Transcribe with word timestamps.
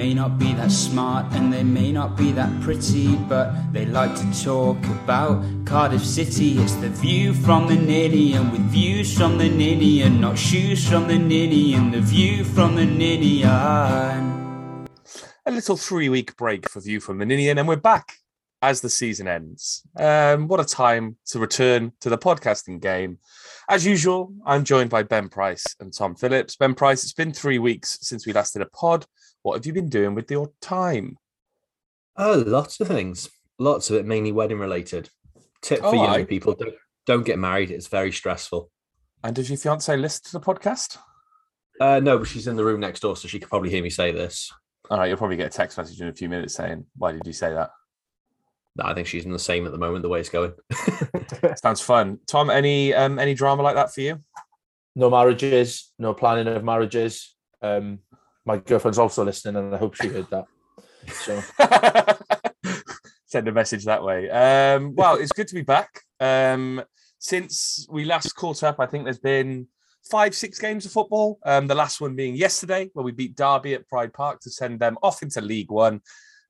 may 0.00 0.14
not 0.14 0.38
be 0.38 0.54
that 0.54 0.70
smart 0.70 1.26
and 1.34 1.52
they 1.52 1.62
may 1.62 1.92
not 1.92 2.16
be 2.16 2.32
that 2.32 2.50
pretty, 2.62 3.16
but 3.16 3.52
they 3.70 3.84
like 3.84 4.14
to 4.14 4.42
talk 4.42 4.78
about 5.02 5.44
Cardiff 5.66 6.02
City. 6.02 6.52
It's 6.52 6.74
the 6.76 6.88
view 6.88 7.34
from 7.34 7.68
the 7.68 7.76
Ninian 7.76 8.50
with 8.50 8.62
views 8.62 9.14
from 9.14 9.36
the 9.36 9.50
Ninian, 9.50 10.18
not 10.18 10.38
shoes 10.38 10.88
from 10.88 11.06
the 11.06 11.18
Ninian, 11.18 11.90
the 11.90 12.00
view 12.00 12.44
from 12.44 12.76
the 12.76 12.86
Ninian. 12.86 13.48
A 15.44 15.50
little 15.50 15.76
three 15.76 16.08
week 16.08 16.34
break 16.34 16.70
for 16.70 16.80
View 16.80 16.98
from 16.98 17.18
the 17.18 17.26
Ninian, 17.26 17.58
and 17.58 17.68
we're 17.68 17.76
back 17.76 18.20
as 18.62 18.80
the 18.80 18.88
season 18.88 19.28
ends. 19.28 19.82
Um, 19.98 20.48
what 20.48 20.60
a 20.60 20.64
time 20.64 21.16
to 21.26 21.38
return 21.38 21.92
to 22.00 22.08
the 22.08 22.16
podcasting 22.16 22.80
game. 22.80 23.18
As 23.68 23.84
usual, 23.84 24.32
I'm 24.46 24.64
joined 24.64 24.88
by 24.88 25.02
Ben 25.02 25.28
Price 25.28 25.64
and 25.78 25.92
Tom 25.92 26.14
Phillips. 26.14 26.56
Ben 26.56 26.74
Price, 26.74 27.02
it's 27.02 27.12
been 27.12 27.34
three 27.34 27.58
weeks 27.58 27.98
since 28.00 28.26
we 28.26 28.32
last 28.32 28.54
did 28.54 28.62
a 28.62 28.66
pod. 28.66 29.04
What 29.42 29.54
have 29.56 29.66
you 29.66 29.72
been 29.72 29.88
doing 29.88 30.14
with 30.14 30.30
your 30.30 30.52
time? 30.60 31.16
Oh, 32.16 32.42
lots 32.46 32.80
of 32.80 32.88
things. 32.88 33.30
Lots 33.58 33.90
of 33.90 33.96
it 33.96 34.04
mainly 34.06 34.32
wedding 34.32 34.58
related. 34.58 35.08
Tip 35.62 35.80
for 35.80 35.86
Oh, 35.86 35.92
young 35.92 36.08
I- 36.20 36.24
people: 36.24 36.54
don't, 36.54 36.74
don't 37.06 37.24
get 37.24 37.38
married. 37.38 37.70
It's 37.70 37.86
very 37.88 38.12
stressful. 38.12 38.70
And 39.22 39.34
does 39.36 39.50
your 39.50 39.58
fiance 39.58 39.94
listen 39.96 40.22
to 40.24 40.32
the 40.32 40.40
podcast? 40.40 40.96
Uh, 41.80 42.00
no, 42.00 42.18
but 42.18 42.28
she's 42.28 42.46
in 42.46 42.56
the 42.56 42.64
room 42.64 42.80
next 42.80 43.00
door, 43.00 43.16
so 43.16 43.28
she 43.28 43.38
could 43.38 43.48
probably 43.50 43.70
hear 43.70 43.82
me 43.82 43.90
say 43.90 44.12
this. 44.12 44.52
All 44.90 44.98
right, 44.98 45.06
you'll 45.08 45.18
probably 45.18 45.36
get 45.36 45.46
a 45.46 45.56
text 45.56 45.78
message 45.78 46.00
in 46.00 46.08
a 46.08 46.12
few 46.14 46.28
minutes 46.28 46.54
saying, 46.54 46.84
Why 46.96 47.12
did 47.12 47.22
you 47.26 47.32
say 47.32 47.52
that? 47.52 47.70
No, 48.76 48.84
I 48.84 48.94
think 48.94 49.06
she's 49.06 49.24
in 49.24 49.32
the 49.32 49.38
same 49.38 49.66
at 49.66 49.72
the 49.72 49.78
moment. 49.78 50.02
The 50.02 50.08
way 50.08 50.20
it's 50.20 50.28
going. 50.28 50.52
Sounds 51.62 51.80
fun. 51.80 52.18
Tom, 52.26 52.50
any 52.50 52.94
um, 52.94 53.18
any 53.18 53.34
drama 53.34 53.62
like 53.62 53.74
that 53.76 53.92
for 53.94 54.00
you? 54.00 54.20
no 54.96 55.08
marriages, 55.08 55.92
no 55.98 56.12
planning 56.12 56.48
of 56.48 56.64
marriages. 56.64 57.34
Um, 57.62 58.00
my 58.50 58.58
girlfriend's 58.58 58.98
also 58.98 59.24
listening, 59.24 59.56
and 59.56 59.74
I 59.74 59.78
hope 59.78 59.94
she 59.94 60.08
heard 60.08 60.26
that. 60.30 60.46
So 61.12 61.40
Send 63.26 63.46
a 63.46 63.52
message 63.52 63.84
that 63.84 64.02
way. 64.02 64.28
Um, 64.28 64.96
well, 64.96 65.14
it's 65.14 65.30
good 65.30 65.46
to 65.48 65.54
be 65.54 65.62
back. 65.62 66.00
Um, 66.18 66.82
since 67.20 67.86
we 67.88 68.04
last 68.04 68.34
caught 68.34 68.64
up, 68.64 68.80
I 68.80 68.86
think 68.86 69.04
there's 69.04 69.20
been 69.20 69.68
five, 70.10 70.34
six 70.34 70.58
games 70.58 70.84
of 70.84 70.90
football. 70.90 71.38
Um, 71.44 71.68
the 71.68 71.76
last 71.76 72.00
one 72.00 72.16
being 72.16 72.34
yesterday, 72.34 72.90
where 72.92 73.04
we 73.04 73.12
beat 73.12 73.36
Derby 73.36 73.74
at 73.74 73.86
Pride 73.88 74.12
Park 74.12 74.40
to 74.40 74.50
send 74.50 74.80
them 74.80 74.98
off 75.00 75.22
into 75.22 75.40
League 75.40 75.70
One. 75.70 76.00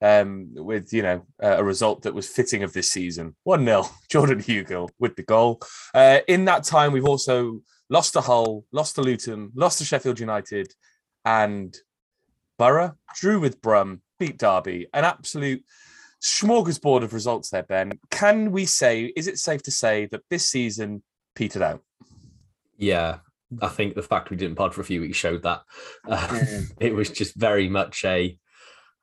Um, 0.02 0.48
with 0.54 0.94
you 0.94 1.02
know 1.02 1.26
uh, 1.42 1.56
a 1.58 1.64
result 1.64 2.00
that 2.04 2.14
was 2.14 2.26
fitting 2.26 2.62
of 2.62 2.72
this 2.72 2.90
season, 2.90 3.36
one 3.42 3.66
0 3.66 3.84
Jordan 4.08 4.38
Hugill 4.38 4.88
with 4.98 5.16
the 5.16 5.22
goal. 5.22 5.60
Uh, 5.92 6.20
in 6.26 6.46
that 6.46 6.64
time, 6.64 6.92
we've 6.92 7.04
also 7.04 7.60
lost 7.90 8.14
to 8.14 8.22
Hull, 8.22 8.64
lost 8.72 8.94
to 8.94 9.02
Luton, 9.02 9.52
lost 9.54 9.76
to 9.78 9.84
Sheffield 9.84 10.18
United, 10.18 10.72
and 11.26 11.76
Borough 12.60 12.94
drew 13.14 13.40
with 13.40 13.62
Brum, 13.62 14.02
beat 14.18 14.36
Derby. 14.36 14.86
An 14.92 15.06
absolute 15.06 15.64
smorgasbord 16.22 17.02
of 17.02 17.14
results 17.14 17.48
there, 17.48 17.62
Ben. 17.62 17.98
Can 18.10 18.52
we 18.52 18.66
say, 18.66 19.14
is 19.16 19.28
it 19.28 19.38
safe 19.38 19.62
to 19.62 19.70
say 19.70 20.08
that 20.12 20.20
this 20.28 20.46
season 20.46 21.02
petered 21.34 21.62
out? 21.62 21.82
Yeah, 22.76 23.20
I 23.62 23.68
think 23.68 23.94
the 23.94 24.02
fact 24.02 24.28
we 24.28 24.36
didn't 24.36 24.56
pod 24.56 24.74
for 24.74 24.82
a 24.82 24.84
few 24.84 25.00
weeks 25.00 25.16
showed 25.16 25.42
that. 25.44 25.62
Uh, 26.06 26.18
Mm. 26.18 26.72
it 26.80 26.94
was 26.94 27.08
just 27.08 27.34
very 27.34 27.66
much 27.66 28.04
a, 28.04 28.36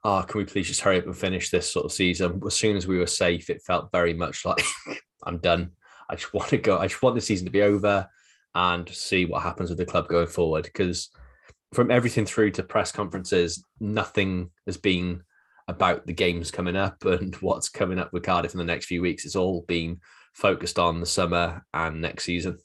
oh, 0.03 0.21
can 0.21 0.37
we 0.37 0.45
please 0.45 0.67
just 0.67 0.81
hurry 0.81 0.99
up 0.99 1.07
and 1.07 1.17
finish 1.17 1.49
this 1.49 1.67
sort 1.67 1.85
of 1.85 1.91
season? 1.91 2.39
As 2.45 2.53
soon 2.53 2.77
as 2.77 2.85
we 2.85 2.99
were 2.99 3.07
safe, 3.07 3.49
it 3.49 3.63
felt 3.63 3.91
very 3.91 4.13
much 4.13 4.45
like 4.45 4.63
I'm 5.23 5.39
done. 5.39 5.71
I 6.07 6.13
just 6.13 6.31
want 6.31 6.49
to 6.49 6.57
go. 6.57 6.77
I 6.77 6.85
just 6.85 7.01
want 7.01 7.15
the 7.15 7.21
season 7.21 7.45
to 7.45 7.51
be 7.51 7.63
over 7.63 8.07
and 8.53 8.87
see 8.87 9.25
what 9.25 9.41
happens 9.41 9.69
with 9.71 9.79
the 9.79 9.85
club 9.87 10.07
going 10.07 10.27
forward. 10.27 10.65
Because 10.65 11.09
from 11.73 11.91
everything 11.91 12.25
through 12.25 12.51
to 12.51 12.63
press 12.63 12.91
conferences, 12.91 13.63
nothing 13.79 14.51
has 14.65 14.77
been 14.77 15.23
about 15.67 16.05
the 16.05 16.13
games 16.13 16.51
coming 16.51 16.77
up 16.77 17.03
and 17.05 17.35
what's 17.41 17.69
coming 17.69 17.99
up 17.99 18.13
with 18.13 18.23
Cardiff 18.23 18.53
in 18.53 18.57
the 18.57 18.63
next 18.63 18.85
few 18.85 19.01
weeks. 19.01 19.25
It's 19.25 19.35
all 19.35 19.65
been 19.67 19.99
focused 20.33 20.79
on 20.79 20.99
the 20.99 21.05
summer 21.05 21.65
and 21.73 22.01
next 22.01 22.23
season. 22.23 22.59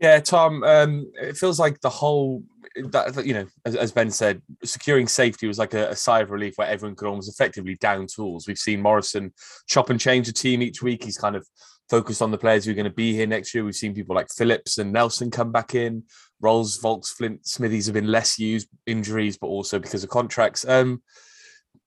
Yeah, 0.00 0.20
Tom. 0.20 0.62
Um, 0.62 1.10
it 1.14 1.36
feels 1.36 1.58
like 1.58 1.80
the 1.80 1.88
whole 1.88 2.44
that, 2.76 3.24
you 3.24 3.32
know, 3.32 3.46
as, 3.64 3.74
as 3.74 3.92
Ben 3.92 4.10
said, 4.10 4.42
securing 4.62 5.08
safety 5.08 5.46
was 5.46 5.58
like 5.58 5.72
a, 5.72 5.90
a 5.90 5.96
sigh 5.96 6.20
of 6.20 6.30
relief 6.30 6.54
where 6.56 6.68
everyone 6.68 6.94
could 6.94 7.08
almost 7.08 7.30
effectively 7.30 7.76
down 7.76 8.06
tools. 8.06 8.46
We've 8.46 8.58
seen 8.58 8.82
Morison 8.82 9.32
chop 9.66 9.88
and 9.88 9.98
change 9.98 10.28
a 10.28 10.32
team 10.32 10.60
each 10.60 10.82
week. 10.82 11.04
He's 11.04 11.16
kind 11.16 11.36
of 11.36 11.46
focused 11.88 12.20
on 12.20 12.30
the 12.30 12.38
players 12.38 12.64
who 12.64 12.72
are 12.72 12.74
going 12.74 12.84
to 12.84 12.90
be 12.90 13.14
here 13.14 13.26
next 13.26 13.54
year. 13.54 13.64
We've 13.64 13.74
seen 13.74 13.94
people 13.94 14.14
like 14.14 14.28
Phillips 14.30 14.78
and 14.78 14.92
Nelson 14.92 15.30
come 15.30 15.52
back 15.52 15.74
in. 15.74 16.04
Ralls, 16.40 16.78
Vaulks, 16.80 17.08
Flint, 17.08 17.46
Smithies 17.46 17.86
have 17.86 17.94
been 17.94 18.10
less 18.10 18.38
used 18.38 18.68
injuries, 18.86 19.38
but 19.38 19.48
also 19.48 19.78
because 19.78 20.04
of 20.04 20.10
contracts. 20.10 20.66
Um, 20.66 21.02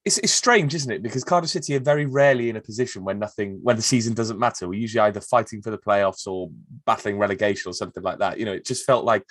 it's, 0.06 0.18
it's 0.20 0.34
strange, 0.34 0.74
isn't 0.74 0.92
it? 0.92 1.04
Because 1.04 1.24
Cardiff 1.24 1.50
City 1.52 1.76
are 1.76 1.82
very 1.82 2.06
rarely 2.06 2.50
in 2.50 2.56
a 2.56 2.62
position 2.62 3.04
when 3.04 3.20
nothing, 3.20 3.60
when 3.62 3.76
the 3.76 3.82
season 3.82 4.14
doesn't 4.14 4.40
matter. 4.40 4.68
We're 4.68 4.80
usually 4.80 5.02
either 5.02 5.22
fighting 5.22 5.62
for 5.62 5.72
the 5.72 5.78
playoffs 5.78 6.26
or 6.26 6.50
battling 6.86 7.18
relegation 7.18 7.70
or 7.70 7.74
something 7.74 8.02
like 8.02 8.20
that. 8.20 8.40
You 8.40 8.46
know, 8.46 8.54
it 8.54 8.66
just 8.66 8.86
felt 8.86 9.06
like 9.06 9.24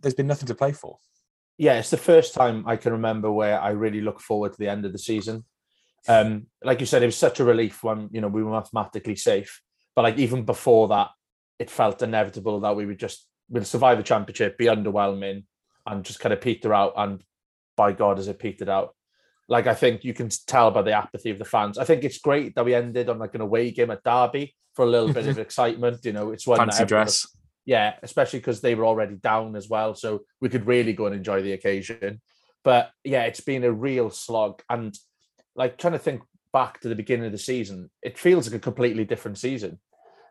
there's 0.00 0.14
been 0.14 0.26
nothing 0.26 0.46
to 0.46 0.54
play 0.54 0.72
for. 0.72 0.98
yeah, 1.56 1.78
it's 1.78 1.90
the 1.90 1.96
first 1.96 2.34
time 2.34 2.64
I 2.66 2.76
can 2.76 2.92
remember 2.92 3.30
where 3.30 3.60
I 3.60 3.70
really 3.70 4.00
look 4.00 4.20
forward 4.20 4.52
to 4.52 4.58
the 4.58 4.68
end 4.68 4.84
of 4.84 4.92
the 4.92 4.98
season. 4.98 5.44
Um, 6.08 6.46
like 6.62 6.80
you 6.80 6.86
said, 6.86 7.02
it 7.02 7.06
was 7.06 7.16
such 7.16 7.40
a 7.40 7.44
relief 7.44 7.82
when 7.82 8.08
you 8.12 8.20
know 8.20 8.28
we 8.28 8.42
were 8.42 8.50
mathematically 8.50 9.16
safe, 9.16 9.62
but 9.94 10.02
like 10.02 10.18
even 10.18 10.44
before 10.44 10.88
that, 10.88 11.10
it 11.58 11.70
felt 11.70 12.02
inevitable 12.02 12.60
that 12.60 12.76
we 12.76 12.86
would 12.86 12.98
just 12.98 13.26
we'd 13.54 13.66
survive 13.66 13.96
the 13.96 14.02
championship, 14.04 14.58
be 14.58 14.66
underwhelming, 14.66 15.44
and 15.86 16.04
just 16.04 16.20
kind 16.20 16.32
of 16.32 16.40
peter 16.40 16.74
out. 16.74 16.92
And 16.96 17.22
by 17.76 17.92
God, 17.92 18.18
as 18.18 18.28
it 18.28 18.38
petered 18.38 18.68
out, 18.68 18.94
like 19.48 19.66
I 19.66 19.74
think 19.74 20.04
you 20.04 20.12
can 20.12 20.28
tell 20.46 20.70
by 20.70 20.82
the 20.82 20.92
apathy 20.92 21.30
of 21.30 21.38
the 21.38 21.44
fans. 21.44 21.78
I 21.78 21.84
think 21.84 22.02
it's 22.04 22.18
great 22.18 22.54
that 22.54 22.64
we 22.64 22.74
ended 22.74 23.08
on 23.08 23.18
like 23.18 23.34
an 23.34 23.40
away 23.40 23.70
game 23.70 23.90
at 23.90 24.02
Derby 24.02 24.54
for 24.74 24.84
a 24.84 24.88
little 24.88 25.12
bit 25.12 25.26
of 25.26 25.38
excitement. 25.46 26.04
You 26.04 26.12
know, 26.12 26.30
it's 26.32 26.46
one 26.46 26.58
Fancy 26.58 26.84
dress. 26.84 27.26
yeah, 27.64 27.94
especially 28.02 28.40
because 28.40 28.60
they 28.60 28.74
were 28.74 28.84
already 28.86 29.14
down 29.16 29.54
as 29.56 29.68
well, 29.68 29.94
so 29.94 30.22
we 30.40 30.48
could 30.48 30.66
really 30.66 30.92
go 30.92 31.06
and 31.06 31.14
enjoy 31.14 31.40
the 31.42 31.52
occasion. 31.52 32.20
But 32.64 32.90
yeah, 33.04 33.22
it's 33.24 33.40
been 33.40 33.64
a 33.64 33.72
real 33.72 34.10
slog, 34.10 34.62
and 34.68 34.94
like 35.54 35.78
trying 35.78 35.92
to 35.92 35.98
think 35.98 36.22
back 36.52 36.80
to 36.80 36.88
the 36.88 36.94
beginning 36.94 37.26
of 37.26 37.32
the 37.32 37.38
season, 37.38 37.90
it 38.02 38.18
feels 38.18 38.46
like 38.48 38.56
a 38.56 38.60
completely 38.62 39.04
different 39.04 39.38
season. 39.38 39.78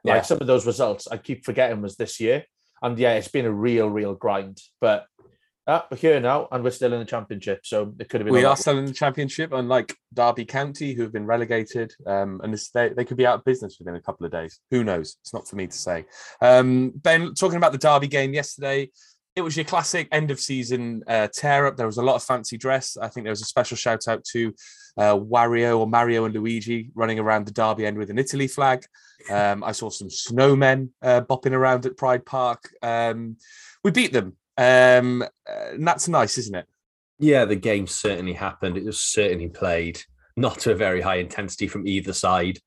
Like 0.03 0.15
Yeah. 0.15 0.21
some 0.23 0.39
of 0.41 0.47
those 0.47 0.65
results, 0.65 1.07
I 1.09 1.17
keep 1.17 1.45
forgetting 1.45 1.81
was 1.81 1.95
this 1.97 2.19
year, 2.19 2.45
and 2.83 2.99
yeah, 2.99 3.13
it's 3.13 3.29
been 3.29 3.45
a 3.45 3.51
real, 3.51 3.89
real 3.89 4.13
grind. 4.13 4.59
But 4.79 5.07
uh, 5.65 5.81
we're 5.89 5.97
here 5.97 6.19
now, 6.19 6.49
and 6.51 6.63
we're 6.63 6.71
still 6.71 6.91
in 6.91 6.99
the 6.99 7.05
championship, 7.05 7.61
so 7.65 7.93
it 7.97 8.09
could 8.09 8.19
have 8.19 8.25
been. 8.25 8.33
We 8.33 8.43
are 8.43 8.57
still 8.57 8.77
in 8.77 8.85
the 8.85 8.93
championship, 8.93 9.53
unlike 9.53 9.95
Derby 10.13 10.43
County, 10.43 10.93
who 10.93 11.03
have 11.03 11.13
been 11.13 11.25
relegated, 11.25 11.93
um, 12.05 12.41
and 12.43 12.53
this, 12.53 12.69
they, 12.71 12.89
they 12.89 13.05
could 13.05 13.15
be 13.15 13.25
out 13.25 13.39
of 13.39 13.45
business 13.45 13.77
within 13.79 13.95
a 13.95 14.01
couple 14.01 14.25
of 14.25 14.31
days. 14.33 14.59
Who 14.71 14.83
knows? 14.83 15.15
It's 15.21 15.33
not 15.33 15.47
for 15.47 15.55
me 15.55 15.67
to 15.67 15.77
say. 15.77 16.03
Um, 16.41 16.91
ben, 16.95 17.33
talking 17.33 17.55
about 17.55 17.71
the 17.71 17.77
Derby 17.77 18.07
game 18.07 18.33
yesterday, 18.33 18.91
it 19.35 19.41
was 19.41 19.55
your 19.55 19.65
classic 19.65 20.07
end 20.11 20.31
of 20.31 20.39
season 20.39 21.03
uh, 21.07 21.27
tear 21.33 21.65
up. 21.65 21.75
There 21.75 21.87
was 21.87 21.97
a 21.97 22.03
lot 22.03 22.15
of 22.15 22.23
fancy 22.23 22.57
dress. 22.57 22.97
I 22.97 23.07
think 23.07 23.25
there 23.25 23.31
was 23.31 23.41
a 23.41 23.45
special 23.45 23.77
shout 23.77 24.07
out 24.07 24.23
to 24.25 24.53
uh, 24.97 25.15
Wario 25.17 25.79
or 25.79 25.87
Mario 25.87 26.25
and 26.25 26.35
Luigi 26.35 26.91
running 26.93 27.19
around 27.19 27.47
the 27.47 27.51
Derby 27.51 27.85
end 27.85 27.97
with 27.97 28.11
an 28.11 28.19
Italy 28.19 28.47
flag. 28.47 28.85
Um, 29.31 29.63
I 29.63 29.71
saw 29.71 29.89
some 29.89 30.09
snowmen 30.09 30.89
uh, 31.01 31.21
bopping 31.21 31.53
around 31.53 31.85
at 31.85 31.97
Pride 31.97 32.25
Park. 32.25 32.69
Um, 32.83 33.37
we 33.83 33.91
beat 33.91 34.13
them. 34.13 34.37
Um, 34.57 35.23
uh, 35.23 35.71
and 35.71 35.87
that's 35.87 36.07
nice, 36.07 36.37
isn't 36.37 36.55
it? 36.55 36.67
Yeah, 37.17 37.45
the 37.45 37.55
game 37.55 37.87
certainly 37.87 38.33
happened. 38.33 38.77
It 38.77 38.85
was 38.85 38.99
certainly 38.99 39.47
played, 39.47 40.01
not 40.35 40.59
to 40.59 40.71
a 40.71 40.75
very 40.75 41.01
high 41.01 41.15
intensity 41.15 41.67
from 41.67 41.87
either 41.87 42.13
side. 42.13 42.59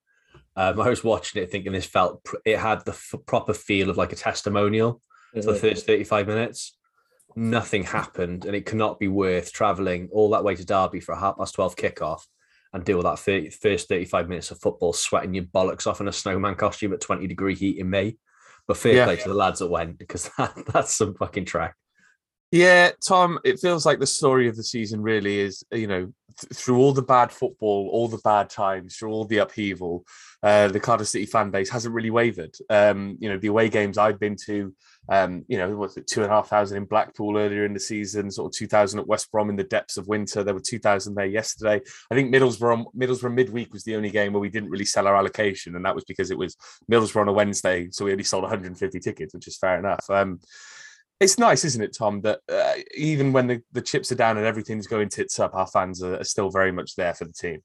Um, 0.56 0.81
I 0.81 0.88
was 0.88 1.05
watching 1.05 1.43
it 1.43 1.50
thinking 1.50 1.72
this 1.72 1.84
felt, 1.84 2.26
it 2.44 2.59
had 2.59 2.84
the 2.84 2.93
f- 2.93 3.15
proper 3.26 3.53
feel 3.53 3.90
of 3.90 3.99
like 3.99 4.12
a 4.12 4.17
testimonial 4.17 5.02
for 5.43 5.53
mm-hmm. 5.53 5.53
the 5.53 5.71
first 5.75 5.87
35 5.87 6.27
minutes. 6.27 6.77
Nothing 7.35 7.83
happened, 7.83 8.47
and 8.47 8.56
it 8.56 8.65
cannot 8.65 8.99
be 8.99 9.09
worth 9.09 9.53
travelling 9.53 10.09
all 10.11 10.31
that 10.31 10.44
way 10.44 10.55
to 10.55 10.65
Derby 10.65 11.00
for 11.00 11.12
a 11.12 11.21
half 11.21 11.37
past 11.37 11.55
12 11.55 11.77
kickoff 11.77 12.23
and 12.73 12.85
deal 12.85 12.97
with 12.97 13.05
that 13.05 13.19
30, 13.19 13.50
first 13.50 13.88
35 13.88 14.29
minutes 14.29 14.50
of 14.50 14.61
football, 14.61 14.93
sweating 14.93 15.35
your 15.35 15.44
bollocks 15.44 15.87
off 15.87 16.00
in 16.00 16.09
a 16.09 16.12
snowman 16.12 16.55
costume 16.55 16.93
at 16.94 17.00
20 17.00 17.27
degree 17.27 17.55
heat 17.55 17.79
in 17.79 17.91
May. 17.91 18.17
But 18.67 18.79
fair 18.79 18.94
Yeah. 18.94 19.05
play 19.05 19.17
to 19.17 19.29
the 19.29 19.35
lads 19.35 19.61
that 19.61 19.69
went 19.69 19.99
because 19.99 20.31
that, 20.38 20.55
that's 20.73 20.94
some 20.94 21.15
fucking 21.15 21.44
track. 21.44 21.77
Yeah, 22.50 22.93
Tom, 23.06 23.38
it 23.44 23.59
feels 23.59 23.85
like 23.85 23.99
the 23.99 24.06
story 24.06 24.49
of 24.49 24.56
the 24.56 24.62
season 24.62 25.03
really 25.03 25.41
is, 25.41 25.65
you 25.73 25.87
know, 25.87 26.12
through 26.53 26.79
all 26.79 26.93
the 26.93 27.03
bad 27.03 27.33
football, 27.33 27.88
all 27.93 28.09
the 28.09 28.21
bad 28.25 28.50
times, 28.50 28.97
through 28.97 29.11
all 29.11 29.25
the 29.25 29.38
upheaval, 29.38 30.05
uh, 30.43 30.69
the 30.69 30.81
Cardiff 30.81 31.09
City 31.09 31.27
fan 31.27 31.50
base 31.50 31.71
hasn't 31.71 31.94
really 31.94 32.11
wavered. 32.11 32.55
Um, 32.69 33.17
you 33.21 33.29
know, 33.29 33.38
the 33.38 33.49
away 33.49 33.69
games 33.69 33.99
I've 33.99 34.21
been 34.21 34.37
to, 34.47 34.75
um, 35.09 35.44
you 35.49 35.56
know, 35.56 35.75
was 35.75 35.97
it 35.97 36.06
two 36.06 36.23
and 36.23 36.31
a 36.31 36.35
half 36.35 36.49
thousand 36.49 36.79
in 36.79 36.85
Blackpool 36.85 37.38
earlier 37.38 37.65
in 37.65 37.73
the 37.73 37.81
season, 37.81 38.31
sort 38.31 38.53
of 38.53 38.59
2000 38.59 39.00
at 39.00 39.06
West 39.06 39.31
Brom 39.31 39.50
in 39.50 39.56
the 39.56 39.65
depths 39.65 39.97
of 39.97 40.09
winter. 40.09 40.43
There 40.43 40.55
were 40.55 40.61
2000 40.61 41.15
there 41.15 41.27
yesterday. 41.27 41.81
I 42.11 42.15
think 42.15 42.35
Middlesbrough, 42.35 42.87
Middlesbrough 42.97 43.35
midweek 43.35 43.73
was 43.73 43.85
the 43.85 43.97
only 43.97 44.11
game 44.11 44.33
where 44.33 44.41
we 44.41 44.50
didn't 44.50 44.71
really 44.71 44.85
sell 44.85 45.06
our 45.06 45.17
allocation. 45.17 45.77
And 45.77 45.85
that 45.85 45.94
was 45.94 46.05
because 46.05 46.31
it 46.31 46.38
was 46.38 46.56
Middlesbrough 46.91 47.23
on 47.23 47.29
a 47.29 47.33
Wednesday. 47.33 47.88
So 47.91 48.05
we 48.05 48.12
only 48.12 48.25
sold 48.25 48.43
150 48.43 49.00
tickets, 49.00 49.33
which 49.33 49.49
is 49.49 49.56
fair 49.56 49.79
enough. 49.79 50.05
Um, 50.11 50.41
it's 51.20 51.38
nice, 51.38 51.64
isn't 51.64 51.82
it, 51.82 51.96
Tom, 51.96 52.20
that 52.22 52.40
uh, 52.48 52.74
even 52.94 53.32
when 53.32 53.46
the, 53.46 53.62
the 53.72 53.80
chips 53.82 54.12
are 54.12 54.16
down 54.16 54.36
and 54.36 54.46
everything's 54.46 54.86
going 54.86 55.08
tits 55.08 55.40
up, 55.40 55.54
our 55.54 55.66
fans 55.66 56.02
are, 56.02 56.20
are 56.20 56.24
still 56.24 56.50
very 56.50 56.72
much 56.72 56.94
there 56.96 57.14
for 57.14 57.24
the 57.24 57.32
team. 57.32 57.62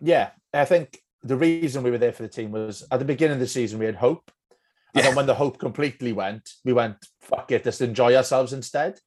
Yeah, 0.00 0.30
I 0.52 0.64
think 0.64 1.00
the 1.22 1.36
reason 1.36 1.82
we 1.82 1.90
were 1.90 1.98
there 1.98 2.12
for 2.12 2.22
the 2.22 2.28
team 2.28 2.50
was 2.50 2.86
at 2.90 2.98
the 2.98 3.04
beginning 3.04 3.34
of 3.34 3.40
the 3.40 3.46
season 3.46 3.78
we 3.78 3.86
had 3.86 3.96
hope, 3.96 4.30
and 4.94 5.02
Yeah. 5.02 5.08
then 5.10 5.16
when 5.16 5.26
the 5.26 5.34
hope 5.34 5.58
completely 5.58 6.12
went, 6.12 6.48
we 6.64 6.72
went 6.72 6.96
fuck 7.20 7.50
it, 7.52 7.64
let's 7.64 7.80
enjoy 7.80 8.14
ourselves 8.14 8.52
instead. 8.52 8.98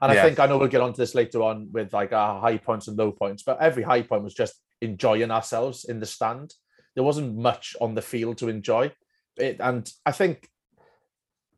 And 0.00 0.12
Yeah. 0.12 0.20
I 0.20 0.26
think 0.26 0.38
I 0.38 0.46
know 0.46 0.58
we'll 0.58 0.68
get 0.68 0.80
onto 0.80 0.96
this 0.96 1.14
later 1.14 1.42
on 1.42 1.68
with 1.72 1.92
like 1.92 2.12
our 2.12 2.40
high 2.40 2.58
points 2.58 2.88
and 2.88 2.98
low 2.98 3.12
points, 3.12 3.42
but 3.42 3.60
every 3.60 3.82
high 3.82 4.02
point 4.02 4.24
was 4.24 4.34
just 4.34 4.54
enjoying 4.80 5.30
ourselves 5.30 5.84
in 5.84 6.00
the 6.00 6.06
stand. 6.06 6.54
There 6.94 7.04
wasn't 7.04 7.36
much 7.36 7.76
on 7.80 7.94
the 7.94 8.02
field 8.02 8.38
to 8.38 8.48
enjoy, 8.48 8.92
it, 9.36 9.56
and 9.60 9.90
I 10.04 10.12
think 10.12 10.48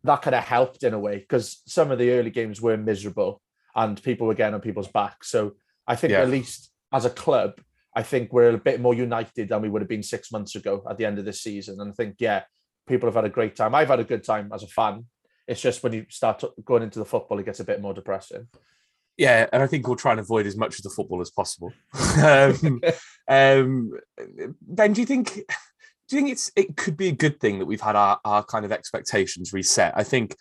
that 0.07 0.23
kind 0.23 0.35
of 0.35 0.45
helped 0.45 0.83
in 0.83 0.95
a 0.95 0.99
way 0.99 1.19
because 1.19 1.63
some 1.67 1.91
of 1.91 1.99
the 1.99 2.11
early 2.11 2.31
games 2.31 2.61
were 2.61 2.77
miserable 2.77 3.41
and 3.75 4.03
people 4.03 4.27
were 4.27 4.35
getting 4.35 4.55
on 4.55 4.61
people's 4.61 4.89
backs. 4.89 5.31
So 5.31 5.57
I 5.87 5.97
think 5.97 6.13
Yeah. 6.13 6.23
at 6.23 6.31
least 6.31 6.73
as 6.93 7.05
a 7.05 7.11
club, 7.11 7.61
I 7.95 8.03
think 8.03 8.33
we're 8.33 8.51
a 8.51 8.59
bit 8.59 8.81
more 8.81 8.95
united 8.95 9.49
than 9.49 9.63
we 9.63 9.69
would 9.69 9.83
have 9.83 9.89
been 9.89 10.03
six 10.03 10.31
months 10.33 10.55
ago 10.55 10.83
at 10.89 10.99
the 10.99 11.05
end 11.05 11.19
of 11.19 11.25
this 11.25 11.41
season. 11.43 11.81
And 11.81 11.91
I 11.91 11.95
think, 11.95 12.17
yeah, 12.19 12.45
people 12.87 13.07
have 13.07 13.15
had 13.15 13.25
a 13.25 13.31
great 13.31 13.57
time. 13.57 13.75
I've 13.75 13.89
had 13.89 14.01
a 14.01 14.05
good 14.05 14.25
time 14.25 14.51
as 14.55 14.63
a 14.63 14.69
fan. 14.69 15.07
It's 15.49 15.61
just 15.61 15.83
when 15.83 15.93
you 15.93 16.07
start 16.09 16.43
going 16.65 16.83
into 16.83 16.99
the 16.99 17.05
football, 17.05 17.39
it 17.39 17.47
gets 17.47 17.61
a 17.61 17.65
bit 17.65 17.81
more 17.81 17.95
depressing. 17.95 18.49
Yeah, 19.17 19.47
and 19.53 19.63
I 19.63 19.67
think 19.67 19.87
we'll 19.87 19.97
try 19.97 20.11
and 20.11 20.21
avoid 20.21 20.47
as 20.47 20.57
much 20.57 20.79
of 20.79 20.83
the 20.83 20.91
football 20.91 21.23
as 21.23 21.31
possible. 21.31 21.73
um, 22.23 22.83
um, 23.29 23.93
ben, 24.61 24.93
do 24.93 25.01
you 25.01 25.07
think 25.07 25.41
do 26.09 26.17
you 26.17 26.23
think 26.23 26.33
it's 26.33 26.51
it 26.57 26.77
could 26.77 26.97
be 26.97 27.09
a 27.09 27.13
good 27.13 27.41
thing 27.41 27.59
that 27.59 27.67
we've 27.67 27.81
had 27.81 27.97
our, 27.97 28.21
our 28.25 28.45
kind 28.45 28.65
of 28.65 28.73
expectations 28.73 29.53
reset? 29.53 29.93
I 29.97 30.05
think 30.05 30.37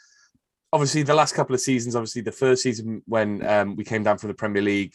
obviously 0.72 1.04
the 1.04 1.16
last 1.16 1.36
couple 1.36 1.56
of 1.56 1.62
seasons, 1.62 1.96
obviously 1.96 2.22
the 2.22 2.32
first 2.32 2.64
season 2.64 3.02
when 3.06 3.46
um, 3.48 3.76
we 3.76 3.84
came 3.84 4.04
down 4.04 4.18
from 4.18 4.28
the 4.28 4.36
Premier 4.36 4.62
League 4.62 4.94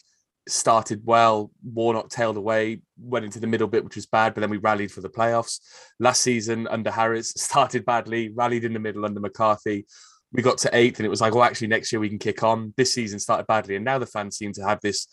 started 0.49 1.03
well. 1.05 1.51
Warnock 1.63 2.09
tailed 2.09 2.37
away, 2.37 2.83
went 2.99 3.25
into 3.25 3.41
the 3.41 3.47
middle 3.47 3.67
bit, 3.67 3.85
which 3.85 3.97
was 3.97 4.07
bad, 4.07 4.35
but 4.35 4.41
then 4.41 4.51
we 4.51 4.59
rallied 4.59 4.93
for 4.93 5.01
the 5.01 5.09
playoffs. 5.09 5.61
Last 5.99 6.23
season 6.23 6.67
under 6.69 6.91
Harris 6.91 7.31
started 7.37 7.85
badly, 7.85 8.29
rallied 8.29 8.65
in 8.65 8.73
the 8.73 8.79
middle 8.79 9.05
under 9.05 9.21
McCarthy. 9.21 9.87
We 10.33 10.43
got 10.43 10.59
to 10.59 10.71
eighth, 10.73 10.99
and 10.99 11.07
it 11.07 11.11
was 11.11 11.21
like, 11.21 11.35
well, 11.35 11.43
actually, 11.43 11.69
next 11.69 11.93
year 11.93 12.01
we 12.01 12.09
can 12.09 12.19
kick 12.19 12.45
on. 12.45 12.73
This 12.77 12.95
season 12.95 13.19
started 13.19 13.47
badly, 13.47 13.77
and 13.77 13.85
now 13.85 13.99
the 13.99 14.07
fans 14.07 14.37
seem 14.37 14.53
to 14.55 14.63
have 14.63 14.81
this. 14.81 15.09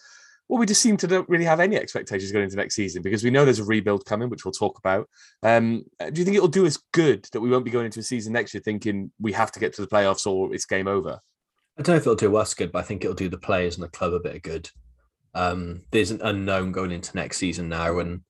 Well, 0.50 0.60
we 0.60 0.66
just 0.66 0.82
seem 0.82 0.96
to 0.98 1.08
don't 1.08 1.28
really 1.28 1.44
have 1.44 1.60
any 1.60 1.76
expectations 1.76 2.32
going 2.32 2.46
into 2.46 2.56
next 2.56 2.76
season 2.76 3.02
because 3.02 3.24
we 3.24 3.32
know 3.32 3.44
there's 3.44 3.60
a 3.60 3.66
rebuild 3.66 4.06
coming, 4.06 4.30
which 4.30 4.46
we'll 4.46 4.54
talk 4.54 4.80
about. 4.80 5.10
Um, 5.44 5.84
do 6.00 6.20
you 6.20 6.24
think 6.24 6.38
it'll 6.38 6.48
do 6.48 6.66
us 6.66 6.80
good 6.94 7.28
that 7.34 7.42
we 7.42 7.50
won't 7.50 7.66
be 7.66 7.72
going 7.72 7.86
into 7.86 8.00
a 8.00 8.04
season 8.04 8.32
next 8.34 8.54
year 8.54 8.62
thinking 8.64 9.12
we 9.20 9.34
have 9.34 9.52
to 9.52 9.60
get 9.60 9.74
to 9.74 9.82
the 9.82 9.88
playoffs 9.88 10.26
or 10.26 10.54
it's 10.54 10.66
game 10.66 10.88
over? 10.88 11.20
I 11.78 11.82
don't 11.82 11.94
know 11.94 11.98
if 11.98 12.04
it'll 12.04 12.16
do 12.16 12.36
us 12.38 12.54
good, 12.54 12.72
but 12.72 12.80
I 12.80 12.84
think 12.84 13.04
it'll 13.04 13.14
do 13.16 13.28
the 13.30 13.38
players 13.38 13.76
and 13.76 13.84
the 13.84 13.90
club 13.90 14.14
a 14.14 14.20
bit 14.22 14.36
of 14.38 14.42
good. 14.42 14.70
Um, 15.36 15.82
there's 15.92 16.12
an 16.12 16.22
unknown 16.24 16.72
going 16.72 16.92
into 16.92 17.16
next 17.16 17.38
season 17.38 17.68
now, 17.68 18.00
and 18.00 18.22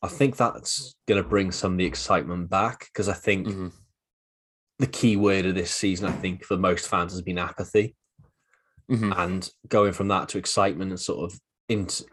I 0.00 0.08
think 0.08 0.36
that's 0.36 0.94
going 1.08 1.22
to 1.22 1.28
bring 1.28 1.50
some 1.50 1.72
of 1.72 1.78
the 1.78 1.84
excitement 1.86 2.48
back 2.50 2.86
because 2.92 3.08
I 3.08 3.14
think 3.14 3.48
Mhm. 3.48 3.72
the 4.78 4.86
key 4.86 5.16
word 5.16 5.44
of 5.44 5.54
this 5.56 5.72
season, 5.72 6.06
I 6.06 6.12
think, 6.12 6.44
for 6.44 6.56
most 6.56 6.88
fans 6.88 7.12
has 7.12 7.20
been 7.22 7.36
apathy, 7.38 7.96
Mhm. 8.88 9.12
and 9.18 9.50
going 9.68 9.92
from 9.92 10.08
that 10.08 10.28
to 10.30 10.38
excitement 10.38 10.90
and 10.92 11.00
sort 11.00 11.30
of 11.32 11.40
into 11.68 12.04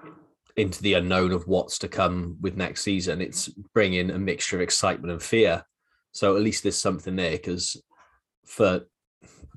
into 0.57 0.81
the 0.83 0.94
unknown 0.95 1.31
of 1.31 1.48
what's 1.48 1.80
to 1.80 1.88
come 1.88 2.38
with 2.42 2.57
next 2.57 2.81
season. 2.81 3.21
It's 3.21 3.48
bringing 3.74 4.09
a 4.12 4.19
mixture 4.19 4.57
of 4.57 4.62
excitement 4.62 5.12
and 5.12 5.21
fear. 5.21 5.63
So 6.12 6.36
at 6.36 6.42
least 6.44 6.63
there's 6.63 6.77
something 6.77 7.15
there 7.15 7.31
because 7.31 7.81
for 8.45 8.81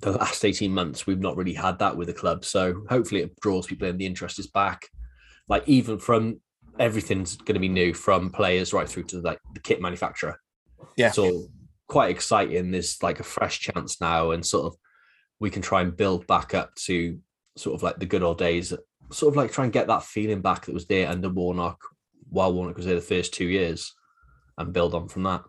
the 0.00 0.12
last 0.12 0.44
18 0.44 0.73
months 0.73 1.06
we've 1.06 1.20
not 1.20 1.37
really 1.37 1.55
had 1.55 1.79
that 1.79 1.96
with 1.96 2.08
the 2.08 2.14
club 2.14 2.44
so 2.44 2.82
hopefully 2.91 3.23
it 3.23 3.38
draws 3.41 3.67
people 3.67 3.88
in 3.88 3.96
the 3.96 4.06
interest 4.06 4.38
is 4.38 4.49
back 4.49 4.88
like 5.49 5.67
even 5.67 5.99
from 5.99 6.41
everything's 6.79 7.37
going 7.37 7.55
to 7.55 7.61
be 7.61 7.69
new 7.69 7.94
from 7.94 8.31
players 8.31 8.73
right 8.73 8.88
through 8.88 9.05
to 9.05 9.20
like 9.20 9.38
the 9.55 9.61
kit 9.61 9.81
manufacturer 9.81 10.38
Yeah. 10.96 11.11
so 11.11 11.44
quite 11.88 12.11
exciting 12.11 12.70
there's 12.70 13.02
like 13.02 13.20
a 13.20 13.25
fresh 13.25 13.61
chance 13.61 14.00
now 14.00 14.32
and 14.32 14.44
sort 14.44 14.67
of 14.67 14.76
we 15.41 15.49
can 15.50 15.62
try 15.62 15.81
and 15.81 15.96
build 15.96 16.26
back 16.26 16.55
up 16.55 16.75
to 16.87 17.19
sort 17.56 17.75
of 17.75 17.82
like 17.82 17.99
the 17.99 18.06
good 18.06 18.23
old 18.23 18.38
days 18.38 18.73
sort 19.11 19.33
of 19.33 19.37
like 19.37 19.53
try 19.53 19.65
and 19.65 19.73
get 19.73 19.87
that 19.87 20.03
feeling 20.03 20.41
back 20.41 20.67
that 20.67 20.75
was 20.75 20.87
there 20.87 21.09
under 21.09 21.29
warnock 21.29 21.81
while 22.31 22.53
warnock 22.53 22.77
was 22.77 22.87
there 22.87 22.95
the 22.95 23.01
first 23.01 23.33
two 23.35 23.47
years 23.47 23.95
and 24.59 24.73
build 24.73 24.95
on 24.95 25.09
from 25.09 25.23
that 25.25 25.45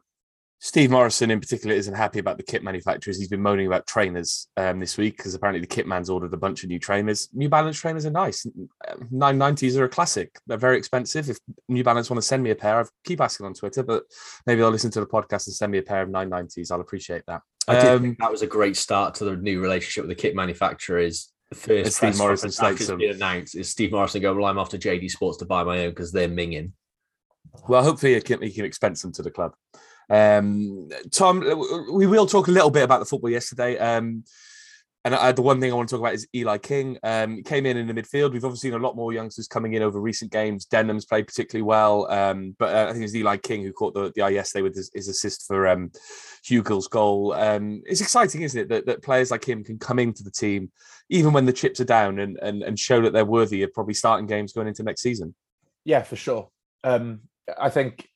Steve 0.60 0.90
Morison, 0.90 1.30
in 1.30 1.40
particular, 1.40 1.76
isn't 1.76 1.94
happy 1.94 2.18
about 2.18 2.38
the 2.38 2.44
kit 2.44 2.64
manufacturers. 2.64 3.20
He's 3.20 3.28
been 3.28 3.42
moaning 3.42 3.68
about 3.68 3.86
trainers 3.86 4.48
um, 4.58 4.80
this 4.80 4.98
week 4.98 5.18
because 5.18 5.36
apparently 5.36 5.60
the 5.60 5.68
kit 5.68 5.86
man's 5.86 6.10
ordered 6.10 6.34
a 6.34 6.38
bunch 6.38 6.64
of 6.64 6.70
new 6.70 6.80
trainers. 6.80 7.30
New 7.34 7.50
Balance 7.50 7.78
trainers 7.78 8.06
are 8.06 8.10
nice. 8.12 8.48
990s 9.14 9.78
are 9.78 9.84
a 9.84 9.90
classic. 9.90 10.40
They're 10.48 10.58
very 10.58 10.78
expensive. 10.78 11.30
If 11.30 11.38
New 11.68 11.84
Balance 11.84 12.10
want 12.10 12.18
to 12.20 12.28
send 12.28 12.42
me 12.42 12.50
a 12.50 12.56
pair, 12.56 12.80
I 12.80 12.86
keep 13.04 13.22
asking 13.22 13.46
on 13.46 13.54
Twitter, 13.54 13.84
but 13.84 14.06
maybe 14.48 14.62
they'll 14.62 14.72
listen 14.72 14.90
to 14.92 15.02
the 15.02 15.06
podcast 15.06 15.46
and 15.46 15.56
send 15.56 15.72
me 15.72 15.78
a 15.78 15.84
pair 15.84 16.02
of 16.02 16.10
990s. 16.10 16.72
I'll 16.72 16.82
appreciate 16.82 17.24
that. 17.28 17.42
I 17.68 17.76
did 17.76 17.86
Um, 17.86 18.02
think 18.02 18.20
that 18.20 18.32
was 18.32 18.42
a 18.42 18.48
great 18.48 18.78
start 18.78 19.14
to 19.16 19.26
the 19.26 19.36
new 19.36 19.62
relationship 19.62 20.08
with 20.08 20.18
the 20.18 20.22
kit 20.22 20.36
manufacturer. 20.36 21.00
First 21.56 21.98
Steve 21.98 22.18
Morison 22.18 22.52
slates 22.52 22.88
them. 22.88 23.00
announced 23.02 23.56
is 23.56 23.70
Steve 23.70 23.92
Morison 23.92 24.22
going, 24.22 24.38
"Well, 24.38 24.46
I'm 24.46 24.58
off 24.58 24.70
to 24.70 24.78
JD 24.78 25.10
Sports 25.10 25.38
to 25.40 25.46
buy 25.46 25.64
my 25.64 25.86
own 25.86 25.90
because 25.90 26.12
they're 26.12 26.30
minging." 26.30 26.72
Well, 27.68 27.84
hopefully 27.84 28.16
he 28.16 28.22
can, 28.22 28.42
he 28.42 28.52
can 28.52 28.66
expense 28.66 29.02
them 29.02 29.12
to 29.14 29.24
the 29.24 29.32
club. 29.32 29.54
Um, 30.10 30.90
Tom, 31.12 31.40
we 31.92 32.06
will 32.06 32.28
talk 32.28 32.48
a 32.48 32.52
little 32.52 32.70
bit 32.70 32.84
about 32.84 33.00
the 33.00 33.06
football 33.06 33.30
yesterday. 33.30 33.78
Um, 33.78 34.24
and 35.06 35.14
I, 35.14 35.32
the 35.32 35.44
one 35.44 35.62
thing 35.62 35.72
I 35.72 35.76
want 35.76 35.88
to 35.88 35.94
talk 35.94 36.02
about 36.02 36.16
is 36.16 36.28
Eli 36.36 36.58
King. 36.58 36.98
Um, 37.04 37.44
came 37.44 37.68
in 37.68 37.78
in 37.78 37.86
the 37.88 37.94
midfield. 37.94 38.34
We've 38.34 38.44
obviously 38.44 38.70
seen 38.72 38.80
a 38.80 38.84
lot 38.84 38.96
more 38.96 39.14
youngsters 39.14 39.48
coming 39.48 39.74
in 39.74 39.84
over 39.84 40.02
recent 40.02 40.32
games. 40.32 40.66
Denham's 40.66 41.06
played 41.06 41.28
particularly 41.28 41.62
well, 41.62 42.12
um, 42.12 42.56
but 42.58 42.76
uh, 42.76 42.90
I 42.90 42.92
think 42.92 43.02
it 43.02 43.04
was 43.04 43.16
Eli 43.16 43.38
King 43.38 43.64
who 43.64 43.72
caught 43.72 43.94
the, 43.94 44.12
the 44.16 44.24
eye 44.24 44.30
yesterday 44.30 44.64
with 44.64 44.76
his, 44.76 44.90
his 44.94 45.08
assist 45.08 45.46
for 45.48 45.68
um, 45.68 45.92
Hugill's 46.44 46.88
goal. 46.88 47.34
Um, 47.34 47.84
it's 47.86 48.02
exciting, 48.02 48.42
isn't 48.42 48.60
it, 48.60 48.70
that, 48.70 48.88
that 48.88 49.04
players 49.04 49.30
like 49.30 49.48
him 49.48 49.64
can 49.64 49.78
come 49.78 50.00
into 50.00 50.24
the 50.24 50.32
team 50.32 50.72
even 51.10 51.34
when 51.34 51.46
the 51.46 51.54
chips 51.54 51.80
are 51.80 51.86
down 51.86 52.20
and, 52.20 52.38
and, 52.42 52.64
and 52.64 52.80
show 52.80 53.02
that 53.02 53.14
they're 53.14 53.26
worthy 53.26 53.62
of 53.64 53.74
probably 53.74 53.94
starting 53.94 54.26
games 54.26 54.54
going 54.54 54.68
into 54.68 54.84
next 54.84 55.02
season. 55.02 55.36
Yeah, 55.84 56.02
for 56.02 56.16
sure. 56.16 56.50
Um, 56.84 57.22
I 57.60 57.70
think 57.70 58.08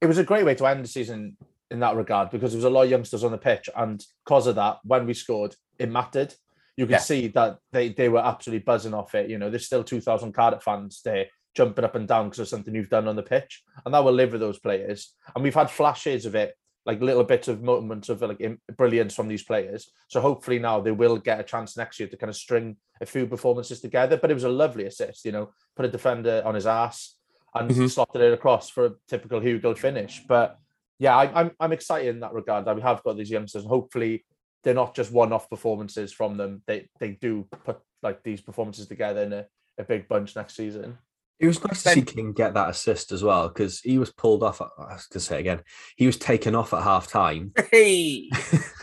it 0.00 0.06
was 0.06 0.18
a 0.18 0.24
great 0.24 0.44
way 0.44 0.54
to 0.56 0.66
end 0.66 0.84
the 0.84 0.88
season 0.88 1.36
in 1.70 1.80
that 1.80 1.96
regard 1.96 2.30
because 2.30 2.52
there 2.52 2.58
was 2.58 2.64
a 2.64 2.70
lot 2.70 2.84
of 2.84 2.90
youngsters 2.90 3.24
on 3.24 3.30
the 3.30 3.38
pitch, 3.38 3.68
and 3.76 4.04
because 4.24 4.46
of 4.46 4.56
that, 4.56 4.78
when 4.82 5.06
we 5.06 5.14
scored, 5.14 5.54
it 5.78 5.90
mattered. 5.90 6.34
You 6.76 6.86
could 6.86 6.92
Yeah. 6.92 6.98
see 6.98 7.28
that 7.28 7.58
they 7.72 7.88
they 7.90 8.08
were 8.08 8.20
absolutely 8.24 8.64
buzzing 8.64 8.94
off 8.94 9.14
it. 9.14 9.28
You 9.30 9.38
know, 9.38 9.50
there's 9.50 9.66
still 9.66 9.84
two 9.84 10.00
thousand 10.00 10.32
Cardiff 10.32 10.62
fans 10.62 11.00
there 11.04 11.26
jumping 11.54 11.84
up 11.84 11.94
and 11.96 12.06
down 12.06 12.26
because 12.26 12.38
of 12.40 12.48
something 12.48 12.74
you've 12.74 12.88
done 12.90 13.08
on 13.08 13.16
the 13.16 13.22
pitch, 13.22 13.62
and 13.84 13.92
that 13.92 14.04
will 14.04 14.12
live 14.12 14.32
with 14.32 14.40
those 14.40 14.58
players. 14.58 15.14
And 15.34 15.42
we've 15.42 15.54
had 15.54 15.70
flashes 15.70 16.24
of 16.24 16.34
it, 16.36 16.54
like 16.86 17.00
little 17.00 17.24
bits 17.24 17.48
of 17.48 17.62
moments 17.62 18.08
of 18.08 18.22
like 18.22 18.40
brilliance 18.76 19.14
from 19.14 19.26
these 19.28 19.42
players. 19.42 19.90
So 20.08 20.20
hopefully 20.20 20.58
now 20.60 20.80
they 20.80 20.92
will 20.92 21.16
get 21.16 21.40
a 21.40 21.42
chance 21.42 21.76
next 21.76 21.98
year 21.98 22.08
to 22.08 22.16
kind 22.16 22.30
of 22.30 22.36
string 22.36 22.76
a 23.00 23.06
few 23.06 23.26
performances 23.26 23.80
together. 23.80 24.16
But 24.16 24.30
it 24.30 24.34
was 24.34 24.44
a 24.44 24.48
lovely 24.48 24.84
assist. 24.84 25.24
You 25.24 25.32
know, 25.32 25.50
put 25.74 25.84
a 25.86 25.88
defender 25.90 26.42
on 26.44 26.54
his 26.54 26.66
ass 26.66 27.16
and 27.54 27.70
Mhm. 27.70 27.90
slotted 27.90 28.20
it 28.22 28.32
across 28.32 28.70
for 28.70 28.86
a 28.86 28.94
typical 29.08 29.40
Hugill 29.40 29.76
finish. 29.76 30.22
But 30.28 30.58
yeah, 31.00 31.16
I, 31.16 31.40
I'm 31.40 31.50
I'm 31.58 31.72
excited 31.72 32.08
in 32.14 32.20
that 32.20 32.34
regard. 32.34 32.66
That 32.66 32.76
we 32.76 32.82
have 32.82 33.02
got 33.02 33.16
these 33.16 33.30
youngsters. 33.30 33.62
and 33.62 33.70
Hopefully, 33.70 34.24
they're 34.64 34.74
not 34.74 34.94
just 34.94 35.12
one-off 35.12 35.48
performances 35.48 36.12
from 36.12 36.36
them. 36.36 36.62
They 36.66 36.88
they 37.00 37.12
do 37.12 37.46
put 37.64 37.78
like 38.02 38.22
these 38.22 38.40
performances 38.40 38.86
together 38.86 39.22
in 39.22 39.32
a, 39.32 39.46
a 39.78 39.84
big 39.84 40.08
bunch 40.08 40.36
next 40.36 40.56
season. 40.56 40.98
It 41.40 41.46
was 41.46 41.62
nice 41.62 41.84
to 41.84 41.90
see 41.90 42.02
King 42.02 42.32
get 42.32 42.54
that 42.54 42.70
assist 42.70 43.12
as 43.12 43.22
well 43.22 43.46
because 43.48 43.80
he 43.80 43.98
was 43.98 44.12
pulled 44.12 44.42
off. 44.42 44.60
At, 44.60 44.68
I 44.76 44.94
was 44.94 45.06
going 45.06 45.20
to 45.20 45.20
say 45.20 45.36
it 45.36 45.40
again, 45.40 45.60
he 45.96 46.06
was 46.06 46.16
taken 46.16 46.54
off 46.54 46.72
at 46.74 46.82
half 46.82 47.08
time. 47.08 47.52
Hey! 47.70 48.28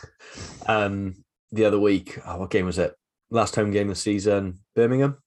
um, 0.68 1.16
the 1.52 1.66
other 1.66 1.80
week, 1.80 2.18
oh, 2.26 2.38
what 2.38 2.52
game 2.52 2.66
was 2.66 2.78
it? 2.78 2.94
Last 3.30 3.56
home 3.56 3.72
game 3.72 3.90
of 3.90 3.96
the 3.96 4.00
season, 4.02 4.60
Birmingham. 4.74 5.18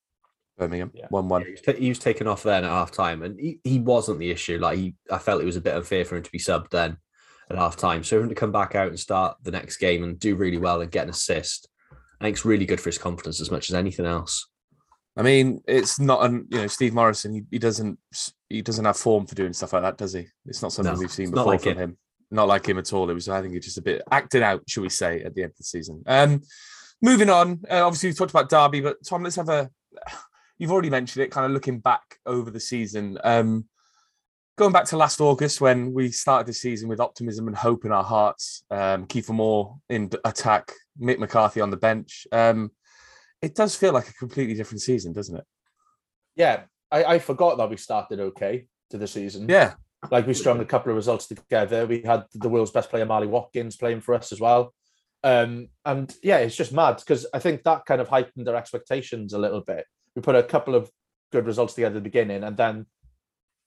Birmingham, 0.57 0.91
Yeah. 0.95 1.07
1 1.11 1.29
1. 1.29 1.45
He 1.45 1.51
was, 1.51 1.77
he 1.77 1.89
was 1.91 1.99
taken 1.99 2.27
off 2.27 2.45
then 2.45 2.65
at 2.65 2.71
half 2.71 2.93
time, 2.93 3.23
and 3.23 3.39
he, 3.39 3.61
he 3.63 3.79
wasn't 3.79 4.21
the 4.21 4.31
issue. 4.31 4.59
Like 4.59 4.79
he, 4.79 4.95
I 5.11 5.19
felt 5.19 5.43
it 5.43 5.47
was 5.47 5.57
a 5.57 5.61
bit 5.61 5.75
unfair 5.75 6.05
for 6.05 6.17
him 6.17 6.23
to 6.23 6.31
be 6.31 6.39
subbed 6.39 6.71
then 6.71 6.97
at 7.51 7.57
half 7.57 7.77
time. 7.77 8.05
So 8.05 8.19
for 8.19 8.23
him 8.23 8.29
to 8.29 8.35
come 8.35 8.53
back 8.53 8.75
out 8.75 8.89
and 8.89 8.99
start 8.99 9.37
the 9.43 9.51
next 9.51 9.79
game 9.79 10.03
and 10.05 10.19
do 10.19 10.37
really 10.37 10.59
well 10.59 10.81
and 10.81 10.91
get 10.91 11.05
an 11.05 11.11
assist, 11.11 11.69
I 12.21 12.25
think 12.25 12.37
it's 12.37 12.45
really 12.45 12.67
good 12.67 12.81
for 12.81 12.89
his 12.89 12.99
confidence 12.99 13.41
as 13.41 13.51
much 13.51 13.71
as 13.71 13.75
anything 13.75 14.07
else. 14.07 14.49
I 15.17 15.23
mean, 15.23 15.63
it's 15.67 15.99
not 15.99 16.25
an 16.25 16.47
you 16.51 16.59
know 16.59 16.67
Steve 16.69 16.95
Morison. 16.95 17.35
He, 17.35 17.43
he 17.51 17.59
doesn't 17.59 17.99
he 18.49 18.63
doesn't 18.63 18.85
have 18.85 18.97
form 18.97 19.27
for 19.27 19.35
doing 19.35 19.53
stuff 19.53 19.73
like 19.73 19.83
that, 19.83 19.99
does 19.99 20.13
he? 20.13 20.27
It's 20.47 20.63
not 20.63 20.73
something 20.73 20.95
No, 20.95 20.99
we've 20.99 21.11
seen 21.11 21.31
before 21.31 21.47
like 21.47 21.63
from 21.63 21.73
him. 21.73 21.79
him. 21.79 21.99
Not 22.31 22.47
like 22.47 22.69
him 22.69 22.79
at 22.79 22.93
all. 22.93 23.11
It 23.11 23.15
was 23.15 23.29
I 23.29 23.43
think 23.43 23.55
it's 23.55 23.67
just 23.67 23.79
a 23.79 23.83
bit 23.83 24.03
acted 24.11 24.43
out, 24.43 24.63
shall 24.69 24.85
we 24.85 24.91
say, 24.91 25.23
at 25.23 25.35
the 25.35 25.43
end 25.43 25.51
of 25.53 25.57
the 25.59 25.65
season. 25.65 26.03
Um, 26.07 26.43
moving 27.03 27.31
on. 27.31 27.61
Uh, 27.69 27.85
obviously, 27.85 28.11
we've 28.11 28.19
talked 28.19 28.31
about 28.31 28.49
Derby, 28.49 28.81
but 28.81 28.97
Tom, 29.05 29.23
let's 29.25 29.37
have 29.37 29.49
a. 29.49 29.71
You've 30.59 30.73
already 30.73 30.91
mentioned 30.91 31.25
it. 31.25 31.31
Kind 31.31 31.47
of 31.47 31.53
looking 31.53 31.79
back 31.79 32.19
over 32.27 32.51
the 32.51 32.61
season. 32.61 33.17
Um, 33.23 33.67
going 34.59 34.73
back 34.73 34.85
to 34.85 34.97
last 34.97 35.21
August 35.21 35.61
when 35.61 35.95
we 35.95 36.11
started 36.11 36.49
the 36.49 36.53
season 36.53 36.89
with 36.89 37.01
optimism 37.01 37.47
and 37.47 37.57
hope 37.57 37.85
in 37.85 37.93
our 37.93 38.03
hearts, 38.03 38.65
um, 38.71 39.07
Kiefer 39.07 39.31
Moore 39.31 39.79
in 39.89 40.11
attack, 40.25 40.73
Mick 41.01 41.19
McCarthy 41.19 41.61
on 41.61 41.71
the 41.71 41.77
bench. 41.77 42.27
Um, 42.33 42.73
it 43.41 43.55
does 43.55 43.77
feel 43.77 43.93
like 43.93 44.09
a 44.09 44.15
completely 44.15 44.55
different 44.55 44.83
season, 44.83 45.13
doesn't 45.13 45.37
it? 45.37 45.45
Yeah, 46.35 46.63
I, 46.91 47.05
I 47.05 47.19
forgot 47.21 47.57
that 47.57 47.71
we 47.71 47.77
started 47.77 48.19
okay 48.19 48.67
to 48.91 48.99
the 48.99 49.07
season. 49.07 49.49
Yeah. 49.49 49.75
Like 50.11 50.27
we 50.27 50.35
strung 50.35 50.59
a 50.61 50.65
couple 50.65 50.91
of 50.91 50.97
results 50.97 51.29
together. 51.29 51.87
We 51.87 52.03
had 52.03 52.25
the 52.35 52.49
world's 52.49 52.73
best 52.73 52.91
player, 52.91 53.07
Marley 53.07 53.29
Watkins, 53.29 53.77
playing 53.77 54.01
for 54.01 54.15
us 54.15 54.33
as 54.33 54.41
well. 54.41 54.75
Um, 55.23 55.69
and 55.85 56.13
yeah, 56.23 56.39
it's 56.39 56.57
just 56.57 56.73
mad 56.73 56.97
because 56.97 57.27
I 57.33 57.39
think 57.39 57.63
that 57.63 57.87
kind 57.87 58.01
of 58.01 58.09
heightened 58.09 58.49
our 58.49 58.57
expectations 58.57 59.35
a 59.35 59.39
little 59.39 59.61
bit. 59.61 59.85
We 60.17 60.23
put 60.23 60.37
a 60.37 60.43
couple 60.43 60.75
of 60.75 60.91
good 61.31 61.47
results 61.47 61.75
together 61.75 61.95
at 61.95 61.95
the 61.95 62.01
beginning, 62.01 62.43
and 62.43 62.57
then 62.57 62.87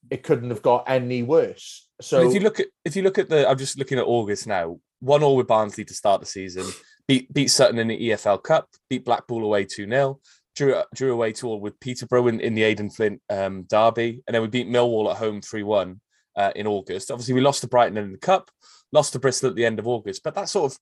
it 0.09 0.23
couldn't 0.23 0.49
have 0.49 0.61
got 0.61 0.85
any 0.87 1.23
worse. 1.23 1.87
So 2.01 2.27
if 2.27 2.33
you 2.33 2.39
look 2.39 2.59
at 2.59 2.67
if 2.83 2.95
you 2.95 3.03
look 3.03 3.17
at 3.17 3.29
the, 3.29 3.49
I'm 3.49 3.57
just 3.57 3.77
looking 3.77 3.99
at 3.99 4.05
August 4.05 4.47
now. 4.47 4.79
One 4.99 5.23
all 5.23 5.35
with 5.35 5.47
Barnsley 5.47 5.85
to 5.85 5.93
start 5.93 6.21
the 6.21 6.27
season. 6.27 6.65
Beat 7.07 7.31
beat 7.33 7.49
Sutton 7.49 7.79
in 7.79 7.87
the 7.87 8.09
EFL 8.09 8.43
Cup. 8.43 8.67
Beat 8.89 9.05
Blackpool 9.05 9.43
away 9.43 9.65
two 9.65 9.87
0 9.87 10.19
Drew 10.55 10.81
drew 10.93 11.13
away 11.13 11.31
to 11.33 11.47
all 11.47 11.59
with 11.59 11.79
Peterborough 11.79 12.27
in, 12.27 12.39
in 12.39 12.55
the 12.55 12.63
Aden 12.63 12.89
Flint 12.89 13.21
um, 13.29 13.63
derby, 13.63 14.21
and 14.27 14.35
then 14.35 14.41
we 14.41 14.47
beat 14.47 14.67
Millwall 14.67 15.11
at 15.11 15.17
home 15.17 15.41
three 15.41 15.63
one 15.63 16.01
uh, 16.35 16.51
in 16.55 16.67
August. 16.67 17.11
Obviously, 17.11 17.33
we 17.33 17.41
lost 17.41 17.61
to 17.61 17.67
Brighton 17.67 17.97
in 17.97 18.11
the 18.11 18.17
Cup, 18.17 18.51
lost 18.91 19.13
to 19.13 19.19
Bristol 19.19 19.49
at 19.49 19.55
the 19.55 19.65
end 19.65 19.79
of 19.79 19.87
August, 19.87 20.23
but 20.23 20.35
that 20.35 20.49
sort 20.49 20.71
of 20.71 20.79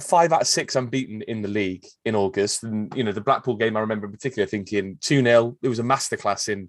five 0.00 0.32
out 0.32 0.42
of 0.42 0.46
six 0.46 0.76
unbeaten 0.76 1.22
in 1.22 1.42
the 1.42 1.48
league 1.48 1.86
in 2.04 2.14
August. 2.16 2.64
And 2.64 2.92
you 2.96 3.04
know, 3.04 3.12
the 3.12 3.20
Blackpool 3.20 3.56
game 3.56 3.76
I 3.76 3.80
remember 3.80 4.06
in 4.06 4.12
particular 4.12 4.46
thinking 4.46 4.96
2-0, 4.96 5.56
it 5.62 5.68
was 5.68 5.78
a 5.78 5.84
masterclass 5.84 6.48
in 6.48 6.68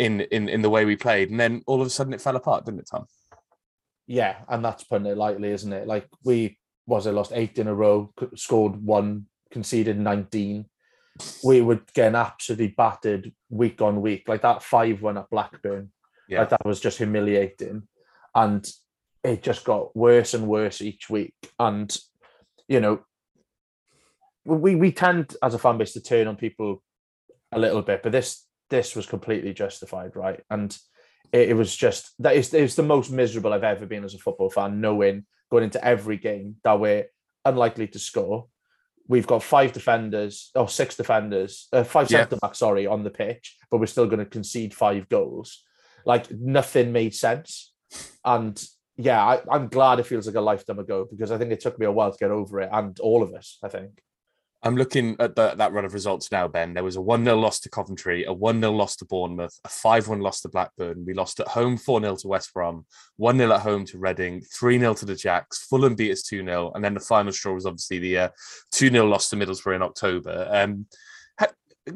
in 0.00 0.22
in 0.22 0.48
in 0.48 0.62
the 0.62 0.70
way 0.70 0.84
we 0.84 0.96
played. 0.96 1.30
And 1.30 1.38
then 1.38 1.62
all 1.66 1.80
of 1.80 1.86
a 1.86 1.90
sudden 1.90 2.14
it 2.14 2.22
fell 2.22 2.36
apart, 2.36 2.64
didn't 2.64 2.80
it, 2.80 2.88
Tom? 2.90 3.06
Yeah, 4.06 4.36
and 4.48 4.64
that's 4.64 4.82
putting 4.82 5.06
it 5.06 5.16
lightly, 5.16 5.50
isn't 5.50 5.72
it? 5.72 5.86
Like 5.86 6.08
we 6.24 6.58
was 6.86 7.06
it 7.06 7.12
lost 7.12 7.32
eight 7.34 7.58
in 7.58 7.68
a 7.68 7.74
row, 7.74 8.12
scored 8.34 8.82
one, 8.84 9.26
conceded 9.52 9.98
19. 9.98 10.66
We 11.44 11.60
were 11.60 11.80
getting 11.94 12.16
absolutely 12.16 12.68
battered 12.68 13.32
week 13.50 13.80
on 13.80 14.00
week. 14.00 14.24
Like 14.26 14.42
that 14.42 14.60
5-1 14.60 15.20
at 15.20 15.30
Blackburn. 15.30 15.92
Yeah. 16.28 16.40
Like 16.40 16.50
that 16.50 16.64
was 16.64 16.80
just 16.80 16.98
humiliating. 16.98 17.82
And 18.34 18.68
it 19.22 19.42
just 19.42 19.64
got 19.64 19.94
worse 19.94 20.34
and 20.34 20.48
worse 20.48 20.80
each 20.80 21.08
week. 21.10 21.34
And 21.60 21.96
you 22.66 22.80
know, 22.80 23.00
we 24.44 24.74
we 24.74 24.90
tend 24.90 25.36
as 25.42 25.54
a 25.54 25.58
fan 25.58 25.78
base 25.78 25.92
to 25.92 26.00
turn 26.00 26.26
on 26.26 26.36
people 26.36 26.82
a 27.52 27.58
little 27.58 27.82
bit, 27.82 28.02
but 28.02 28.12
this 28.12 28.46
this 28.70 28.96
was 28.96 29.06
completely 29.06 29.52
justified, 29.52 30.16
right? 30.16 30.40
And 30.50 30.76
it, 31.32 31.50
it 31.50 31.54
was 31.54 31.76
just 31.76 32.12
that 32.20 32.36
is 32.36 32.54
it's 32.54 32.74
the 32.74 32.82
most 32.82 33.10
miserable 33.10 33.52
I've 33.52 33.64
ever 33.64 33.86
been 33.86 34.04
as 34.04 34.14
a 34.14 34.18
football 34.18 34.50
fan, 34.50 34.80
knowing 34.80 35.26
going 35.50 35.64
into 35.64 35.84
every 35.84 36.16
game 36.16 36.56
that 36.64 36.80
we're 36.80 37.06
unlikely 37.44 37.88
to 37.88 37.98
score. 37.98 38.46
We've 39.08 39.26
got 39.26 39.42
five 39.42 39.72
defenders 39.72 40.50
or 40.54 40.68
six 40.68 40.96
defenders, 40.96 41.66
uh, 41.72 41.82
five 41.82 42.10
yeah. 42.10 42.20
centre 42.20 42.36
backs, 42.36 42.58
sorry, 42.58 42.86
on 42.86 43.02
the 43.02 43.10
pitch, 43.10 43.56
but 43.70 43.78
we're 43.78 43.86
still 43.86 44.06
going 44.06 44.20
to 44.20 44.24
concede 44.24 44.72
five 44.72 45.08
goals. 45.08 45.64
Like 46.06 46.30
nothing 46.30 46.92
made 46.92 47.14
sense, 47.14 47.74
and 48.24 48.62
yeah, 48.96 49.22
I, 49.22 49.56
am 49.56 49.68
glad 49.68 49.98
it 49.98 50.06
feels 50.06 50.26
like 50.26 50.36
a 50.36 50.40
lifetime 50.40 50.78
ago 50.78 51.06
because 51.10 51.30
I 51.30 51.38
think 51.38 51.52
it 51.52 51.60
took 51.60 51.78
me 51.78 51.86
a 51.86 51.92
while 51.92 52.12
to 52.12 52.18
get 52.18 52.30
over 52.30 52.60
it, 52.60 52.70
and 52.72 52.98
all 53.00 53.22
of 53.22 53.34
us, 53.34 53.58
I 53.62 53.68
think. 53.68 54.00
I'm 54.62 54.76
looking 54.76 55.16
at 55.18 55.34
the, 55.36 55.54
that 55.54 55.72
run 55.72 55.86
of 55.86 55.94
results 55.94 56.30
now, 56.30 56.46
Ben. 56.46 56.74
There 56.74 56.84
was 56.84 56.96
a 56.96 57.00
1 57.00 57.24
0 57.24 57.36
loss 57.36 57.60
to 57.60 57.70
Coventry, 57.70 58.24
a 58.24 58.32
1 58.32 58.60
0 58.60 58.72
loss 58.72 58.96
to 58.96 59.06
Bournemouth, 59.06 59.58
a 59.64 59.68
5 59.68 60.08
1 60.08 60.20
loss 60.20 60.42
to 60.42 60.48
Blackburn. 60.48 61.04
We 61.06 61.14
lost 61.14 61.40
at 61.40 61.48
home 61.48 61.76
4 61.78 62.00
0 62.00 62.16
to 62.16 62.28
West 62.28 62.52
Brom, 62.52 62.84
1 63.16 63.38
0 63.38 63.52
at 63.52 63.62
home 63.62 63.86
to 63.86 63.98
Reading, 63.98 64.42
3 64.42 64.78
0 64.78 64.94
to 64.94 65.06
the 65.06 65.14
Jacks, 65.14 65.66
Fulham 65.66 65.94
beat 65.94 66.12
us 66.12 66.22
2 66.22 66.44
0. 66.44 66.72
And 66.74 66.84
then 66.84 66.94
the 66.94 67.00
final 67.00 67.32
straw 67.32 67.54
was 67.54 67.66
obviously 67.66 67.98
the 67.98 68.32
2 68.72 68.86
uh, 68.88 68.90
0 68.90 69.06
loss 69.06 69.30
to 69.30 69.36
Middlesbrough 69.36 69.76
in 69.76 69.82
October. 69.82 70.48
Um, 70.50 70.86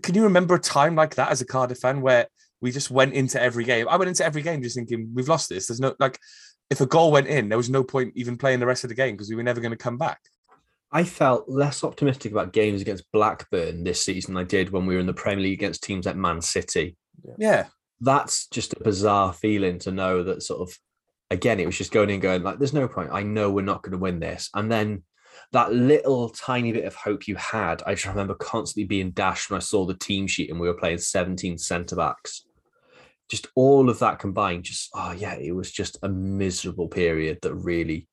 can 0.03 0.15
you 0.15 0.25
remember 0.25 0.55
a 0.55 0.61
time 0.61 0.95
like 0.95 1.15
that 1.17 1.31
as 1.31 1.41
a 1.41 1.47
Cardiff 1.47 1.79
fan 1.79 2.01
where 2.01 2.27
we 2.61 2.73
just 2.73 2.91
went 2.91 3.15
into 3.15 3.41
every 3.41 3.65
game? 3.65 3.89
I 3.89 3.97
went 3.97 4.09
into 4.09 4.25
every 4.25 4.43
game 4.43 4.63
just 4.63 4.77
thinking, 4.77 5.11
we've 5.15 5.29
lost 5.29 5.49
this. 5.49 5.67
There's 5.67 5.81
no, 5.81 5.95
like, 5.99 6.19
if 6.71 6.81
a 6.81 6.87
goal 6.87 7.13
went 7.13 7.27
in, 7.27 7.49
there 7.49 7.59
was 7.59 7.71
no 7.71 7.85
point 7.85 8.13
even 8.17 8.39
playing 8.39 8.61
the 8.61 8.67
rest 8.67 8.85
of 8.85 8.89
the 8.89 8.95
game 8.95 9.15
because 9.15 9.29
we 9.29 9.37
were 9.37 9.43
never 9.43 9.61
going 9.61 9.73
to 9.73 9.77
come 9.77 9.99
back. 9.99 10.21
I 10.95 11.03
felt 11.03 11.49
less 11.49 11.83
optimistic 11.83 12.31
about 12.31 12.53
games 12.53 12.81
against 12.81 13.11
Blackburn 13.13 13.83
this 13.83 14.05
season 14.05 14.35
than 14.35 14.43
I 14.43 14.47
did 14.47 14.71
when 14.71 14.87
we 14.87 14.95
were 14.95 15.01
in 15.01 15.07
the 15.07 15.13
Premier 15.13 15.43
League 15.43 15.59
against 15.59 15.83
teams 15.83 16.07
like 16.07 16.15
Man 16.15 16.41
City. 16.41 16.97
Yeah. 17.37 17.67
That's 18.01 18.47
just 18.47 18.75
a 18.75 18.81
bizarre 18.81 19.33
feeling 19.33 19.81
to 19.81 19.91
know 19.91 20.23
that 20.23 20.45
sort 20.45 20.61
of 20.61 20.79
again, 21.33 21.59
it 21.59 21.67
was 21.67 21.77
just 21.77 21.91
going 21.91 22.11
in 22.11 22.21
going 22.21 22.45
like, 22.45 22.59
there's 22.59 22.73
no 22.73 22.87
point. 22.87 23.11
I 23.13 23.25
know 23.25 23.51
we're 23.51 23.63
not 23.63 23.83
going 23.83 23.93
to 23.93 23.99
win 23.99 24.21
this. 24.21 24.51
And 24.55 24.71
then 24.71 25.03
that 25.51 25.73
little 25.73 26.29
tiny 26.29 26.71
bit 26.71 26.85
of 26.85 26.95
hope 26.95 27.27
you 27.27 27.35
had, 27.35 27.83
I 27.85 27.95
just 27.95 28.07
remember 28.07 28.35
constantly 28.35 28.85
being 28.85 29.11
dashed 29.11 29.51
when 29.51 29.57
I 29.57 29.61
saw 29.61 29.85
the 29.85 29.95
team 29.95 30.29
sheet 30.29 30.51
and 30.51 30.61
we 30.61 30.69
were 30.69 30.75
playing 30.75 30.99
17 30.99 31.59
centre 31.59 31.97
backs 31.97 32.47
just 33.31 33.49
all 33.55 33.89
of 33.89 33.99
that 34.01 34.19
combined, 34.19 34.65
just 34.65 34.91
oh 34.95 35.13
yeah, 35.13 35.35
it 35.35 35.53
was 35.53 35.71
just 35.71 35.99
a 36.03 36.09
miserable 36.09 36.89
period 36.89 37.39
that 37.43 37.55
really 37.55 38.07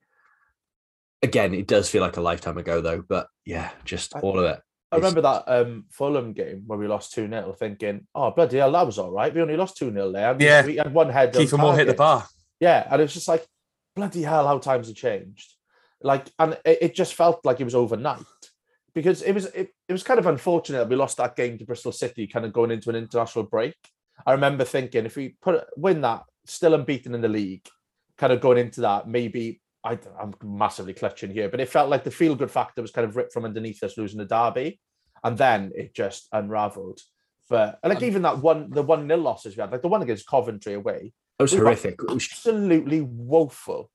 again, 1.21 1.53
it 1.53 1.67
does 1.67 1.89
feel 1.89 2.01
like 2.01 2.17
a 2.17 2.21
lifetime 2.21 2.57
ago 2.57 2.81
though, 2.81 3.03
but 3.07 3.27
yeah, 3.45 3.71
just 3.85 4.15
all 4.15 4.39
of 4.39 4.45
it. 4.45 4.61
I 4.91 4.97
remember 4.97 5.21
that 5.21 5.43
um, 5.47 5.85
Fulham 5.89 6.33
game 6.33 6.63
where 6.67 6.77
we 6.77 6.87
lost 6.87 7.13
2 7.13 7.29
0, 7.29 7.55
thinking, 7.57 8.07
oh, 8.13 8.31
bloody 8.31 8.57
hell, 8.57 8.73
that 8.73 8.85
was 8.85 8.99
all 8.99 9.11
right. 9.11 9.33
We 9.33 9.41
only 9.41 9.55
lost 9.55 9.77
2 9.77 9.91
0 9.91 10.11
there. 10.11 10.35
Yeah. 10.37 10.65
We 10.65 10.75
had 10.75 10.93
one 10.93 11.09
head. 11.09 11.33
Kiefer 11.33 11.57
Moore 11.57 11.75
hit 11.75 11.87
the 11.87 11.93
bar. 11.93 12.25
Yeah. 12.59 12.85
And 12.91 13.01
it's 13.01 13.13
just 13.13 13.29
like, 13.29 13.45
bloody 13.95 14.21
hell, 14.21 14.47
how 14.47 14.57
times 14.57 14.87
have 14.87 14.97
changed. 14.97 15.53
Like, 16.01 16.27
and 16.37 16.57
it, 16.65 16.77
it 16.81 16.95
just 16.95 17.13
felt 17.13 17.45
like 17.45 17.61
it 17.61 17.63
was 17.63 17.75
overnight 17.75 18.25
because 18.93 19.21
it 19.21 19.31
was 19.31 19.45
it, 19.45 19.69
it 19.87 19.93
was 19.93 20.03
kind 20.03 20.19
of 20.19 20.25
unfortunate 20.27 20.79
that 20.79 20.89
we 20.89 20.95
lost 20.95 21.17
that 21.17 21.35
game 21.35 21.57
to 21.57 21.65
Bristol 21.65 21.91
City, 21.91 22.27
kind 22.27 22.45
of 22.45 22.53
going 22.53 22.71
into 22.71 22.89
an 22.89 22.95
international 22.95 23.45
break. 23.45 23.75
I 24.25 24.33
remember 24.33 24.65
thinking 24.65 25.05
if 25.05 25.15
we 25.15 25.37
put 25.41 25.63
win 25.77 26.01
that, 26.01 26.23
still 26.45 26.73
unbeaten 26.73 27.15
in 27.15 27.21
the 27.21 27.29
league, 27.29 27.65
kind 28.17 28.33
of 28.33 28.41
going 28.41 28.57
into 28.57 28.81
that, 28.81 29.07
maybe 29.07 29.61
I, 29.83 29.97
am 30.19 30.33
massively 30.43 30.93
clutching 30.93 31.31
here, 31.31 31.49
but 31.49 31.59
it 31.59 31.69
felt 31.69 31.89
like 31.89 32.03
the 32.03 32.11
feel 32.11 32.35
good 32.35 32.51
factor 32.51 32.81
was 32.81 32.91
kind 32.91 33.07
of 33.07 33.15
ripped 33.15 33.33
from 33.33 33.45
underneath 33.45 33.83
us 33.83 33.97
losing 33.97 34.19
the 34.19 34.25
derby, 34.25 34.79
and 35.23 35.37
then 35.37 35.71
it 35.75 35.93
just 35.93 36.27
unravelled. 36.31 36.99
But 37.49 37.79
like 37.83 37.97
um, 37.97 38.03
even 38.03 38.21
that 38.21 38.37
one, 38.39 38.69
the 38.69 38.83
one 38.83 39.07
nil 39.07 39.17
losses 39.17 39.57
we 39.57 39.61
had, 39.61 39.71
like 39.71 39.81
the 39.81 39.87
one 39.87 40.01
against 40.01 40.27
Coventry 40.27 40.73
away, 40.73 41.13
it 41.39 41.41
was 41.41 41.53
horrific. 41.53 41.99
Absolutely 42.09 43.01
woeful. 43.01 43.89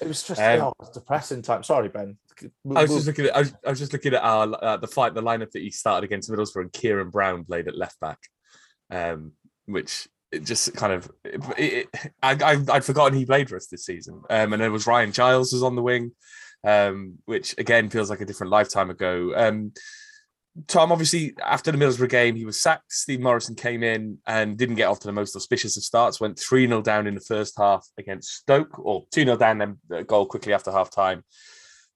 It 0.00 0.08
was 0.08 0.22
just 0.22 0.40
um, 0.40 0.60
oh, 0.60 0.92
depressing 0.92 1.42
time. 1.42 1.62
Sorry, 1.62 1.88
Ben. 1.88 2.18
I 2.74 2.82
was 2.82 2.90
just 2.90 3.06
looking 3.06 3.26
at 3.26 3.36
I 3.36 3.38
was, 3.40 3.54
I 3.64 3.70
was 3.70 3.78
just 3.78 3.92
looking 3.92 4.14
at 4.14 4.22
our 4.22 4.64
uh, 4.64 4.76
the 4.76 4.88
fight, 4.88 5.14
the 5.14 5.22
lineup 5.22 5.52
that 5.52 5.62
he 5.62 5.70
started 5.70 6.04
against 6.04 6.30
Middlesbrough, 6.30 6.62
and 6.62 6.72
Ciaron 6.72 7.10
Brown 7.10 7.44
played 7.44 7.68
at 7.68 7.76
left 7.76 8.00
back 8.00 8.18
um, 8.90 9.32
which 9.66 10.08
just 10.42 10.74
kind 10.74 10.92
of 10.92 11.10
it, 11.24 11.42
it, 11.58 12.12
I, 12.22 12.56
would 12.56 12.84
forgotten 12.84 13.18
he 13.18 13.26
played 13.26 13.48
for 13.48 13.56
us 13.56 13.66
this 13.66 13.84
season. 13.84 14.22
Um, 14.30 14.52
and 14.52 14.62
there 14.62 14.70
was 14.70 14.86
Ryan 14.86 15.12
Giles 15.12 15.52
was 15.52 15.62
on 15.62 15.76
the 15.76 15.82
wing, 15.82 16.12
um, 16.64 17.18
which 17.26 17.54
again 17.58 17.90
feels 17.90 18.10
like 18.10 18.20
a 18.20 18.26
different 18.26 18.50
lifetime 18.50 18.90
ago. 18.90 19.32
Um, 19.36 19.72
Tom, 20.68 20.92
obviously, 20.92 21.34
after 21.44 21.72
the 21.72 21.78
Middlesbrough 21.78 22.08
game, 22.08 22.36
he 22.36 22.44
was 22.44 22.62
sacked. 22.62 22.92
Steve 22.92 23.20
Morison 23.20 23.56
came 23.56 23.82
in 23.82 24.18
and 24.24 24.56
didn't 24.56 24.76
get 24.76 24.88
off 24.88 25.00
to 25.00 25.08
the 25.08 25.12
most 25.12 25.34
auspicious 25.34 25.76
of 25.76 25.82
starts. 25.82 26.20
Went 26.20 26.38
3 26.38 26.68
0 26.68 26.80
down 26.80 27.08
in 27.08 27.14
the 27.14 27.20
first 27.20 27.54
half 27.58 27.84
against 27.98 28.34
Stoke, 28.34 28.78
or 28.78 29.04
2 29.10 29.24
0 29.24 29.36
down, 29.36 29.58
then 29.58 29.78
a 29.90 30.04
goal 30.04 30.26
quickly 30.26 30.52
after 30.52 30.70
half 30.70 30.90
time. 30.92 31.24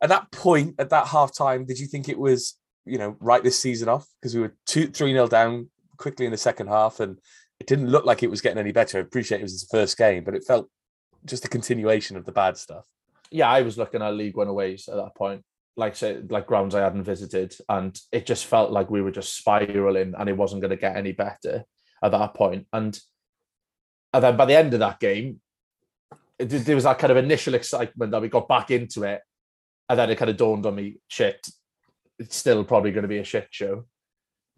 At 0.02 0.08
that 0.08 0.32
point, 0.32 0.74
at 0.78 0.90
that 0.90 1.06
half 1.06 1.36
time, 1.36 1.66
did 1.66 1.78
you 1.78 1.86
think 1.86 2.08
it 2.08 2.18
was, 2.18 2.58
you 2.84 2.98
know, 2.98 3.16
write 3.20 3.44
this 3.44 3.60
season 3.60 3.88
off? 3.88 4.08
Because 4.20 4.34
we 4.34 4.40
were 4.40 4.56
2 4.66 4.88
3 4.88 5.12
0 5.12 5.28
down, 5.28 5.70
quickly 5.96 6.26
in 6.26 6.32
the 6.32 6.38
second 6.38 6.66
half, 6.66 6.98
and 6.98 7.18
it 7.60 7.66
didn't 7.66 7.90
look 7.90 8.04
like 8.04 8.22
it 8.22 8.30
was 8.30 8.40
getting 8.40 8.58
any 8.58 8.72
better. 8.72 8.98
I 8.98 9.02
appreciate 9.02 9.40
it 9.40 9.44
was 9.44 9.52
his 9.52 9.68
first 9.70 9.96
game, 9.96 10.24
but 10.24 10.34
it 10.34 10.44
felt 10.46 10.68
just 11.24 11.44
a 11.44 11.48
continuation 11.48 12.16
of 12.16 12.24
the 12.24 12.32
bad 12.32 12.56
stuff. 12.56 12.84
Yeah, 13.30 13.48
I 13.48 13.62
was 13.62 13.76
looking 13.76 14.02
at 14.02 14.14
League 14.14 14.36
One 14.36 14.48
aways 14.48 14.88
at 14.88 14.96
that 14.96 15.14
point, 15.14 15.42
like 15.76 15.96
say 15.96 16.20
like 16.28 16.46
grounds 16.46 16.74
I 16.74 16.82
hadn't 16.82 17.04
visited, 17.04 17.54
and 17.68 17.98
it 18.12 18.26
just 18.26 18.46
felt 18.46 18.70
like 18.70 18.90
we 18.90 19.02
were 19.02 19.10
just 19.10 19.36
spiraling, 19.36 20.14
and 20.16 20.28
it 20.28 20.36
wasn't 20.36 20.62
going 20.62 20.70
to 20.70 20.76
get 20.76 20.96
any 20.96 21.12
better 21.12 21.64
at 22.02 22.12
that 22.12 22.34
point. 22.34 22.66
And 22.72 22.98
and 24.12 24.24
then 24.24 24.36
by 24.36 24.46
the 24.46 24.56
end 24.56 24.72
of 24.72 24.80
that 24.80 25.00
game, 25.00 25.40
it, 26.38 26.46
there 26.46 26.74
was 26.74 26.84
that 26.84 26.98
kind 26.98 27.10
of 27.10 27.16
initial 27.16 27.54
excitement 27.54 28.12
that 28.12 28.22
we 28.22 28.28
got 28.28 28.48
back 28.48 28.70
into 28.70 29.02
it, 29.02 29.20
and 29.88 29.98
then 29.98 30.10
it 30.10 30.16
kind 30.16 30.30
of 30.30 30.36
dawned 30.36 30.64
on 30.64 30.76
me, 30.76 30.98
shit, 31.08 31.46
it's 32.18 32.36
still 32.36 32.64
probably 32.64 32.92
going 32.92 33.02
to 33.02 33.08
be 33.08 33.18
a 33.18 33.24
shit 33.24 33.48
show. 33.50 33.84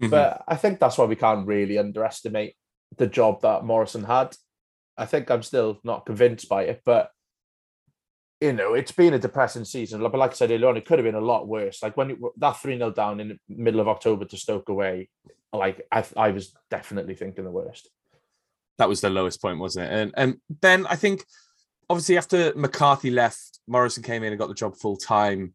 Mm-hmm. 0.00 0.10
But 0.10 0.44
I 0.46 0.56
think 0.56 0.78
that's 0.78 0.96
why 0.96 1.06
we 1.06 1.16
can't 1.16 1.46
really 1.46 1.78
underestimate 1.78 2.54
the 2.96 3.06
job 3.06 3.42
that 3.42 3.64
Morison 3.64 4.04
had. 4.04 4.36
I 4.96 5.06
think 5.06 5.30
I'm 5.30 5.42
still 5.42 5.80
not 5.84 6.06
convinced 6.06 6.48
by 6.48 6.64
it, 6.64 6.82
but 6.84 7.10
you 8.40 8.54
know, 8.54 8.74
it's 8.74 8.92
been 8.92 9.14
a 9.14 9.18
depressing 9.18 9.64
season. 9.64 10.00
But 10.00 10.14
like 10.14 10.30
I 10.30 10.34
said 10.34 10.50
earlier 10.50 10.68
on, 10.68 10.76
it 10.76 10.86
could 10.86 10.98
have 10.98 11.04
been 11.04 11.14
a 11.14 11.20
lot 11.20 11.46
worse. 11.46 11.82
Like 11.82 11.96
when 11.96 12.12
it, 12.12 12.18
that 12.38 12.58
3 12.58 12.78
0 12.78 12.90
down 12.92 13.20
in 13.20 13.28
the 13.28 13.38
middle 13.48 13.80
of 13.80 13.88
October 13.88 14.24
to 14.24 14.36
Stoke 14.36 14.68
away, 14.68 15.10
like 15.52 15.86
I, 15.92 16.04
I 16.16 16.30
was 16.30 16.54
definitely 16.70 17.14
thinking 17.14 17.44
the 17.44 17.50
worst. 17.50 17.88
that 18.78 18.88
was 18.88 19.00
the 19.00 19.10
lowest 19.10 19.42
point, 19.42 19.58
wasn't 19.58 19.86
it? 19.86 19.92
And 19.92 20.14
and 20.16 20.36
Ben, 20.48 20.86
I 20.86 20.96
think 20.96 21.24
obviously 21.90 22.16
after 22.16 22.52
McCarthy 22.56 23.10
left, 23.10 23.58
Morison 23.66 24.02
came 24.02 24.22
in 24.22 24.32
and 24.32 24.38
got 24.38 24.48
the 24.48 24.54
job 24.54 24.76
full 24.76 24.96
time. 24.96 25.54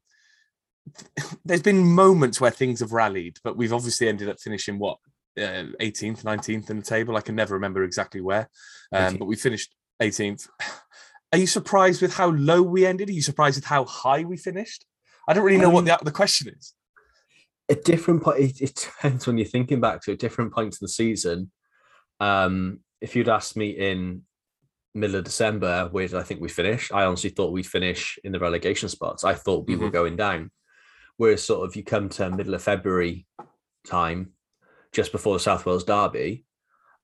There's 1.45 1.63
been 1.63 1.83
moments 1.83 2.39
where 2.39 2.51
things 2.51 2.81
have 2.81 2.91
rallied, 2.91 3.39
but 3.43 3.57
we've 3.57 3.73
obviously 3.73 4.07
ended 4.07 4.29
up 4.29 4.39
finishing 4.39 4.77
what 4.77 4.97
uh, 5.37 5.71
18th, 5.81 6.23
19th 6.23 6.69
in 6.69 6.77
the 6.77 6.85
table. 6.85 7.15
I 7.17 7.21
can 7.21 7.35
never 7.35 7.53
remember 7.53 7.83
exactly 7.83 8.21
where, 8.21 8.49
um, 8.91 9.17
but 9.17 9.25
we 9.25 9.35
finished 9.35 9.73
18th. 10.01 10.47
Are 11.33 11.37
you 11.37 11.47
surprised 11.47 12.01
with 12.01 12.13
how 12.13 12.29
low 12.29 12.61
we 12.61 12.85
ended? 12.85 13.09
Are 13.09 13.13
you 13.13 13.21
surprised 13.21 13.57
with 13.57 13.65
how 13.65 13.83
high 13.85 14.23
we 14.23 14.37
finished? 14.37 14.85
I 15.27 15.33
don't 15.33 15.43
really 15.43 15.57
know 15.57 15.69
what 15.69 15.83
the, 15.85 15.97
the 16.03 16.11
question 16.11 16.53
is. 16.57 16.73
At 17.67 17.83
different 17.83 18.23
point, 18.23 18.39
it, 18.39 18.61
it 18.61 18.75
depends 18.75 19.25
when 19.27 19.37
you're 19.37 19.47
thinking 19.47 19.81
back 19.81 20.01
to 20.03 20.11
a 20.11 20.15
different 20.15 20.53
points 20.53 20.79
in 20.79 20.85
the 20.85 20.89
season. 20.89 21.51
Um, 22.19 22.79
if 23.01 23.15
you'd 23.15 23.27
asked 23.27 23.57
me 23.57 23.69
in 23.71 24.21
middle 24.93 25.17
of 25.17 25.25
December, 25.25 25.89
where 25.91 26.07
did 26.07 26.15
I 26.15 26.23
think 26.23 26.39
we 26.39 26.47
finish? 26.47 26.91
I 26.91 27.03
honestly 27.03 27.31
thought 27.31 27.51
we'd 27.51 27.65
finish 27.65 28.17
in 28.23 28.31
the 28.31 28.39
relegation 28.39 28.87
spots. 28.87 29.23
I 29.25 29.33
thought 29.33 29.67
we 29.67 29.73
Mm-hmm. 29.73 29.83
were 29.83 29.89
going 29.89 30.15
down. 30.15 30.51
Whereas, 31.17 31.43
sort 31.43 31.67
of, 31.67 31.75
you 31.75 31.83
come 31.83 32.07
to 32.09 32.29
middle 32.29 32.53
of 32.53 32.61
February 32.63 33.25
time, 33.85 34.34
just 34.95 35.11
before 35.11 35.35
the 35.35 35.41
South 35.41 35.65
Wales 35.65 35.83
derby, 35.83 36.45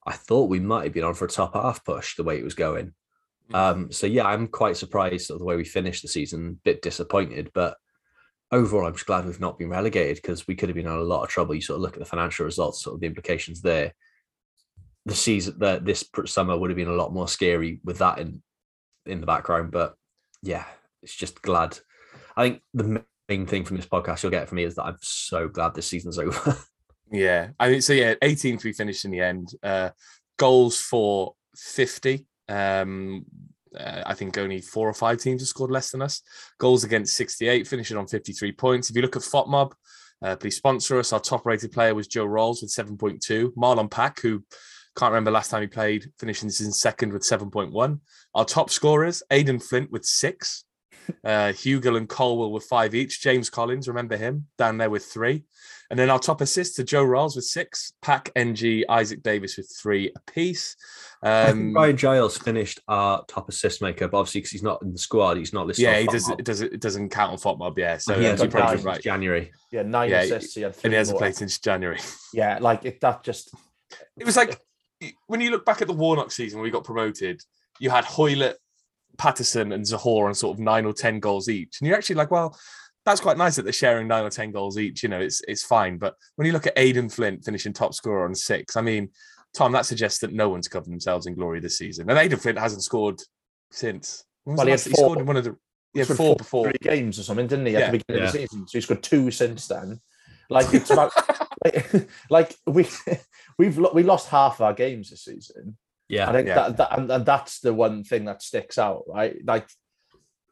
I 0.08 0.14
thought 0.14 0.50
we 0.50 0.62
might 0.62 0.86
have 0.86 0.94
been 0.94 1.04
on 1.04 1.14
for 1.14 1.26
a 1.26 1.30
top 1.30 1.54
half 1.54 1.84
push 1.84 2.16
the 2.16 2.24
way 2.24 2.38
it 2.38 2.44
was 2.44 2.56
going. 2.56 2.94
Mm. 3.52 3.56
Um, 3.56 3.92
so 3.92 4.08
yeah, 4.08 4.26
I'm 4.26 4.48
quite 4.48 4.78
surprised 4.78 5.30
at 5.30 5.38
the 5.38 5.44
way 5.44 5.58
we 5.58 5.66
finished 5.66 6.02
the 6.02 6.08
season. 6.08 6.48
A 6.48 6.64
bit 6.64 6.82
disappointed, 6.82 7.52
but 7.54 7.76
overall, 8.50 8.88
I'm 8.88 8.94
just 8.94 9.06
glad 9.06 9.26
we've 9.26 9.42
not 9.42 9.60
been 9.60 9.70
relegated 9.70 10.16
because 10.16 10.48
we 10.48 10.56
could 10.56 10.70
have 10.70 10.76
been 10.76 10.88
in 10.88 10.92
a 10.94 11.02
lot 11.02 11.24
of 11.24 11.30
trouble. 11.30 11.54
You 11.54 11.62
sort 11.62 11.76
of 11.76 11.82
look 11.82 11.94
at 11.94 12.00
the 12.00 12.06
financial 12.06 12.46
results, 12.46 12.82
sort 12.82 12.96
of 12.96 13.02
the 13.02 13.08
implications 13.08 13.62
there. 13.62 13.94
The 15.06 15.16
season 15.16 15.56
that 15.60 15.84
this 15.84 16.06
summer 16.28 16.58
would 16.58 16.70
have 16.70 16.78
been 16.78 16.88
a 16.88 16.94
lot 16.94 17.14
more 17.14 17.28
scary 17.28 17.82
with 17.84 17.98
that 17.98 18.20
in 18.20 18.42
in 19.06 19.20
the 19.20 19.28
background. 19.28 19.72
But 19.72 19.96
yeah, 20.42 20.66
it's 21.04 21.16
just 21.16 21.42
glad. 21.42 21.78
I 22.38 22.44
think 22.44 22.62
the 22.74 23.04
main 23.28 23.46
thing 23.48 23.66
from 23.66 23.76
this 23.76 23.86
podcast 23.86 24.24
you'll 24.24 24.32
get 24.32 24.48
from 24.48 24.56
me 24.56 24.64
is 24.64 24.76
that 24.76 24.86
I'm 24.86 24.98
so 25.02 25.50
glad 25.50 25.74
this 25.76 25.88
season's 25.88 26.18
over. 26.20 26.58
Yeah, 27.12 27.50
I 27.60 27.70
mean, 27.70 27.82
so 27.82 27.94
yeah, 27.94 28.16
18th 28.16 28.64
we 28.64 28.74
finished 28.74 29.06
in 29.06 29.12
the 29.12 29.20
end. 29.20 29.54
Uh, 29.62 29.90
goals 30.38 30.80
for 30.80 31.36
50. 31.56 32.26
Um, 32.48 33.26
uh, 33.78 34.04
I 34.06 34.14
think 34.14 34.38
only 34.38 34.62
four 34.62 34.88
or 34.88 34.94
five 34.94 35.20
teams 35.20 35.42
have 35.42 35.48
scored 35.48 35.72
less 35.72 35.92
than 35.92 36.02
us. 36.02 36.22
Goals 36.58 36.84
against 36.84 37.16
68, 37.16 37.68
finishing 37.68 37.98
on 37.98 38.08
53 38.08 38.52
points. 38.54 38.90
If 38.90 38.96
you 38.96 39.02
look 39.02 39.16
at 39.16 39.22
FOTMob, 39.22 39.74
uh, 40.22 40.36
please 40.36 40.58
sponsor 40.58 41.00
us. 41.00 41.14
Our 41.14 41.20
top 41.20 41.46
rated 41.46 41.72
player 41.72 41.96
was 41.96 42.08
Joe 42.08 42.26
Ralls 42.26 42.62
with 42.62 42.72
7.2. 42.72 43.54
Marlon 43.56 43.90
Pack, 43.90 44.22
who 44.22 44.44
can't 44.98 45.12
remember 45.12 45.32
last 45.32 45.52
time 45.52 45.62
he 45.62 45.68
played, 45.68 46.12
finishing 46.20 46.48
in 46.48 46.72
second 46.72 47.14
with 47.14 47.24
7.1. 47.24 48.00
Our 48.36 48.46
top 48.46 48.70
scorers, 48.70 49.24
Aden 49.32 49.60
Flint 49.60 49.92
with 49.92 50.06
six. 50.06 50.66
Uh, 51.24 51.52
Hugill 51.54 51.98
and 51.98 52.08
Colwill 52.10 52.52
with 52.52 52.64
five 52.66 52.94
each. 52.96 53.22
James 53.22 53.50
Collins, 53.50 53.88
remember 53.88 54.18
him, 54.18 54.48
down 54.58 54.78
there 54.78 54.90
with 54.90 55.06
three. 55.06 55.44
And 55.90 56.00
then 56.00 56.10
our 56.10 56.20
top 56.20 56.40
assists 56.40 56.78
to 56.78 56.86
Joe 56.86 57.04
Ralls 57.04 57.36
with 57.36 57.44
six, 57.44 57.92
Pack, 58.02 58.32
NG, 58.36 58.86
Isaak 58.88 59.22
Davies 59.24 59.58
with 59.58 59.70
three 59.82 60.14
apiece. 60.16 60.78
I 61.22 61.50
Um, 61.50 61.74
Ryan 61.74 61.98
Giles 61.98 62.38
finished 62.38 62.80
our 62.88 63.26
top 63.28 63.50
assist 63.50 63.82
maker, 63.82 64.08
but 64.08 64.18
obviously 64.20 64.40
because 64.40 64.52
he's 64.52 64.64
not 64.64 64.82
in 64.82 64.94
the 64.94 64.98
squad, 64.98 65.36
he's 65.38 65.52
not 65.52 65.68
listed. 65.68 65.84
yeah, 65.84 66.00
he 66.00 66.08
does. 66.08 66.30
It 66.30 66.46
does. 66.46 66.62
It 66.62 66.80
doesn't 66.80 67.10
count 67.10 67.34
on 67.34 67.38
FOTMob. 67.38 67.78
Yeah, 67.78 67.98
so 67.98 68.14
he 68.16 68.24
yeah, 68.24 68.30
hasn't 68.30 68.52
played 68.52 68.62
probably 68.62 68.78
since 68.78 68.86
right. 68.86 69.02
January. 69.02 69.52
Yeah, 69.72 69.82
nine 69.84 70.10
Yeah, 70.10 70.22
assists. 70.22 70.56
He 70.56 70.62
had 70.62 70.76
three 70.76 70.88
And 70.88 70.94
he 70.94 70.98
hasn't 70.98 71.16
more. 71.16 71.20
played 71.20 71.36
since 71.36 71.60
January. 71.60 72.00
Yeah, 72.34 72.58
like 72.62 72.86
it, 72.86 73.02
that 73.02 73.24
just 73.24 73.54
It 74.18 74.26
was 74.26 74.38
like 74.38 74.60
when 75.28 75.42
you 75.42 75.52
look 75.52 75.66
back 75.66 75.82
at 75.82 75.88
the 75.88 75.94
Warnock 75.94 76.32
season 76.32 76.60
when 76.60 76.64
we 76.64 76.72
got 76.72 76.86
promoted, 76.86 77.42
you 77.80 77.90
had 77.90 78.06
Hoilett, 78.06 78.56
Paterson, 79.18 79.72
and 79.72 79.84
Zohore 79.86 80.28
on 80.28 80.34
sort 80.34 80.56
of 80.56 80.60
nine 80.60 80.86
or 80.86 80.94
ten 80.94 81.20
goals 81.20 81.50
each, 81.50 81.80
and 81.80 81.88
you're 81.88 81.98
actually 81.98 82.16
like, 82.16 82.32
well, 82.32 82.58
that's 83.06 83.22
quite 83.22 83.38
nice 83.38 83.56
that 83.56 83.64
they're 83.64 83.74
sharing 83.74 84.08
nine 84.08 84.24
or 84.24 84.30
ten 84.30 84.52
goals 84.52 84.78
each. 84.78 85.04
You 85.04 85.10
know, 85.10 85.20
it's 85.20 85.42
it's 85.48 85.64
fine. 85.64 85.98
But 85.98 86.16
when 86.36 86.46
you 86.46 86.54
look 86.54 86.68
at 86.68 86.74
Aden 86.78 87.10
Flint 87.10 87.44
finishing 87.46 87.74
top 87.74 87.94
scorer 87.94 88.26
on 88.26 88.36
six, 88.36 88.76
I 88.78 88.82
mean, 88.82 89.10
Tom, 89.56 89.72
that 89.74 89.86
suggests 89.86 90.20
that 90.20 90.34
no 90.34 90.50
one's 90.50 90.68
covered 90.68 90.92
themselves 90.92 91.26
in 91.28 91.36
glory 91.36 91.60
this 91.60 91.78
season, 91.78 92.10
and 92.10 92.18
Aden 92.20 92.40
Flint 92.40 92.58
hasn't 92.60 92.84
scored 92.84 93.20
since. 93.72 94.24
Well, 94.46 94.66
he 94.66 94.72
last 94.72 94.86
had 94.86 94.94
that 94.94 94.98
he 94.98 95.02
four- 95.02 95.06
scored 95.10 95.20
in 95.20 95.26
one 95.26 95.38
of 95.38 95.44
the 95.44 95.56
yeah 95.94 96.04
scored 96.04 96.18
four 96.18 96.36
before. 96.36 96.66
three 96.66 96.78
games 96.82 97.20
or 97.20 97.24
something, 97.24 97.48
didn't 97.48 97.66
he? 97.66 97.76
At 97.76 97.80
Yeah. 97.80 97.92
the 97.92 97.98
beginning 98.00 98.24
of 98.28 98.32
the 98.34 98.40
season, 98.40 98.68
so 98.68 98.78
he's 98.78 98.86
got 98.86 99.04
two 99.04 99.30
since 99.32 99.68
then. 99.68 100.00
Like 100.50 100.74
it's 100.74 100.90
about 100.90 101.12
like, 101.64 102.10
like 102.30 102.56
we 102.68 102.88
we've 103.58 103.78
lo- 103.78 103.92
we 103.94 104.04
lost 104.04 104.30
half 104.30 104.62
our 104.62 104.74
games 104.74 105.10
this 105.10 105.24
season. 105.26 105.78
I 106.12 106.16
Yeah, 106.16 106.32
think 106.32 106.48
Yeah. 106.48 106.56
that, 106.56 106.78
that 106.78 106.98
and, 107.00 107.12
and 107.12 107.26
that's 107.26 107.60
the 107.60 107.74
one 107.74 108.04
thing 108.04 108.26
that 108.26 108.42
sticks 108.42 108.78
out, 108.78 109.04
right? 109.08 109.38
Like 109.46 109.68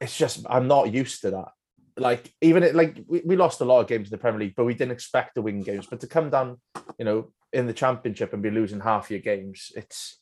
it's 0.01 0.17
just 0.17 0.45
I'm 0.49 0.67
not 0.67 0.93
used 0.93 1.21
to 1.21 1.31
that. 1.31 1.49
Like 1.97 2.33
even 2.41 2.63
it, 2.63 2.75
like 2.75 2.97
we, 3.07 3.21
we 3.25 3.35
lost 3.35 3.61
a 3.61 3.65
lot 3.65 3.81
of 3.81 3.87
games 3.87 4.07
in 4.07 4.11
the 4.11 4.17
Premier 4.17 4.39
League, 4.39 4.53
but 4.55 4.65
we 4.65 4.73
didn't 4.73 4.93
expect 4.93 5.35
to 5.35 5.41
win 5.41 5.61
games. 5.61 5.85
But 5.87 5.99
to 6.01 6.07
come 6.07 6.29
down, 6.29 6.57
you 6.97 7.05
know, 7.05 7.31
in 7.51 7.67
the 7.67 7.73
Championship 7.73 8.31
and 8.33 8.41
be 8.43 8.51
losing 8.51 8.79
half 8.79 9.11
your 9.11 9.19
games, 9.19 9.71
it's 9.75 10.19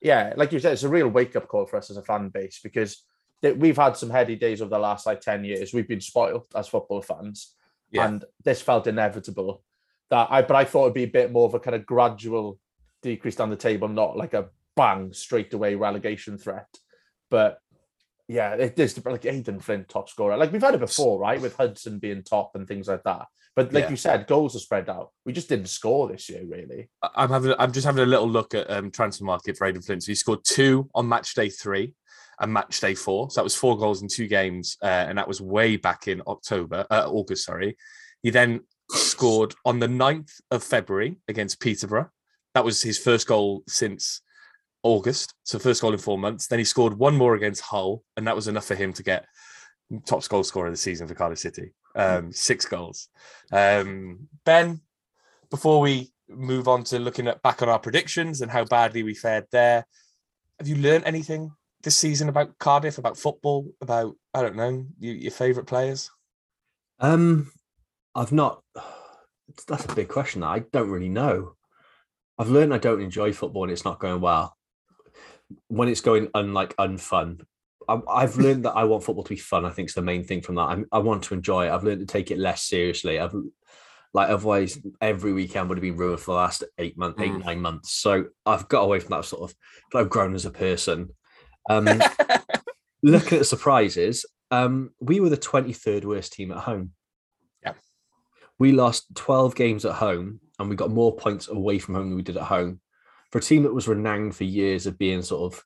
yeah, 0.00 0.34
like 0.36 0.52
you 0.52 0.60
said, 0.60 0.74
it's 0.74 0.82
a 0.84 0.88
real 0.88 1.08
wake 1.08 1.34
up 1.36 1.48
call 1.48 1.66
for 1.66 1.76
us 1.78 1.90
as 1.90 1.96
a 1.96 2.02
fan 2.02 2.28
base 2.28 2.60
because 2.62 3.02
that 3.42 3.58
we've 3.58 3.76
had 3.76 3.96
some 3.96 4.10
heady 4.10 4.36
days 4.36 4.62
over 4.62 4.70
the 4.70 4.78
last 4.78 5.06
like 5.06 5.20
ten 5.20 5.44
years. 5.44 5.72
We've 5.74 5.88
been 5.88 6.00
spoiled 6.00 6.46
as 6.54 6.68
football 6.68 7.02
fans, 7.02 7.54
Yeah. 7.90 8.06
and 8.06 8.24
this 8.44 8.62
felt 8.62 8.86
inevitable. 8.86 9.62
That 10.10 10.28
I, 10.30 10.42
but 10.42 10.54
I 10.54 10.64
thought 10.64 10.84
it'd 10.84 10.94
be 10.94 11.02
a 11.02 11.08
bit 11.08 11.32
more 11.32 11.46
of 11.46 11.54
a 11.54 11.58
kind 11.60 11.74
of 11.74 11.84
gradual 11.84 12.60
decrease 13.02 13.34
down 13.36 13.50
the 13.50 13.56
table, 13.56 13.88
not 13.88 14.16
like 14.16 14.34
a 14.34 14.48
bang 14.76 15.12
straight 15.12 15.52
away 15.54 15.74
relegation 15.74 16.38
threat. 16.38 16.68
But 17.30 17.58
yeah, 18.28 18.54
it 18.54 18.78
is 18.78 19.04
like 19.04 19.24
Aden 19.24 19.60
Flint 19.60 19.88
top 19.88 20.08
scorer. 20.08 20.36
Like 20.36 20.52
we've 20.52 20.62
had 20.62 20.74
it 20.74 20.80
before, 20.80 21.18
right? 21.18 21.40
With 21.40 21.56
Hudson 21.56 21.98
being 21.98 22.22
top 22.22 22.52
and 22.54 22.66
things 22.66 22.88
like 22.88 23.02
that. 23.04 23.26
But 23.54 23.72
like 23.72 23.84
Yeah. 23.84 23.90
you 23.90 23.96
said, 23.96 24.26
goals 24.26 24.54
are 24.54 24.60
spread 24.60 24.88
out. 24.90 25.10
We 25.24 25.32
just 25.32 25.48
didn't 25.48 25.68
score 25.68 26.08
this 26.08 26.28
year, 26.28 26.42
really. 26.46 26.90
I'm 27.14 27.30
having. 27.30 27.54
I'm 27.58 27.72
just 27.72 27.86
having 27.86 28.02
a 28.02 28.06
little 28.06 28.28
look 28.28 28.54
at 28.54 28.70
um, 28.70 28.90
transfer 28.90 29.24
market 29.24 29.56
for 29.56 29.66
Aden 29.66 29.80
Flint. 29.82 30.02
So 30.02 30.08
he 30.08 30.14
scored 30.14 30.44
two 30.44 30.90
on 30.94 31.08
match 31.08 31.34
day 31.34 31.48
three 31.48 31.94
and 32.38 32.52
match 32.52 32.80
day 32.80 32.94
four. 32.94 33.30
So 33.30 33.40
that 33.40 33.44
was 33.44 33.54
four 33.54 33.78
goals 33.78 34.02
in 34.02 34.08
two 34.08 34.26
games, 34.26 34.76
uh, 34.82 34.86
and 35.08 35.16
that 35.16 35.26
was 35.28 35.40
way 35.40 35.76
back 35.76 36.06
in 36.06 36.20
October, 36.26 36.84
uh, 36.90 37.08
August. 37.08 37.46
Sorry. 37.46 37.76
He 38.22 38.30
then 38.30 38.60
scored 38.90 39.54
on 39.64 39.78
the 39.78 39.86
9th 39.86 40.40
of 40.50 40.62
February 40.62 41.16
against 41.28 41.60
Peterborough. 41.60 42.10
That 42.54 42.64
was 42.64 42.82
his 42.82 42.98
first 42.98 43.26
goal 43.26 43.62
since 43.68 44.20
August. 44.86 45.34
So 45.42 45.58
first 45.58 45.82
goal 45.82 45.92
in 45.92 45.98
four 45.98 46.16
months. 46.16 46.46
Then 46.46 46.60
he 46.60 46.64
scored 46.64 46.96
one 46.96 47.16
more 47.16 47.34
against 47.34 47.62
Hull, 47.62 48.02
and 48.16 48.26
that 48.26 48.36
was 48.36 48.48
enough 48.48 48.66
for 48.66 48.76
him 48.76 48.92
to 48.94 49.02
get 49.02 49.26
top 50.06 50.26
goal 50.28 50.44
scorer 50.44 50.66
of 50.66 50.72
the 50.72 50.78
season 50.78 51.06
for 51.06 51.14
Cardiff 51.14 51.38
City. 51.38 51.72
Um, 51.94 52.32
six 52.32 52.64
goals. 52.64 53.08
Um, 53.52 54.28
ben, 54.44 54.80
before 55.50 55.80
we 55.80 56.12
move 56.28 56.68
on 56.68 56.84
to 56.84 56.98
looking 56.98 57.26
at 57.28 57.42
back 57.42 57.62
on 57.62 57.68
our 57.68 57.78
predictions 57.78 58.40
and 58.40 58.50
how 58.50 58.64
badly 58.64 59.02
we 59.02 59.14
fared 59.14 59.46
there, 59.50 59.86
have 60.58 60.68
you 60.68 60.76
learned 60.76 61.04
anything 61.04 61.52
this 61.82 61.96
season 61.96 62.28
about 62.28 62.58
Cardiff, 62.58 62.98
about 62.98 63.18
football, 63.18 63.68
about 63.80 64.14
I 64.34 64.42
don't 64.42 64.56
know 64.56 64.86
you, 64.98 65.12
your 65.12 65.32
favourite 65.32 65.66
players? 65.66 66.10
Um, 67.00 67.50
I've 68.14 68.32
not. 68.32 68.62
That's 69.68 69.84
a 69.84 69.94
big 69.94 70.08
question. 70.08 70.42
I 70.42 70.60
don't 70.60 70.90
really 70.90 71.08
know. 71.08 71.54
I've 72.38 72.50
learned 72.50 72.74
I 72.74 72.78
don't 72.78 73.00
enjoy 73.00 73.32
football 73.32 73.62
and 73.62 73.72
it's 73.72 73.84
not 73.84 74.00
going 74.00 74.20
well. 74.20 74.56
When 75.68 75.88
it's 75.88 76.00
going 76.00 76.28
unlike 76.34 76.76
unfun, 76.76 77.42
I, 77.88 78.00
I've 78.10 78.36
learned 78.36 78.64
that 78.64 78.72
I 78.72 78.84
want 78.84 79.04
football 79.04 79.24
to 79.24 79.28
be 79.30 79.36
fun. 79.36 79.64
I 79.64 79.70
think 79.70 79.88
is 79.88 79.94
the 79.94 80.02
main 80.02 80.24
thing 80.24 80.40
from 80.42 80.56
that. 80.56 80.62
I'm, 80.62 80.86
I 80.92 80.98
want 80.98 81.22
to 81.24 81.34
enjoy 81.34 81.66
it. 81.66 81.70
I've 81.70 81.84
learned 81.84 82.00
to 82.00 82.06
take 82.06 82.30
it 82.30 82.38
less 82.38 82.62
seriously. 82.64 83.18
I've 83.18 83.34
like 84.14 84.30
otherwise 84.30 84.78
every 85.00 85.32
weekend 85.32 85.68
would 85.68 85.78
have 85.78 85.82
been 85.82 85.96
ruined 85.96 86.20
for 86.20 86.32
the 86.32 86.38
last 86.38 86.64
eight 86.78 86.96
months, 86.96 87.20
eight 87.20 87.32
Mm. 87.32 87.44
nine 87.44 87.60
months. 87.60 87.92
So 87.92 88.26
I've 88.46 88.66
got 88.68 88.82
away 88.82 88.98
from 89.00 89.10
that 89.10 89.24
sort 89.24 89.50
of. 89.50 89.56
But 89.92 90.00
I've 90.00 90.10
grown 90.10 90.34
as 90.34 90.46
a 90.46 90.50
person. 90.50 91.10
Um, 91.68 91.84
looking 93.02 93.36
at 93.36 93.40
the 93.40 93.44
surprises, 93.44 94.24
um, 94.50 94.90
we 95.00 95.20
were 95.20 95.28
the 95.28 95.36
23rd 95.36 96.04
worst 96.04 96.32
team 96.32 96.50
at 96.52 96.58
home. 96.58 96.92
Yeah. 97.62 97.74
We 98.58 98.72
lost 98.72 99.14
12 99.14 99.54
games 99.54 99.84
at 99.84 99.94
home 99.94 100.40
and 100.58 100.70
we 100.70 100.76
got 100.76 100.90
more 100.90 101.14
points 101.14 101.48
away 101.48 101.78
from 101.78 101.94
home 101.94 102.08
than 102.08 102.16
we 102.16 102.22
did 102.22 102.36
at 102.36 102.44
home. 102.44 102.80
For 103.36 103.40
a 103.40 103.42
team 103.42 103.64
that 103.64 103.74
was 103.74 103.86
renowned 103.86 104.34
for 104.34 104.44
years 104.44 104.86
of 104.86 104.96
being 104.96 105.20
sort 105.20 105.52
of, 105.52 105.62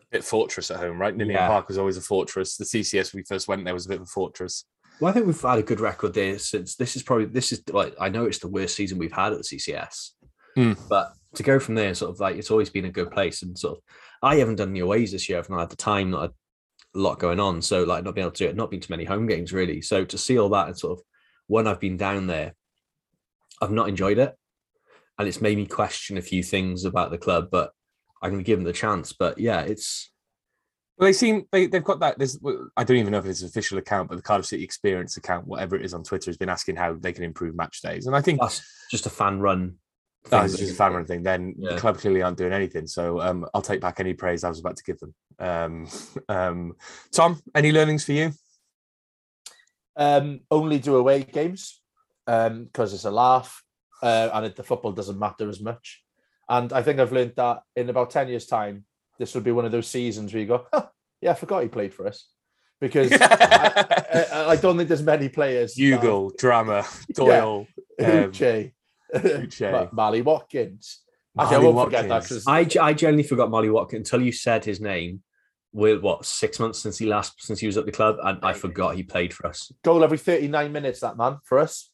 a 0.00 0.04
bit 0.12 0.22
fortress 0.22 0.70
at 0.70 0.76
home, 0.78 1.00
right? 1.00 1.16
Ninian 1.16 1.34
Yeah. 1.40 1.48
Park 1.48 1.66
was 1.66 1.78
always 1.78 1.96
a 1.96 2.00
fortress. 2.00 2.56
The 2.56 2.64
CCS 2.64 3.12
when 3.12 3.20
we 3.22 3.24
first 3.24 3.48
went 3.48 3.64
there 3.64 3.74
was 3.74 3.86
a 3.86 3.88
bit 3.88 3.96
of 3.96 4.02
a 4.02 4.06
fortress. 4.06 4.64
well, 5.00 5.10
I 5.10 5.12
think 5.12 5.26
we've 5.26 5.40
had 5.40 5.58
a 5.58 5.64
good 5.64 5.80
record 5.80 6.14
there 6.14 6.38
since 6.38 6.76
this 6.76 6.94
is 6.94 7.02
probably, 7.02 7.24
this 7.24 7.50
is 7.50 7.62
like, 7.72 7.96
I 7.98 8.08
know 8.08 8.26
it's 8.26 8.38
the 8.38 8.46
worst 8.46 8.76
season 8.76 8.98
we've 8.98 9.10
had 9.10 9.32
at 9.32 9.38
the 9.38 9.44
CCS, 9.44 10.10
Mm. 10.56 10.78
but 10.88 11.12
to 11.34 11.42
go 11.42 11.58
from 11.58 11.74
there, 11.74 11.92
sort 11.94 12.12
of 12.12 12.20
like, 12.20 12.36
it's 12.36 12.52
always 12.52 12.70
been 12.70 12.84
a 12.84 12.90
good 12.92 13.10
place. 13.10 13.42
And 13.42 13.58
sort 13.58 13.78
of, 13.78 13.82
I 14.22 14.36
haven't 14.36 14.56
done 14.56 14.68
any 14.70 14.78
aways 14.80 15.10
this 15.10 15.28
year. 15.28 15.38
I've 15.38 15.50
not 15.50 15.58
had 15.60 15.70
the 15.70 15.76
time, 15.76 16.10
not 16.10 16.30
a 16.30 16.32
lot 16.98 17.18
going 17.18 17.40
on. 17.40 17.62
So, 17.62 17.82
like, 17.82 18.04
not 18.04 18.14
being 18.14 18.26
able 18.26 18.32
to 18.32 18.44
do 18.44 18.48
it, 18.50 18.54
not 18.56 18.70
been 18.70 18.80
to 18.80 18.92
many 18.92 19.04
home 19.04 19.26
games 19.26 19.52
really. 19.52 19.80
So, 19.82 20.04
to 20.04 20.18
see 20.18 20.38
all 20.38 20.50
that 20.50 20.68
and 20.68 20.78
sort 20.78 20.98
of, 21.00 21.04
when 21.48 21.66
I've 21.66 21.80
been 21.80 21.96
down 21.96 22.26
there, 22.28 22.54
I've 23.60 23.72
not 23.72 23.88
enjoyed 23.88 24.18
it. 24.18 24.36
And 25.20 25.28
it's 25.28 25.42
made 25.42 25.58
me 25.58 25.66
question 25.66 26.16
a 26.16 26.22
few 26.22 26.42
things 26.42 26.86
about 26.86 27.10
the 27.10 27.18
club. 27.18 27.48
But 27.50 27.72
I'm 28.22 28.30
going 28.30 28.42
to 28.42 28.46
give 28.46 28.58
them 28.58 28.64
the 28.64 28.72
chance. 28.72 29.12
But 29.12 29.38
yeah, 29.38 29.60
it's 29.60 30.10
Well, 30.96 31.06
they 31.06 31.12
seem 31.12 31.44
they 31.52 31.66
they've 31.66 31.84
got 31.84 32.00
that. 32.00 32.16
There's 32.18 32.38
I 32.74 32.84
don't 32.84 32.96
even 32.96 33.12
know 33.12 33.18
if 33.18 33.26
it's 33.26 33.42
an 33.42 33.48
official 33.48 33.76
account, 33.76 34.08
but 34.08 34.16
the 34.16 34.22
Cardiff 34.22 34.46
City 34.46 34.64
Experience 34.64 35.18
account, 35.18 35.46
whatever 35.46 35.76
it 35.76 35.84
is 35.84 35.92
on 35.92 36.04
Twitter, 36.04 36.30
has 36.30 36.38
been 36.38 36.48
asking 36.48 36.76
how 36.76 36.94
they 36.94 37.12
can 37.12 37.22
improve 37.24 37.54
match 37.54 37.82
days, 37.82 38.06
and 38.06 38.16
I 38.16 38.22
think 38.22 38.40
that's 38.40 38.62
just 38.90 39.04
a 39.04 39.10
fan 39.10 39.40
run. 39.40 39.74
that 40.30 40.46
is 40.46 40.56
just 40.56 40.72
a 40.72 40.74
fan 40.74 40.94
run 40.94 41.04
thing. 41.04 41.22
Then 41.22 41.54
Yeah. 41.58 41.74
the 41.74 41.80
club 41.80 41.98
clearly 41.98 42.22
aren't 42.22 42.38
doing 42.38 42.54
anything, 42.54 42.86
so 42.86 43.20
um, 43.20 43.46
I'll 43.52 43.60
take 43.60 43.82
back 43.82 44.00
any 44.00 44.14
praise 44.14 44.42
I 44.42 44.48
was 44.48 44.60
about 44.60 44.76
to 44.78 44.84
give 44.84 44.98
them. 45.00 45.14
Um, 45.38 45.86
um, 46.30 46.76
Tom, 47.12 47.42
any 47.54 47.72
learnings 47.72 48.04
for 48.06 48.12
you? 48.12 48.32
Um, 49.96 50.40
only 50.50 50.78
do 50.78 50.96
away 50.96 51.24
games 51.24 51.82
because 52.24 52.94
it's 52.94 53.04
a 53.04 53.10
laugh 53.10 53.62
uh, 54.02 54.30
and 54.32 54.46
it, 54.46 54.56
the 54.56 54.62
football 54.62 54.92
doesn't 54.92 55.18
matter 55.18 55.48
as 55.48 55.60
much. 55.60 56.02
And 56.48 56.72
I 56.72 56.82
think 56.82 56.98
I've 56.98 57.12
learned 57.12 57.34
that 57.36 57.62
in 57.76 57.88
about 57.90 58.10
10 58.10 58.28
years' 58.28 58.46
time, 58.46 58.84
this 59.18 59.34
will 59.34 59.42
be 59.42 59.52
one 59.52 59.64
of 59.64 59.72
those 59.72 59.86
seasons 59.86 60.32
where 60.32 60.40
you 60.40 60.48
go, 60.48 60.66
"Huh, 60.72 60.86
yeah, 61.20 61.32
I 61.32 61.34
forgot 61.34 61.62
he 61.62 61.68
played 61.68 61.92
for 61.94 62.06
us. 62.06 62.26
Because 62.80 63.12
I, 63.20 64.26
I, 64.32 64.44
I 64.50 64.56
don't 64.56 64.76
think 64.76 64.88
there's 64.88 65.02
many 65.02 65.28
players. 65.28 65.74
that- 65.74 65.82
Hugill, 65.82 66.32
Drameh, 66.40 67.06
Doyle, 67.14 67.66
um, 68.00 68.06
Uche, 68.32 68.72
Uche. 69.14 69.70
Ma- 69.72 69.88
Mally 69.92 70.22
Watkins. 70.22 71.00
Actually, 71.38 71.56
Molly 71.56 71.66
I 71.66 71.70
won't 71.70 71.86
forget 71.86 72.02
that 72.08 72.14
Watkins. 72.14 72.28
because 72.28 72.46
I, 72.46 72.64
ge- 72.64 72.76
I 72.78 72.92
genuinely 72.94 73.22
forgot 73.28 73.50
Molly 73.50 73.70
Watkins 73.70 74.10
until 74.10 74.24
you 74.26 74.32
said 74.32 74.64
his 74.64 74.80
name. 74.80 75.22
With 75.72 76.00
what 76.02 76.24
six 76.24 76.58
months 76.58 76.80
since 76.80 76.98
he 76.98 77.06
last 77.06 77.40
since 77.44 77.60
he 77.60 77.66
was 77.68 77.76
at 77.76 77.86
the 77.86 77.92
club, 77.92 78.16
and 78.24 78.40
I 78.42 78.54
forgot 78.54 78.96
he 78.96 79.04
played 79.04 79.32
for 79.32 79.46
us. 79.46 79.70
goal 79.84 80.02
every 80.02 80.18
39 80.18 80.72
minutes, 80.72 80.98
that 80.98 81.16
man, 81.16 81.38
for 81.44 81.60
us. 81.60 81.89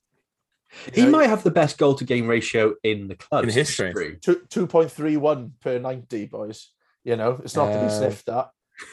He 0.92 1.02
know, 1.02 1.10
might 1.10 1.28
have 1.28 1.42
the 1.42 1.50
best 1.50 1.78
goal 1.78 1.94
to 1.94 2.04
game 2.04 2.26
ratio 2.26 2.74
in 2.82 3.08
the 3.08 3.14
club 3.16 3.44
In 3.44 3.50
history. 3.50 4.18
two, 4.20 4.42
2.31 4.50 5.52
per 5.60 5.78
90, 5.78 6.26
boys. 6.26 6.70
You 7.04 7.16
know, 7.16 7.40
it's 7.44 7.54
not 7.56 7.66
to 7.72 7.78
be 7.78 7.86
Uh, 7.86 7.90
sniffed 7.90 8.28
at. 8.28 8.50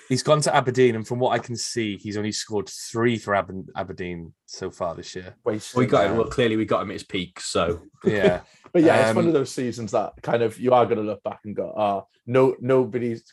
He's 0.07 0.23
gone 0.23 0.39
to 0.41 0.55
Aberdeen, 0.55 0.95
and 0.95 1.05
from 1.05 1.19
what 1.19 1.31
I 1.31 1.39
can 1.39 1.57
see, 1.57 1.97
he's 1.97 2.15
only 2.15 2.31
scored 2.31 2.69
three 2.69 3.17
for 3.17 3.35
Aber- 3.35 3.65
Aberdeen 3.75 4.33
so 4.45 4.71
far 4.71 4.95
this 4.95 5.13
year. 5.13 5.35
Waste. 5.43 5.75
We 5.75 5.87
got 5.87 6.09
him. 6.09 6.15
Well, 6.17 6.27
clearly 6.29 6.55
we 6.55 6.63
got 6.65 6.83
him 6.83 6.91
at 6.91 6.93
his 6.93 7.03
peak. 7.03 7.41
So 7.41 7.81
Yeah, 8.05 8.41
But 8.71 8.83
yeah, 8.83 9.07
it's 9.09 9.15
one 9.15 9.25
Um, 9.25 9.27
of 9.29 9.33
those 9.33 9.51
seasons 9.51 9.91
that 9.91 10.13
kind 10.21 10.41
of 10.41 10.57
you 10.57 10.71
are 10.71 10.85
going 10.85 10.99
to 10.99 11.03
look 11.03 11.21
back 11.23 11.39
and 11.43 11.53
go, 11.55 11.73
ah, 11.75 12.03
no, 12.25 12.55
nobody's 12.61 13.25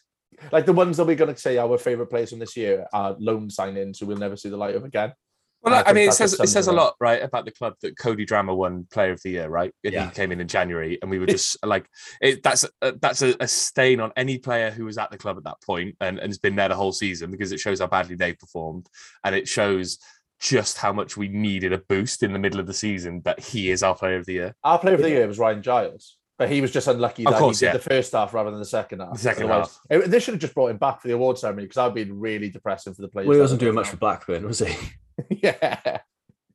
like 0.51 0.67
the 0.67 0.73
ones 0.73 0.97
that 0.97 1.05
we're 1.05 1.15
going 1.15 1.33
to 1.33 1.41
say 1.41 1.57
our 1.59 1.77
favorite 1.79 2.07
players 2.09 2.31
from 2.31 2.39
this 2.41 2.57
year 2.57 2.87
are 2.93 3.15
loan 3.21 3.49
signings 3.49 4.01
who 4.01 4.07
we'll 4.07 4.17
never 4.17 4.37
see 4.37 4.49
the 4.49 4.57
light 4.57 4.75
of 4.75 4.85
again. 4.85 5.13
Well, 5.63 5.75
I 5.75 5.91
I, 5.91 5.93
mean, 5.93 6.09
it 6.09 6.13
says 6.13 6.39
it 6.41 6.49
says 6.49 6.69
a 6.69 6.73
lot, 6.73 6.95
right, 7.01 7.23
about 7.23 7.45
the 7.45 7.51
club 7.51 7.75
that 7.83 7.99
Cody 7.99 8.25
Drameh 8.25 8.57
won 8.57 8.87
Player 8.91 9.13
of 9.13 9.21
the 9.23 9.31
Year, 9.31 9.49
right? 9.49 9.73
And 9.85 9.93
Yeah. 9.93 10.07
He 10.07 10.11
came 10.13 10.33
in 10.33 10.41
in 10.41 10.49
January, 10.49 10.99
and 11.03 11.11
we 11.11 11.19
were 11.19 11.27
just 11.27 11.57
like, 11.65 11.87
it, 12.23 12.43
that's 12.43 12.65
a, 12.81 12.93
that's 12.93 13.21
a, 13.21 13.37
a 13.41 13.47
stain 13.47 14.01
on 14.01 14.13
any 14.17 14.39
player 14.39 14.71
who 14.71 14.87
was 14.87 14.97
at 14.97 15.11
the 15.11 15.19
club 15.19 15.37
at 15.37 15.45
that 15.45 15.61
point 15.63 15.97
and, 16.01 16.19
and 16.19 16.31
has 16.31 16.39
been 16.39 16.57
there 16.57 16.69
the 16.69 16.77
whole 16.77 16.93
season 16.93 17.31
because 17.31 17.53
it 17.53 17.61
shows 17.61 17.81
how 17.81 17.87
badly 17.89 18.17
they 18.17 18.33
performed, 18.33 18.89
and 19.25 19.35
it 19.35 19.47
shows 19.47 19.99
just 20.41 20.79
how 20.79 20.93
much 20.93 21.19
we 21.19 21.29
needed 21.29 21.75
a 21.75 21.79
boost 21.79 22.23
in 22.23 22.33
the 22.33 22.39
middle 22.39 22.61
of 22.61 22.67
the 22.67 22.73
season. 22.73 23.21
But 23.21 23.41
he 23.41 23.71
is 23.71 23.83
our 23.83 23.95
Player 23.95 24.17
of 24.17 24.25
the 24.25 24.33
Year. 24.33 24.57
Our 24.65 24.79
player 24.79 24.95
of 24.95 25.03
the 25.03 25.11
year 25.11 25.27
was 25.27 25.39
Ryan 25.39 25.63
Giles, 25.63 26.17
but 26.39 26.49
he 26.49 26.63
was 26.63 26.71
just 26.71 26.89
unlucky 26.89 27.25
that 27.25 27.35
course, 27.35 27.61
he 27.61 27.67
did 27.67 27.73
yeah. 27.73 27.77
the 27.77 27.91
first 27.91 28.13
half 28.13 28.33
rather 28.33 28.51
than 28.51 28.61
the 28.61 28.65
second 28.65 29.01
half. 29.01 29.13
The 29.13 29.19
second 29.19 29.51
Otherwise- 29.51 29.79
Eh, 29.91 29.99
They 30.07 30.21
should 30.21 30.33
have 30.33 30.41
just 30.41 30.55
brought 30.55 30.71
him 30.71 30.79
back 30.79 31.03
for 31.03 31.09
the 31.09 31.15
award 31.15 31.37
ceremony 31.37 31.67
because 31.67 31.75
that 31.75 31.85
would 31.85 31.95
been 31.95 32.19
really 32.19 32.49
depressing 32.49 32.95
for 32.95 33.03
the 33.03 33.09
players. 33.09 33.29
well, 33.29 33.35
he 33.35 33.41
wasn't 33.43 33.61
doing 33.61 33.75
much 33.75 33.89
for 33.89 33.99
Blackburn, 33.99 34.47
was 34.47 34.61
he? 34.61 34.75
yeah. 35.31 35.99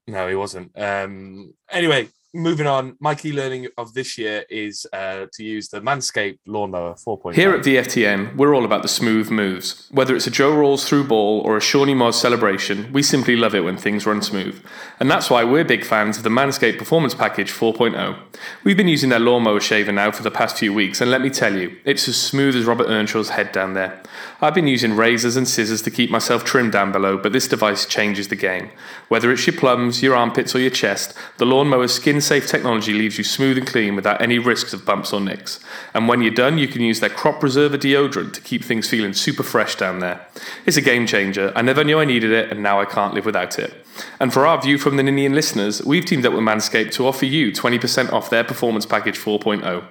No, 0.08 0.28
he 0.28 0.36
wasn't. 0.36 0.72
Um, 0.80 1.54
anyway, 1.70 2.08
moving 2.36 2.68
on. 2.68 2.98
My 3.00 3.16
key 3.16 3.34
learning 3.34 3.68
of 3.78 3.94
this 3.94 4.18
year 4.18 4.46
is 4.50 4.86
uh, 4.94 5.28
to 5.34 5.44
use 5.44 5.70
the 5.70 5.82
Manscaped 5.82 6.40
lawnmower 6.46 6.94
4.0. 6.94 7.34
Here 7.34 7.54
at 7.54 7.64
VFTN, 7.64 8.36
we're 8.36 8.54
all 8.54 8.66
about 8.66 8.82
the 8.82 8.88
smooth 8.88 9.32
moves. 9.32 9.88
Whether 9.92 10.16
it's 10.16 10.28
a 10.28 10.32
Joe 10.32 10.54
Ralls 10.54 10.88
through 10.88 11.06
ball 11.06 11.42
or 11.42 11.58
a 11.58 11.62
Shawnee 11.62 11.96
Moz 11.96 12.16
celebration, 12.16 12.92
we 12.92 13.02
simply 13.02 13.36
love 13.36 13.56
it 13.56 13.62
when 13.62 13.78
things 13.78 14.06
run 14.06 14.22
smooth. 14.22 14.64
And 15.00 15.10
that's 15.10 15.30
why 15.30 15.44
we're 15.44 15.64
big 15.64 15.86
fans 15.86 16.18
of 16.18 16.24
the 16.24 16.30
Manscaped 16.30 16.78
Performance 16.78 17.16
Package 17.16 17.52
4.0. 17.52 18.20
We've 18.64 18.78
been 18.78 18.88
using 18.88 19.10
their 19.10 19.20
lawnmower 19.20 19.62
shaver 19.62 19.92
now 19.92 20.12
for 20.12 20.24
the 20.24 20.32
past 20.32 20.58
few 20.58 20.74
weeks, 20.74 21.02
and 21.02 21.10
let 21.10 21.22
me 21.22 21.30
tell 21.30 21.56
you, 21.56 21.78
it's 21.86 22.08
as 22.08 22.22
smooth 22.22 22.56
as 22.56 22.66
Robert 22.66 22.88
Earnshaw's 22.88 23.30
head 23.30 23.52
down 23.52 23.74
there. 23.74 24.02
I've 24.42 24.54
been 24.54 24.68
using 24.68 24.96
razors 24.96 25.36
and 25.36 25.48
scissors 25.48 25.82
to 25.84 25.92
keep 25.92 26.10
myself 26.10 26.44
trimmed 26.44 26.74
down 26.74 26.92
below, 26.92 27.18
but 27.18 27.32
this 27.32 27.48
device 27.48 27.86
changes 27.86 28.28
the 28.28 28.36
game. 28.36 28.70
Whether 29.08 29.32
it's 29.32 29.48
your 29.48 29.56
plums, 29.56 30.04
your 30.04 30.16
armpits, 30.16 30.54
or 30.54 30.60
your 30.60 30.72
chest, 30.72 31.14
the 31.38 31.46
lawnmower's 31.46 31.94
skin 31.94 32.22
safe 32.26 32.48
technology 32.48 32.94
leaves 32.94 33.18
you 33.18 33.24
smooth 33.24 33.58
and 33.58 33.68
clean 33.68 33.96
without 33.96 34.22
any 34.22 34.40
risks 34.40 34.74
of 34.74 34.86
bumps 34.86 35.14
or 35.14 35.22
nicks. 35.22 35.60
And 35.94 36.08
when 36.08 36.22
you're 36.22 36.34
done, 36.34 36.58
you 36.58 36.68
can 36.68 36.82
use 36.82 37.00
their 37.00 37.10
crop 37.10 37.40
preserver 37.40 37.78
deodorant 37.78 38.34
to 38.34 38.42
keep 38.42 38.64
things 38.64 38.90
feeling 38.90 39.14
super 39.14 39.44
fresh 39.44 39.76
down 39.76 40.00
there. 40.00 40.28
It's 40.66 40.78
a 40.78 40.82
game 40.82 41.08
changer. 41.08 41.54
I 41.56 41.62
never 41.62 41.84
knew 41.84 42.00
I 42.00 42.06
needed 42.06 42.32
it, 42.32 42.52
and 42.52 42.62
now 42.62 42.82
I 42.82 42.86
can't 42.86 43.14
live 43.14 43.26
without 43.26 43.60
it. 43.60 43.86
And 44.20 44.34
for 44.34 44.46
our 44.46 44.62
View 44.62 44.78
from 44.78 44.98
the 44.98 45.04
Ninian 45.04 45.34
listeners, 45.34 45.82
we've 45.84 46.06
teamed 46.06 46.26
up 46.26 46.34
with 46.34 46.42
Manscaped 46.42 46.92
to 46.94 47.08
offer 47.08 47.26
you 47.26 47.52
20% 47.52 48.12
off 48.12 48.30
their 48.30 48.44
Performance 48.44 48.86
Package 48.86 49.18
4.0. 49.18 49.84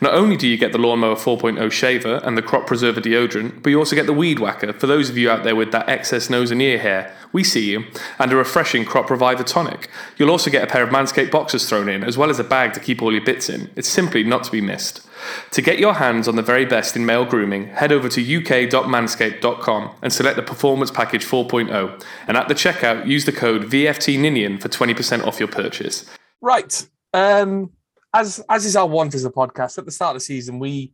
Not 0.00 0.14
only 0.14 0.36
do 0.36 0.46
you 0.46 0.56
get 0.56 0.72
the 0.72 0.78
Lawnmower 0.78 1.14
4.0 1.14 1.70
shaver 1.72 2.20
and 2.24 2.36
the 2.36 2.42
Crop 2.42 2.66
Preserver 2.66 3.00
deodorant, 3.00 3.62
but 3.62 3.70
you 3.70 3.78
also 3.78 3.96
get 3.96 4.06
the 4.06 4.12
Weed 4.12 4.38
Whacker 4.38 4.72
for 4.72 4.86
those 4.86 5.08
of 5.08 5.16
you 5.16 5.30
out 5.30 5.44
there 5.44 5.56
with 5.56 5.72
that 5.72 5.88
excess 5.88 6.28
nose 6.28 6.50
and 6.50 6.60
ear 6.60 6.78
hair. 6.78 7.14
We 7.32 7.44
see 7.44 7.70
you, 7.70 7.84
and 8.18 8.32
a 8.32 8.36
refreshing 8.36 8.84
Crop 8.84 9.10
Reviver 9.10 9.44
tonic. 9.44 9.88
You'll 10.16 10.30
also 10.30 10.50
get 10.50 10.64
a 10.64 10.66
pair 10.66 10.82
of 10.82 10.90
Manscaped 10.90 11.30
boxers 11.30 11.68
thrown 11.68 11.88
in, 11.88 12.04
as 12.04 12.16
well 12.16 12.30
as 12.30 12.38
a 12.38 12.44
bag 12.44 12.72
to 12.74 12.80
keep 12.80 13.02
all 13.02 13.12
your 13.12 13.24
bits 13.24 13.48
in. 13.48 13.70
It's 13.76 13.88
simply 13.88 14.24
not 14.24 14.44
to 14.44 14.52
be 14.52 14.60
missed. 14.60 15.06
To 15.52 15.62
get 15.62 15.78
your 15.78 15.94
hands 15.94 16.28
on 16.28 16.36
the 16.36 16.42
very 16.42 16.64
best 16.64 16.96
in 16.96 17.06
male 17.06 17.24
grooming, 17.24 17.68
head 17.68 17.92
over 17.92 18.08
to 18.08 18.36
uk.manscaped.com 18.36 19.90
and 20.02 20.12
select 20.12 20.36
the 20.36 20.42
Performance 20.42 20.90
Package 20.90 21.24
4.0. 21.24 22.04
And 22.28 22.36
at 22.36 22.48
the 22.48 22.54
checkout, 22.54 23.06
use 23.06 23.24
the 23.24 23.32
code 23.32 23.64
VFTNinian 23.64 24.60
for 24.60 24.68
20% 24.68 25.26
off 25.26 25.38
your 25.38 25.48
purchase. 25.48 26.08
Right. 26.40 26.86
Um, 27.12 27.72
as 28.14 28.42
as 28.48 28.64
is 28.64 28.76
our 28.76 28.86
want 28.86 29.14
as 29.14 29.24
a 29.24 29.30
podcast, 29.30 29.78
at 29.78 29.84
the 29.84 29.90
start 29.90 30.16
of 30.16 30.22
the 30.22 30.24
season, 30.24 30.58
we 30.58 30.92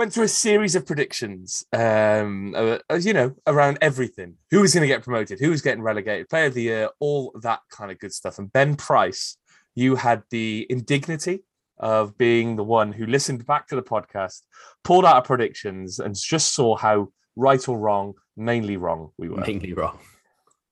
went 0.00 0.14
through 0.14 0.24
a 0.24 0.28
series 0.28 0.74
of 0.74 0.86
predictions. 0.86 1.62
Um, 1.74 2.54
uh, 2.56 2.78
you 2.98 3.12
know, 3.12 3.34
around 3.46 3.76
everything: 3.82 4.36
who 4.50 4.62
was 4.62 4.72
going 4.72 4.80
to 4.80 4.88
get 4.88 5.02
promoted, 5.02 5.38
who 5.38 5.50
was 5.50 5.60
getting 5.60 5.82
relegated, 5.82 6.30
player 6.30 6.46
of 6.46 6.54
the 6.54 6.62
year, 6.62 6.88
all 7.00 7.38
that 7.42 7.60
kind 7.70 7.90
of 7.90 7.98
good 7.98 8.14
stuff. 8.14 8.38
And 8.38 8.50
Ben 8.50 8.76
Price, 8.76 9.36
you 9.74 9.96
had 9.96 10.22
the 10.30 10.66
indignity 10.70 11.44
of 11.78 12.16
being 12.16 12.56
the 12.56 12.64
one 12.64 12.94
who 12.94 13.04
listened 13.04 13.44
back 13.44 13.68
to 13.68 13.76
the 13.76 13.82
podcast, 13.82 14.40
pulled 14.84 15.04
out 15.04 15.16
our 15.16 15.22
predictions, 15.22 15.98
and 15.98 16.14
just 16.16 16.54
saw 16.54 16.76
how 16.76 17.08
right 17.36 17.68
or 17.68 17.78
wrong, 17.78 18.14
mainly 18.38 18.78
wrong, 18.78 19.10
we 19.18 19.28
were. 19.28 19.42
Mainly 19.42 19.74
wrong. 19.74 19.98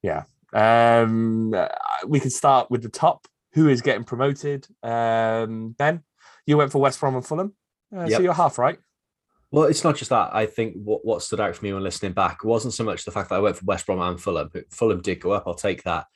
Yeah. 0.02 0.22
Um, 0.54 1.52
uh, 1.52 1.68
we 2.06 2.18
can 2.18 2.30
start 2.30 2.70
with 2.70 2.82
the 2.82 2.88
top. 2.88 3.26
Who 3.52 3.68
is 3.68 3.82
getting 3.82 4.04
promoted? 4.04 4.66
Um, 4.82 5.74
ben, 5.78 6.02
you 6.46 6.56
went 6.56 6.72
for 6.72 6.80
West 6.80 6.98
Brom 6.98 7.14
and 7.14 7.26
Fulham, 7.26 7.52
uh, 7.94 8.08
so 8.08 8.20
you're 8.20 8.32
half 8.32 8.56
right. 8.56 8.78
Well, 9.50 9.64
it's 9.64 9.84
not 9.84 9.96
just 9.96 10.10
that. 10.10 10.34
I 10.34 10.46
think 10.46 10.74
what, 10.76 11.04
what 11.04 11.22
stood 11.22 11.40
out 11.40 11.56
for 11.56 11.64
me 11.64 11.72
when 11.72 11.82
listening 11.82 12.12
back 12.12 12.44
wasn't 12.44 12.74
so 12.74 12.84
much 12.84 13.04
the 13.04 13.10
fact 13.10 13.30
that 13.30 13.36
I 13.36 13.40
went 13.40 13.56
for 13.56 13.64
West 13.64 13.86
Brom 13.86 14.00
and 14.00 14.20
Fulham. 14.20 14.50
Fulham 14.70 15.00
did 15.00 15.20
go 15.20 15.30
up. 15.32 15.44
I'll 15.46 15.54
take 15.54 15.82
that. 15.84 16.06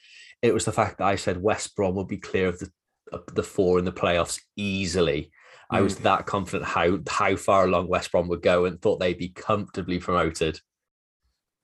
It 0.43 0.53
was 0.53 0.65
the 0.65 0.73
fact 0.73 0.99
that 0.99 1.07
I 1.07 1.17
said 1.17 1.43
West 1.43 1.75
Brom 1.75 1.95
would 1.95 2.09
be 2.09 2.19
clear 2.19 2.49
of 2.49 2.59
the 2.59 2.71
of 3.13 3.23
the 3.35 3.43
four 3.43 3.79
in 3.79 3.85
the 3.85 3.93
playoffs 3.93 4.41
easily. 4.57 5.31
I 5.71 5.81
was 5.81 5.97
that 5.99 6.27
confident 6.27 6.65
how 6.69 6.99
how 7.09 7.37
far 7.37 7.65
along 7.65 7.89
West 7.89 8.13
Brom 8.13 8.29
would 8.29 8.43
go 8.43 8.67
and 8.67 8.81
thought 8.81 9.01
they'd 9.01 9.17
be 9.17 9.31
comfortably 9.31 9.99
promoted. 9.99 10.61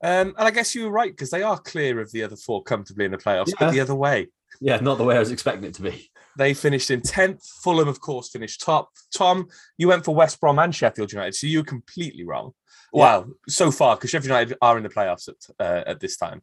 Um, 0.02 0.28
and 0.38 0.48
I 0.48 0.50
guess 0.50 0.74
you 0.74 0.84
were 0.84 0.90
right 0.90 1.10
because 1.10 1.30
they 1.30 1.42
are 1.42 1.58
clear 1.58 2.00
of 2.00 2.10
the 2.12 2.22
other 2.22 2.36
four 2.36 2.62
comfortably 2.62 3.04
in 3.04 3.10
the 3.10 3.18
playoffs, 3.18 3.48
Yeah. 3.48 3.54
but 3.60 3.72
the 3.72 3.80
other 3.80 3.94
way. 3.94 4.28
Yeah, 4.60 4.76
not 4.78 4.96
the 4.96 5.04
way 5.04 5.16
I 5.16 5.20
was 5.20 5.30
expecting 5.32 5.64
it 5.64 5.74
to 5.74 5.82
be. 5.82 6.10
They 6.38 6.54
finished 6.54 6.90
in 6.92 7.00
10th. 7.00 7.44
Fulham, 7.64 7.88
of 7.88 8.00
course, 8.00 8.30
finished 8.30 8.60
top. 8.60 8.90
Tom, 9.12 9.48
you 9.76 9.88
went 9.88 10.04
for 10.04 10.14
West 10.14 10.40
Brom 10.40 10.60
and 10.60 10.72
Sheffield 10.72 11.10
United, 11.12 11.34
so 11.34 11.48
you 11.48 11.58
were 11.58 11.64
completely 11.64 12.24
wrong. 12.24 12.52
Well, 12.92 13.32
so 13.48 13.72
far, 13.72 13.96
because 13.96 14.10
Sheffield 14.10 14.28
United 14.28 14.56
are 14.62 14.76
in 14.76 14.84
the 14.84 14.88
playoffs 14.88 15.28
at, 15.28 15.34
uh, 15.58 15.82
at 15.84 15.98
this 15.98 16.16
time. 16.16 16.42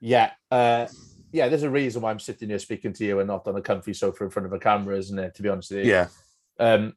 Yeah. 0.00 0.30
Uh, 0.50 0.86
yeah, 1.32 1.48
there's 1.48 1.64
a 1.64 1.70
reason 1.70 2.00
why 2.00 2.10
I'm 2.10 2.18
sitting 2.18 2.48
here 2.48 2.58
speaking 2.58 2.94
to 2.94 3.04
you 3.04 3.20
and 3.20 3.28
not 3.28 3.46
on 3.46 3.56
a 3.56 3.60
comfy 3.60 3.92
sofa 3.92 4.24
in 4.24 4.30
front 4.30 4.46
of 4.46 4.54
a 4.54 4.58
camera, 4.58 4.96
isn't 4.96 5.18
it? 5.18 5.34
To 5.34 5.42
be 5.42 5.50
honest 5.50 5.70
with 5.70 5.84
you. 5.84 5.92
Yeah. 5.92 6.08
Um, 6.58 6.94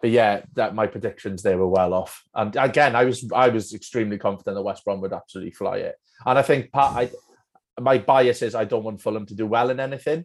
but 0.00 0.10
yeah, 0.10 0.42
that 0.54 0.74
my 0.74 0.88
predictions 0.88 1.42
they 1.42 1.54
were 1.54 1.68
well 1.68 1.94
off. 1.94 2.24
And 2.34 2.56
again, 2.56 2.96
I 2.96 3.04
was 3.04 3.30
I 3.32 3.48
was 3.48 3.74
extremely 3.74 4.18
confident 4.18 4.56
that 4.56 4.62
West 4.62 4.84
Brom 4.84 5.00
would 5.02 5.12
absolutely 5.12 5.52
fly 5.52 5.78
it. 5.78 5.94
And 6.26 6.38
I 6.38 6.42
think 6.42 6.72
part 6.72 6.96
I 6.96 7.10
my 7.80 7.98
bias 7.98 8.42
is 8.42 8.54
I 8.54 8.64
don't 8.64 8.84
want 8.84 9.00
Fulham 9.00 9.26
to 9.26 9.34
do 9.34 9.46
well 9.46 9.70
in 9.70 9.78
anything. 9.78 10.24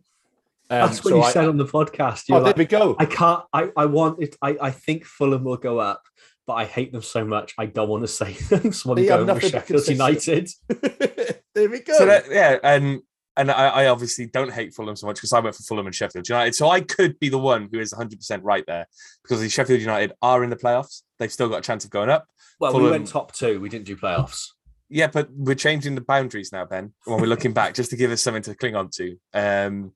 Um, 0.70 0.88
That's 0.88 1.04
what 1.04 1.12
so 1.12 1.16
you 1.18 1.22
I- 1.24 1.32
said 1.32 1.46
on 1.46 1.58
the 1.58 1.66
podcast. 1.66 2.24
Oh, 2.30 2.36
You're 2.36 2.40
there 2.40 2.48
like, 2.48 2.58
we 2.58 2.66
go. 2.66 2.96
I 2.98 3.06
can't. 3.06 3.44
I 3.54 3.70
I 3.78 3.86
want 3.86 4.22
it. 4.22 4.36
I 4.42 4.58
I 4.62 4.72
think 4.72 5.06
Fulham 5.06 5.44
will 5.44 5.58
go 5.58 5.80
up, 5.80 6.02
but 6.48 6.54
I 6.54 6.66
hate 6.66 6.92
them 6.92 7.02
so 7.04 7.24
much. 7.24 7.54
I 7.58 7.68
don't 7.68 7.90
want 7.90 8.04
to 8.04 8.08
say 8.08 8.34
them. 8.50 8.72
So 8.74 8.90
I'm 8.92 8.96
They 8.96 9.06
going 9.08 9.28
with 9.28 9.28
nothing 9.28 9.52
but 9.52 9.68
Sheffield. 9.68 9.88
United. 9.88 10.50
there 11.54 11.70
we 11.70 11.80
go. 11.82 11.98
So 11.98 12.06
that, 12.08 12.26
yeah, 12.32 12.58
and 12.64 13.02
and 13.38 13.52
I, 13.52 13.68
I 13.68 13.88
obviously 13.88 14.28
don't 14.28 14.52
hate 14.52 14.74
Fulham 14.74 14.96
so 14.96 15.08
much 15.08 15.18
because 15.18 15.34
I 15.34 15.40
went 15.40 15.56
for 15.56 15.64
Fulham 15.64 15.86
and 15.86 15.94
Sheffield 15.94 16.28
United. 16.28 16.56
So 16.56 16.70
I 16.70 16.82
could 16.82 17.20
be 17.20 17.30
the 17.30 17.38
one 17.38 17.68
who 17.72 17.80
is 17.80 17.94
100% 17.94 18.40
right 18.44 18.64
there 18.66 18.88
because 19.24 19.42
the 19.42 19.50
Sheffield 19.50 19.82
United 19.82 20.14
are 20.22 20.44
in 20.44 20.50
the 20.50 20.56
playoffs. 20.56 21.02
They've 21.20 21.32
still 21.32 21.50
got 21.50 21.58
a 21.58 21.62
chance 21.62 21.84
of 21.84 21.92
going 21.92 22.10
up. 22.10 22.26
Well, 22.62 22.80
we 22.80 22.90
went 22.90 23.08
top 23.08 23.34
two. 23.34 23.60
We 23.60 23.68
didn't 23.68 23.86
do 23.86 23.98
playoffs. 23.98 24.48
Yeah, 24.88 25.08
but 25.08 25.30
we're 25.36 25.56
changing 25.56 25.96
the 25.96 26.02
boundaries 26.02 26.54
now, 26.54 26.64
Ben, 26.64 26.94
when 27.04 27.20
we're 27.20 27.28
looking 27.28 27.52
back, 27.52 27.74
just 27.74 27.90
to 27.90 27.98
give 27.98 28.10
us 28.12 28.22
something 28.22 28.44
to 28.44 28.56
cling 28.56 28.76
on 28.78 28.90
to. 28.96 29.18
Um, 29.34 29.92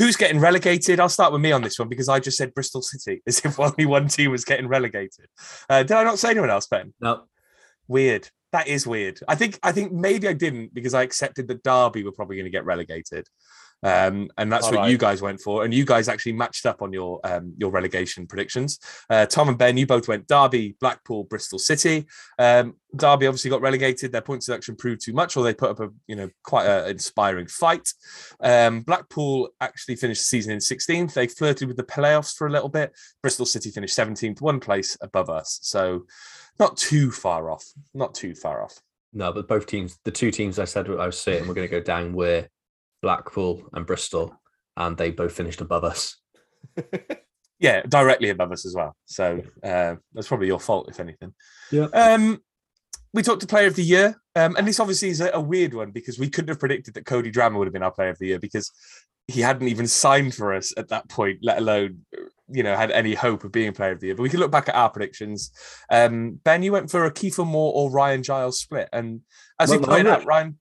who's 0.00 0.16
getting 0.16 0.40
relegated? 0.40 0.98
I'll 0.98 1.08
start 1.08 1.32
with 1.32 1.42
me 1.42 1.52
on 1.52 1.62
this 1.62 1.78
one 1.78 1.88
because 1.88 2.08
I 2.08 2.20
just 2.20 2.38
said 2.38 2.54
Bristol 2.54 2.82
City 2.82 3.22
as 3.26 3.44
if 3.44 3.60
only 3.60 3.86
one 3.86 4.08
team 4.08 4.30
was 4.30 4.44
getting 4.44 4.66
relegated. 4.66 5.26
Uh, 5.68 5.82
did 5.82 5.92
I 5.92 6.04
not 6.04 6.18
say 6.18 6.30
anyone 6.30 6.50
else, 6.50 6.66
Ben? 6.66 6.94
No, 7.00 7.24
Weird. 7.86 8.30
That 8.52 8.66
is 8.68 8.86
weird. 8.86 9.20
I 9.28 9.34
think 9.34 9.58
I 9.62 9.72
think 9.72 9.92
maybe 9.92 10.26
I 10.26 10.32
didn't 10.32 10.72
because 10.72 10.94
I 10.94 11.02
accepted 11.02 11.48
that 11.48 11.62
Derby 11.62 12.02
were 12.02 12.12
probably 12.12 12.36
going 12.36 12.46
to 12.46 12.50
get 12.50 12.64
relegated. 12.64 13.28
Um, 13.82 14.30
and 14.36 14.52
that's 14.52 14.66
All 14.66 14.72
what 14.72 14.78
right. 14.80 14.90
you 14.90 14.98
guys 14.98 15.22
went 15.22 15.40
for, 15.40 15.64
and 15.64 15.72
you 15.72 15.84
guys 15.84 16.08
actually 16.08 16.32
matched 16.32 16.66
up 16.66 16.82
on 16.82 16.92
your 16.92 17.20
um, 17.24 17.54
your 17.56 17.70
relegation 17.70 18.26
predictions. 18.26 18.78
Uh, 19.08 19.26
Tom 19.26 19.48
and 19.48 19.58
Ben, 19.58 19.76
you 19.76 19.86
both 19.86 20.08
went 20.08 20.26
Derby, 20.26 20.76
Blackpool, 20.80 21.24
Bristol 21.24 21.58
City. 21.58 22.06
Um, 22.38 22.74
Derby 22.94 23.26
obviously 23.26 23.50
got 23.50 23.62
relegated. 23.62 24.12
Their 24.12 24.20
point 24.20 24.42
deduction 24.42 24.76
proved 24.76 25.02
too 25.04 25.12
much, 25.12 25.36
or 25.36 25.44
they 25.44 25.54
put 25.54 25.70
up 25.70 25.80
a 25.80 25.88
you 26.06 26.16
know 26.16 26.30
quite 26.44 26.66
an 26.66 26.90
inspiring 26.90 27.46
fight. 27.46 27.92
Um, 28.40 28.82
Blackpool 28.82 29.50
actually 29.60 29.96
finished 29.96 30.22
the 30.22 30.26
season 30.26 30.52
in 30.52 30.58
16th. 30.58 31.14
They 31.14 31.26
flirted 31.26 31.68
with 31.68 31.76
the 31.76 31.82
playoffs 31.82 32.34
for 32.36 32.46
a 32.46 32.50
little 32.50 32.68
bit. 32.68 32.92
Bristol 33.22 33.46
City 33.46 33.70
finished 33.70 33.96
17th, 33.96 34.40
one 34.40 34.60
place 34.60 34.96
above 35.00 35.30
us, 35.30 35.58
so 35.62 36.04
not 36.58 36.76
too 36.76 37.10
far 37.10 37.50
off. 37.50 37.64
Not 37.94 38.14
too 38.14 38.34
far 38.34 38.62
off. 38.62 38.78
no, 39.12 39.32
but 39.32 39.48
both 39.48 39.66
teams, 39.66 39.98
the 40.04 40.10
two 40.10 40.30
teams 40.30 40.58
I 40.58 40.66
said 40.66 40.88
I 40.88 41.06
was 41.06 41.18
saying 41.18 41.48
we're 41.48 41.54
going 41.54 41.66
to 41.66 41.70
go 41.70 41.80
down 41.80 42.12
were 42.12 42.46
Blackpool 43.02 43.62
and 43.72 43.86
Bristol, 43.86 44.34
and 44.76 44.96
they 44.96 45.10
both 45.10 45.32
finished 45.32 45.60
above 45.60 45.84
us. 45.84 46.16
Yeah, 47.60 47.82
directly 47.86 48.30
above 48.30 48.52
us 48.52 48.64
as 48.64 48.74
well. 48.74 48.96
So 49.04 49.42
uh, 49.62 49.96
that's 50.14 50.26
probably 50.26 50.46
your 50.46 50.58
fault, 50.58 50.88
if 50.88 50.98
anything. 50.98 51.34
Yeah. 51.70 51.88
Um, 51.92 52.40
we 53.12 53.22
talked 53.22 53.42
to 53.42 53.46
Player 53.46 53.66
of 53.66 53.76
the 53.76 53.84
Year, 53.84 54.16
um, 54.34 54.56
and 54.56 54.66
this 54.66 54.80
obviously 54.80 55.10
is 55.10 55.20
a, 55.20 55.30
a 55.34 55.40
weird 55.40 55.74
one 55.74 55.90
because 55.90 56.18
we 56.18 56.30
couldn't 56.30 56.48
have 56.48 56.58
predicted 56.58 56.94
that 56.94 57.04
Cody 57.04 57.30
Drameh 57.30 57.58
would 57.58 57.66
have 57.66 57.74
been 57.74 57.82
our 57.82 57.90
Player 57.90 58.08
of 58.08 58.18
the 58.18 58.28
Year 58.28 58.38
because 58.38 58.72
he 59.28 59.42
hadn't 59.42 59.68
even 59.68 59.86
signed 59.86 60.34
for 60.34 60.54
us 60.54 60.72
at 60.78 60.88
that 60.88 61.08
point, 61.10 61.40
let 61.42 61.58
alone 61.58 62.00
you 62.48 62.62
know 62.62 62.74
had 62.74 62.90
any 62.90 63.14
hope 63.14 63.44
of 63.44 63.52
being 63.52 63.72
Player 63.74 63.92
of 63.92 64.00
the 64.00 64.06
Year. 64.06 64.16
But 64.16 64.22
we 64.22 64.30
can 64.30 64.40
look 64.40 64.50
back 64.50 64.70
at 64.70 64.74
our 64.74 64.88
predictions. 64.88 65.50
Um, 65.90 66.40
ben, 66.42 66.62
you 66.62 66.72
went 66.72 66.90
for 66.90 67.04
a 67.04 67.12
Kiefer 67.12 67.46
Moore 67.46 67.72
or 67.74 67.90
Ryan 67.90 68.22
Giles 68.22 68.58
split, 68.58 68.88
and 68.90 69.20
as 69.58 69.70
you 69.70 69.80
Well, 69.80 69.88
pointed 69.90 70.06
out, 70.06 70.24
Ryan 70.24 70.58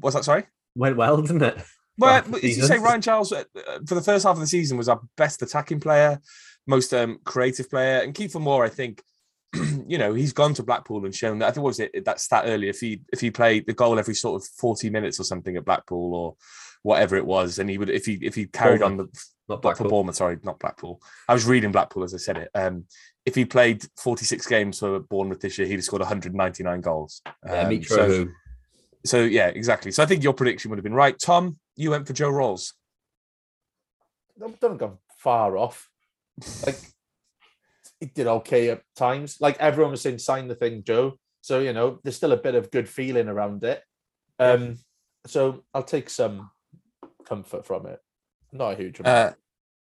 was 0.00 0.14
that 0.14 0.24
sorry? 0.24 0.44
Went 0.74 0.96
well, 0.96 1.20
didn't 1.20 1.42
it? 1.42 1.58
Well, 1.98 2.24
as 2.36 2.56
you 2.56 2.62
say, 2.64 2.78
Ryan 2.78 3.00
Giles 3.00 3.32
uh, 3.32 3.44
uh, 3.56 3.78
for 3.86 3.94
the 3.94 4.02
first 4.02 4.24
half 4.24 4.34
of 4.36 4.40
the 4.40 4.46
season 4.46 4.78
was 4.78 4.88
our 4.88 5.00
best 5.16 5.42
attacking 5.42 5.80
player, 5.80 6.20
most 6.66 6.94
um, 6.94 7.18
creative 7.24 7.68
player, 7.68 8.00
and 8.00 8.14
Kiefer 8.14 8.40
Moore, 8.40 8.64
I 8.64 8.68
think, 8.68 9.02
you 9.86 9.98
know, 9.98 10.14
he's 10.14 10.32
gone 10.32 10.54
to 10.54 10.62
Blackpool 10.62 11.04
and 11.04 11.14
shown 11.14 11.38
that. 11.40 11.48
I 11.48 11.50
think 11.50 11.62
what 11.64 11.70
was 11.70 11.80
it 11.80 12.04
that 12.04 12.20
stat 12.20 12.44
earlier? 12.46 12.70
If 12.70 12.80
he 12.80 13.00
if 13.12 13.20
he 13.20 13.30
played 13.30 13.66
the 13.66 13.72
goal 13.74 13.98
every 13.98 14.14
sort 14.14 14.40
of 14.42 14.48
forty 14.48 14.90
minutes 14.90 15.18
or 15.18 15.24
something 15.24 15.56
at 15.56 15.64
Blackpool 15.64 16.14
or 16.14 16.36
whatever 16.82 17.16
it 17.16 17.26
was, 17.26 17.58
and 17.58 17.68
he 17.68 17.78
would 17.78 17.90
if 17.90 18.06
he 18.06 18.14
if 18.22 18.34
he 18.34 18.46
carried 18.46 18.82
on 18.82 18.96
the 18.96 19.04
Not 19.48 19.56
for 19.56 19.60
Blackpool. 19.62 19.88
Bournemouth, 19.88 20.16
sorry, 20.16 20.38
not 20.42 20.58
Blackpool. 20.60 21.00
I 21.26 21.34
was 21.34 21.46
reading 21.46 21.72
Blackpool 21.72 22.04
as 22.04 22.14
I 22.14 22.18
said 22.18 22.36
it. 22.36 22.50
Um, 22.54 22.84
if 23.26 23.34
he 23.34 23.44
played 23.44 23.84
46 23.98 24.46
games 24.46 24.78
for 24.78 25.00
Bournemouth 25.00 25.40
this 25.40 25.58
year, 25.58 25.66
he'd 25.66 25.74
have 25.74 25.84
scored 25.84 26.00
199 26.00 26.80
goals. 26.80 27.20
Yeah, 27.44 27.62
Um, 27.62 27.70
Mitro, 27.70 27.86
so- 27.88 28.06
who 28.06 28.30
so 29.04 29.22
yeah, 29.22 29.48
exactly. 29.48 29.90
So 29.90 30.02
I 30.02 30.06
think 30.06 30.22
your 30.22 30.32
prediction 30.32 30.70
would 30.70 30.78
have 30.78 30.84
been 30.84 30.94
right. 30.94 31.18
Tom, 31.18 31.58
you 31.76 31.90
went 31.90 32.06
for 32.06 32.12
Joe 32.12 32.30
Ralls. 32.30 32.74
Don't, 34.38 34.58
don't 34.60 34.76
go 34.76 34.98
far 35.18 35.56
off. 35.56 35.88
Like 36.66 36.78
he 38.00 38.06
did 38.06 38.26
okay 38.26 38.70
at 38.70 38.82
times. 38.96 39.38
Like 39.40 39.58
everyone 39.58 39.92
was 39.92 40.02
saying, 40.02 40.18
sign 40.18 40.48
the 40.48 40.54
thing, 40.54 40.82
Joe. 40.84 41.18
So 41.40 41.60
you 41.60 41.72
know, 41.72 42.00
there's 42.02 42.16
still 42.16 42.32
a 42.32 42.36
bit 42.36 42.54
of 42.54 42.70
good 42.70 42.88
feeling 42.88 43.28
around 43.28 43.64
it. 43.64 43.82
Um, 44.38 44.78
so 45.26 45.64
I'll 45.74 45.82
take 45.82 46.10
some 46.10 46.50
comfort 47.26 47.66
from 47.66 47.86
it. 47.86 48.00
Not 48.52 48.72
a 48.72 48.76
huge 48.76 49.00
amount. 49.00 49.30
Uh, 49.30 49.32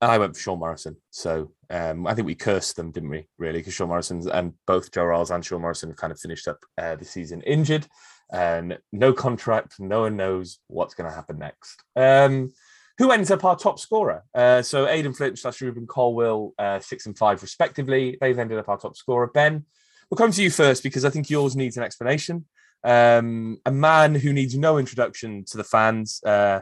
I 0.03 0.19
went 0.19 0.35
for 0.35 0.41
Sean 0.41 0.59
Morrison. 0.59 0.97
So 1.11 1.53
um, 1.69 2.07
I 2.07 2.15
think 2.15 2.27
we 2.27 2.35
cursed 2.35 2.77
them, 2.77 2.91
didn't 2.91 3.11
we? 3.11 3.27
Really, 3.39 3.59
because 3.59 3.75
Sean 3.75 3.89
Morrison 3.89 4.29
and 4.31 4.55
both 4.67 4.93
Joe 4.93 5.05
Ralls 5.05 5.31
and 5.31 5.45
Sean 5.45 5.61
Morrison 5.61 5.93
kind 5.95 6.13
of 6.13 6.19
finished 6.19 6.49
up 6.49 6.59
uh, 6.79 6.97
the 6.97 7.05
season 7.05 7.43
injured, 7.43 7.87
and 8.33 8.79
no 8.93 9.13
contract. 9.13 9.79
No 9.79 10.03
one 10.03 10.17
knows 10.17 10.59
what's 10.69 10.95
going 10.95 11.09
to 11.09 11.15
happen 11.15 11.39
next. 11.39 11.83
Um, 11.97 12.53
who 12.99 13.13
ends 13.13 13.31
up 13.31 13.45
our 13.45 13.57
top 13.57 13.79
scorer? 13.79 14.25
Uh, 14.35 14.63
so 14.63 14.87
Aden 14.87 15.15
Flint 15.15 15.39
slash 15.39 15.61
Rubin 15.63 15.87
Colwill, 15.87 16.53
uh, 16.59 16.81
six 16.81 17.07
and 17.07 17.17
five 17.17 17.41
respectively. 17.43 18.19
They've 18.21 18.39
ended 18.39 18.59
up 18.59 18.69
our 18.69 18.79
top 18.79 18.97
scorer. 18.97 19.29
Ben, 19.29 19.65
we'll 20.11 20.19
come 20.19 20.33
to 20.33 20.43
you 20.43 20.51
first 20.51 20.83
because 20.83 21.05
I 21.05 21.11
think 21.11 21.31
yours 21.31 21.57
needs 21.57 21.77
an 21.77 21.83
explanation. 21.83 22.45
Um, 22.85 23.59
a 23.65 23.73
man 23.73 24.15
who 24.15 24.33
needs 24.33 24.57
no 24.57 24.79
introduction 24.79 25.45
to 25.47 25.57
the 25.57 25.65
fans. 25.65 26.23
Uh, 26.25 26.61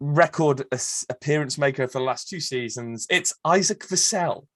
record 0.00 0.64
appearance 1.08 1.56
maker 1.56 1.86
for 1.86 1.98
the 1.98 2.04
last 2.04 2.28
two 2.28 2.40
seasons. 2.40 3.06
It's 3.08 3.32
Isaac 3.44 3.86
Vassell. 3.86 4.46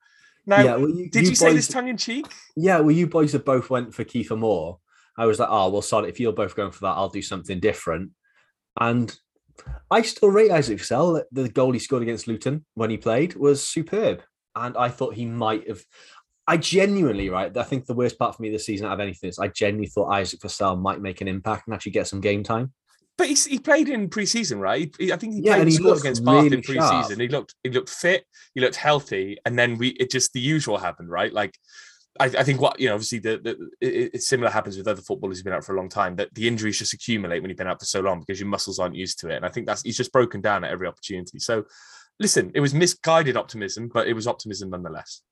Now, 0.46 0.62
yeah, 0.62 0.76
well, 0.76 0.88
you, 0.88 1.10
did 1.10 1.24
you, 1.24 1.30
you 1.30 1.34
say 1.34 1.52
this 1.52 1.68
tongue 1.68 1.88
in 1.88 1.96
cheek? 1.96 2.26
Yeah, 2.56 2.80
well, 2.80 2.90
you 2.90 3.06
boys 3.06 3.32
have 3.32 3.44
both 3.44 3.70
went 3.70 3.94
for 3.94 4.04
Kiefer 4.04 4.38
Moore. 4.38 4.78
I 5.18 5.26
was 5.26 5.38
like, 5.38 5.48
oh, 5.50 5.68
well, 5.68 5.82
sorry, 5.82 6.08
if 6.08 6.20
you're 6.20 6.32
both 6.32 6.54
going 6.54 6.70
for 6.70 6.82
that, 6.82 6.96
I'll 6.96 7.08
do 7.08 7.20
something 7.22 7.58
different. 7.60 8.12
And 8.80 9.14
I 9.90 10.02
still 10.02 10.30
rate 10.30 10.52
Isaac 10.52 10.78
Vassell. 10.78 11.22
The 11.32 11.48
goal 11.48 11.72
he 11.72 11.80
scored 11.80 12.02
against 12.02 12.28
Luton 12.28 12.64
when 12.74 12.90
he 12.90 12.96
played 12.96 13.34
was 13.34 13.66
superb. 13.66 14.22
And 14.54 14.76
I 14.76 14.88
thought 14.88 15.14
he 15.14 15.26
might 15.26 15.68
have. 15.68 15.82
I 16.46 16.56
genuinely, 16.56 17.28
right, 17.28 17.54
I 17.54 17.62
think 17.62 17.84
the 17.84 17.94
worst 17.94 18.18
part 18.18 18.34
for 18.34 18.40
me 18.42 18.48
this 18.48 18.64
season 18.64 18.86
out 18.86 18.94
of 18.94 19.00
anything 19.00 19.28
is 19.28 19.38
I 19.38 19.48
genuinely 19.48 19.88
thought 19.90 20.08
Isaac 20.08 20.40
Vassell 20.40 20.80
might 20.80 21.02
make 21.02 21.20
an 21.20 21.28
impact 21.28 21.66
and 21.66 21.74
actually 21.74 21.92
get 21.92 22.06
some 22.06 22.22
game 22.22 22.42
time. 22.42 22.72
But 23.18 23.26
he's, 23.26 23.44
he 23.44 23.58
played 23.58 23.88
in 23.88 24.08
pre-season, 24.08 24.58
right? 24.60 24.94
He- 24.98 25.12
I 25.12 25.16
think 25.16 25.34
he 25.34 25.42
Yeah, 25.42 25.54
played 25.54 25.62
and 25.62 25.70
he 25.70 25.78
looked 25.78 26.00
against 26.00 26.24
Bath 26.24 26.36
in 26.36 26.50
really 26.52 26.62
sharp. 26.62 26.90
pre-season. 26.92 27.20
He 27.20 27.28
looked 27.28 27.54
he 27.64 27.70
looked 27.70 27.90
fit, 27.90 28.24
he 28.54 28.60
looked 28.60 28.76
healthy, 28.76 29.36
and 29.44 29.58
then 29.58 29.76
we 29.76 29.88
it 29.88 30.10
just 30.10 30.32
the 30.32 30.40
usual 30.40 30.78
happened, 30.78 31.10
right? 31.10 31.32
Like 31.32 31.58
I, 32.20 32.26
I 32.26 32.42
think 32.42 32.60
what 32.60 32.78
you 32.80 32.88
know, 32.88 32.94
obviously 32.94 33.18
the, 33.18 33.38
the 33.38 33.70
it, 33.80 34.14
it 34.14 34.22
similar 34.22 34.50
happens 34.50 34.76
with 34.76 34.88
other 34.88 35.02
footballers 35.02 35.38
who've 35.38 35.44
been 35.44 35.54
out 35.54 35.64
for 35.64 35.74
a 35.74 35.76
long 35.76 35.88
time. 35.88 36.16
That 36.16 36.34
the 36.34 36.48
injuries 36.48 36.78
just 36.78 36.92
accumulate 36.92 37.40
when 37.40 37.50
you've 37.50 37.58
been 37.58 37.66
out 37.66 37.80
for 37.80 37.86
so 37.86 38.00
long 38.00 38.20
because 38.20 38.40
your 38.40 38.48
muscles 38.48 38.78
aren't 38.78 38.96
used 38.96 39.20
to 39.20 39.28
it. 39.28 39.36
And 39.36 39.46
I 39.46 39.48
think 39.48 39.66
that's 39.66 39.82
he's 39.82 39.96
just 39.96 40.12
broken 40.12 40.40
down 40.40 40.64
at 40.64 40.70
every 40.70 40.86
opportunity. 40.86 41.38
So 41.38 41.64
listen, 42.18 42.50
it 42.54 42.60
was 42.60 42.74
misguided 42.74 43.36
optimism, 43.36 43.90
but 43.92 44.08
it 44.08 44.14
was 44.14 44.26
optimism 44.26 44.70
nonetheless. 44.70 45.22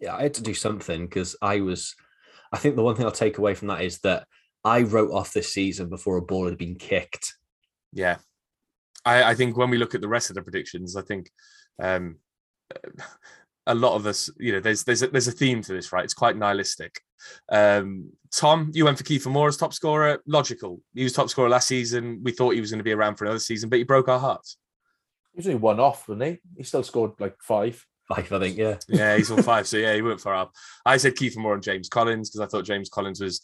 yeah, 0.00 0.14
I 0.16 0.22
had 0.22 0.34
to 0.34 0.42
do 0.42 0.54
something 0.54 1.06
because 1.06 1.36
I 1.40 1.60
was. 1.60 1.94
I 2.52 2.58
think 2.58 2.76
the 2.76 2.82
one 2.82 2.94
thing 2.94 3.04
I'll 3.04 3.12
take 3.12 3.38
away 3.38 3.54
from 3.54 3.68
that 3.68 3.82
is 3.82 3.98
that 4.00 4.26
I 4.64 4.82
wrote 4.82 5.10
off 5.12 5.32
this 5.32 5.52
season 5.52 5.88
before 5.88 6.16
a 6.16 6.22
ball 6.22 6.46
had 6.46 6.58
been 6.58 6.76
kicked. 6.76 7.34
Yeah. 7.92 8.16
I, 9.04 9.22
I 9.30 9.34
think 9.34 9.56
when 9.56 9.70
we 9.70 9.78
look 9.78 9.94
at 9.94 10.00
the 10.00 10.08
rest 10.08 10.30
of 10.30 10.36
the 10.36 10.42
predictions, 10.42 10.96
I 10.96 11.02
think 11.02 11.30
um, 11.82 12.16
a 13.66 13.74
lot 13.74 13.94
of 13.94 14.06
us, 14.06 14.30
you 14.38 14.52
know, 14.52 14.60
there's 14.60 14.84
there's 14.84 15.02
a, 15.02 15.08
there's 15.08 15.28
a 15.28 15.32
theme 15.32 15.62
to 15.62 15.72
this, 15.72 15.92
right? 15.92 16.04
It's 16.04 16.14
quite 16.14 16.36
nihilistic. 16.36 17.00
Um, 17.50 18.10
Tom, 18.34 18.70
you 18.74 18.84
went 18.84 18.98
for 18.98 19.04
Kiefer 19.04 19.30
Moore 19.30 19.48
as 19.48 19.56
top 19.56 19.72
scorer. 19.72 20.20
Logical. 20.26 20.80
He 20.94 21.04
was 21.04 21.12
top 21.12 21.30
scorer 21.30 21.48
last 21.48 21.68
season. 21.68 22.20
We 22.22 22.32
thought 22.32 22.54
he 22.54 22.60
was 22.60 22.70
going 22.70 22.78
to 22.78 22.84
be 22.84 22.92
around 22.92 23.16
for 23.16 23.24
another 23.24 23.38
season, 23.38 23.70
but 23.70 23.78
he 23.78 23.84
broke 23.84 24.08
our 24.08 24.18
hearts. 24.18 24.58
He 25.32 25.38
was 25.38 25.46
only 25.46 25.58
one 25.58 25.80
off, 25.80 26.08
wasn't 26.08 26.24
he? 26.24 26.38
He 26.58 26.62
still 26.64 26.82
scored 26.82 27.12
like 27.18 27.36
five. 27.40 27.84
Five, 28.08 28.30
I 28.30 28.38
think, 28.38 28.58
yeah. 28.58 28.76
Yeah, 28.86 29.16
he's 29.16 29.30
on 29.30 29.42
five. 29.42 29.66
So 29.66 29.78
yeah, 29.78 29.94
he 29.94 30.02
went 30.02 30.20
far 30.20 30.34
up. 30.34 30.52
I 30.84 30.98
said 30.98 31.14
Kiefer 31.14 31.38
Moore 31.38 31.54
and 31.54 31.62
James 31.62 31.88
Collins 31.88 32.28
because 32.28 32.40
I 32.40 32.46
thought 32.46 32.66
James 32.66 32.90
Collins 32.90 33.20
was 33.20 33.40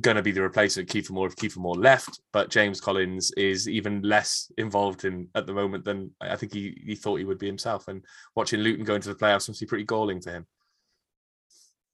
going 0.00 0.16
to 0.16 0.22
be 0.22 0.32
the 0.32 0.42
replacement 0.42 0.88
Kiefer 0.88 1.10
Moore 1.10 1.26
if 1.26 1.36
Kiefer 1.36 1.58
Moore 1.58 1.74
left. 1.74 2.20
But 2.32 2.50
James 2.50 2.80
Collins 2.80 3.32
is 3.32 3.68
even 3.68 4.02
less 4.02 4.50
involved 4.58 5.04
in 5.04 5.28
at 5.34 5.46
the 5.46 5.54
moment 5.54 5.84
than 5.84 6.12
I 6.20 6.36
think 6.36 6.54
he, 6.54 6.80
he 6.84 6.94
thought 6.94 7.16
he 7.16 7.24
would 7.24 7.38
be 7.38 7.46
himself. 7.46 7.88
And 7.88 8.04
watching 8.34 8.60
Luton 8.60 8.84
go 8.84 8.94
into 8.94 9.08
the 9.08 9.14
playoffs 9.14 9.48
must 9.48 9.60
be 9.60 9.66
pretty 9.66 9.84
galling 9.84 10.20
to 10.22 10.30
him. 10.30 10.46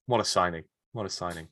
What 0.07 0.21
a 0.21 0.25
signing. 0.25 0.65
What 0.93 1.07
a 1.07 1.11
signing. 1.11 1.49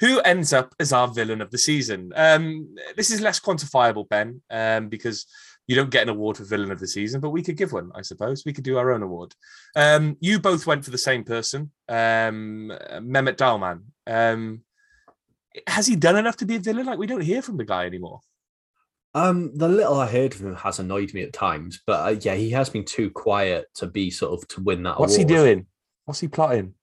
Who 0.00 0.20
ends 0.20 0.52
up 0.52 0.74
as 0.80 0.92
our 0.92 1.08
villain 1.08 1.40
of 1.40 1.50
the 1.50 1.58
season? 1.58 2.12
Um, 2.16 2.74
this 2.96 3.10
is 3.10 3.20
less 3.20 3.38
quantifiable, 3.38 4.08
Ben, 4.08 4.42
um, 4.50 4.88
because 4.88 5.26
you 5.66 5.76
don't 5.76 5.90
get 5.90 6.02
an 6.02 6.08
award 6.08 6.36
for 6.36 6.44
villain 6.44 6.72
of 6.72 6.80
the 6.80 6.88
season, 6.88 7.20
but 7.20 7.30
we 7.30 7.42
could 7.42 7.56
give 7.56 7.72
one, 7.72 7.90
I 7.94 8.02
suppose. 8.02 8.42
We 8.44 8.52
could 8.52 8.64
do 8.64 8.76
our 8.76 8.92
own 8.92 9.02
award. 9.02 9.34
Um, 9.76 10.16
you 10.20 10.40
both 10.40 10.66
went 10.66 10.84
for 10.84 10.90
the 10.90 10.98
same 10.98 11.24
person, 11.24 11.70
um, 11.88 12.72
Mehmet 13.00 13.36
Dalman. 13.36 13.82
Um, 14.06 14.63
has 15.66 15.86
he 15.86 15.96
done 15.96 16.16
enough 16.16 16.36
to 16.38 16.46
be 16.46 16.56
a 16.56 16.60
villain? 16.60 16.86
Like 16.86 16.98
we 16.98 17.06
don't 17.06 17.20
hear 17.20 17.42
from 17.42 17.56
the 17.56 17.64
guy 17.64 17.86
anymore. 17.86 18.20
Um, 19.14 19.56
the 19.56 19.68
little 19.68 20.00
I 20.00 20.10
heard 20.10 20.34
of 20.34 20.40
him 20.40 20.56
has 20.56 20.80
annoyed 20.80 21.14
me 21.14 21.22
at 21.22 21.32
times, 21.32 21.80
but 21.86 22.06
uh, 22.06 22.18
yeah, 22.20 22.34
he 22.34 22.50
has 22.50 22.68
been 22.68 22.84
too 22.84 23.10
quiet 23.10 23.66
to 23.76 23.86
be 23.86 24.10
sort 24.10 24.32
of 24.32 24.48
to 24.48 24.60
win 24.60 24.82
that. 24.82 24.98
What's 24.98 25.14
he 25.14 25.24
doing? 25.24 25.66
What's 26.04 26.20
he 26.20 26.26
plotting? 26.26 26.74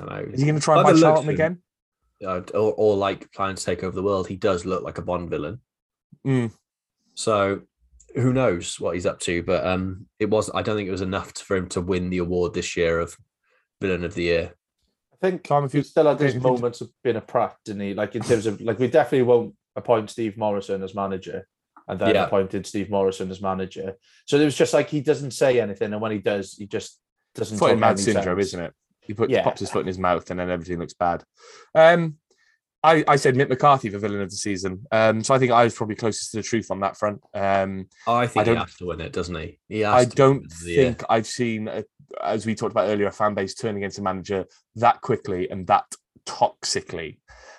I 0.00 0.04
don't 0.04 0.08
know. 0.08 0.32
Is 0.32 0.40
he 0.40 0.46
going 0.46 0.58
to 0.58 0.64
try 0.64 0.76
and 0.76 0.84
buy 0.84 0.98
Charlton 0.98 1.28
again? 1.28 1.62
uh, 2.24 2.40
or, 2.54 2.74
or 2.76 2.96
like 2.96 3.32
planning 3.32 3.56
to 3.56 3.64
take 3.64 3.82
over 3.82 3.94
the 3.94 4.02
world, 4.02 4.28
he 4.28 4.36
does 4.36 4.64
look 4.64 4.82
like 4.82 4.98
a 4.98 5.02
Bond 5.02 5.30
villain. 5.30 5.60
Mm. 6.26 6.52
So 7.14 7.62
who 8.14 8.32
knows 8.32 8.78
what 8.80 8.94
he's 8.94 9.06
up 9.06 9.20
to? 9.20 9.42
But 9.42 9.66
um, 9.66 10.06
it 10.18 10.30
was. 10.30 10.50
I 10.54 10.62
don't 10.62 10.76
think 10.76 10.88
it 10.88 10.92
was 10.92 11.00
enough 11.00 11.32
for 11.38 11.56
him 11.56 11.68
to 11.70 11.80
win 11.80 12.10
the 12.10 12.18
award 12.18 12.54
this 12.54 12.76
year 12.76 12.98
of 12.98 13.16
villain 13.80 14.04
of 14.04 14.14
the 14.14 14.22
year. 14.22 14.54
I 15.24 15.30
think 15.30 15.42
Tom, 15.42 15.64
if 15.64 15.72
he 15.72 15.78
you- 15.78 15.84
still 15.84 16.06
had 16.06 16.20
his 16.20 16.34
if 16.34 16.42
you- 16.42 16.48
moments 16.48 16.80
of 16.82 16.90
being 17.02 17.16
a 17.16 17.20
prat, 17.20 17.56
didn't 17.64 17.80
he? 17.82 17.94
Like 17.94 18.14
in 18.14 18.22
terms 18.22 18.46
of 18.46 18.60
like 18.60 18.78
we 18.78 18.88
definitely 18.88 19.22
won't 19.22 19.54
appoint 19.74 20.10
Steve 20.10 20.36
Morison 20.36 20.82
as 20.82 20.94
manager 20.94 21.46
and 21.88 21.98
then 21.98 22.14
Yeah. 22.14 22.24
appointed 22.26 22.66
Steve 22.66 22.90
Morison 22.90 23.30
as 23.30 23.40
manager. 23.40 23.94
So 24.26 24.36
it 24.38 24.44
was 24.44 24.56
just 24.56 24.74
like 24.74 24.88
he 24.90 25.00
doesn't 25.00 25.30
say 25.32 25.60
anything, 25.60 25.92
and 25.92 26.00
when 26.02 26.12
he 26.12 26.18
does, 26.18 26.52
he 26.54 26.66
just 26.66 27.00
doesn't. 27.34 27.58
foot 27.58 27.70
in 27.72 27.76
talk 27.76 27.80
mouth 27.80 27.98
syndrome, 28.00 28.36
sense. 28.38 28.48
isn't 28.48 28.64
it? 28.66 28.72
He 29.00 29.14
puts 29.14 29.32
Yeah. 29.32 29.42
pops 29.44 29.60
his 29.60 29.70
foot 29.70 29.80
in 29.80 29.86
his 29.86 29.98
mouth 29.98 30.30
and 30.30 30.38
then 30.40 30.50
everything 30.50 30.78
looks 30.78 30.94
bad. 30.94 31.24
Um, 31.74 32.18
I, 32.84 33.02
I 33.08 33.16
said 33.16 33.34
Mick 33.34 33.48
McCarthy 33.48 33.88
for 33.88 33.98
villain 33.98 34.20
of 34.20 34.28
the 34.28 34.36
season. 34.36 34.86
Um, 34.92 35.24
so 35.24 35.34
I 35.34 35.38
think 35.38 35.50
I 35.50 35.64
was 35.64 35.74
probably 35.74 35.96
closest 35.96 36.32
to 36.32 36.36
the 36.36 36.42
truth 36.42 36.70
on 36.70 36.80
that 36.80 36.98
front. 36.98 37.22
Um, 37.32 37.88
I 38.06 38.26
think 38.26 38.46
I 38.46 38.50
he 38.50 38.56
has 38.56 38.76
to 38.76 38.86
win 38.86 39.00
it, 39.00 39.14
doesn't 39.14 39.34
he? 39.34 39.58
He 39.68 39.84
I 39.84 40.04
don't 40.04 40.46
the 40.62 40.70
Year. 40.70 40.84
think 40.84 41.02
I've 41.08 41.26
seen, 41.26 41.66
a, 41.68 41.82
as 42.22 42.44
we 42.44 42.54
talked 42.54 42.72
about 42.72 42.90
earlier, 42.90 43.06
a 43.06 43.12
fan 43.12 43.32
base 43.32 43.54
turn 43.54 43.78
against 43.78 43.98
a 43.98 44.02
manager 44.02 44.44
that 44.76 45.00
quickly 45.00 45.48
and 45.48 45.66
that 45.68 45.86
toxically. 46.26 47.16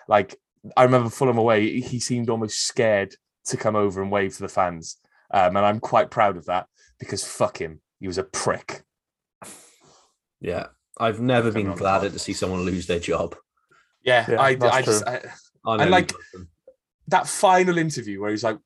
Like 0.07 0.35
I 0.77 0.83
remember 0.83 1.09
Fulham 1.09 1.39
away, 1.39 1.81
he 1.81 1.99
seemed 1.99 2.29
almost 2.29 2.61
scared 2.61 3.15
to 3.45 3.57
come 3.57 3.75
over 3.75 4.03
and 4.03 4.11
wave 4.11 4.35
to 4.35 4.43
the 4.43 4.47
fans, 4.47 4.97
um, 5.31 5.55
and 5.55 5.65
I'm 5.65 5.79
quite 5.79 6.11
proud 6.11 6.37
of 6.37 6.45
that 6.45 6.67
because 6.99 7.25
fuck 7.25 7.57
him, 7.57 7.81
he 7.99 8.05
was 8.05 8.19
a 8.19 8.23
prick. 8.23 8.83
Yeah, 10.39 10.67
I've 10.99 11.19
never 11.19 11.51
Coming 11.51 11.69
been 11.69 11.75
gladder 11.75 12.11
to 12.11 12.19
see 12.19 12.33
someone 12.33 12.61
lose 12.61 12.85
their 12.85 12.99
job. 12.99 13.35
Yeah, 14.05 14.25
Yeah, 14.29 14.41
I, 14.41 14.49
I 14.49 14.81
just 14.81 15.03
true. 15.03 15.13
I, 15.13 15.21
I 15.71 15.81
And, 15.81 15.91
like, 15.91 16.13
that 17.07 17.27
final 17.27 17.77
interview 17.77 18.21
where 18.21 18.31
he's 18.31 18.43
like, 18.43 18.57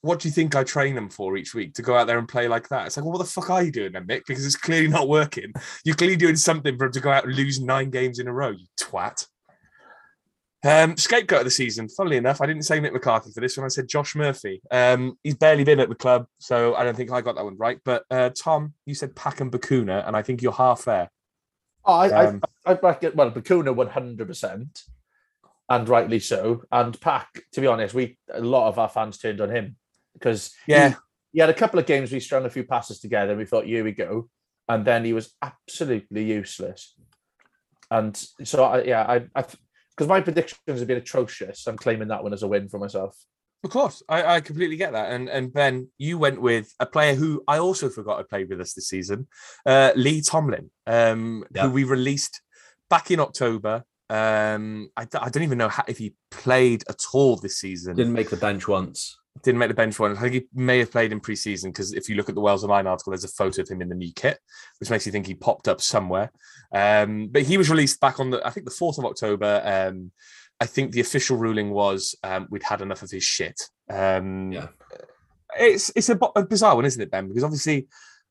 "What 0.00 0.20
do 0.20 0.28
you 0.28 0.32
think 0.32 0.56
I 0.56 0.64
train 0.64 0.94
them 0.94 1.08
for 1.08 1.36
each 1.36 1.54
week 1.54 1.74
to 1.74 1.82
go 1.82 1.96
out 1.96 2.06
there 2.06 2.18
and 2.18 2.28
play 2.28 2.48
like 2.48 2.68
that?" 2.70 2.86
It's 2.86 2.96
like, 2.96 3.04
well, 3.04 3.12
what 3.12 3.18
the 3.18 3.30
fuck 3.30 3.50
are 3.50 3.62
you 3.62 3.72
doing 3.72 3.92
then, 3.92 4.06
Mick? 4.06 4.22
Because 4.26 4.44
it's 4.44 4.56
clearly 4.56 4.88
not 4.88 5.08
working. 5.08 5.52
You're 5.84 5.96
clearly 5.96 6.16
doing 6.16 6.36
something 6.36 6.76
for 6.76 6.86
him 6.86 6.92
to 6.92 7.00
go 7.00 7.10
out 7.10 7.24
and 7.24 7.34
lose 7.34 7.60
nine 7.60 7.90
games 7.90 8.18
in 8.18 8.28
a 8.28 8.32
row. 8.32 8.50
You 8.50 8.66
twat. 8.80 9.26
Um, 10.64 10.96
scapegoat 10.96 11.40
of 11.40 11.44
the 11.44 11.50
season. 11.50 11.88
Funnily 11.88 12.16
enough, 12.16 12.40
I 12.40 12.46
didn't 12.46 12.64
say 12.64 12.80
Mick 12.80 12.92
McCarthy 12.92 13.30
for 13.32 13.40
this 13.40 13.56
one. 13.56 13.64
I 13.64 13.68
said 13.68 13.88
Josh 13.88 14.16
Murphy. 14.16 14.60
Um, 14.70 15.16
he's 15.22 15.36
barely 15.36 15.62
been 15.62 15.78
at 15.78 15.88
the 15.88 15.94
club, 15.94 16.26
so 16.38 16.74
I 16.74 16.82
don't 16.82 16.96
think 16.96 17.12
I 17.12 17.20
got 17.20 17.36
that 17.36 17.44
one 17.44 17.56
right. 17.56 17.78
But 17.84 18.04
uh, 18.10 18.30
Tom, 18.30 18.74
you 18.84 18.94
said 18.94 19.14
Pack 19.14 19.40
and 19.40 19.52
Bacuna, 19.52 20.06
and 20.06 20.16
I 20.16 20.22
think 20.22 20.42
you're 20.42 20.52
half 20.52 20.84
there. 20.84 21.10
Oh, 21.86 21.94
I, 21.94 22.08
Um, 22.26 22.42
I, 22.66 22.72
I 22.72 22.74
back 22.74 23.04
it. 23.04 23.14
Well, 23.14 23.30
Bacuna 23.30 23.74
one 23.74 23.88
hundred 23.88 24.26
percent, 24.26 24.82
and 25.68 25.88
rightly 25.88 26.18
so. 26.20 26.64
And 26.72 27.00
Pack, 27.00 27.42
to 27.52 27.60
be 27.60 27.66
honest, 27.66 27.94
we 27.94 28.18
a 28.32 28.40
lot 28.40 28.68
of 28.68 28.78
our 28.78 28.88
fans 28.88 29.18
turned 29.18 29.40
on 29.40 29.50
him 29.50 29.76
because 30.14 30.52
Yeah. 30.66 30.90
he, 30.90 30.96
he 31.34 31.40
had 31.40 31.50
a 31.50 31.54
couple 31.54 31.78
of 31.78 31.86
games 31.86 32.10
we 32.10 32.20
strung 32.20 32.44
a 32.44 32.50
few 32.50 32.64
passes 32.64 32.98
together. 33.00 33.32
and 33.32 33.38
We 33.38 33.44
thought, 33.46 33.66
here 33.66 33.84
we 33.84 33.92
go, 33.92 34.28
and 34.68 34.84
then 34.84 35.04
he 35.04 35.12
was 35.12 35.34
absolutely 35.42 36.24
useless. 36.24 36.94
And 37.90 38.16
so, 38.42 38.64
I, 38.64 38.82
yeah, 38.82 39.02
I, 39.02 39.16
I, 39.34 39.44
because 39.90 40.08
my 40.08 40.20
predictions 40.20 40.60
have 40.66 40.88
been 40.88 40.98
atrocious. 40.98 41.66
I'm 41.66 41.76
claiming 41.76 42.08
that 42.08 42.22
one 42.22 42.32
as 42.32 42.42
a 42.42 42.48
win 42.48 42.68
for 42.68 42.78
myself. 42.78 43.16
Of 43.66 43.72
course, 43.72 44.00
I, 44.08 44.36
I 44.36 44.40
completely 44.40 44.76
get 44.76 44.92
that. 44.92 45.10
And 45.12 45.28
and 45.28 45.52
Ben, 45.52 45.88
you 45.98 46.18
went 46.18 46.40
with 46.40 46.72
a 46.78 46.86
player 46.86 47.14
who 47.16 47.42
I 47.48 47.58
also 47.58 47.88
forgot 47.88 48.18
had 48.18 48.28
played 48.28 48.48
with 48.48 48.60
us 48.60 48.74
this 48.74 48.88
season, 48.88 49.26
uh, 49.66 49.90
Lee 49.96 50.20
Tomlin, 50.20 50.70
um, 50.86 51.44
Yeah. 51.52 51.64
who 51.64 51.70
we 51.72 51.82
released 51.82 52.40
back 52.88 53.10
in 53.10 53.18
October. 53.18 53.82
Um, 54.08 54.88
I, 54.96 55.02
I 55.20 55.28
don't 55.30 55.42
even 55.42 55.58
know 55.58 55.68
how, 55.68 55.82
if 55.88 55.98
he 55.98 56.14
played 56.30 56.84
at 56.88 57.00
all 57.12 57.34
this 57.36 57.56
season. 57.58 57.96
Didn't 57.96 58.12
make 58.12 58.30
the 58.30 58.36
bench 58.36 58.68
once. 58.68 59.18
Didn't 59.42 59.58
make 59.58 59.68
the 59.68 59.74
bench 59.74 59.98
once. 59.98 60.16
I 60.16 60.22
think 60.22 60.34
he 60.34 60.46
may 60.54 60.78
have 60.78 60.92
played 60.92 61.10
in 61.10 61.18
pre-season 61.18 61.72
because 61.72 61.92
if 61.92 62.08
you 62.08 62.14
look 62.14 62.28
at 62.28 62.36
the 62.36 62.40
Wales 62.40 62.62
Online 62.62 62.86
article, 62.86 63.10
there's 63.10 63.24
a 63.24 63.28
photo 63.28 63.62
of 63.62 63.68
him 63.68 63.82
in 63.82 63.88
the 63.88 63.96
new 63.96 64.12
kit, 64.14 64.38
which 64.78 64.90
makes 64.90 65.06
you 65.06 65.12
think 65.12 65.26
he 65.26 65.34
popped 65.34 65.66
up 65.66 65.80
somewhere. 65.80 66.30
Um, 66.72 67.28
but 67.32 67.42
he 67.42 67.58
was 67.58 67.68
released 67.68 68.00
back 68.00 68.20
on 68.20 68.30
the, 68.30 68.46
I 68.46 68.50
think 68.50 68.64
the 68.64 68.78
fourth 68.80 68.98
of 68.98 69.04
October. 69.04 69.60
I 70.60 70.66
think 70.66 70.92
the 70.92 71.00
official 71.00 71.36
ruling 71.36 71.70
was 71.70 72.14
um, 72.22 72.46
we'd 72.50 72.62
had 72.62 72.80
enough 72.80 73.02
of 73.02 73.10
his 73.10 73.24
shit. 73.24 73.60
Um, 73.90 74.52
Yeah. 74.52 74.68
it's 75.58 75.92
it's 75.94 76.08
a, 76.08 76.18
a 76.34 76.44
bizarre 76.44 76.76
one, 76.76 76.84
isn't 76.84 77.02
it, 77.02 77.10
Ben? 77.10 77.28
Because 77.28 77.44
obviously, 77.44 77.88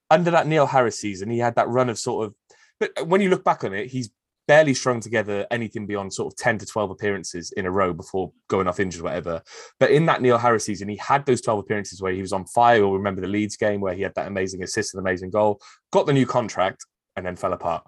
under 0.09 0.31
that 0.31 0.47
Neil 0.47 0.65
Harris 0.65 0.99
season, 0.99 1.29
he 1.29 1.39
had 1.39 1.55
that 1.55 1.69
run 1.69 1.89
of 1.89 1.99
sort 1.99 2.27
of. 2.27 2.35
But 2.79 3.07
when 3.07 3.21
you 3.21 3.29
look 3.29 3.43
back 3.43 3.63
on 3.63 3.73
it, 3.73 3.87
he's 3.87 4.09
barely 4.47 4.73
strung 4.73 4.99
together 4.99 5.47
anything 5.49 5.87
beyond 5.87 6.13
sort 6.13 6.31
of 6.31 6.37
10 6.37 6.59
to 6.59 6.65
12 6.65 6.91
appearances 6.91 7.51
in 7.57 7.65
a 7.65 7.71
row 7.71 7.93
before 7.93 8.31
going 8.47 8.67
off 8.67 8.79
injured, 8.79 9.01
whatever. 9.01 9.41
But 9.79 9.91
in 9.91 10.05
that 10.05 10.21
Neil 10.21 10.37
Harris 10.37 10.65
season, 10.65 10.87
he 10.87 10.97
had 10.97 11.25
those 11.25 11.41
12 11.41 11.61
appearances 11.61 12.01
where 12.01 12.13
he 12.13 12.21
was 12.21 12.33
on 12.33 12.45
fire. 12.45 12.77
You'll 12.77 12.93
remember 12.97 13.21
the 13.21 13.27
Leeds 13.27 13.57
game 13.57 13.81
where 13.81 13.95
he 13.95 14.03
had 14.03 14.13
that 14.15 14.27
amazing 14.27 14.61
assist 14.61 14.93
and 14.93 15.01
amazing 15.01 15.31
goal, 15.31 15.59
got 15.91 16.05
the 16.05 16.13
new 16.13 16.25
contract, 16.27 16.85
and 17.15 17.25
then 17.25 17.35
fell 17.35 17.53
apart. 17.53 17.83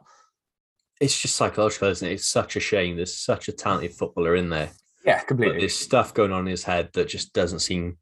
It's 0.99 1.19
just 1.19 1.36
psychological, 1.36 1.89
isn't 1.89 2.07
it? 2.07 2.13
It's 2.13 2.27
such 2.27 2.55
a 2.55 2.60
shame. 2.60 2.95
There's 2.95 3.17
such 3.17 3.47
a 3.47 3.51
talented 3.51 3.93
footballer 3.93 4.36
in 4.36 4.49
there. 4.49 4.71
Yeah, 5.05 5.19
But 5.19 5.27
completely. 5.27 5.60
there's 5.60 5.75
stuff 5.75 6.13
going 6.13 6.31
on 6.31 6.41
in 6.41 6.47
his 6.51 6.63
head 6.63 6.89
that 6.93 7.07
just 7.07 7.33
doesn't 7.33 7.60
seem 7.60 7.97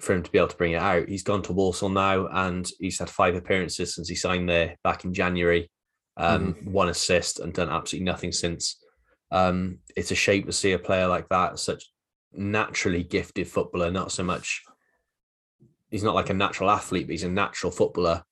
for 0.00 0.14
him 0.14 0.22
to 0.22 0.30
be 0.30 0.38
able 0.38 0.48
to 0.48 0.56
bring 0.56 0.72
it 0.72 0.82
out. 0.82 1.08
He's 1.08 1.22
gone 1.22 1.42
to 1.42 1.52
Walsall 1.52 1.88
now 1.90 2.26
and 2.28 2.68
he's 2.80 2.98
had 2.98 3.10
five 3.10 3.34
appearances 3.34 3.94
since 3.94 4.08
he 4.08 4.14
signed 4.14 4.48
there 4.48 4.76
back 4.84 5.04
in 5.04 5.12
January. 5.12 5.70
Um, 6.16 6.54
One 6.64 6.88
assist 6.88 7.40
and 7.40 7.52
done 7.52 7.68
absolutely 7.68 8.04
nothing 8.06 8.32
since. 8.32 8.82
Um, 9.30 9.78
it's 9.94 10.10
a 10.10 10.14
shame 10.16 10.44
to 10.46 10.52
see 10.52 10.72
a 10.72 10.78
player 10.78 11.06
like 11.06 11.28
that, 11.28 11.58
such 11.58 11.84
naturally 12.32 13.02
gifted 13.04 13.46
footballer, 13.48 13.90
not 13.90 14.10
so 14.10 14.22
much. 14.24 14.62
He's 15.90 16.02
not 16.02 16.14
like 16.14 16.30
a 16.30 16.34
natural 16.34 16.70
athlete, 16.70 17.06
but 17.06 17.12
he's 17.12 17.24
a 17.24 17.28
natural 17.28 17.70
footballer. 17.70 18.22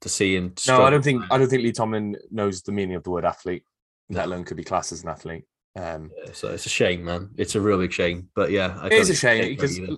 To 0.00 0.08
see 0.08 0.36
him, 0.36 0.54
No, 0.66 0.82
I 0.82 0.90
don't 0.90 1.02
think. 1.02 1.22
I 1.30 1.38
don't 1.38 1.48
think 1.48 1.62
Lee 1.62 1.72
Tomlin 1.72 2.16
knows 2.30 2.62
the 2.62 2.72
meaning 2.72 2.96
of 2.96 3.04
the 3.04 3.10
word 3.10 3.24
athlete, 3.24 3.64
let 4.10 4.26
alone 4.26 4.44
could 4.44 4.56
be 4.56 4.64
classed 4.64 4.92
as 4.92 5.02
an 5.02 5.08
athlete. 5.08 5.44
Um, 5.76 6.10
Yeah, 6.16 6.32
So 6.32 6.48
it's 6.48 6.66
a 6.66 6.70
shame, 6.70 7.04
man. 7.04 7.30
It's 7.36 7.54
a 7.54 7.60
real 7.60 7.78
big 7.78 7.92
shame. 7.92 8.28
But 8.34 8.50
yeah, 8.50 8.76
I 8.80 8.86
it 8.88 8.92
is 8.92 9.10
a 9.10 9.14
shame 9.14 9.48
because 9.48 9.78
either. 9.78 9.96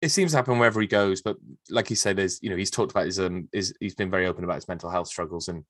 it 0.00 0.08
seems 0.08 0.30
to 0.30 0.38
happen 0.38 0.58
wherever 0.58 0.80
he 0.80 0.86
goes. 0.86 1.20
But 1.20 1.36
like 1.68 1.88
he 1.88 1.94
said, 1.94 2.16
there's 2.16 2.42
you 2.42 2.50
know 2.50 2.56
he's 2.56 2.70
talked 2.70 2.92
about 2.92 3.06
his 3.06 3.20
um 3.20 3.48
his 3.52 3.74
he's 3.78 3.94
been 3.94 4.10
very 4.10 4.26
open 4.26 4.44
about 4.44 4.56
his 4.56 4.68
mental 4.68 4.90
health 4.90 5.08
struggles 5.08 5.48
and 5.48 5.64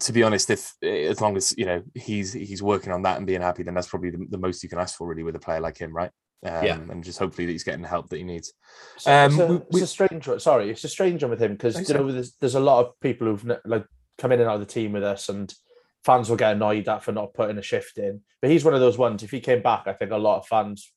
to 0.00 0.12
be 0.12 0.22
honest, 0.22 0.50
if 0.50 0.74
as 0.82 1.20
long 1.20 1.36
as 1.36 1.54
you 1.56 1.64
know 1.64 1.82
he's 1.94 2.32
he's 2.32 2.62
working 2.62 2.92
on 2.92 3.02
that 3.02 3.18
and 3.18 3.26
being 3.26 3.40
happy, 3.40 3.62
then 3.62 3.74
that's 3.74 3.88
probably 3.88 4.10
the, 4.10 4.26
the 4.30 4.38
most 4.38 4.62
you 4.62 4.68
can 4.68 4.78
ask 4.78 4.96
for 4.96 5.06
really 5.06 5.22
with 5.22 5.36
a 5.36 5.40
player 5.40 5.60
like 5.60 5.78
him, 5.78 5.94
right? 5.94 6.10
Um, 6.44 6.64
Yeah. 6.64 6.78
and 6.90 7.02
just 7.02 7.18
hopefully 7.18 7.46
that 7.46 7.52
he's 7.52 7.64
getting 7.64 7.82
the 7.82 7.88
help 7.88 8.08
that 8.10 8.18
he 8.18 8.22
needs. 8.24 8.52
So 8.98 9.10
Um, 9.12 9.30
it's, 9.32 9.40
a, 9.40 9.46
we- 9.46 9.62
it's 9.70 9.80
a 9.80 9.86
strange 9.86 10.28
one. 10.28 10.38
Sorry, 10.40 10.70
it's 10.70 10.84
a 10.84 10.88
strange 10.88 11.22
one 11.22 11.30
with 11.30 11.40
him 11.42 11.52
because 11.52 11.88
you 11.88 11.94
know 11.94 12.10
there's, 12.12 12.34
there's 12.34 12.54
a 12.54 12.60
lot 12.60 12.84
of 12.86 13.00
people 13.00 13.26
who've 13.26 13.58
like 13.64 13.86
come 14.18 14.32
in 14.32 14.40
and 14.40 14.48
out 14.48 14.54
of 14.54 14.60
the 14.60 14.66
team 14.66 14.92
with 14.92 15.02
us, 15.02 15.28
and 15.28 15.52
fans 16.04 16.28
will 16.28 16.36
get 16.36 16.52
annoyed 16.52 16.88
at 16.88 17.02
for 17.02 17.12
not 17.12 17.34
putting 17.34 17.58
a 17.58 17.62
shift 17.62 17.98
in. 17.98 18.20
But 18.40 18.50
he's 18.50 18.64
one 18.64 18.74
of 18.74 18.80
those 18.80 18.98
ones. 18.98 19.22
If 19.22 19.30
he 19.30 19.40
came 19.40 19.62
back, 19.62 19.84
I 19.86 19.92
think 19.94 20.10
a 20.12 20.16
lot 20.16 20.38
of 20.38 20.46
fans 20.46 20.92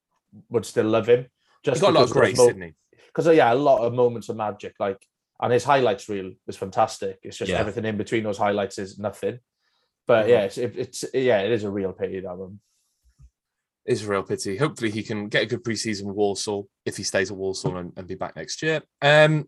would 0.49 0.65
still 0.65 0.85
love 0.85 1.07
him. 1.07 1.25
Just 1.63 1.77
He's 1.77 1.81
got 1.81 1.91
a 1.91 1.99
lot 1.99 2.03
of 2.03 2.11
grace, 2.11 2.37
didn't 2.37 2.61
he? 2.61 2.73
Because 3.07 3.27
uh, 3.27 3.31
yeah, 3.31 3.51
a 3.51 3.55
lot 3.55 3.79
of 3.81 3.93
moments 3.93 4.29
of 4.29 4.35
magic, 4.35 4.75
like 4.79 5.03
and 5.41 5.53
his 5.53 5.63
highlights 5.63 6.07
reel 6.09 6.33
was 6.45 6.57
fantastic. 6.57 7.17
It's 7.23 7.37
just 7.37 7.49
Yeah. 7.51 7.59
everything 7.59 7.85
in 7.85 7.97
between 7.97 8.23
those 8.23 8.37
highlights 8.37 8.77
is 8.77 8.99
nothing. 8.99 9.39
But 10.05 10.25
Mhm. 10.25 10.29
yeah, 10.29 10.41
it's, 10.41 10.57
it, 10.57 10.73
it's 10.77 11.05
yeah, 11.13 11.39
it 11.39 11.51
is 11.51 11.63
a 11.63 11.71
real 11.71 11.93
pity 11.93 12.19
that 12.19 12.37
one. 12.37 12.59
Real 13.89 14.23
pity. 14.23 14.55
Hopefully, 14.55 14.91
he 14.91 15.01
can 15.01 15.29
get 15.29 15.43
a 15.43 15.47
good 15.47 15.63
preseason 15.63 16.03
with 16.03 16.15
Walsall 16.15 16.69
if 16.85 16.95
he 16.95 17.03
stays 17.03 17.31
at 17.31 17.37
Walsall 17.37 17.77
and, 17.77 17.91
and 17.97 18.07
be 18.07 18.15
back 18.15 18.35
next 18.35 18.61
year. 18.61 18.83
Um, 19.01 19.47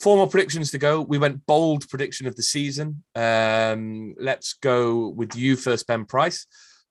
four 0.00 0.16
more 0.16 0.28
predictions 0.28 0.72
to 0.72 0.78
go. 0.78 1.00
We 1.02 1.18
went 1.18 1.46
bold 1.46 1.88
prediction 1.88 2.26
of 2.26 2.34
the 2.34 2.42
season. 2.42 3.04
Um, 3.14 4.14
let's 4.18 4.54
go 4.54 5.08
with 5.10 5.36
you 5.36 5.56
first, 5.56 5.86
Ben 5.86 6.04
Price. 6.04 6.46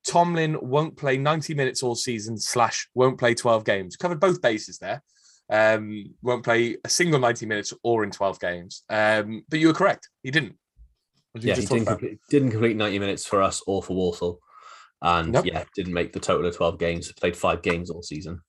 Tomlin 0.06 0.58
won't 0.62 0.96
play 0.96 1.18
90 1.18 1.54
minutes 1.56 1.84
all 1.84 1.96
season, 1.96 2.38
slash, 2.38 2.88
won't 2.94 3.20
play 3.20 3.34
12 3.34 3.66
games. 3.66 3.98
Covered 3.98 4.20
both 4.20 4.42
bases 4.42 4.78
there. 4.78 5.04
Um, 5.50 6.14
won't 6.22 6.44
play 6.44 6.78
a 6.84 6.90
single 6.90 7.20
90 7.20 7.46
minutes 7.46 7.74
or 7.84 8.04
in 8.04 8.12
12 8.12 8.40
games. 8.40 8.84
Um, 8.90 9.44
but 9.50 9.60
you 9.60 9.68
were 9.68 9.74
correct. 9.74 10.10
He 10.24 10.32
didn't. 10.32 10.56
Yeah, 11.38 11.56
he 11.56 11.66
didn't 11.66 11.88
complete, 11.88 12.20
didn't 12.30 12.52
complete 12.52 12.78
90 12.78 13.00
minutes 13.00 13.26
for 13.26 13.42
us 13.42 13.62
or 13.68 13.84
for 13.84 13.96
Walsall. 13.96 14.40
And 15.02 15.32
Nope. 15.34 15.46
yeah, 15.46 15.64
didn't 15.76 15.94
make 15.94 16.14
the 16.14 16.20
total 16.20 16.48
of 16.48 16.56
12 16.56 16.80
games. 16.80 17.12
Played 17.14 17.38
five 17.38 17.62
games 17.62 17.90
all 17.90 18.02
season. 18.02 18.42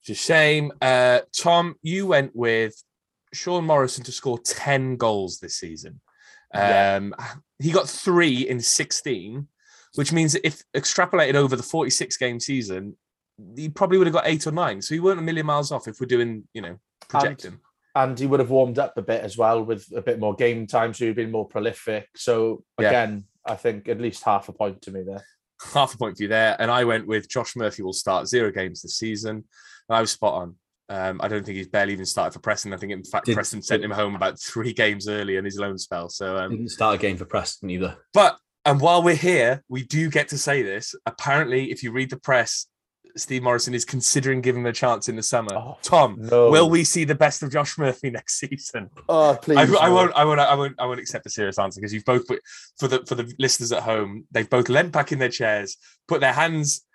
It's 0.00 0.10
a 0.10 0.14
shame. 0.14 0.72
Uh, 0.80 1.20
Tom, 1.36 1.76
you 1.82 2.06
went 2.08 2.34
with 2.34 2.74
Sean 3.32 3.64
Morrison 3.64 4.02
to 4.04 4.12
score 4.12 4.38
10 4.38 4.96
goals 4.96 5.38
this 5.38 5.56
season. 5.56 6.00
Yeah. 6.54 6.96
Um, 6.96 7.14
he 7.60 7.70
got 7.70 7.88
three 7.88 8.48
in 8.48 8.60
16, 8.60 9.46
which 9.94 10.12
means 10.12 10.34
if 10.42 10.62
extrapolated 10.74 11.34
over 11.34 11.54
the 11.54 11.62
46 11.62 12.16
game 12.16 12.40
season, 12.40 12.96
he 13.56 13.68
probably 13.68 13.98
would 13.98 14.06
have 14.08 14.14
got 14.14 14.26
eight 14.26 14.46
or 14.46 14.52
nine. 14.52 14.82
So 14.82 14.94
he 14.94 15.00
weren't 15.00 15.18
a 15.20 15.22
million 15.22 15.46
miles 15.46 15.70
off 15.70 15.86
if 15.86 16.00
we're 16.00 16.06
doing, 16.06 16.48
you 16.52 16.62
know, 16.62 16.78
projecting. 17.08 17.58
and 17.94 18.18
he 18.18 18.26
would 18.26 18.40
have 18.40 18.50
warmed 18.50 18.78
up 18.78 18.96
a 18.98 19.02
bit 19.02 19.22
as 19.22 19.38
well 19.38 19.62
with 19.64 19.86
a 19.94 20.02
bit 20.02 20.18
more 20.18 20.34
game 20.34 20.66
time, 20.66 20.92
so 20.92 21.04
he'd 21.06 21.14
been 21.16 21.30
more 21.30 21.46
prolific. 21.48 22.08
So 22.16 22.64
Yeah. 22.80 22.88
again, 22.88 23.24
I 23.46 23.54
think 23.54 23.88
at 23.88 24.00
least 24.00 24.24
half 24.24 24.48
a 24.48 24.52
point 24.52 24.82
to 24.82 24.90
me 24.90 25.02
there. 25.02 25.24
Half 25.72 25.94
a 25.94 25.98
point 25.98 26.16
for 26.16 26.22
you 26.24 26.28
there. 26.28 26.56
And 26.58 26.70
I 26.70 26.84
went 26.84 27.06
with 27.06 27.28
Josh 27.28 27.56
Murphy 27.56 27.82
will 27.82 27.92
start 27.92 28.28
zero 28.28 28.50
games 28.50 28.82
this 28.82 28.96
season. 28.96 29.36
And 29.36 29.96
I 29.96 30.00
was 30.00 30.10
spot 30.12 30.34
on. 30.34 30.56
Um, 30.88 31.20
I 31.22 31.28
don't 31.28 31.44
think 31.44 31.56
he's 31.56 31.68
barely 31.68 31.92
even 31.94 32.04
started 32.04 32.32
for 32.32 32.40
Preston. 32.40 32.72
I 32.74 32.76
think 32.76 32.92
in 32.92 33.04
fact 33.04 33.26
Did- 33.26 33.34
Preston 33.34 33.62
sent 33.62 33.82
him 33.84 33.90
home 33.90 34.14
about 34.14 34.38
three 34.40 34.72
games 34.72 35.08
early 35.08 35.36
in 35.36 35.44
his 35.44 35.58
loan 35.58 35.78
spell. 35.78 36.08
So, 36.08 36.36
um, 36.36 36.50
Didn't 36.50 36.68
start 36.70 36.96
a 36.96 36.98
game 36.98 37.16
for 37.16 37.24
Preston 37.24 37.70
either. 37.70 37.96
but 38.12 38.36
and 38.64 38.80
while 38.80 39.02
we're 39.02 39.16
here, 39.16 39.64
we 39.68 39.82
do 39.82 40.08
get 40.08 40.28
to 40.28 40.38
say 40.38 40.62
this. 40.62 40.94
Apparently, 41.06 41.72
if 41.72 41.82
you 41.82 41.90
read 41.90 42.10
the 42.10 42.16
press, 42.16 42.66
Steve 43.16 43.42
Morison 43.42 43.74
is 43.74 43.84
considering 43.84 44.40
giving 44.40 44.62
him 44.62 44.66
a 44.66 44.72
chance 44.72 45.08
in 45.08 45.16
the 45.16 45.22
summer. 45.22 45.54
Oh, 45.54 45.78
Tom, 45.82 46.16
no. 46.18 46.50
will 46.50 46.70
we 46.70 46.84
see 46.84 47.04
the 47.04 47.14
best 47.14 47.42
of 47.42 47.52
Josh 47.52 47.76
Murphy 47.78 48.10
next 48.10 48.38
season? 48.38 48.90
Oh, 49.08 49.38
please. 49.40 49.58
I, 49.58 49.86
I 49.86 49.88
won't. 49.88 50.12
I 50.14 50.24
won't. 50.24 50.40
I 50.40 50.54
won't. 50.54 50.74
I 50.78 50.86
won't 50.86 51.00
accept 51.00 51.26
a 51.26 51.30
serious 51.30 51.58
answer 51.58 51.80
because 51.80 51.92
you've 51.92 52.04
both 52.04 52.26
put 52.26 52.40
for 52.78 52.88
the 52.88 53.04
for 53.06 53.14
the 53.14 53.32
listeners 53.38 53.72
at 53.72 53.82
home. 53.82 54.24
They've 54.30 54.48
both 54.48 54.68
leant 54.68 54.92
back 54.92 55.12
in 55.12 55.18
their 55.18 55.28
chairs, 55.28 55.76
put 56.08 56.20
their 56.20 56.32
hands, 56.32 56.86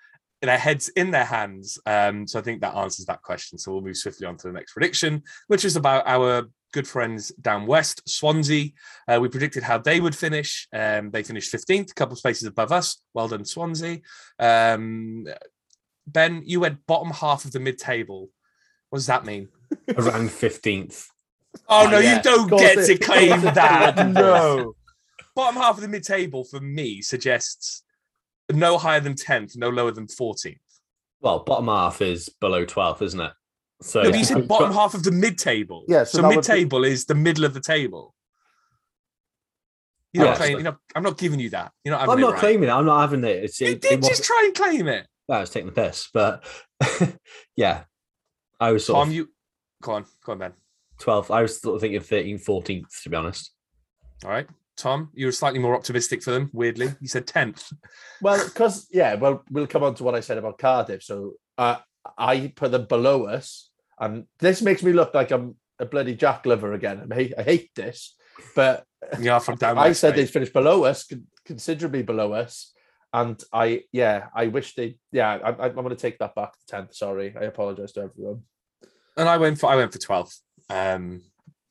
their 0.42 0.58
heads 0.58 0.90
in 0.90 1.12
their 1.12 1.26
hands. 1.26 1.80
Um, 1.86 2.28
so 2.28 2.40
I 2.40 2.42
think 2.42 2.62
that 2.62 2.76
answers 2.76 3.06
that 3.06 3.22
question. 3.22 3.58
So 3.58 3.72
we'll 3.72 3.82
move 3.82 3.98
swiftly 3.98 4.28
on 4.28 4.38
to 4.38 4.48
the 4.48 4.54
next 4.54 4.74
prediction, 4.74 5.24
which 5.48 5.66
is 5.66 5.76
about 5.76 6.08
our 6.08 6.50
good 6.74 6.88
friends 6.88 7.32
down 7.42 7.66
west, 7.66 8.02
Swansea. 8.08 8.72
Uh, 9.08 9.20
we 9.22 9.30
predicted 9.30 9.64
how 9.64 9.78
they 9.78 10.00
would 10.02 10.16
finish. 10.16 10.68
Um, 10.74 11.12
they 11.12 11.24
finished 11.24 11.52
fifteenth, 11.52 11.92
a 11.92 11.94
couple 11.94 12.14
of 12.14 12.20
spaces 12.20 12.48
above 12.48 12.72
us. 12.72 13.02
Well 13.14 13.28
done, 13.28 13.46
Swansea. 13.46 14.00
Um, 14.40 15.28
ben, 16.08 16.42
you 16.46 16.60
went 16.62 16.86
bottom 16.88 17.12
half 17.12 17.46
of 17.46 17.52
the 17.52 17.60
mid-table. 17.60 18.30
What 18.90 18.98
does 19.00 19.08
that 19.08 19.26
mean? 19.26 19.50
Around 19.98 20.30
15th. 20.30 21.08
Oh, 21.68 21.86
Oh, 21.86 21.90
no, 21.90 22.00
yeah. 22.00 22.18
you 22.18 22.22
don't 22.24 22.50
get 22.50 22.78
it- 22.78 22.86
to 22.88 22.98
claim 22.98 23.34
of 23.34 23.42
course 23.42 23.52
it 23.52 23.56
that. 23.56 24.08
No. 24.14 24.74
Bottom 25.36 25.56
half 25.62 25.76
of 25.76 25.82
the 25.82 25.88
mid 25.88 26.04
table 26.04 26.44
for 26.44 26.60
me 26.60 27.02
suggests 27.02 27.84
no 28.52 28.78
higher 28.78 29.00
than 29.00 29.14
10th, 29.14 29.56
no 29.58 29.70
lower 29.70 29.92
than 29.92 30.08
14th. 30.08 30.56
Well, 31.22 31.40
bottom 31.40 31.68
half 31.68 32.02
is 32.02 32.30
below 32.30 32.66
12th, 32.66 33.02
isn't 33.04 33.20
it? 33.20 33.32
So 33.82 34.02
No, 34.04 34.10
but 34.12 34.18
you 34.20 34.26
said 34.26 34.48
bottom 34.48 34.72
half 34.72 34.94
of 34.96 35.04
the 35.04 35.12
mid 35.12 35.38
table. 35.38 35.84
Yeah, 35.88 36.06
so 36.06 36.18
So, 36.18 36.22
that 36.24 36.28
would 36.30 36.36
mid 36.38 36.42
be- 36.44 36.48
table 36.48 36.84
is 36.86 37.06
the 37.06 37.16
middle 37.16 37.44
of 37.46 37.54
the 37.54 37.60
table. 37.60 38.16
You're 40.14 40.26
not 40.26 40.30
Yes. 40.32 40.38
claiming, 40.38 40.56
you're 40.58 40.64
not, 40.72 40.78
I'm 40.96 41.04
not 41.04 41.18
giving 41.18 41.40
you 41.40 41.50
that. 41.52 41.72
You're 41.84 41.92
not 41.94 42.00
having 42.02 42.14
I'm 42.14 42.18
it 42.20 42.22
not 42.22 42.32
right. 42.34 42.40
claiming 42.40 42.70
it. 42.70 42.72
I'm 42.72 42.86
not 42.86 43.02
having 43.02 43.24
it. 43.24 43.44
It's, 43.44 43.60
You 43.62 43.68
it, 43.68 43.82
did 43.82 43.92
it 44.04 44.08
just 44.08 44.24
try 44.24 44.42
and 44.46 44.56
claim 44.56 44.88
it. 44.88 45.06
I 45.30 45.42
was 45.42 45.50
taking 45.50 45.68
the 45.68 45.74
piss, 45.74 46.10
but 46.14 46.46
yeah, 47.56 47.84
I 48.60 48.72
was 48.72 48.86
sort 48.86 48.98
Tom, 48.98 49.10
of 49.10 49.16
you 49.16 49.30
go 49.82 49.94
on, 49.94 50.06
go 50.24 50.32
on, 50.34 50.40
Ben. 50.40 50.54
12th. 51.02 51.34
I 51.34 51.42
was 51.42 51.62
sort 51.62 51.76
of 51.76 51.82
thinking 51.82 52.00
13th, 52.00 52.44
14th, 52.46 53.04
to 53.04 53.10
be 53.10 53.16
honest. 53.16 53.52
All 54.26 54.32
right. 54.32 54.48
Tom, 54.76 55.10
you 55.14 55.26
were 55.26 55.32
slightly 55.32 55.60
more 55.60 55.76
optimistic 55.76 56.22
for 56.22 56.32
them, 56.32 56.50
weirdly. 56.54 56.94
You 57.00 57.08
said 57.08 57.26
10th. 57.26 57.74
Well, 58.22 58.44
because 58.44 58.88
yeah, 58.92 59.16
well, 59.16 59.44
we'll 59.50 59.68
come 59.68 59.84
on 59.84 59.96
to 59.96 60.04
what 60.04 60.16
I 60.16 60.20
said 60.20 60.38
about 60.38 60.60
Cardiff. 60.60 61.04
So 61.04 61.34
uh, 61.58 61.78
I 62.18 62.54
put 62.56 62.72
them 62.72 62.86
below 62.86 63.26
us, 63.26 63.70
and 64.00 64.26
this 64.40 64.62
makes 64.62 64.84
me 64.84 64.94
look 64.94 65.14
like 65.14 65.32
I'm 65.32 65.56
a 65.80 65.86
bloody 65.86 66.16
Jack 66.16 66.46
lover 66.46 66.74
again. 66.74 67.08
I 67.12 67.16
hate, 67.16 67.34
I 67.38 67.44
hate 67.44 67.72
this, 67.76 68.16
but 68.56 68.86
yeah, 69.20 69.40
from 69.40 69.56
down 69.56 69.80
I 69.80 69.94
said 69.94 70.16
they 70.16 70.28
finished 70.28 70.54
below 70.54 70.84
us, 70.84 71.10
considerably 71.44 72.04
below 72.04 72.34
us, 72.34 72.72
and 73.14 73.42
I 73.54 73.84
yeah, 73.92 74.28
I 74.36 74.48
wish 74.48 74.76
they 74.76 74.98
yeah, 75.12 75.30
I, 75.44 75.50
I, 75.52 75.66
I'm 75.68 75.76
going 75.76 75.90
to 75.90 75.96
take 75.96 76.20
that 76.20 76.36
back 76.36 76.54
to 76.54 76.66
tenth. 76.68 76.96
Sorry, 76.96 77.36
I 77.40 77.46
apologize 77.46 77.92
to 77.94 78.02
everyone. 78.02 78.44
and 79.16 79.30
I 79.30 79.38
went 79.38 79.60
for 79.60 79.70
I 79.70 79.76
went 79.76 79.92
for 79.94 80.00
12th. 80.00 80.40
Um, 80.70 81.22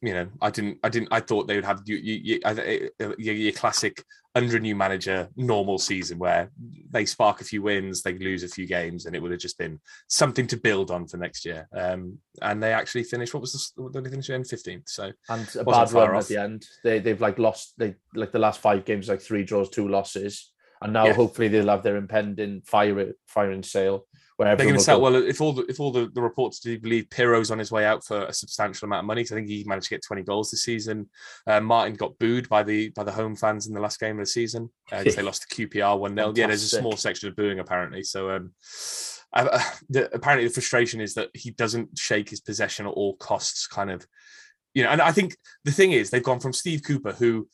you 0.02 0.12
know, 0.12 0.28
I 0.40 0.50
didn't, 0.50 0.78
I 0.84 0.88
didn't, 0.88 1.08
I 1.10 1.20
thought 1.20 1.48
they 1.48 1.56
would 1.56 1.64
have 1.64 1.82
you, 1.86 1.96
you, 1.96 2.38
you, 2.38 2.90
your, 3.18 3.34
your 3.34 3.52
classic 3.52 4.04
under 4.34 4.58
a 4.58 4.60
new 4.60 4.76
manager 4.76 5.30
normal 5.36 5.78
season 5.78 6.18
where 6.18 6.50
they 6.90 7.06
spark 7.06 7.40
a 7.40 7.44
few 7.44 7.62
wins, 7.62 8.02
they 8.02 8.16
lose 8.18 8.42
a 8.42 8.48
few 8.48 8.66
games, 8.66 9.06
and 9.06 9.16
it 9.16 9.22
would 9.22 9.30
have 9.30 9.40
just 9.40 9.56
been 9.56 9.80
something 10.08 10.46
to 10.48 10.58
build 10.58 10.90
on 10.90 11.06
for 11.08 11.16
next 11.16 11.46
year. 11.46 11.66
Um, 11.74 12.18
and 12.42 12.62
they 12.62 12.74
actually 12.74 13.04
finished. 13.04 13.32
What 13.32 13.40
was 13.40 13.52
the? 13.52 13.82
What 13.82 13.94
did 13.94 14.04
they 14.04 14.10
finish 14.10 14.28
in 14.28 14.44
fifteenth? 14.44 14.88
So 14.88 15.10
And 15.30 15.48
a 15.56 15.64
bad 15.64 15.90
run 15.92 16.14
off. 16.14 16.24
at 16.24 16.28
the 16.28 16.36
end. 16.36 16.66
They 16.84 16.98
they've 16.98 17.20
like 17.20 17.38
lost 17.38 17.72
they 17.78 17.94
like 18.14 18.32
the 18.32 18.38
last 18.38 18.60
five 18.60 18.84
games 18.84 19.08
like 19.08 19.22
three 19.22 19.42
draws, 19.44 19.70
two 19.70 19.88
losses, 19.88 20.52
and 20.82 20.92
now 20.92 21.06
Yeah. 21.06 21.14
hopefully 21.14 21.48
they'll 21.48 21.68
have 21.68 21.82
their 21.82 21.96
impending 21.96 22.62
fire 22.62 23.12
firing 23.26 23.62
sale 23.62 24.06
where 24.36 24.54
they're 24.54 24.66
going 24.66 24.76
to 24.78 24.82
sell. 24.84 24.98
go, 24.98 25.04
Well, 25.04 25.16
if 25.16 25.40
all 25.40 25.52
the 25.52 25.64
if 25.66 25.80
all 25.80 25.90
the, 25.90 26.10
the 26.12 26.20
reports 26.20 26.60
do 26.60 26.78
believe 26.78 27.08
Piroe's 27.08 27.50
on 27.50 27.58
his 27.58 27.72
way 27.72 27.86
out 27.86 28.04
for 28.04 28.24
a 28.24 28.32
substantial 28.32 28.86
amount 28.86 29.00
of 29.00 29.06
money. 29.06 29.20
Because 29.22 29.32
I 29.32 29.36
think 29.36 29.48
he 29.48 29.64
managed 29.64 29.88
to 29.88 29.94
get 29.94 30.02
twenty 30.04 30.22
goals 30.22 30.50
this 30.50 30.62
season. 30.62 31.08
Uh, 31.46 31.60
Martin 31.60 31.94
got 31.94 32.18
booed 32.18 32.48
by 32.48 32.62
the 32.62 32.90
by 32.90 33.02
the 33.02 33.12
home 33.12 33.34
fans 33.34 33.66
in 33.66 33.74
the 33.74 33.80
last 33.80 33.98
game 33.98 34.18
of 34.18 34.26
the 34.26 34.30
season 34.30 34.70
because 34.90 35.16
they 35.16 35.22
lost 35.30 35.48
to 35.48 35.68
QPR 35.68 35.98
one 35.98 36.14
0 36.14 36.34
Yeah, 36.36 36.48
there's 36.48 36.62
a 36.64 36.68
small 36.68 36.96
section 36.96 37.28
of 37.28 37.36
booing 37.36 37.60
apparently. 37.60 38.02
So 38.02 38.30
um, 38.30 38.52
uh, 39.32 39.58
the, 39.88 40.14
apparently 40.14 40.46
the 40.46 40.54
frustration 40.54 41.00
is 41.00 41.14
that 41.14 41.30
he 41.32 41.50
doesn't 41.52 41.98
shake 41.98 42.28
his 42.28 42.40
possession 42.40 42.86
at 42.86 42.92
all 42.92 43.16
costs. 43.16 43.66
Kind 43.66 43.90
of, 43.90 44.06
you 44.74 44.82
know. 44.82 44.90
And 44.90 45.00
I 45.00 45.12
think 45.12 45.36
the 45.64 45.72
thing 45.72 45.92
is 45.92 46.10
they've 46.10 46.22
gone 46.22 46.40
from 46.40 46.52
Steve 46.52 46.82
Cooper 46.82 47.12
who 47.12 47.48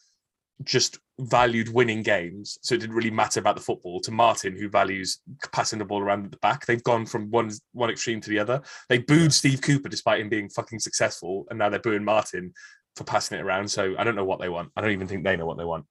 just 0.65 0.99
valued 1.23 1.69
winning 1.69 2.03
games, 2.03 2.59
so 2.63 2.75
it 2.75 2.81
didn't 2.81 2.97
really 2.97 3.11
matter 3.11 3.41
about 3.41 3.57
the 3.57 3.63
football, 3.63 4.01
to 4.01 4.11
Martin, 4.11 4.57
who 4.57 4.69
values 4.69 5.21
passing 5.53 5.79
the 5.79 5.85
ball 5.85 6.03
around 6.03 6.25
at 6.25 6.31
the 6.31 6.39
back. 6.39 6.67
They've 6.67 6.83
gone 6.83 7.07
from 7.07 7.31
one 7.31 7.51
one 7.73 7.91
extreme 7.91 8.21
to 8.21 8.31
the 8.31 8.39
other. 8.39 8.63
They 8.89 8.99
booed 8.99 9.33
Steve 9.33 9.61
Cooper 9.61 9.89
despite 9.89 10.21
him 10.21 10.29
being 10.29 10.49
fucking 10.49 10.81
successful, 10.81 11.47
and 11.51 11.59
now 11.59 11.69
they're 11.69 11.81
booing 11.81 12.05
Martin 12.05 12.53
for 12.97 13.05
passing 13.05 13.39
it 13.39 13.43
around. 13.43 13.69
So 13.71 13.95
I 13.99 14.05
don't 14.05 14.17
know 14.17 14.25
what 14.25 14.41
they 14.41 14.49
want. 14.49 14.71
I 14.77 14.81
don't 14.81 14.91
even 14.91 15.07
think 15.07 15.25
they 15.25 15.37
know 15.37 15.47
what 15.47 15.57
they 15.57 15.65
want. 15.65 15.87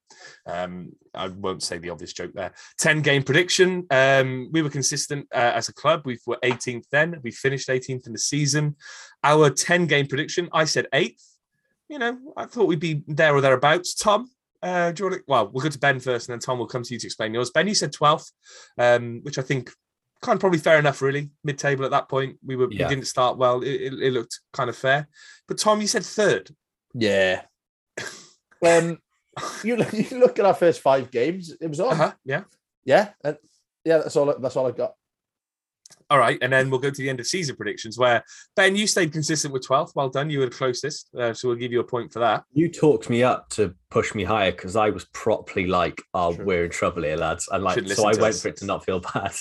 Um, 0.45 0.91
I 1.13 1.27
won't 1.27 1.63
say 1.63 1.77
the 1.77 1.89
obvious 1.89 2.13
joke 2.13 2.31
there. 2.33 2.53
10 2.77 3.01
game 3.01 3.23
prediction. 3.23 3.87
Um, 3.89 4.49
we 4.51 4.61
were 4.61 4.69
consistent 4.69 5.27
uh, 5.33 5.51
as 5.55 5.69
a 5.69 5.73
club. 5.73 6.03
We 6.05 6.19
were 6.27 6.37
18th 6.43 6.85
then. 6.91 7.19
We 7.23 7.31
finished 7.31 7.69
18th 7.69 8.05
in 8.05 8.13
the 8.13 8.19
season. 8.19 8.75
Our 9.23 9.49
10 9.49 9.87
game 9.87 10.07
prediction, 10.07 10.49
I 10.53 10.65
said 10.65 10.87
eighth. 10.93 11.25
You 11.89 11.99
know, 11.99 12.17
I 12.37 12.45
thought 12.45 12.67
we'd 12.67 12.79
be 12.79 13.03
there 13.07 13.35
or 13.35 13.41
thereabouts. 13.41 13.95
Tom, 13.95 14.29
uh, 14.63 14.91
do 14.91 15.03
you 15.03 15.09
want 15.09 15.19
to? 15.19 15.23
Well, 15.27 15.49
we'll 15.51 15.63
go 15.63 15.69
to 15.69 15.79
Ben 15.79 15.99
first, 15.99 16.27
and 16.29 16.33
then 16.33 16.39
Tom 16.39 16.59
will 16.59 16.67
come 16.67 16.83
to 16.83 16.93
you 16.93 16.99
to 16.99 17.07
explain 17.07 17.33
yours. 17.33 17.49
Ben, 17.49 17.67
you 17.67 17.75
said 17.75 17.91
12th, 17.93 18.31
um, 18.77 19.19
which 19.23 19.37
I 19.37 19.41
think 19.41 19.71
kind 20.21 20.35
of 20.35 20.39
probably 20.39 20.59
fair 20.59 20.77
enough, 20.77 21.01
really. 21.01 21.31
Mid 21.43 21.57
table 21.57 21.83
at 21.85 21.91
that 21.91 22.09
point, 22.09 22.37
we 22.45 22.55
were 22.55 22.67
Yeah. 22.71 22.87
we 22.87 22.95
didn't 22.95 23.07
start 23.07 23.37
well. 23.37 23.61
It, 23.61 23.69
it, 23.69 23.93
it 23.93 24.13
looked 24.13 24.39
kind 24.53 24.69
of 24.69 24.75
fair. 24.75 25.07
But 25.47 25.57
Tom, 25.57 25.81
you 25.81 25.87
said 25.87 26.05
third. 26.05 26.49
Yeah. 26.93 27.41
Um 28.63 28.99
you 29.63 29.75
look 29.75 29.91
you 30.11 30.19
look 30.19 30.37
at 30.37 30.45
our 30.45 30.53
first 30.53 30.81
five 30.81 31.09
games, 31.09 31.51
it 31.59 31.67
was 31.67 31.79
on. 31.79 31.93
Uh-huh. 31.93 32.11
Yeah. 32.23 32.43
Yeah. 32.85 33.09
And 33.23 33.37
yeah, 33.83 33.97
that's 33.97 34.15
all 34.15 34.35
that's 34.39 34.55
all 34.55 34.67
I 34.67 34.71
got. 34.71 34.93
All 36.11 36.19
right, 36.19 36.37
and 36.41 36.51
then 36.51 36.69
we'll 36.69 36.81
go 36.81 36.89
to 36.89 37.01
the 37.01 37.09
end 37.09 37.21
of 37.21 37.25
season 37.25 37.55
predictions 37.55 37.97
where 37.97 38.21
Ben, 38.57 38.75
you 38.75 38.85
stayed 38.85 39.13
consistent 39.13 39.53
with 39.53 39.65
12th. 39.65 39.95
Well 39.95 40.09
done. 40.09 40.29
You 40.29 40.39
were 40.39 40.47
the 40.47 40.51
closest. 40.51 41.07
Uh, 41.15 41.33
so 41.33 41.47
we'll 41.47 41.55
give 41.55 41.71
you 41.71 41.79
a 41.79 41.85
point 41.85 42.11
for 42.11 42.19
that. 42.19 42.43
You 42.51 42.69
talked 42.69 43.09
me 43.09 43.23
up 43.23 43.47
to 43.51 43.73
push 43.89 44.13
me 44.13 44.25
higher 44.25 44.51
because 44.51 44.75
I 44.75 44.89
was 44.89 45.05
properly 45.13 45.67
like, 45.67 46.01
"Oh, 46.13 46.35
True. 46.35 46.43
we're 46.43 46.65
in 46.65 46.71
trouble 46.71 47.03
here, 47.03 47.15
lads," 47.15 47.47
and 47.49 47.63
like, 47.63 47.75
Shouldn't 47.75 47.95
so 47.95 48.03
I 48.03 48.07
went 48.07 48.35
us. 48.35 48.41
for 48.41 48.49
it 48.49 48.57
to 48.57 48.65
not 48.65 48.83
feel 48.83 48.99
bad. 48.99 49.31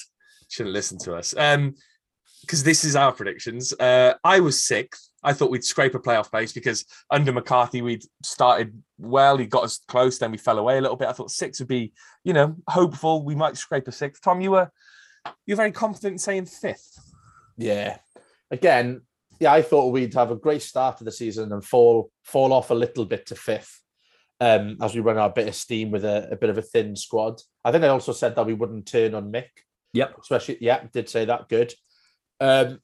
Shouldn't 0.48 0.72
listen 0.72 0.96
to 1.00 1.16
us. 1.16 1.34
Um, 1.36 1.74
because 2.42 2.62
this 2.62 2.84
is 2.84 2.94
our 2.94 3.10
predictions. 3.10 3.72
Uh, 3.72 4.14
I 4.22 4.38
was 4.38 4.64
sixth. 4.64 5.10
I 5.24 5.32
thought 5.32 5.50
we'd 5.50 5.64
scrape 5.64 5.96
a 5.96 5.98
playoff 5.98 6.30
place 6.30 6.52
because 6.52 6.84
under 7.10 7.32
McCarthy 7.32 7.82
we'd 7.82 8.04
started 8.22 8.80
well. 8.96 9.36
He 9.36 9.46
got 9.46 9.64
us 9.64 9.80
close, 9.88 10.18
then 10.18 10.30
we 10.30 10.38
fell 10.38 10.58
away 10.58 10.78
a 10.78 10.80
little 10.80 10.96
bit. 10.96 11.08
I 11.08 11.12
thought 11.12 11.32
six 11.32 11.58
would 11.58 11.68
be, 11.68 11.92
you 12.22 12.32
know, 12.32 12.54
hopeful. 12.68 13.24
We 13.24 13.34
might 13.34 13.56
scrape 13.56 13.88
a 13.88 13.92
sixth. 13.92 14.22
Tom, 14.22 14.40
you 14.40 14.52
were 14.52 14.70
you're 15.46 15.56
very 15.56 15.72
confident 15.72 16.12
in 16.12 16.18
saying 16.18 16.46
fifth. 16.46 17.12
Yeah. 17.56 17.98
Again, 18.50 19.02
yeah, 19.38 19.52
I 19.52 19.62
thought 19.62 19.92
we'd 19.92 20.14
have 20.14 20.30
a 20.30 20.36
great 20.36 20.62
start 20.62 20.98
to 20.98 21.04
the 21.04 21.12
season 21.12 21.52
and 21.52 21.64
fall 21.64 22.10
fall 22.24 22.52
off 22.52 22.70
a 22.70 22.74
little 22.74 23.04
bit 23.04 23.26
to 23.26 23.34
fifth. 23.34 23.80
Um, 24.42 24.78
as 24.80 24.94
we 24.94 25.02
run 25.02 25.18
out 25.18 25.32
a 25.32 25.34
bit 25.34 25.48
of 25.48 25.54
steam 25.54 25.90
with 25.90 26.02
a, 26.02 26.28
a 26.30 26.36
bit 26.36 26.48
of 26.48 26.56
a 26.56 26.62
thin 26.62 26.96
squad. 26.96 27.42
I 27.62 27.72
think 27.72 27.84
I 27.84 27.88
also 27.88 28.12
said 28.12 28.34
that 28.36 28.46
we 28.46 28.54
wouldn't 28.54 28.86
turn 28.86 29.14
on 29.14 29.30
Mick, 29.30 29.48
Yep. 29.92 30.16
especially 30.18 30.56
yeah, 30.62 30.84
did 30.92 31.10
say 31.10 31.26
that 31.26 31.48
good. 31.48 31.74
Um 32.40 32.80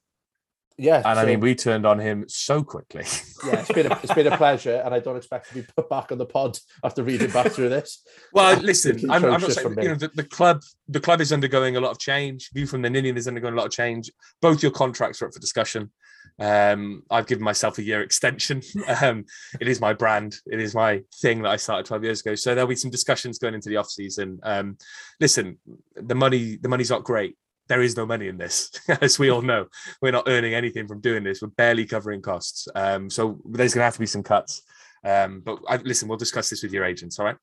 yeah, 0.79 1.03
And 1.05 1.19
I 1.19 1.25
mean, 1.25 1.41
we 1.41 1.55
turned 1.55 1.87
on 1.87 1.99
him 1.99 2.27
so 2.29 2.63
quickly. 2.63 3.05
yeah, 3.47 3.61
it's 3.61 3.73
been 3.73 3.91
a, 3.91 3.99
it's 4.03 4.13
been 4.13 4.27
a 4.27 4.37
pleasure, 4.37 4.83
and 4.85 4.95
I 4.95 4.99
don't 4.99 5.17
expect 5.17 5.49
to 5.49 5.55
be 5.55 5.67
put 5.75 5.89
back 5.89 6.13
on 6.13 6.19
the 6.19 6.27
pod 6.27 6.59
after 6.85 7.03
reading 7.03 7.31
back 7.31 7.53
through 7.53 7.71
this. 7.71 8.03
Well, 8.33 8.59
listen, 8.61 9.11
I'm, 9.11 9.25
I'm 9.25 9.41
not 9.41 9.53
saying 9.53 9.75
you 9.81 9.89
know 9.89 9.95
the, 9.95 10.11
the 10.15 10.25
club. 10.25 10.61
The 10.89 11.01
club 11.01 11.23
is 11.23 11.33
undergoing 11.33 11.77
a 11.77 11.81
lot 11.81 11.91
of 11.91 11.99
change. 11.99 12.51
View 12.53 12.67
from 12.67 12.83
the 12.83 12.91
Ninian 12.91 13.17
is 13.17 13.27
undergoing 13.27 13.55
a 13.55 13.57
lot 13.57 13.67
of 13.67 13.73
change. 13.73 14.11
Both 14.43 14.63
your 14.63 14.73
contracts 14.73 15.23
are 15.23 15.27
up 15.27 15.33
for 15.33 15.41
discussion. 15.41 15.91
Um, 16.39 17.03
I've 17.11 17.27
given 17.27 17.45
myself 17.45 17.79
a 17.79 17.83
year 17.83 18.03
extension. 18.03 18.63
Um, 19.03 19.25
it 19.61 19.69
is 19.69 19.81
my 19.81 19.93
brand. 19.93 20.37
It 20.47 20.61
is 20.61 20.75
my 20.75 21.03
thing 21.21 21.43
that 21.43 21.51
I 21.51 21.57
started 21.57 21.87
12 21.87 22.05
years 22.05 22.21
ago. 22.21 22.35
So 22.35 22.55
there'll 22.55 22.69
be 22.69 22.77
some 22.77 22.91
discussions 22.91 23.39
going 23.39 23.55
into 23.55 23.69
the 23.69 23.77
off 23.77 23.89
season. 23.89 24.39
Um, 24.43 24.79
listen, 25.21 25.59
the 25.95 26.15
money, 26.15 26.57
the 26.57 26.69
money's 26.69 26.91
not 26.91 27.05
great. 27.05 27.37
There 27.69 27.83
is 27.83 27.97
no 27.97 28.07
money 28.07 28.29
in 28.29 28.37
this, 28.37 28.71
as 29.01 29.19
we 29.19 29.31
all 29.31 29.43
know. 29.43 29.67
We're 30.01 30.13
not 30.13 30.29
earning 30.29 30.55
anything 30.55 30.87
from 30.87 31.01
doing 31.01 31.25
this. 31.25 31.43
We're 31.43 31.49
barely 31.49 31.87
covering 31.87 32.23
costs. 32.23 32.69
Um, 32.75 33.11
so 33.11 33.41
there's 33.45 33.75
going 33.75 33.81
to 33.81 33.87
have 33.87 33.95
to 33.95 34.01
be 34.01 34.07
some 34.07 34.23
cuts. 34.23 34.63
Um, 35.05 35.43
but 35.45 35.59
I, 35.69 35.77
listen, 35.77 36.09
we'll 36.09 36.19
discuss 36.19 36.51
this 36.51 36.63
with 36.63 36.73
your 36.73 36.85
agents. 36.85 37.19
All 37.19 37.27
right. 37.27 37.37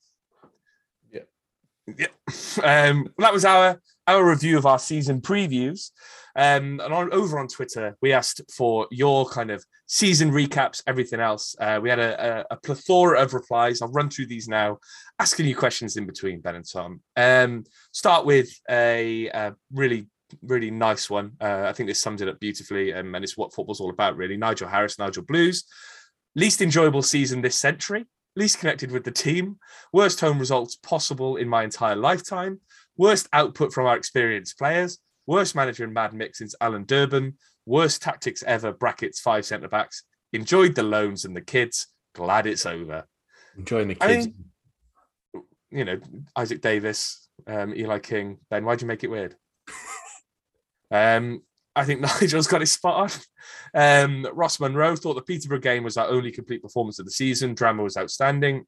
Yeah. 1.12 2.08
Um, 2.64 3.10
well, 3.18 3.28
that 3.28 3.34
was 3.34 3.46
our 3.46 3.82
our 4.08 4.28
review 4.30 4.58
of 4.58 4.66
our 4.66 4.80
season 4.80 5.22
previews. 5.22 5.92
Um, 6.36 6.80
and 6.80 6.94
on, 6.94 7.14
over 7.14 7.38
on 7.40 7.48
Twitter, 7.48 7.96
we 8.02 8.12
asked 8.12 8.42
for 8.52 8.88
your 8.92 9.26
kind 9.28 9.52
of 9.52 9.64
season 9.86 10.32
recaps, 10.32 10.82
everything 10.88 11.20
else. 11.20 11.56
Uh, 11.60 11.80
we 11.82 11.90
had 11.90 12.00
a, 12.00 12.46
a, 12.52 12.56
a, 12.56 12.58
plethora 12.58 13.22
of 13.22 13.34
replies. 13.34 13.82
I'll 13.82 13.92
run 13.92 14.10
through 14.10 14.28
these 14.28 14.48
now, 14.48 14.80
asking 15.20 15.46
you 15.46 15.56
questions 15.56 15.96
in 15.96 16.06
between, 16.06 16.42
Ben 16.42 16.56
and 16.56 16.70
Tom. 16.70 17.02
Um, 17.16 17.66
start 17.92 18.26
with 18.26 18.50
a, 18.70 19.28
a 19.28 19.54
really 19.72 20.08
really 20.42 20.72
nice 20.72 21.10
one. 21.10 21.34
Uh, 21.40 21.66
I 21.68 21.74
think 21.74 21.88
this 21.88 22.02
sums 22.02 22.22
it 22.22 22.28
up 22.28 22.40
beautifully, 22.40 22.94
um, 22.94 23.16
and 23.16 23.24
it's 23.24 23.38
what 23.38 23.54
football's 23.54 23.80
all 23.80 23.90
about, 23.90 24.18
really. 24.18 24.38
Nigel 24.38 24.68
Harris, 24.68 25.00
Nigel 25.00 25.24
Blues. 25.24 25.66
Least 26.36 26.62
enjoyable 26.62 27.04
season 27.04 27.42
this 27.42 27.58
century, 27.58 28.06
least 28.36 28.60
connected 28.60 28.92
with 28.92 29.04
the 29.04 29.12
team, 29.12 29.58
worst 29.92 30.20
home 30.20 30.40
results 30.40 30.76
possible 30.76 31.36
in 31.38 31.48
my 31.48 31.64
entire 31.64 31.96
lifetime, 31.96 32.60
worst 32.98 33.28
output 33.34 33.72
from 33.72 33.86
our 33.86 33.96
experienced 33.96 34.58
players, 34.58 35.00
worst 35.28 35.56
manager 35.56 35.84
in 35.84 35.94
Mad 35.94 36.14
Mix 36.14 36.40
since 36.40 36.56
Alan 36.60 36.86
Durban, 36.86 37.38
worst 37.66 38.02
tactics 38.02 38.44
ever, 38.44 38.72
brackets 38.72 39.20
five 39.20 39.46
centre 39.46 39.68
backs, 39.68 40.04
enjoyed 40.32 40.76
the 40.76 40.84
loans 40.84 41.26
and 41.26 41.36
the 41.36 41.42
kids, 41.42 41.88
glad 42.16 42.48
it's 42.48 42.66
over. 42.66 43.06
Enjoying 43.58 43.90
the 43.90 43.96
kids. 43.96 44.28
I 44.28 45.38
mean, 45.38 45.44
you 45.70 45.86
know, 45.86 46.00
Isaak 46.36 46.62
Davies, 46.62 47.28
um, 47.48 47.76
Eli 47.76 48.00
King, 48.00 48.40
Ben, 48.50 48.66
why'd 48.66 48.82
you 48.82 48.88
make 48.88 49.04
it 49.04 49.10
weird? 49.10 49.36
um, 50.94 51.42
I 51.76 51.84
think 51.84 52.02
Nigel's 52.22 52.48
got 52.48 52.62
his 52.62 52.72
spot 52.72 53.12
on. 53.12 53.20
Um, 53.74 54.28
Ross 54.34 54.60
Monroe 54.60 54.96
thought 54.96 55.16
the 55.16 55.22
Peterborough 55.22 55.60
game 55.60 55.84
was 55.84 55.98
our 55.98 56.08
only 56.08 56.32
complete 56.32 56.62
performance 56.62 57.00
of 57.00 57.06
the 57.06 57.12
season. 57.12 57.56
Drameh 57.56 57.84
was 57.84 57.98
outstanding. 57.98 58.66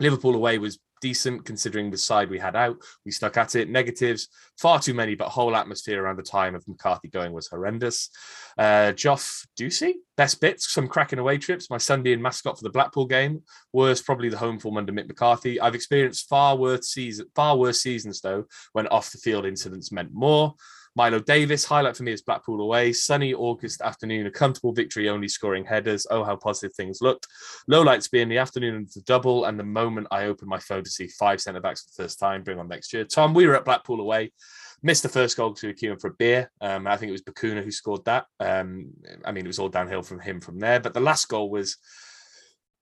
Liverpool 0.00 0.34
away 0.34 0.56
was 0.58 0.78
decent 1.02 1.44
considering 1.44 1.90
the 1.90 1.98
side 1.98 2.30
we 2.30 2.38
had 2.38 2.56
out. 2.56 2.76
We 3.04 3.10
stuck 3.10 3.36
at 3.36 3.54
it. 3.54 3.68
Negatives, 3.68 4.28
far 4.58 4.80
too 4.80 4.94
many, 4.94 5.14
but 5.14 5.28
whole 5.28 5.56
atmosphere 5.56 6.02
around 6.02 6.16
the 6.16 6.22
time 6.22 6.54
of 6.54 6.66
McCarthy 6.66 7.08
going 7.08 7.32
was 7.32 7.48
horrendous. 7.48 8.10
Uh, 8.58 8.92
Joff 8.94 9.46
Ducey, 9.58 9.94
best 10.16 10.40
bits, 10.40 10.72
some 10.72 10.88
cracking 10.88 11.18
away 11.18 11.38
trips. 11.38 11.70
My 11.70 11.78
Sunday 11.78 12.12
in 12.12 12.22
mascot 12.22 12.58
for 12.58 12.64
the 12.64 12.70
Blackpool 12.70 13.06
game. 13.06 13.42
Worst, 13.72 14.06
probably 14.06 14.28
the 14.28 14.38
home 14.38 14.58
form 14.58 14.76
under 14.76 14.92
Mick 14.92 15.08
McCarthy. 15.08 15.60
I've 15.60 15.74
experienced 15.74 16.28
far 16.28 16.56
worse 16.56 16.88
season, 16.88 17.26
far 17.34 17.56
worse 17.56 17.82
seasons 17.82 18.20
though, 18.20 18.44
when 18.72 18.86
off 18.88 19.12
the 19.12 19.18
field 19.18 19.46
incidents 19.46 19.92
meant 19.92 20.10
more. 20.12 20.54
Milo 20.96 21.20
Davis, 21.20 21.64
highlight 21.64 21.96
for 21.96 22.02
me 22.02 22.12
is 22.12 22.22
Blackpool 22.22 22.60
away. 22.60 22.92
Sunny 22.92 23.32
August 23.32 23.80
afternoon, 23.80 24.26
a 24.26 24.30
comfortable 24.30 24.72
victory, 24.72 25.08
only 25.08 25.28
scoring 25.28 25.64
headers. 25.64 26.06
Oh, 26.10 26.24
how 26.24 26.36
positive 26.36 26.74
things 26.74 27.00
looked. 27.00 27.26
Low 27.68 27.82
lights 27.82 28.08
being 28.08 28.28
the 28.28 28.38
afternoon 28.38 28.76
of 28.82 28.92
the 28.92 29.02
double 29.02 29.44
and 29.44 29.58
the 29.58 29.64
moment 29.64 30.08
I 30.10 30.24
opened 30.24 30.48
my 30.48 30.58
phone 30.58 30.82
to 30.82 30.90
see 30.90 31.06
five 31.06 31.40
centre 31.40 31.60
backs 31.60 31.82
for 31.82 31.90
the 31.90 32.04
first 32.04 32.18
time. 32.18 32.42
Bring 32.42 32.58
on 32.58 32.68
next 32.68 32.92
year. 32.92 33.04
Tom, 33.04 33.34
we 33.34 33.46
were 33.46 33.56
at 33.56 33.64
Blackpool 33.64 34.00
away. 34.00 34.32
Missed 34.82 35.02
the 35.02 35.08
first 35.08 35.36
goal 35.36 35.52
to 35.54 35.68
a 35.68 35.74
queuing 35.74 36.00
for 36.00 36.08
a 36.08 36.14
beer. 36.14 36.50
Um, 36.60 36.86
I 36.86 36.96
think 36.96 37.10
it 37.10 37.12
was 37.12 37.22
Bacuna 37.22 37.62
who 37.62 37.70
scored 37.70 38.04
that. 38.06 38.26
Um, 38.40 38.90
I 39.24 39.32
mean, 39.32 39.44
it 39.44 39.48
was 39.48 39.58
all 39.58 39.68
downhill 39.68 40.02
from 40.02 40.20
him 40.20 40.40
from 40.40 40.58
there. 40.58 40.80
But 40.80 40.94
the 40.94 41.00
last 41.00 41.28
goal 41.28 41.50
was 41.50 41.76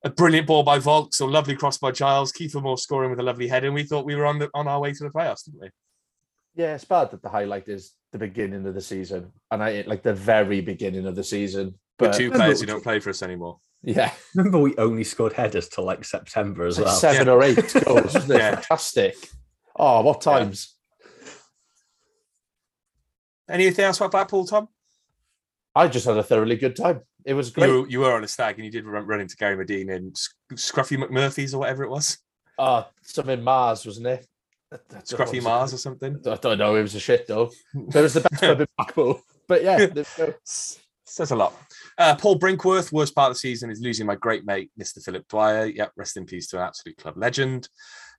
a 0.04 0.10
brilliant 0.10 0.46
ball 0.46 0.62
by 0.62 0.78
Vaulks, 0.78 1.20
a 1.20 1.24
lovely 1.24 1.56
cross 1.56 1.78
by 1.78 1.90
Giles, 1.90 2.32
Kiefer 2.32 2.62
Moore 2.62 2.78
scoring 2.78 3.10
with 3.10 3.20
a 3.20 3.24
lovely 3.24 3.48
head, 3.48 3.64
and 3.64 3.74
we 3.74 3.82
thought 3.82 4.04
we 4.04 4.14
were 4.14 4.26
on 4.26 4.38
the, 4.38 4.48
on 4.54 4.68
our 4.68 4.80
way 4.80 4.92
to 4.92 5.04
the 5.04 5.10
playoffs, 5.10 5.44
didn't 5.44 5.60
we? 5.60 5.70
Yeah, 6.58 6.74
it's 6.74 6.84
bad 6.84 7.12
that 7.12 7.22
the 7.22 7.28
highlight 7.28 7.68
is 7.68 7.92
the 8.10 8.18
beginning 8.18 8.66
of 8.66 8.74
the 8.74 8.80
season, 8.80 9.30
and 9.52 9.62
I 9.62 9.84
like 9.86 10.02
the 10.02 10.12
very 10.12 10.60
beginning 10.60 11.06
of 11.06 11.14
the 11.14 11.22
season. 11.22 11.78
But 11.96 12.08
With 12.08 12.18
two 12.18 12.30
players 12.32 12.58
who 12.60 12.66
don't 12.66 12.82
play 12.82 12.98
for 12.98 13.10
us 13.10 13.22
anymore. 13.22 13.60
Yeah, 13.84 14.12
remember 14.34 14.58
we 14.58 14.76
only 14.76 15.04
scored 15.04 15.34
headers 15.34 15.68
till 15.68 15.84
like 15.84 16.04
September 16.04 16.66
as 16.66 16.78
like 16.78 16.86
well. 16.86 16.96
Seven 16.96 17.28
yeah. 17.28 17.32
or 17.32 17.42
eight 17.44 17.74
goals, 17.84 18.12
wasn't 18.12 18.32
it? 18.32 18.38
Yeah. 18.38 18.54
Fantastic. 18.56 19.14
Oh, 19.76 20.00
what 20.00 20.20
times! 20.20 20.74
Yeah. 21.20 21.30
Anything 23.50 23.84
else 23.84 23.98
about 23.98 24.10
Blackpool, 24.10 24.44
Tom? 24.44 24.68
I 25.76 25.86
just 25.86 26.06
had 26.06 26.16
a 26.16 26.24
thoroughly 26.24 26.56
good 26.56 26.74
time. 26.74 27.02
It 27.24 27.34
was 27.34 27.50
great. 27.50 27.68
You, 27.68 27.86
you 27.88 28.00
were 28.00 28.14
on 28.14 28.24
a 28.24 28.28
stag 28.28 28.56
and 28.56 28.64
you 28.64 28.72
did 28.72 28.84
run, 28.84 29.06
run 29.06 29.20
into 29.20 29.36
Gary 29.36 29.56
Medine 29.56 29.90
and 29.90 30.16
Scruffy 30.54 30.98
McMurphy's 30.98 31.54
or 31.54 31.58
whatever 31.58 31.84
it 31.84 31.90
was. 31.90 32.18
Oh, 32.58 32.84
something 33.02 33.44
Mars, 33.44 33.86
wasn't 33.86 34.08
it? 34.08 34.26
Scruffy 34.72 35.42
Mars 35.42 35.72
or 35.72 35.78
something. 35.78 36.20
I 36.26 36.36
don't 36.36 36.58
know. 36.58 36.74
It 36.76 36.82
was 36.82 36.94
a 36.94 37.00
shit 37.00 37.26
though. 37.26 37.50
But 37.74 37.96
it 37.96 38.02
was 38.02 38.14
the 38.14 38.20
best 38.20 38.42
pub 38.42 38.60
in 38.60 38.66
Blackpool. 38.76 39.20
But 39.46 39.62
yeah, 39.64 39.86
says 40.44 41.30
a 41.30 41.36
lot. 41.36 41.54
Uh, 41.96 42.14
Paul 42.16 42.38
Brinkworth, 42.38 42.92
worst 42.92 43.14
part 43.14 43.30
of 43.30 43.36
the 43.36 43.40
season 43.40 43.70
is 43.70 43.80
losing 43.80 44.06
my 44.06 44.14
great 44.14 44.44
mate, 44.44 44.70
Mr. 44.78 45.02
Philip 45.02 45.26
Dwyer. 45.28 45.66
Yep, 45.66 45.92
rest 45.96 46.16
in 46.16 46.26
peace 46.26 46.48
to 46.48 46.58
an 46.58 46.62
absolute 46.62 46.96
club 46.98 47.16
legend. 47.16 47.68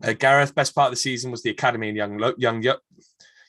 Uh, 0.04 0.14
Gareth, 0.14 0.56
best 0.56 0.76
part 0.76 0.88
of 0.88 0.94
the 0.94 1.00
season 1.00 1.32
was 1.32 1.44
the 1.44 1.52
academy 1.52 1.90
and 1.90 1.98
young, 1.98 2.34
young, 2.38 2.64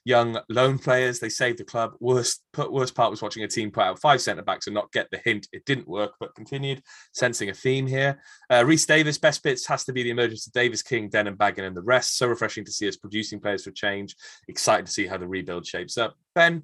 young, 0.04 0.38
loan 0.48 0.78
players. 0.78 1.18
They 1.18 1.28
saved 1.28 1.58
the 1.58 1.64
club. 1.64 1.92
Worst 2.00 2.42
worst 2.56 2.94
part 2.94 3.10
was 3.10 3.22
watching 3.22 3.42
a 3.44 3.48
team 3.48 3.70
put 3.70 3.84
out 3.84 4.00
five 4.00 4.20
centre 4.20 4.42
backs 4.42 4.66
and 4.66 4.74
not 4.74 4.92
get 4.92 5.08
the 5.10 5.20
hint. 5.24 5.48
It 5.52 5.64
didn't 5.64 5.88
work, 5.88 6.14
but 6.20 6.34
continued. 6.34 6.82
Sensing 7.12 7.50
a 7.50 7.54
theme 7.54 7.86
here. 7.86 8.20
Uh, 8.50 8.64
Reese 8.64 8.86
Davis, 8.86 9.18
best 9.18 9.42
bits 9.42 9.66
has 9.66 9.84
to 9.84 9.92
be 9.92 10.02
the 10.02 10.10
emergence 10.10 10.46
of 10.46 10.52
Davies 10.52 10.82
King, 10.82 11.08
Denham 11.08 11.36
Bagan, 11.36 11.66
and 11.66 11.76
the 11.76 11.82
rest. 11.82 12.16
So 12.16 12.26
refreshing 12.26 12.64
to 12.64 12.72
see 12.72 12.88
us 12.88 12.96
producing 12.96 13.40
players 13.40 13.64
for 13.64 13.70
change. 13.70 14.16
Excited 14.48 14.86
to 14.86 14.92
see 14.92 15.06
how 15.06 15.18
the 15.18 15.28
rebuild 15.28 15.66
shapes 15.66 15.98
up. 15.98 16.14
Ben, 16.34 16.62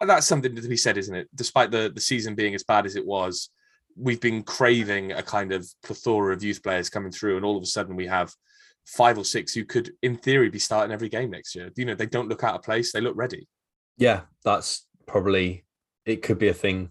that's 0.00 0.26
something 0.26 0.54
to 0.54 0.68
be 0.68 0.76
said, 0.76 0.98
isn't 0.98 1.14
it? 1.14 1.28
Despite 1.34 1.70
the, 1.70 1.90
the 1.94 2.00
season 2.00 2.34
being 2.34 2.54
as 2.54 2.64
bad 2.64 2.86
as 2.86 2.96
it 2.96 3.06
was, 3.06 3.50
we've 3.96 4.20
been 4.20 4.42
craving 4.42 5.12
a 5.12 5.22
kind 5.22 5.52
of 5.52 5.68
plethora 5.82 6.32
of 6.32 6.44
youth 6.44 6.62
players 6.62 6.90
coming 6.90 7.10
through, 7.10 7.36
and 7.36 7.44
all 7.44 7.56
of 7.56 7.62
a 7.62 7.66
sudden 7.66 7.96
we 7.96 8.06
have 8.06 8.32
five 8.88 9.18
or 9.18 9.24
six 9.24 9.52
who 9.52 9.64
could, 9.64 9.92
in 10.02 10.16
theory, 10.16 10.48
be 10.48 10.58
starting 10.58 10.92
every 10.92 11.08
game 11.08 11.30
next 11.30 11.54
year. 11.54 11.70
You 11.76 11.84
know, 11.84 11.94
they 11.94 12.06
don't 12.06 12.28
look 12.28 12.44
out 12.44 12.54
of 12.54 12.62
place; 12.62 12.92
they 12.92 13.00
look 13.00 13.16
ready. 13.16 13.48
Yeah, 13.96 14.22
that's 14.44 14.86
probably 15.06 15.64
it. 16.06 16.22
Could 16.22 16.38
be 16.38 16.48
a 16.48 16.54
thing 16.54 16.90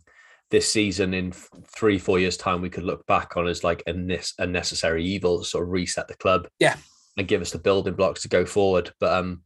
this 0.50 0.72
season 0.72 1.14
in 1.14 1.32
three, 1.32 1.98
four 1.98 2.20
years' 2.20 2.38
time. 2.38 2.62
We 2.62 2.70
could 2.70 2.84
look 2.84 3.06
back 3.08 3.36
on 3.36 3.48
as 3.48 3.64
like 3.64 3.84
a, 3.88 4.20
a 4.40 4.48
necessary 4.48 5.06
evil, 5.06 5.44
sort 5.44 5.64
of 5.64 5.72
reset 5.72 6.08
the 6.08 6.16
club. 6.16 6.48
Yeah, 6.60 6.76
and 7.18 7.28
give 7.28 7.42
us 7.42 7.52
the 7.52 7.60
building 7.60 7.96
blocks 7.96 8.22
to 8.22 8.30
go 8.30 8.46
forward. 8.46 8.94
But 9.00 9.14
um, 9.14 9.42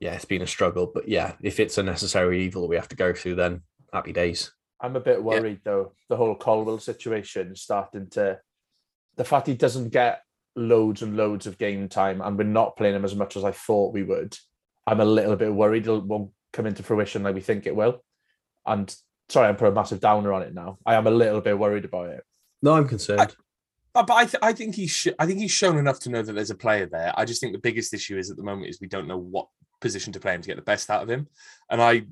yeah, 0.00 0.14
it's 0.14 0.24
been 0.24 0.42
a 0.42 0.46
struggle. 0.46 0.90
But 0.92 1.08
yeah, 1.08 1.34
if 1.42 1.60
it's 1.60 1.78
a 1.78 1.82
necessary 1.82 2.44
evil 2.44 2.68
we 2.68 2.76
have 2.76 2.88
to 2.88 2.96
go 2.96 3.12
through, 3.12 3.36
then 3.36 3.62
happy 3.92 4.12
days. 4.12 4.52
I'm 4.80 4.96
a 4.96 5.00
bit 5.00 5.22
worried 5.22 5.60
yeah. 5.64 5.72
though. 5.72 5.92
The 6.08 6.16
whole 6.16 6.34
Colwill 6.34 6.78
situation 6.78 7.52
is 7.52 7.62
starting 7.62 8.08
to. 8.10 8.40
The 9.16 9.24
fact 9.24 9.46
he 9.46 9.54
doesn't 9.54 9.90
get 9.90 10.23
loads 10.56 11.02
and 11.02 11.16
loads 11.16 11.46
of 11.46 11.58
game 11.58 11.88
time 11.88 12.20
and 12.20 12.38
we're 12.38 12.44
not 12.44 12.76
playing 12.76 12.94
him 12.94 13.04
as 13.04 13.14
much 13.14 13.36
as 13.36 13.44
I 13.44 13.50
thought 13.52 13.94
we 13.94 14.02
would, 14.02 14.36
I'm 14.86 15.00
a 15.00 15.04
little 15.04 15.36
bit 15.36 15.52
worried 15.52 15.86
it 15.86 16.04
won't 16.04 16.30
come 16.52 16.66
into 16.66 16.82
fruition 16.82 17.22
like 17.22 17.34
we 17.34 17.40
think 17.40 17.66
it 17.66 17.76
will. 17.76 18.02
And 18.66 18.94
sorry, 19.28 19.48
I'm 19.48 19.56
putting 19.56 19.72
a 19.72 19.74
massive 19.74 20.00
downer 20.00 20.32
on 20.32 20.42
it 20.42 20.54
now. 20.54 20.78
I 20.86 20.94
am 20.94 21.06
a 21.06 21.10
little 21.10 21.40
bit 21.40 21.58
worried 21.58 21.84
about 21.84 22.08
it. 22.08 22.22
No, 22.62 22.74
I'm 22.74 22.88
concerned. 22.88 23.20
I, 23.20 23.28
but 24.02 24.10
I, 24.10 24.24
th- 24.24 24.42
I 24.42 24.52
think 24.52 24.74
he's 24.74 24.90
sh- 24.90 25.08
I 25.18 25.26
think 25.26 25.38
he's 25.38 25.52
shown 25.52 25.78
enough 25.78 26.00
to 26.00 26.10
know 26.10 26.22
that 26.22 26.32
there's 26.32 26.50
a 26.50 26.56
player 26.56 26.86
there. 26.86 27.12
I 27.16 27.24
just 27.24 27.40
think 27.40 27.52
the 27.52 27.60
biggest 27.60 27.94
issue 27.94 28.18
is 28.18 28.30
at 28.30 28.36
the 28.36 28.42
moment 28.42 28.68
is 28.68 28.80
we 28.80 28.88
don't 28.88 29.06
know 29.06 29.18
what 29.18 29.48
position 29.80 30.12
to 30.14 30.20
play 30.20 30.34
him 30.34 30.42
to 30.42 30.46
get 30.48 30.56
the 30.56 30.62
best 30.62 30.90
out 30.90 31.02
of 31.02 31.08
him, 31.08 31.28
and 31.70 31.80
I 31.80 32.06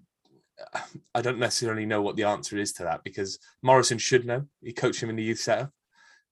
I 1.15 1.23
don't 1.23 1.39
necessarily 1.39 1.87
know 1.87 2.03
what 2.03 2.17
the 2.17 2.25
answer 2.25 2.57
is 2.57 2.73
to 2.75 2.85
that 2.85 3.03
because 3.03 3.39
Morison 3.63 3.99
should 3.99 4.27
know. 4.27 4.47
He 4.63 4.73
coached 4.73 5.03
him 5.03 5.11
in 5.11 5.17
the 5.17 5.25
youth 5.25 5.41
setup. 5.41 5.73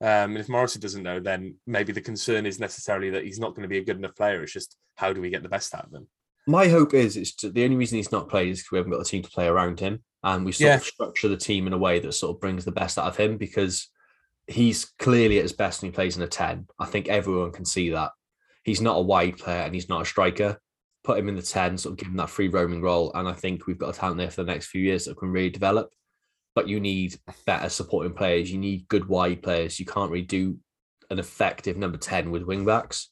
Um, 0.02 0.30
and 0.30 0.38
if 0.38 0.48
Morrissey 0.48 0.78
doesn't 0.78 1.02
know, 1.02 1.20
then 1.20 1.56
maybe 1.66 1.92
the 1.92 2.00
concern 2.00 2.46
is 2.46 2.58
necessarily 2.58 3.10
that 3.10 3.24
he's 3.24 3.38
not 3.38 3.50
going 3.50 3.62
to 3.62 3.68
be 3.68 3.78
a 3.78 3.84
good 3.84 3.98
enough 3.98 4.16
player. 4.16 4.42
It's 4.42 4.52
just 4.52 4.76
how 4.96 5.12
do 5.12 5.20
we 5.20 5.28
get 5.28 5.42
the 5.42 5.48
best 5.48 5.74
out 5.74 5.86
of 5.86 5.92
him? 5.92 6.08
My 6.46 6.68
hope 6.68 6.94
is 6.94 7.16
it's 7.16 7.34
the 7.34 7.64
only 7.64 7.76
reason 7.76 7.96
he's 7.96 8.12
not 8.12 8.28
played 8.28 8.48
is 8.48 8.60
because 8.60 8.72
we 8.72 8.78
haven't 8.78 8.92
got 8.92 9.02
a 9.02 9.04
team 9.04 9.22
to 9.22 9.30
play 9.30 9.46
around 9.46 9.78
him, 9.78 10.02
and 10.22 10.44
we 10.44 10.52
sort 10.52 10.68
yeah. 10.68 10.74
of 10.76 10.84
structure 10.84 11.28
the 11.28 11.36
team 11.36 11.66
in 11.66 11.74
a 11.74 11.78
way 11.78 11.98
that 11.98 12.12
sort 12.12 12.34
of 12.34 12.40
brings 12.40 12.64
the 12.64 12.72
best 12.72 12.98
out 12.98 13.06
of 13.06 13.16
him 13.16 13.36
because 13.36 13.88
he's 14.46 14.86
clearly 14.98 15.38
at 15.38 15.42
his 15.42 15.52
best 15.52 15.82
when 15.82 15.90
he 15.90 15.94
plays 15.94 16.16
in 16.16 16.22
a 16.22 16.26
ten. 16.26 16.66
I 16.78 16.86
think 16.86 17.08
everyone 17.08 17.52
can 17.52 17.66
see 17.66 17.90
that 17.90 18.12
he's 18.64 18.80
not 18.80 18.96
a 18.96 19.02
wide 19.02 19.36
player 19.36 19.62
and 19.62 19.74
he's 19.74 19.88
not 19.90 20.02
a 20.02 20.06
striker. 20.06 20.58
Put 21.04 21.18
him 21.18 21.28
in 21.28 21.36
the 21.36 21.42
ten, 21.42 21.76
sort 21.76 21.92
of 21.92 21.98
give 21.98 22.08
him 22.08 22.16
that 22.16 22.30
free 22.30 22.48
roaming 22.48 22.80
role, 22.80 23.12
and 23.14 23.28
I 23.28 23.32
think 23.32 23.66
we've 23.66 23.78
got 23.78 23.94
a 23.94 23.98
talent 23.98 24.16
there 24.16 24.30
for 24.30 24.42
the 24.42 24.50
next 24.50 24.68
few 24.68 24.82
years 24.82 25.04
that 25.04 25.18
can 25.18 25.30
really 25.30 25.50
develop 25.50 25.92
but 26.60 26.68
you 26.68 26.78
need 26.78 27.18
better 27.46 27.70
supporting 27.70 28.12
players. 28.12 28.52
You 28.52 28.58
need 28.58 28.86
good 28.88 29.08
wide 29.08 29.42
players. 29.42 29.80
You 29.80 29.86
can't 29.86 30.10
really 30.10 30.26
do 30.26 30.58
an 31.08 31.18
effective 31.18 31.78
number 31.78 31.96
10 31.96 32.30
with 32.30 32.42
wing 32.42 32.66
backs. 32.66 33.08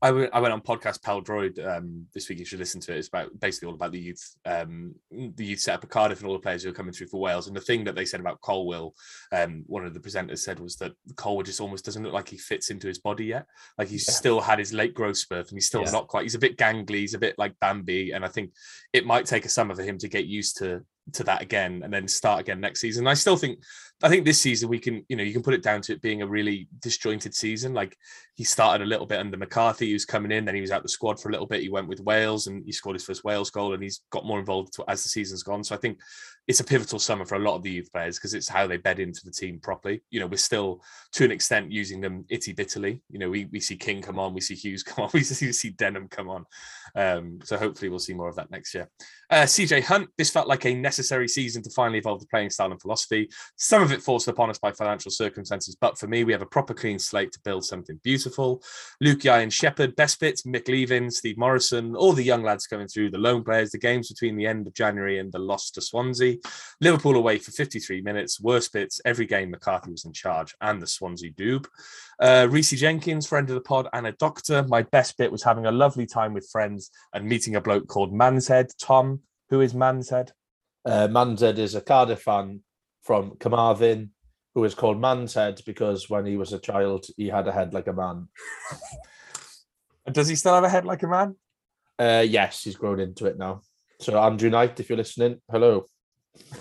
I, 0.00 0.08
w- 0.08 0.30
I 0.32 0.40
went 0.40 0.54
on 0.54 0.62
podcast 0.62 1.02
Pal 1.02 1.20
Droid 1.20 1.62
um, 1.62 2.06
this 2.14 2.26
week. 2.26 2.38
You 2.38 2.46
should 2.46 2.58
listen 2.58 2.80
to 2.80 2.94
it. 2.94 2.98
It's 2.98 3.08
about 3.08 3.38
basically 3.38 3.66
all 3.68 3.74
about 3.74 3.92
the 3.92 4.00
youth, 4.00 4.34
um, 4.46 4.94
the 5.10 5.44
youth 5.44 5.60
setup 5.60 5.84
of 5.84 5.90
Cardiff 5.90 6.20
and 6.20 6.26
all 6.26 6.32
the 6.32 6.40
players 6.40 6.62
who 6.62 6.70
are 6.70 6.72
coming 6.72 6.94
through 6.94 7.08
for 7.08 7.20
Wales. 7.20 7.48
And 7.48 7.54
the 7.54 7.60
thing 7.60 7.84
that 7.84 7.94
they 7.94 8.06
said 8.06 8.18
about 8.18 8.40
Colwill, 8.40 8.94
um, 9.30 9.62
one 9.66 9.84
of 9.84 9.92
the 9.92 10.00
presenters 10.00 10.38
said 10.38 10.58
was 10.58 10.76
that 10.76 10.92
Colwill 11.16 11.42
just 11.42 11.60
almost 11.60 11.84
doesn't 11.84 12.02
look 12.02 12.14
like 12.14 12.30
he 12.30 12.38
fits 12.38 12.70
into 12.70 12.86
his 12.86 12.98
body 12.98 13.26
yet. 13.26 13.44
Like 13.76 13.88
he's 13.88 14.08
yeah. 14.08 14.14
still 14.14 14.40
had 14.40 14.58
his 14.58 14.72
late 14.72 14.94
growth 14.94 15.18
spurt, 15.18 15.50
and 15.50 15.56
he's 15.58 15.66
still 15.66 15.82
yeah. 15.82 15.90
not 15.90 16.08
quite. 16.08 16.22
He's 16.22 16.34
a 16.34 16.38
bit 16.38 16.56
gangly. 16.56 17.00
He's 17.00 17.12
a 17.12 17.18
bit 17.18 17.34
like 17.36 17.60
Bambi, 17.60 18.12
and 18.12 18.24
I 18.24 18.28
think 18.28 18.52
it 18.94 19.04
might 19.04 19.26
take 19.26 19.44
a 19.44 19.50
summer 19.50 19.74
for 19.74 19.82
him 19.82 19.98
to 19.98 20.08
get 20.08 20.24
used 20.24 20.56
to 20.58 20.82
to 21.14 21.24
that 21.24 21.42
again 21.42 21.82
and 21.84 21.92
then 21.92 22.06
start 22.06 22.40
again 22.40 22.60
next 22.60 22.80
season. 22.80 23.06
I 23.06 23.14
still 23.14 23.36
think 23.36 23.58
I 24.02 24.08
think 24.08 24.24
this 24.24 24.40
season 24.40 24.70
we 24.70 24.78
can, 24.78 25.04
you 25.08 25.16
know, 25.16 25.22
you 25.22 25.32
can 25.32 25.42
put 25.42 25.52
it 25.52 25.62
down 25.62 25.82
to 25.82 25.92
it 25.92 26.00
being 26.00 26.22
a 26.22 26.26
really 26.26 26.68
disjointed 26.80 27.34
season. 27.34 27.74
Like 27.74 27.96
he 28.34 28.44
started 28.44 28.82
a 28.82 28.88
little 28.88 29.04
bit 29.04 29.20
under 29.20 29.36
McCarthy, 29.36 29.90
who's 29.90 30.06
coming 30.06 30.32
in, 30.32 30.46
then 30.46 30.54
he 30.54 30.62
was 30.62 30.70
out 30.70 30.82
the 30.82 30.88
squad 30.88 31.20
for 31.20 31.28
a 31.28 31.32
little 31.32 31.46
bit. 31.46 31.60
He 31.60 31.68
went 31.68 31.86
with 31.86 32.00
Wales 32.00 32.46
and 32.46 32.64
he 32.64 32.72
scored 32.72 32.96
his 32.96 33.04
first 33.04 33.24
Wales 33.24 33.50
goal 33.50 33.74
and 33.74 33.82
he's 33.82 34.00
got 34.10 34.24
more 34.24 34.38
involved 34.38 34.74
as 34.88 35.02
the 35.02 35.10
season's 35.10 35.42
gone. 35.42 35.62
So 35.62 35.74
I 35.74 35.78
think 35.78 36.00
it's 36.50 36.58
a 36.58 36.64
pivotal 36.64 36.98
summer 36.98 37.24
for 37.24 37.36
a 37.36 37.38
lot 37.38 37.54
of 37.54 37.62
the 37.62 37.70
youth 37.70 37.92
players 37.92 38.18
because 38.18 38.34
it's 38.34 38.48
how 38.48 38.66
they 38.66 38.76
bed 38.76 38.98
into 38.98 39.24
the 39.24 39.30
team 39.30 39.60
properly. 39.60 40.02
You 40.10 40.18
know, 40.18 40.26
we're 40.26 40.36
still 40.36 40.82
to 41.12 41.24
an 41.24 41.30
extent 41.30 41.70
using 41.70 42.00
them 42.00 42.24
itty 42.28 42.52
bitterly. 42.52 43.02
You 43.08 43.20
know, 43.20 43.30
we, 43.30 43.44
we 43.52 43.60
see 43.60 43.76
King 43.76 44.02
come 44.02 44.18
on, 44.18 44.34
we 44.34 44.40
see 44.40 44.56
Hughes 44.56 44.82
come 44.82 45.04
on, 45.04 45.10
we 45.14 45.22
see, 45.22 45.46
we 45.46 45.52
see 45.52 45.70
Denham 45.70 46.08
come 46.08 46.28
on. 46.28 46.44
Um, 46.96 47.38
so 47.44 47.56
hopefully 47.56 47.88
we'll 47.88 48.00
see 48.00 48.14
more 48.14 48.28
of 48.28 48.34
that 48.34 48.50
next 48.50 48.74
year. 48.74 48.90
Uh, 49.30 49.44
CJ 49.44 49.84
Hunt, 49.84 50.08
this 50.18 50.30
felt 50.30 50.48
like 50.48 50.66
a 50.66 50.74
necessary 50.74 51.28
season 51.28 51.62
to 51.62 51.70
finally 51.70 51.98
evolve 51.98 52.18
the 52.18 52.26
playing 52.26 52.50
style 52.50 52.72
and 52.72 52.80
philosophy. 52.80 53.30
Some 53.56 53.80
of 53.80 53.92
it 53.92 54.02
forced 54.02 54.26
upon 54.26 54.50
us 54.50 54.58
by 54.58 54.72
financial 54.72 55.12
circumstances, 55.12 55.76
but 55.80 55.96
for 56.00 56.08
me, 56.08 56.24
we 56.24 56.32
have 56.32 56.42
a 56.42 56.46
proper 56.46 56.74
clean 56.74 56.98
slate 56.98 57.30
to 57.32 57.40
build 57.44 57.64
something 57.64 58.00
beautiful. 58.02 58.60
Luke 59.00 59.22
Yai 59.22 59.42
and 59.42 59.52
Shepherd, 59.52 59.94
best 59.94 60.18
bits, 60.18 60.42
Mick 60.42 60.64
Leavin, 60.64 61.12
Steve 61.12 61.38
Morison, 61.38 61.94
all 61.94 62.12
the 62.12 62.24
young 62.24 62.42
lads 62.42 62.66
coming 62.66 62.88
through, 62.88 63.12
the 63.12 63.18
loan 63.18 63.44
players, 63.44 63.70
the 63.70 63.78
games 63.78 64.08
between 64.08 64.34
the 64.34 64.48
end 64.48 64.66
of 64.66 64.74
January 64.74 65.20
and 65.20 65.30
the 65.30 65.38
loss 65.38 65.70
to 65.70 65.80
Swansea. 65.80 66.39
Liverpool 66.80 67.16
away 67.16 67.38
for 67.38 67.50
53 67.50 68.00
minutes, 68.02 68.40
worst 68.40 68.72
bits, 68.72 69.00
every 69.04 69.26
game 69.26 69.50
McCarthy 69.50 69.90
was 69.90 70.04
in 70.04 70.12
charge, 70.12 70.54
and 70.60 70.80
the 70.80 70.86
Swansea 70.86 71.32
doob. 71.32 71.66
Uh, 72.20 72.46
Reese 72.50 72.70
Jenkins, 72.70 73.26
friend 73.26 73.48
of 73.48 73.54
the 73.54 73.60
pod, 73.60 73.88
and 73.92 74.06
a 74.06 74.12
doctor. 74.12 74.64
My 74.68 74.82
best 74.82 75.16
bit 75.18 75.32
was 75.32 75.42
having 75.42 75.66
a 75.66 75.72
lovely 75.72 76.06
time 76.06 76.34
with 76.34 76.48
friends 76.50 76.90
and 77.12 77.26
meeting 77.26 77.56
a 77.56 77.60
bloke 77.60 77.88
called 77.88 78.12
Manshead. 78.12 78.70
Tom, 78.80 79.20
who 79.48 79.60
is 79.60 79.74
Manshead? 79.74 80.30
Uh, 80.84 81.08
Manshead 81.08 81.58
is 81.58 81.74
a 81.74 81.80
Cardiff 81.80 82.22
fan 82.22 82.62
from 83.02 83.36
Carmarthen 83.38 84.10
who 84.54 84.64
is 84.64 84.74
called 84.74 85.00
Manshead 85.00 85.64
because 85.64 86.10
when 86.10 86.26
he 86.26 86.36
was 86.36 86.52
a 86.52 86.58
child, 86.58 87.06
he 87.16 87.28
had 87.28 87.46
a 87.46 87.52
head 87.52 87.72
like 87.72 87.86
a 87.86 87.92
man. 87.92 88.28
Does 90.12 90.28
he 90.28 90.34
still 90.34 90.54
have 90.54 90.64
a 90.64 90.68
head 90.68 90.84
like 90.84 91.02
a 91.02 91.08
man? 91.08 91.36
Uh, 91.98 92.24
yes, 92.26 92.62
he's 92.62 92.76
grown 92.76 92.98
into 92.98 93.26
it 93.26 93.38
now. 93.38 93.60
So, 94.00 94.18
Andrew 94.18 94.50
Knight, 94.50 94.80
if 94.80 94.88
you're 94.88 94.98
listening, 94.98 95.40
hello. 95.50 95.84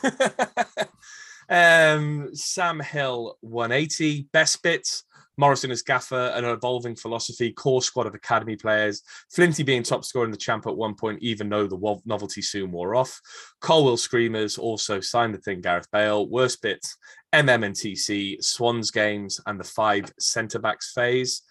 um, 1.50 2.30
Sam 2.34 2.80
Hill, 2.80 3.38
180. 3.42 4.28
Best 4.32 4.62
bits. 4.64 5.04
Morison 5.40 5.72
as 5.72 5.82
gaffer, 5.82 6.34
an 6.36 6.44
evolving 6.44 6.98
philosophy, 6.98 7.54
core 7.54 7.82
squad 7.82 8.06
of 8.06 8.14
academy 8.14 8.58
players. 8.58 9.04
Flinty 9.34 9.64
being 9.64 9.84
top 9.84 10.04
scorer 10.04 10.26
in 10.26 10.32
the 10.32 10.38
champ 10.38 10.68
at 10.68 10.76
one 10.76 10.96
point, 10.96 11.18
even 11.22 11.48
though 11.48 11.66
the 11.66 12.02
novelty 12.06 12.42
soon 12.42 12.74
wore 12.74 12.94
off. 12.94 13.22
Colwill 13.62 13.96
Screamers 13.96 14.58
also 14.58 15.00
signed 15.00 15.34
the 15.34 15.38
thing, 15.38 15.62
Gareth 15.62 15.90
Bale. 15.94 16.28
Worst 16.28 16.62
bits, 16.62 16.98
MM 17.32 17.66
and 17.66 17.74
TC, 17.74 18.44
Swans 18.44 18.92
games, 18.92 19.40
and 19.46 19.58
the 19.58 19.64
five 19.64 20.12
centre 20.20 20.60
backs 20.60 20.92
phase. 20.92 21.44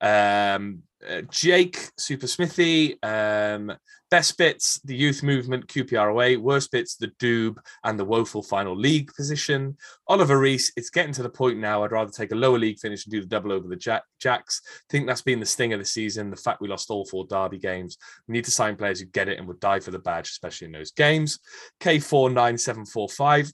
Um, 0.00 0.82
uh, 1.08 1.22
Jake 1.30 1.90
Super 1.98 2.26
Smithy, 2.26 3.00
um, 3.02 3.72
best 4.10 4.38
bits, 4.38 4.80
the 4.84 4.96
youth 4.96 5.22
movement, 5.22 5.66
QPROA, 5.66 6.38
worst 6.38 6.70
bits, 6.70 6.96
the 6.96 7.08
Doob 7.20 7.56
and 7.84 7.98
the 7.98 8.04
woeful 8.04 8.42
final 8.42 8.76
league 8.76 9.12
position. 9.14 9.76
Oliver 10.08 10.38
Reese, 10.38 10.72
it's 10.76 10.90
getting 10.90 11.12
to 11.14 11.22
the 11.22 11.28
point 11.28 11.58
now. 11.58 11.82
I'd 11.82 11.92
rather 11.92 12.10
take 12.10 12.32
a 12.32 12.36
lower 12.36 12.58
league 12.58 12.78
finish 12.78 13.04
and 13.04 13.12
do 13.12 13.20
the 13.20 13.26
double 13.26 13.52
over 13.52 13.68
the 13.68 13.76
Jack- 13.76 14.04
Jacks. 14.20 14.62
think 14.88 15.06
that's 15.06 15.22
been 15.22 15.40
the 15.40 15.46
sting 15.46 15.72
of 15.72 15.78
the 15.80 15.84
season. 15.84 16.30
The 16.30 16.36
fact 16.36 16.60
we 16.60 16.68
lost 16.68 16.90
all 16.90 17.04
four 17.04 17.26
Derby 17.26 17.58
games. 17.58 17.98
We 18.26 18.32
need 18.32 18.44
to 18.44 18.50
sign 18.50 18.76
players 18.76 19.00
who 19.00 19.06
get 19.06 19.28
it 19.28 19.38
and 19.38 19.46
would 19.48 19.60
die 19.60 19.80
for 19.80 19.90
the 19.90 19.98
badge, 19.98 20.30
especially 20.30 20.66
in 20.66 20.72
those 20.72 20.92
games. 20.92 21.38
K49745, 21.80 23.52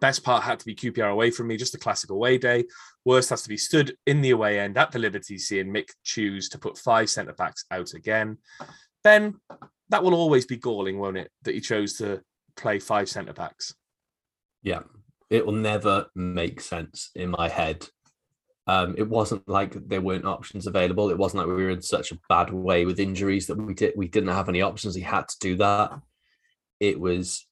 Best 0.00 0.22
part 0.22 0.42
had 0.42 0.58
to 0.58 0.66
be 0.66 0.74
QPR 0.74 1.10
away 1.10 1.30
from 1.30 1.46
me, 1.46 1.56
just 1.56 1.74
a 1.74 1.78
classic 1.78 2.10
away 2.10 2.36
day. 2.36 2.64
Worst 3.04 3.30
has 3.30 3.42
to 3.42 3.48
be 3.48 3.56
stood 3.56 3.96
in 4.06 4.20
the 4.20 4.30
away 4.30 4.60
end 4.60 4.76
at 4.76 4.92
the 4.92 4.98
Liberty 4.98 5.38
seeing 5.38 5.72
Mick 5.72 5.88
choose 6.04 6.48
to 6.50 6.58
put 6.58 6.76
five 6.76 7.08
centre 7.08 7.32
backs 7.32 7.64
out 7.70 7.94
again. 7.94 8.38
Ben, 9.02 9.36
that 9.88 10.02
will 10.02 10.14
always 10.14 10.44
be 10.44 10.56
galling, 10.56 10.98
won't 10.98 11.16
it? 11.16 11.30
That 11.42 11.54
he 11.54 11.60
chose 11.60 11.94
to 11.94 12.20
play 12.56 12.78
five 12.78 13.08
centre 13.08 13.32
backs. 13.32 13.74
Yeah, 14.62 14.80
it 15.30 15.46
will 15.46 15.54
never 15.54 16.06
make 16.14 16.60
sense 16.60 17.10
in 17.14 17.30
my 17.30 17.48
head. 17.48 17.86
Um, 18.66 18.94
it 18.98 19.08
wasn't 19.08 19.48
like 19.48 19.72
there 19.88 20.02
weren't 20.02 20.26
options 20.26 20.66
available. 20.66 21.08
It 21.08 21.16
wasn't 21.16 21.38
like 21.38 21.56
we 21.56 21.64
were 21.64 21.70
in 21.70 21.80
such 21.80 22.12
a 22.12 22.18
bad 22.28 22.52
way 22.52 22.84
with 22.84 23.00
injuries 23.00 23.46
that 23.46 23.56
we 23.56 23.72
did 23.72 23.94
we 23.96 24.08
didn't 24.08 24.28
have 24.28 24.50
any 24.50 24.60
options. 24.60 24.94
He 24.94 25.00
had 25.00 25.26
to 25.26 25.36
do 25.40 25.56
that. 25.56 25.92
It 26.78 27.00
was 27.00 27.47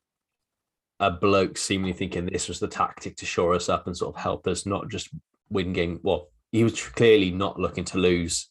a 1.01 1.11
bloke 1.11 1.59
seemingly 1.59 1.93
thinking 1.93 2.27
this 2.27 2.49
was 2.49 2.61
the 2.61 2.69
tactic 2.69 3.17
to 3.17 3.27
shore 3.27 3.55
us 3.55 3.69
up 3.69 3.87
and 3.87 3.97
sort 3.97 4.15
of 4.15 4.21
help 4.21 4.47
us 4.47 4.67
not 4.67 4.89
just 4.89 5.09
win 5.51 5.73
game. 5.73 6.01
Well, 6.03 6.29
he 6.53 6.65
was 6.65 6.81
clearly 6.81 7.31
not 7.31 7.59
looking 7.59 7.85
to 7.87 7.99
lose, 7.99 8.49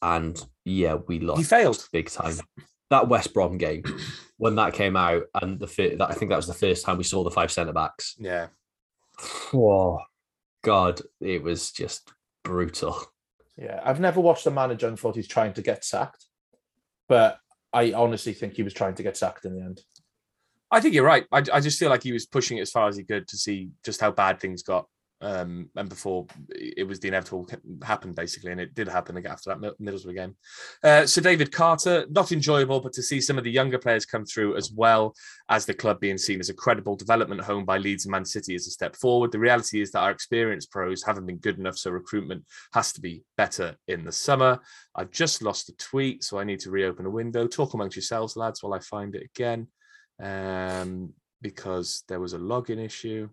and 0.00 0.42
yeah, 0.64 0.94
we 0.94 1.20
lost. 1.20 1.38
He 1.38 1.44
failed 1.44 1.86
big 1.92 2.10
time. 2.10 2.36
That 2.90 3.08
West 3.08 3.34
Brom 3.34 3.58
game 3.58 3.82
when 4.36 4.54
that 4.56 4.74
came 4.74 4.96
out, 4.96 5.24
and 5.40 5.58
the 5.58 5.96
that 5.98 6.10
I 6.10 6.14
think 6.14 6.30
that 6.30 6.36
was 6.36 6.46
the 6.46 6.54
first 6.54 6.84
time 6.84 6.98
we 6.98 7.04
saw 7.04 7.24
the 7.24 7.30
five 7.30 7.50
centre 7.50 7.72
backs. 7.72 8.14
Yeah. 8.18 8.48
Oh 9.52 10.00
God, 10.62 11.00
it 11.20 11.42
was 11.42 11.70
just 11.70 12.12
brutal. 12.42 13.00
Yeah, 13.56 13.80
I've 13.84 14.00
never 14.00 14.20
watched 14.20 14.46
a 14.46 14.50
manager 14.50 14.88
and 14.88 14.98
thought 14.98 15.14
he's 15.16 15.28
trying 15.28 15.52
to 15.54 15.62
get 15.62 15.84
sacked, 15.84 16.26
but 17.08 17.38
I 17.72 17.92
honestly 17.92 18.32
think 18.32 18.54
he 18.54 18.62
was 18.62 18.74
trying 18.74 18.94
to 18.96 19.02
get 19.02 19.16
sacked 19.16 19.44
in 19.44 19.54
the 19.54 19.62
end. 19.62 19.80
I 20.74 20.80
think 20.80 20.94
you're 20.94 21.04
right. 21.04 21.24
I, 21.30 21.38
I 21.52 21.60
just 21.60 21.78
feel 21.78 21.88
like 21.88 22.02
he 22.02 22.12
was 22.12 22.26
pushing 22.26 22.58
it 22.58 22.62
as 22.62 22.70
far 22.72 22.88
as 22.88 22.96
he 22.96 23.04
could 23.04 23.28
to 23.28 23.36
see 23.36 23.70
just 23.84 24.00
how 24.00 24.10
bad 24.10 24.40
things 24.40 24.62
got. 24.62 24.86
Um, 25.20 25.70
and 25.76 25.88
before 25.88 26.26
it 26.50 26.86
was 26.86 27.00
the 27.00 27.08
inevitable 27.08 27.48
happened 27.82 28.14
basically, 28.14 28.50
and 28.52 28.60
it 28.60 28.74
did 28.74 28.88
happen 28.88 29.16
after 29.24 29.54
that 29.54 29.78
Middlesbrough 29.80 30.14
game. 30.14 30.36
Uh, 30.82 31.06
so 31.06 31.22
David 31.22 31.50
Carter, 31.52 32.04
not 32.10 32.32
enjoyable, 32.32 32.80
but 32.80 32.92
to 32.94 33.02
see 33.02 33.20
some 33.20 33.38
of 33.38 33.44
the 33.44 33.50
younger 33.50 33.78
players 33.78 34.04
come 34.04 34.26
through 34.26 34.56
as 34.56 34.70
well 34.72 35.14
as 35.48 35.64
the 35.64 35.72
club 35.72 36.00
being 36.00 36.18
seen 36.18 36.40
as 36.40 36.50
a 36.50 36.54
credible 36.54 36.96
development 36.96 37.40
home 37.40 37.64
by 37.64 37.78
Leeds 37.78 38.04
and 38.04 38.12
Man 38.12 38.24
City 38.24 38.54
is 38.54 38.66
a 38.66 38.70
step 38.70 38.96
forward. 38.96 39.32
The 39.32 39.38
reality 39.38 39.80
is 39.80 39.92
that 39.92 40.00
our 40.00 40.10
experienced 40.10 40.70
pros 40.70 41.02
haven't 41.02 41.26
been 41.26 41.38
good 41.38 41.58
enough, 41.58 41.78
so 41.78 41.90
recruitment 41.90 42.44
has 42.74 42.92
to 42.92 43.00
be 43.00 43.22
better 43.38 43.76
in 43.88 44.04
the 44.04 44.12
summer. 44.12 44.60
I've 44.94 45.12
just 45.12 45.40
lost 45.40 45.70
a 45.70 45.76
tweet, 45.76 46.22
so 46.24 46.38
I 46.38 46.44
need 46.44 46.60
to 46.60 46.70
reopen 46.70 47.06
a 47.06 47.10
window. 47.10 47.46
Talk 47.46 47.72
amongst 47.72 47.96
yourselves, 47.96 48.36
lads, 48.36 48.62
while 48.62 48.74
I 48.74 48.80
find 48.80 49.14
it 49.14 49.30
again 49.34 49.68
um, 50.22 51.12
because 51.42 52.04
there 52.08 52.20
was 52.20 52.32
a 52.32 52.38
login 52.38 52.84
issue. 52.84 53.28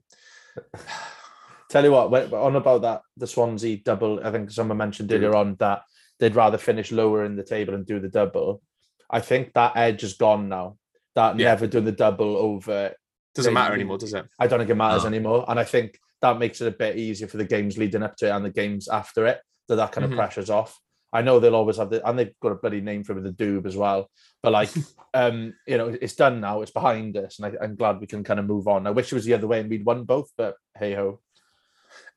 Tell 1.69 1.83
you 1.83 1.91
what, 1.91 2.33
on 2.33 2.55
about 2.57 2.81
that, 2.81 3.01
the 3.15 3.27
Swansea 3.27 3.77
double, 3.77 4.19
I 4.25 4.31
think 4.31 4.51
someone 4.51 4.77
mentioned 4.77 5.11
earlier 5.11 5.35
on 5.35 5.55
that 5.59 5.83
they'd 6.19 6.35
rather 6.35 6.57
finish 6.57 6.91
lower 6.91 7.23
in 7.23 7.35
the 7.35 7.43
table 7.43 7.73
and 7.73 7.85
do 7.85 7.99
the 7.99 8.09
double. 8.09 8.61
I 9.09 9.21
think 9.21 9.53
that 9.53 9.77
edge 9.77 10.03
is 10.03 10.13
gone 10.13 10.49
now. 10.49 10.77
That 11.15 11.37
yeah. 11.37 11.47
never 11.47 11.67
doing 11.67 11.85
the 11.85 11.91
double 11.91 12.37
over 12.37 12.93
doesn't 13.33 13.53
matter 13.53 13.73
anymore, 13.73 13.97
does 13.97 14.13
it? 14.13 14.25
I 14.39 14.47
don't 14.47 14.59
think 14.59 14.69
it 14.69 14.75
matters 14.75 15.03
no. 15.03 15.07
anymore, 15.07 15.45
and 15.47 15.59
I 15.59 15.63
think 15.63 15.97
that 16.21 16.39
makes 16.39 16.61
it 16.61 16.67
a 16.67 16.71
bit 16.77 16.97
easier 16.97 17.27
for 17.27 17.37
the 17.37 17.45
games 17.45 17.77
leading 17.77 18.03
up 18.03 18.15
to 18.17 18.27
it 18.27 18.31
and 18.31 18.45
the 18.45 18.49
games 18.49 18.87
after 18.87 19.25
it. 19.25 19.39
That 19.67 19.75
that 19.77 19.91
kind 19.91 20.03
of 20.03 20.11
mm-hmm. 20.11 20.19
pressure's 20.19 20.49
off. 20.49 20.77
I 21.13 21.21
know 21.21 21.39
they'll 21.39 21.55
always 21.55 21.77
have 21.77 21.89
the, 21.89 22.07
and 22.07 22.17
they've 22.17 22.33
got 22.41 22.53
a 22.53 22.55
bloody 22.55 22.81
name 22.81 23.03
for 23.03 23.17
it 23.17 23.23
the 23.23 23.31
Doob 23.31 23.65
as 23.65 23.75
well. 23.75 24.09
But 24.41 24.53
like, 24.53 24.69
um, 25.13 25.53
you 25.67 25.77
know, 25.77 25.87
it's 25.87 26.15
done 26.15 26.39
now. 26.39 26.61
It's 26.61 26.71
behind 26.71 27.17
us, 27.17 27.39
and 27.39 27.57
I, 27.59 27.63
am 27.63 27.75
glad 27.75 27.99
we 27.99 28.07
can 28.07 28.23
kind 28.23 28.39
of 28.39 28.45
move 28.45 28.67
on. 28.67 28.87
I 28.87 28.91
wish 28.91 29.11
it 29.11 29.15
was 29.15 29.25
the 29.25 29.33
other 29.33 29.47
way 29.47 29.59
and 29.59 29.69
we'd 29.69 29.85
won 29.85 30.03
both, 30.03 30.31
but 30.37 30.55
hey 30.77 30.93
ho. 30.93 31.19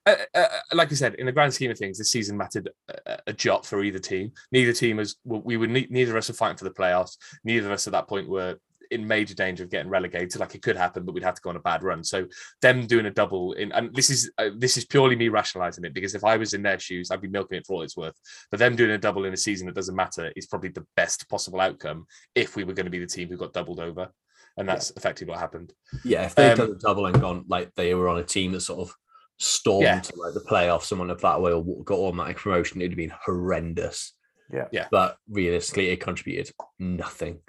Uh, 0.05 0.15
uh, 0.33 0.39
uh 0.39 0.59
like 0.73 0.91
I 0.91 0.95
said, 0.95 1.15
in 1.15 1.25
the 1.25 1.31
grand 1.31 1.53
scheme 1.53 1.71
of 1.71 1.77
things, 1.77 1.97
this 1.97 2.11
season 2.11 2.37
mattered 2.37 2.69
a, 3.05 3.19
a 3.27 3.33
jot 3.33 3.65
for 3.65 3.83
either 3.83 3.99
team. 3.99 4.31
Neither 4.51 4.73
team 4.73 4.97
was. 4.97 5.17
We 5.25 5.57
would. 5.57 5.69
Neither 5.69 6.11
of 6.11 6.17
us 6.17 6.29
were 6.29 6.35
fighting 6.35 6.57
for 6.57 6.63
the 6.63 6.71
playoffs. 6.71 7.17
Neither 7.43 7.67
of 7.67 7.73
us 7.73 7.87
at 7.87 7.93
that 7.93 8.07
point 8.07 8.29
were 8.29 8.57
in 8.91 9.07
major 9.07 9.33
danger 9.33 9.63
of 9.63 9.69
getting 9.69 9.89
relegated. 9.89 10.39
Like 10.39 10.55
it 10.55 10.61
could 10.61 10.75
happen, 10.75 11.05
but 11.05 11.13
we'd 11.13 11.23
have 11.23 11.35
to 11.35 11.41
go 11.41 11.49
on 11.49 11.55
a 11.55 11.61
bad 11.61 11.83
run. 11.83 12.03
So 12.03 12.27
them 12.61 12.87
doing 12.87 13.05
a 13.05 13.11
double 13.11 13.53
in, 13.53 13.71
and 13.71 13.93
this 13.95 14.09
is 14.09 14.31
uh, 14.37 14.49
this 14.57 14.77
is 14.77 14.85
purely 14.85 15.15
me 15.15 15.29
rationalizing 15.29 15.85
it 15.85 15.93
because 15.93 16.15
if 16.15 16.23
I 16.23 16.37
was 16.37 16.53
in 16.53 16.63
their 16.63 16.79
shoes, 16.79 17.11
I'd 17.11 17.21
be 17.21 17.27
milking 17.27 17.57
it 17.57 17.65
for 17.65 17.73
all 17.73 17.81
it's 17.81 17.97
worth. 17.97 18.15
But 18.51 18.59
them 18.59 18.75
doing 18.75 18.91
a 18.91 18.97
double 18.97 19.25
in 19.25 19.33
a 19.33 19.37
season 19.37 19.67
that 19.67 19.75
doesn't 19.75 19.95
matter 19.95 20.31
is 20.35 20.47
probably 20.47 20.69
the 20.69 20.85
best 20.95 21.27
possible 21.29 21.61
outcome 21.61 22.05
if 22.33 22.55
we 22.55 22.63
were 22.63 22.73
going 22.73 22.85
to 22.85 22.91
be 22.91 22.99
the 22.99 23.07
team 23.07 23.29
who 23.29 23.37
got 23.37 23.53
doubled 23.53 23.79
over, 23.79 24.09
and 24.57 24.67
that's 24.67 24.91
yeah. 24.91 24.99
effectively 24.99 25.31
what 25.31 25.39
happened. 25.39 25.73
Yeah, 26.03 26.25
if 26.25 26.35
they'd 26.35 26.51
um, 26.51 26.57
done 26.57 26.71
a 26.71 26.79
double 26.79 27.05
and 27.05 27.21
gone 27.21 27.45
like 27.47 27.73
they 27.75 27.93
were 27.93 28.09
on 28.09 28.19
a 28.19 28.23
team 28.23 28.51
that 28.53 28.61
sort 28.61 28.87
of 28.87 28.95
stormed 29.37 29.83
yeah. 29.83 29.99
to 29.99 30.13
like 30.17 30.33
the 30.33 30.39
playoffs, 30.41 30.83
someone 30.83 31.09
of 31.09 31.21
that 31.21 31.41
way 31.41 31.51
or 31.51 31.63
got 31.83 31.99
automatic 31.99 32.37
promotion, 32.37 32.81
it'd 32.81 32.91
have 32.91 32.97
been 32.97 33.13
horrendous. 33.25 34.13
Yeah, 34.51 34.67
yeah. 34.71 34.87
But 34.91 35.17
realistically, 35.29 35.89
it 35.89 35.99
contributed 35.99 36.53
nothing 36.79 37.39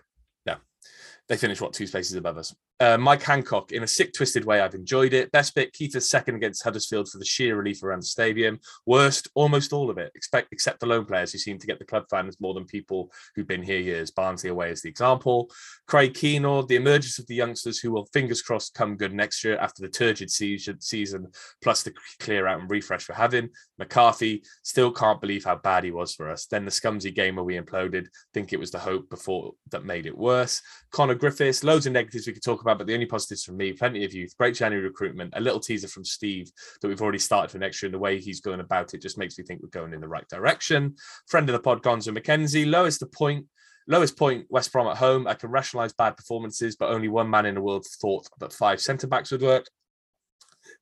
they 1.28 1.36
finished 1.36 1.60
what 1.60 1.72
two 1.72 1.86
spaces 1.86 2.16
above 2.16 2.38
us. 2.38 2.54
Uh, 2.78 2.98
Mike 2.98 3.22
Hancock, 3.22 3.72
in 3.72 3.82
a 3.82 3.86
sick, 3.86 4.12
twisted 4.12 4.44
way, 4.44 4.60
I've 4.60 4.74
enjoyed 4.74 5.14
it. 5.14 5.32
Best 5.32 5.54
bit, 5.54 5.72
Keita's 5.72 6.10
second 6.10 6.34
against 6.34 6.62
Huddersfield 6.62 7.08
for 7.08 7.16
the 7.16 7.24
sheer 7.24 7.56
relief 7.56 7.82
around 7.82 8.00
the 8.00 8.06
stadium. 8.06 8.60
Worst, 8.84 9.28
almost 9.34 9.72
all 9.72 9.88
of 9.88 9.96
it, 9.96 10.12
expect, 10.14 10.52
except 10.52 10.80
the 10.80 10.86
lone 10.86 11.06
players 11.06 11.32
who 11.32 11.38
seem 11.38 11.58
to 11.58 11.66
get 11.66 11.78
the 11.78 11.86
club 11.86 12.04
fans 12.10 12.38
more 12.38 12.52
than 12.52 12.66
people 12.66 13.10
who've 13.34 13.46
been 13.46 13.62
here 13.62 13.80
years. 13.80 14.10
Barnsley 14.10 14.50
away 14.50 14.70
is 14.70 14.82
the 14.82 14.90
example. 14.90 15.50
Craig 15.86 16.12
Keenor, 16.12 16.68
the 16.68 16.76
emergence 16.76 17.18
of 17.18 17.26
the 17.28 17.34
youngsters 17.34 17.78
who 17.78 17.92
will, 17.92 18.04
fingers 18.12 18.42
crossed, 18.42 18.74
come 18.74 18.98
good 18.98 19.14
next 19.14 19.42
year 19.42 19.56
after 19.56 19.80
the 19.80 19.88
turgid 19.88 20.30
season, 20.30 21.28
plus 21.62 21.82
the 21.82 21.94
clear 22.20 22.46
out 22.46 22.60
and 22.60 22.70
refresh 22.70 23.08
we're 23.08 23.14
having. 23.14 23.48
McCarthy, 23.78 24.42
still 24.62 24.92
can't 24.92 25.20
believe 25.22 25.44
how 25.44 25.56
bad 25.56 25.84
he 25.84 25.92
was 25.92 26.14
for 26.14 26.28
us. 26.28 26.44
Then 26.44 26.66
the 26.66 26.70
scumsy 26.70 27.14
game 27.14 27.36
where 27.36 27.44
we 27.44 27.58
imploded, 27.58 28.08
think 28.34 28.52
it 28.52 28.60
was 28.60 28.70
the 28.70 28.78
hope 28.78 29.08
before 29.08 29.52
that 29.70 29.86
made 29.86 30.04
it 30.04 30.16
worse. 30.16 30.60
Connor 30.90 31.14
Griffiths, 31.14 31.64
loads 31.64 31.86
of 31.86 31.94
negatives 31.94 32.26
we 32.26 32.34
could 32.34 32.42
talk 32.42 32.60
about, 32.60 32.65
but 32.74 32.86
the 32.86 32.94
only 32.94 33.06
positives 33.06 33.44
from 33.44 33.56
me, 33.56 33.72
plenty 33.72 34.04
of 34.04 34.12
youth, 34.12 34.36
great 34.36 34.54
January 34.54 34.86
recruitment, 34.86 35.32
a 35.36 35.40
little 35.40 35.60
teaser 35.60 35.88
from 35.88 36.04
Steve 36.04 36.50
that 36.80 36.88
we've 36.88 37.02
already 37.02 37.18
started 37.18 37.50
for 37.50 37.58
next 37.58 37.82
year, 37.82 37.88
and 37.88 37.94
the 37.94 37.98
way 37.98 38.20
he's 38.20 38.40
going 38.40 38.60
about 38.60 38.94
it 38.94 39.02
just 39.02 39.18
makes 39.18 39.38
me 39.38 39.44
think 39.44 39.62
we're 39.62 39.68
going 39.68 39.92
in 39.92 40.00
the 40.00 40.08
right 40.08 40.28
direction. 40.28 40.94
Friend 41.28 41.48
of 41.48 41.52
the 41.52 41.60
pod, 41.60 41.82
Gonzo 41.82 42.16
McKenzie, 42.16 42.68
lowest 42.68 43.00
the 43.00 43.06
point. 43.06 43.46
Lowest 43.88 44.18
point, 44.18 44.46
West 44.48 44.72
Brom 44.72 44.88
at 44.88 44.96
home. 44.96 45.28
I 45.28 45.34
can 45.34 45.50
rationalise 45.50 45.92
bad 45.92 46.16
performances, 46.16 46.74
but 46.74 46.90
only 46.90 47.08
one 47.08 47.30
man 47.30 47.46
in 47.46 47.54
the 47.54 47.60
world 47.60 47.86
thought 48.00 48.28
that 48.40 48.52
five 48.52 48.80
centre 48.80 49.06
backs 49.06 49.30
would 49.30 49.42
work. 49.42 49.66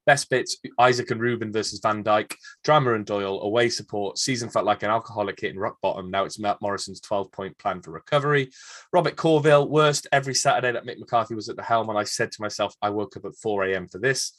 Best 0.06 0.28
bits 0.30 0.58
Isaak 0.78 1.10
and 1.10 1.20
Rubin 1.20 1.52
versus 1.52 1.80
Van 1.82 2.04
Dijk, 2.04 2.34
Drameh 2.64 2.94
and 2.94 3.06
Doyle, 3.06 3.40
away 3.42 3.68
support. 3.68 4.18
Season 4.18 4.50
felt 4.50 4.66
like 4.66 4.82
an 4.82 4.90
alcoholic 4.90 5.40
hitting 5.40 5.58
rock 5.58 5.78
bottom. 5.82 6.10
Now 6.10 6.24
it's 6.24 6.38
Matt 6.38 6.58
Morison's 6.60 7.00
12 7.00 7.32
point 7.32 7.58
plan 7.58 7.80
for 7.80 7.90
recovery. 7.90 8.50
Robert 8.92 9.16
Corville, 9.16 9.68
worst 9.68 10.06
every 10.12 10.34
Saturday 10.34 10.72
that 10.72 10.86
Mick 10.86 10.98
McCarthy 10.98 11.34
was 11.34 11.48
at 11.48 11.56
the 11.56 11.62
helm. 11.62 11.88
And 11.88 11.98
I 11.98 12.04
said 12.04 12.32
to 12.32 12.42
myself, 12.42 12.74
I 12.82 12.90
woke 12.90 13.16
up 13.16 13.24
at 13.24 13.36
4 13.36 13.64
a.m. 13.64 13.88
for 13.88 13.98
this. 13.98 14.32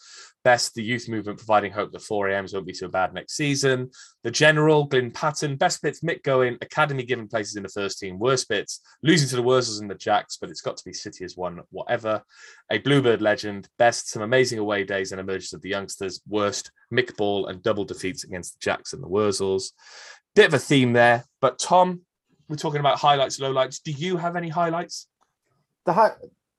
Best, 0.44 0.76
the 0.76 0.84
youth 0.84 1.10
movement 1.10 1.40
providing 1.40 1.72
hope 1.72 1.92
that 1.92 2.04
4 2.04 2.30
a.m.s 2.30 2.54
won't 2.54 2.68
be 2.68 2.74
so 2.74 2.88
bad 2.88 3.16
next 3.16 3.34
season. 3.34 3.90
The 4.24 4.30
general, 4.30 4.84
Glyn 4.84 5.10
Patton. 5.10 5.56
Best 5.56 5.82
bits, 5.82 6.02
Mick 6.02 6.22
going, 6.22 6.60
Academy 6.62 7.04
given 7.04 7.28
places 7.28 7.56
in 7.56 7.64
the 7.64 7.70
first 7.70 7.98
team. 7.98 8.20
Worst 8.20 8.48
bits, 8.48 8.82
losing 9.02 9.28
to 9.30 9.38
the 9.38 9.44
Wurzels 9.44 9.82
and 9.82 9.90
the 9.90 9.96
Jacks, 9.96 10.38
but 10.40 10.52
it's 10.52 10.62
got 10.62 10.78
to 10.78 10.86
be 10.86 10.94
City 10.94 11.26
as 11.26 11.36
one, 11.36 11.62
whatever. 11.72 12.22
A 12.72 12.78
Bluebird 12.78 13.24
legend. 13.24 13.68
Best, 13.80 14.10
some 14.10 14.22
amazing 14.22 14.60
away 14.60 14.84
days 14.84 15.12
and 15.12 15.20
emergence 15.20 15.54
of 15.56 15.62
the 15.62 15.70
youngsters. 15.70 16.22
Worst, 16.28 16.72
Mick 16.94 17.16
Ball 17.18 17.48
and 17.48 17.64
double 17.64 17.86
defeats 17.86 18.24
against 18.24 18.54
the 18.54 18.64
Jacks 18.64 18.94
and 18.94 19.02
the 19.02 19.08
Wurzels. 19.08 19.72
Bit 20.36 20.48
of 20.48 20.54
a 20.54 20.60
theme 20.60 20.94
there, 20.94 21.26
but 21.42 21.58
Tom, 21.58 22.02
we're 22.48 22.58
talking 22.58 22.80
about 22.80 23.00
highlights, 23.00 23.40
lowlights. 23.40 23.82
Do 23.82 23.92
you 23.92 24.18
have 24.18 24.36
any 24.36 24.50
highlights? 24.50 25.08
The 25.86 25.94
high, 25.94 26.12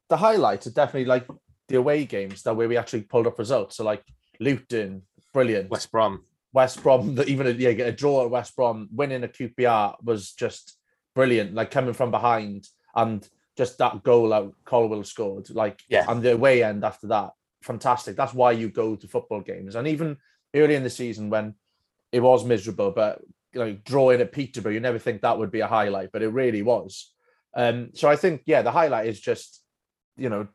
the 0.08 0.16
highlights 0.16 0.66
are 0.66 0.72
definitely 0.72 1.04
like 1.04 1.26
the 1.68 1.76
away 1.76 2.04
games 2.04 2.42
that 2.42 2.54
where 2.54 2.68
we 2.68 2.76
actually 2.76 3.02
pulled 3.02 3.26
up 3.26 3.38
results. 3.38 3.76
So 3.76 3.84
like 3.84 4.02
Luton, 4.40 5.02
brilliant. 5.32 5.70
West 5.70 5.92
Brom. 5.92 6.24
West 6.52 6.82
Brom, 6.82 7.18
even 7.26 7.46
a, 7.46 7.50
yeah, 7.50 7.70
a 7.70 7.92
draw 7.92 8.24
at 8.24 8.30
West 8.30 8.56
Brom, 8.56 8.88
winning 8.92 9.24
a 9.24 9.28
QPR 9.28 9.96
was 10.02 10.32
just 10.32 10.78
brilliant. 11.14 11.54
Like 11.54 11.70
coming 11.70 11.94
from 11.94 12.10
behind 12.10 12.66
and 12.94 13.28
just 13.56 13.78
that 13.78 14.02
goal 14.02 14.32
out 14.32 14.54
Colwill 14.64 15.04
scored. 15.04 15.50
Like 15.50 15.82
yeah, 15.88 16.04
and 16.08 16.22
the 16.22 16.34
away 16.34 16.62
end 16.62 16.84
after 16.84 17.08
that, 17.08 17.30
fantastic. 17.66 18.16
That's 18.16 18.34
why 18.34 18.52
you 18.52 18.70
go 18.70 18.96
to 18.96 19.08
football 19.08 19.40
games. 19.40 19.74
And 19.74 19.86
even 19.88 20.16
early 20.54 20.74
in 20.74 20.82
the 20.82 20.90
season 20.90 21.28
when 21.28 21.54
it 22.12 22.20
was 22.20 22.44
miserable, 22.44 22.92
but 22.92 23.20
like 23.54 23.84
drawing 23.84 24.20
at 24.20 24.32
Peterborough, 24.32 24.72
you 24.72 24.80
never 24.80 24.98
think 24.98 25.20
that 25.20 25.38
would 25.38 25.50
be 25.50 25.60
a 25.60 25.66
highlight, 25.66 26.10
but 26.12 26.22
it 26.22 26.28
really 26.28 26.62
was. 26.62 27.12
Um, 27.54 27.90
so 27.94 28.08
I 28.08 28.16
think 28.16 28.42
yeah, 28.46 28.62
the 28.62 28.70
highlight 28.70 29.06
is 29.06 29.20
just 29.20 29.62
you 30.16 30.28
know 30.28 30.48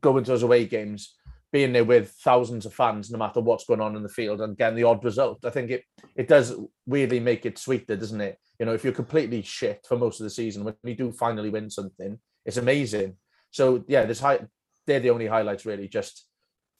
going 0.00 0.24
to 0.24 0.30
those 0.30 0.42
away 0.42 0.66
games, 0.66 1.14
being 1.52 1.72
there 1.72 1.84
with 1.84 2.10
thousands 2.24 2.66
of 2.66 2.74
fans, 2.74 3.10
no 3.10 3.18
matter 3.18 3.40
what's 3.40 3.64
going 3.64 3.80
on 3.80 3.96
in 3.96 4.02
the 4.02 4.08
field, 4.08 4.40
and 4.40 4.56
getting 4.56 4.76
the 4.76 4.84
odd 4.84 5.04
result. 5.04 5.44
I 5.44 5.50
think 5.50 5.70
it 5.70 5.84
it 6.16 6.28
does 6.28 6.54
weirdly 6.86 7.20
make 7.20 7.46
it 7.46 7.58
sweeter, 7.58 7.96
doesn't 7.96 8.20
it? 8.20 8.38
You 8.58 8.66
know, 8.66 8.74
if 8.74 8.82
you're 8.82 8.92
completely 8.92 9.42
shit 9.42 9.86
for 9.86 9.96
most 9.96 10.20
of 10.20 10.24
the 10.24 10.30
season, 10.30 10.64
when 10.64 10.74
you 10.82 10.94
do 10.94 11.12
finally 11.12 11.50
win 11.50 11.70
something, 11.70 12.18
it's 12.44 12.56
amazing. 12.56 13.16
So 13.50 13.84
yeah, 13.86 14.04
this 14.04 14.20
high, 14.20 14.40
they're 14.86 15.00
the 15.00 15.10
only 15.10 15.26
highlights 15.26 15.66
really, 15.66 15.86
just 15.86 16.26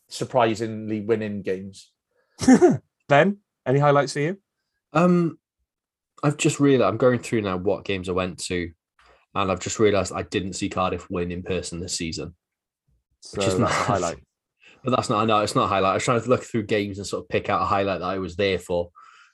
surprisingly 0.09 1.01
winning 1.01 1.43
games. 1.43 1.91
ben, 3.09 3.39
any 3.67 3.79
highlights 3.79 4.13
for 4.13 4.21
you? 4.21 4.39
Um, 4.93 5.39
I've 6.23 6.37
just 6.37 6.61
realized 6.61 6.89
I'm 6.89 6.99
going 6.99 7.21
through 7.21 7.43
now 7.43 7.57
what 7.57 7.85
games 7.85 8.09
I 8.09 8.13
went 8.13 8.39
to, 8.45 8.71
and 9.35 9.51
I've 9.51 9.61
just 9.61 9.79
realised 9.79 10.13
I 10.13 10.23
didn't 10.23 10.55
see 10.55 10.69
Cardiff 10.69 11.09
win 11.11 11.31
in 11.31 11.43
person 11.43 11.81
this 11.81 11.97
season. 11.97 12.35
So 13.21 13.39
which 13.39 13.47
is 13.47 13.59
not 13.59 13.71
a 13.71 13.75
highlight. 13.75 14.19
But 14.85 14.93
that's 14.93 15.11
not, 15.11 15.23
I 15.23 15.25
know 15.27 15.41
it's 15.41 15.55
not 15.55 15.65
a 15.65 15.69
highlight. 15.69 15.91
I 15.91 15.95
was 15.95 16.05
trying 16.05 16.21
to 16.23 16.29
look 16.29 16.45
through 16.45 16.65
games 16.65 16.99
and 16.99 17.07
sort 17.07 17.25
of 17.25 17.29
pick 17.29 17.49
out 17.49 17.63
a 17.63 17.67
highlight 17.67 18.01
that 18.01 18.07
I 18.07 18.19
was 18.19 18.37
there 18.37 18.59
for. 18.59 18.91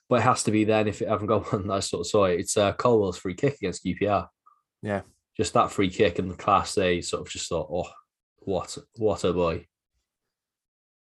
But 0.09 0.17
it 0.17 0.23
has 0.23 0.43
to 0.45 0.51
be 0.51 0.65
then 0.65 0.89
if 0.89 1.03
it 1.03 1.09
haven't 1.09 1.27
got 1.27 1.53
one 1.53 1.67
that 1.69 1.75
I 1.75 1.81
sort 1.81 2.01
of 2.01 2.07
saw 2.07 2.25
it. 2.25 2.41
It's 2.41 2.57
uh, 2.57 2.73
Colwill's 2.75 3.19
free 3.19 3.35
kick 3.35 3.55
against 3.55 3.85
QPR. 3.85 4.29
Yeah. 4.83 5.03
Just 5.37 5.55
that 5.55 5.73
free 5.73 5.91
kick 5.91 6.19
in 6.19 6.29
the 6.29 6.35
class 6.35 6.79
A 6.79 7.01
sort 7.01 7.23
of 7.23 7.33
just 7.33 7.49
thought, 7.49 7.69
oh, 7.71 7.91
what 8.39 8.77
what 8.97 9.25
a 9.25 9.33
boy. 9.33 9.67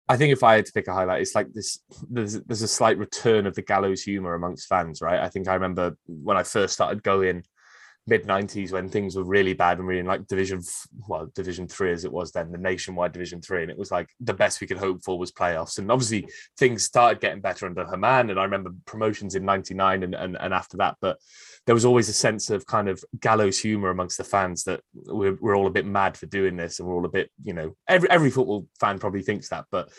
I 0.09 0.17
think 0.17 0.33
if 0.33 0.43
I 0.43 0.55
had 0.55 0.65
to 0.65 0.73
pick 0.73 0.87
a 0.87 0.93
highlight, 0.93 1.21
it's 1.21 1.35
like 1.35 1.53
this. 1.53 1.79
There's 2.09 2.41
there's 2.41 2.61
a 2.61 2.67
slight 2.67 2.97
return 2.97 3.47
of 3.47 3.55
the 3.55 3.61
gallows 3.61 4.03
humor 4.03 4.33
amongst 4.33 4.67
fans, 4.67 5.01
right? 5.01 5.21
I 5.21 5.29
think 5.29 5.47
I 5.47 5.53
remember 5.53 5.97
when 6.07 6.37
I 6.37 6.43
first 6.43 6.73
started 6.73 7.03
going 7.03 7.43
mid 8.05 8.25
90s 8.25 8.71
when 8.71 8.89
things 8.89 9.15
were 9.15 9.23
really 9.23 9.53
bad 9.53 9.77
and 9.77 9.87
we 9.87 9.93
were 9.93 9.99
in 10.01 10.05
like 10.05 10.27
division 10.27 10.61
well 11.07 11.31
division 11.33 11.67
three 11.67 11.91
as 11.93 12.03
it 12.03 12.11
was 12.11 12.31
then 12.31 12.51
the 12.51 12.57
nationwide 12.57 13.13
division 13.13 13.41
three 13.41 13.61
and 13.61 13.71
it 13.71 13.77
was 13.77 13.91
like 13.91 14.09
the 14.19 14.33
best 14.33 14.59
we 14.59 14.67
could 14.67 14.77
hope 14.77 15.01
for 15.03 15.17
was 15.17 15.31
playoffs 15.31 15.77
and 15.77 15.89
obviously 15.89 16.27
things 16.57 16.83
started 16.83 17.21
getting 17.21 17.39
better 17.39 17.65
under 17.65 17.85
Herman, 17.85 18.29
and 18.29 18.39
I 18.39 18.43
remember 18.43 18.71
promotions 18.85 19.35
in 19.35 19.45
99 19.45 20.03
and, 20.03 20.15
and, 20.15 20.37
and 20.37 20.53
after 20.53 20.77
that 20.77 20.97
but 20.99 21.17
there 21.65 21.75
was 21.75 21.85
always 21.85 22.09
a 22.09 22.13
sense 22.13 22.49
of 22.49 22.65
kind 22.65 22.89
of 22.89 23.03
gallows 23.19 23.59
humor 23.59 23.89
amongst 23.89 24.17
the 24.17 24.23
fans 24.23 24.63
that 24.65 24.81
we're, 24.93 25.37
we're 25.39 25.55
all 25.55 25.67
a 25.67 25.71
bit 25.71 25.85
mad 25.85 26.17
for 26.17 26.25
doing 26.25 26.57
this 26.57 26.79
and 26.79 26.87
we're 26.87 26.95
all 26.95 27.05
a 27.05 27.09
bit 27.09 27.31
you 27.43 27.53
know 27.53 27.75
every 27.87 28.09
every 28.09 28.29
football 28.29 28.67
fan 28.79 28.99
probably 28.99 29.21
thinks 29.21 29.49
that 29.49 29.65
but 29.71 29.89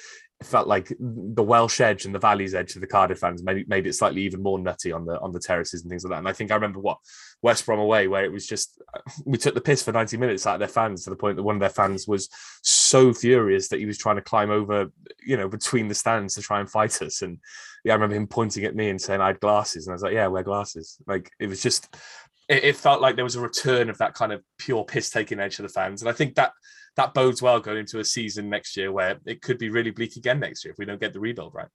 it 0.41 0.47
felt 0.47 0.67
like 0.67 0.93
the 0.99 1.43
Welsh 1.43 1.81
edge 1.81 2.05
and 2.05 2.15
the 2.15 2.19
Valley's 2.19 2.55
edge 2.55 2.75
of 2.75 2.81
the 2.81 2.87
Cardiff 2.87 3.21
fans 3.21 3.43
made, 3.43 3.69
made 3.69 3.87
it 3.87 3.95
slightly 3.95 4.23
even 4.23 4.43
more 4.43 4.59
nutty 4.59 4.91
on 4.91 5.07
the 5.07 5.19
on 5.21 5.33
the 5.33 5.39
terraces 5.39 5.83
and 5.83 5.91
things 5.91 6.05
like 6.05 6.11
that. 6.11 6.19
And 6.19 6.29
I 6.29 6.33
think 6.33 6.51
I 6.51 6.57
remember 6.57 6.81
what 6.81 6.99
West 7.41 7.65
Brom 7.65 7.79
away, 7.79 8.09
where 8.09 8.25
it 8.25 8.33
was 8.33 8.47
just 8.47 8.83
we 9.25 9.39
took 9.39 9.55
the 9.55 9.61
piss 9.61 9.83
for 9.83 9.93
90 9.93 10.17
minutes 10.17 10.47
out 10.47 10.55
of 10.55 10.59
their 10.61 10.69
fans 10.69 11.05
to 11.05 11.11
the 11.11 11.17
point 11.17 11.37
that 11.37 11.43
one 11.43 11.57
of 11.57 11.61
their 11.61 11.69
fans 11.69 12.09
was 12.09 12.29
so 12.63 13.13
furious 13.13 13.69
that 13.69 13.79
he 13.79 13.87
was 13.87 13.99
trying 13.99 14.17
to 14.17 14.23
climb 14.23 14.51
over, 14.51 14.91
you 15.25 15.37
know, 15.37 15.49
between 15.49 15.89
the 15.89 15.95
stands 15.95 16.35
to 16.35 16.43
try 16.43 16.61
and 16.61 16.71
fight 16.71 17.03
us. 17.03 17.23
And 17.23 17.39
yeah, 17.85 17.93
I 17.93 17.97
remember 17.97 18.17
him 18.17 18.27
pointing 18.27 18.65
at 18.65 18.75
me 18.75 18.89
and 18.89 19.01
saying 19.01 19.21
I 19.21 19.29
had 19.29 19.41
glasses, 19.41 19.87
and 19.87 19.93
I 19.93 19.95
was 19.95 20.03
like, 20.03 20.15
yeah, 20.15 20.27
wear 20.27 20.43
glasses. 20.43 20.97
Like 21.07 21.31
it 21.39 21.49
was 21.49 21.63
just 21.63 21.95
it, 22.49 22.65
it 22.65 22.77
felt 22.77 23.03
like 23.03 23.17
there 23.17 23.25
was 23.25 23.37
a 23.37 23.41
return 23.41 23.91
of 23.91 23.99
that 23.99 24.15
kind 24.15 24.33
of 24.33 24.43
pure 24.59 24.85
piss 24.85 25.11
taking 25.11 25.41
edge 25.41 25.57
to 25.57 25.63
the 25.63 25.69
fans. 25.69 26.03
And 26.03 26.09
I 26.09 26.13
think 26.13 26.35
that 26.37 26.53
that 26.97 27.15
bodes 27.15 27.43
well 27.43 27.61
going 27.61 27.79
into 27.79 27.99
a 27.99 28.05
season 28.05 28.49
next 28.49 28.77
year 28.77 28.93
where 28.93 29.19
it 29.27 29.43
could 29.43 29.59
be 29.59 29.71
really 29.71 29.91
bleak 29.91 30.17
again 30.17 30.41
next 30.41 30.65
year 30.65 30.73
if 30.73 30.79
we 30.79 30.85
don't 30.85 31.01
get 31.01 31.13
the 31.13 31.21
rebuild 31.21 31.55
right. 31.55 31.69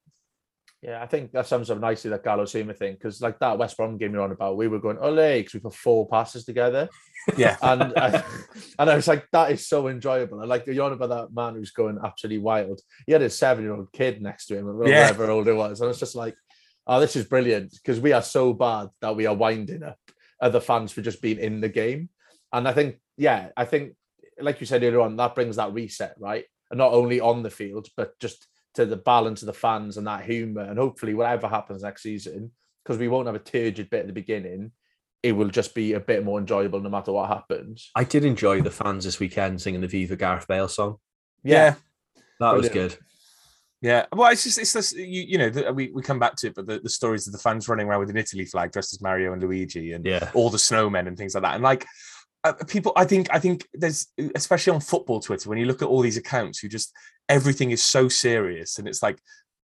Yeah, 0.82 1.02
I 1.02 1.06
think 1.06 1.32
that 1.32 1.46
sums 1.46 1.70
up 1.70 1.78
nicely 1.78 2.10
that 2.10 2.24
Gallows 2.24 2.52
Humor 2.52 2.72
thing 2.72 2.94
because, 2.94 3.20
like 3.20 3.38
that 3.40 3.58
West 3.58 3.76
Brom 3.76 3.98
game 3.98 4.14
you're 4.14 4.22
on 4.22 4.32
about, 4.32 4.56
we 4.56 4.66
were 4.66 4.78
going 4.78 4.96
ole 4.98 5.14
because 5.14 5.52
we 5.52 5.60
put 5.60 5.74
four 5.74 6.08
passes 6.08 6.44
together. 6.44 6.88
Yeah, 7.36 7.58
and 7.60 7.92
I, 7.98 8.24
and 8.78 8.88
I 8.88 8.96
was 8.96 9.06
like, 9.06 9.26
that 9.32 9.52
is 9.52 9.68
so 9.68 9.88
enjoyable. 9.88 10.40
I 10.40 10.46
like 10.46 10.66
you're 10.66 10.86
on 10.86 10.94
about 10.94 11.10
that 11.10 11.34
man 11.34 11.54
who's 11.54 11.70
going 11.70 11.98
absolutely 12.02 12.38
wild. 12.38 12.80
He 13.06 13.12
had 13.12 13.20
a 13.20 13.28
seven 13.28 13.62
year 13.62 13.74
old 13.74 13.92
kid 13.92 14.22
next 14.22 14.46
to 14.46 14.56
him, 14.56 14.66
or 14.66 14.88
yeah. 14.88 15.02
whatever 15.02 15.30
old 15.30 15.46
it 15.46 15.52
was, 15.52 15.82
and 15.82 15.90
it's 15.90 15.98
just 15.98 16.14
like, 16.14 16.34
oh, 16.86 16.98
this 16.98 17.16
is 17.16 17.26
brilliant 17.26 17.72
because 17.72 18.00
we 18.00 18.12
are 18.12 18.22
so 18.22 18.54
bad 18.54 18.88
that 19.02 19.16
we 19.16 19.26
are 19.26 19.34
winding 19.34 19.82
up 19.82 19.98
other 20.40 20.60
fans 20.60 20.92
for 20.92 21.02
just 21.02 21.20
being 21.20 21.38
in 21.38 21.60
the 21.60 21.68
game. 21.68 22.08
And 22.54 22.66
I 22.66 22.72
think, 22.72 22.98
yeah, 23.18 23.48
I 23.54 23.66
think 23.66 23.92
like 24.40 24.60
you 24.60 24.66
said 24.66 24.82
earlier 24.82 25.00
on, 25.00 25.16
that 25.16 25.34
brings 25.34 25.56
that 25.56 25.74
reset, 25.74 26.14
right? 26.18 26.44
And 26.70 26.78
not 26.78 26.92
only 26.92 27.20
on 27.20 27.42
the 27.42 27.50
field, 27.50 27.88
but 27.96 28.18
just 28.18 28.46
to 28.74 28.86
the 28.86 28.96
balance 28.96 29.42
of 29.42 29.46
the 29.46 29.52
fans 29.52 29.96
and 29.96 30.06
that 30.06 30.24
humour. 30.24 30.62
And 30.62 30.78
hopefully, 30.78 31.14
whatever 31.14 31.48
happens 31.48 31.82
next 31.82 32.02
season, 32.02 32.52
because 32.84 32.98
we 32.98 33.08
won't 33.08 33.26
have 33.26 33.34
a 33.34 33.40
turgid 33.40 33.90
bit 33.90 34.00
at 34.00 34.06
the 34.06 34.12
beginning, 34.12 34.72
it 35.22 35.32
will 35.32 35.48
just 35.48 35.74
be 35.74 35.92
a 35.92 36.00
bit 36.00 36.24
more 36.24 36.38
enjoyable 36.38 36.80
no 36.80 36.88
matter 36.88 37.12
what 37.12 37.28
happens. 37.28 37.90
I 37.94 38.04
did 38.04 38.24
enjoy 38.24 38.62
the 38.62 38.70
fans 38.70 39.04
this 39.04 39.20
weekend 39.20 39.60
singing 39.60 39.80
the 39.80 39.88
Viva 39.88 40.16
Gareth 40.16 40.46
Bale 40.48 40.68
song. 40.68 40.96
Yeah, 41.42 41.54
yeah. 41.56 41.70
that 42.40 42.52
Brilliant. 42.52 42.62
was 42.62 42.68
good. 42.68 42.98
Yeah, 43.82 44.04
well, 44.12 44.30
it's 44.30 44.44
just 44.44 44.58
it's 44.58 44.74
just 44.74 44.94
you, 44.94 45.22
you 45.22 45.38
know 45.38 45.48
the, 45.48 45.72
we, 45.72 45.90
we 45.90 46.02
come 46.02 46.18
back 46.18 46.36
to 46.36 46.48
it, 46.48 46.54
but 46.54 46.66
the, 46.66 46.80
the 46.80 46.90
stories 46.90 47.26
of 47.26 47.32
the 47.32 47.38
fans 47.38 47.66
running 47.66 47.86
around 47.86 48.00
with 48.00 48.10
an 48.10 48.16
Italy 48.18 48.44
flag 48.44 48.72
dressed 48.72 48.92
as 48.92 49.00
Mario 49.00 49.32
and 49.32 49.42
Luigi, 49.42 49.92
and 49.92 50.04
yeah. 50.04 50.30
all 50.34 50.50
the 50.50 50.58
snowmen 50.58 51.06
and 51.06 51.16
things 51.16 51.34
like 51.34 51.44
that, 51.44 51.54
and 51.54 51.62
like 51.62 51.86
uh, 52.44 52.52
people 52.66 52.92
i 52.96 53.04
think 53.04 53.28
i 53.32 53.38
think 53.38 53.68
there's 53.74 54.06
especially 54.34 54.72
on 54.72 54.80
football 54.80 55.20
twitter 55.20 55.48
when 55.48 55.58
you 55.58 55.66
look 55.66 55.82
at 55.82 55.88
all 55.88 56.00
these 56.00 56.16
accounts 56.16 56.58
who 56.58 56.68
just 56.68 56.92
everything 57.28 57.70
is 57.70 57.82
so 57.82 58.08
serious 58.08 58.78
and 58.78 58.88
it's 58.88 59.02
like 59.02 59.18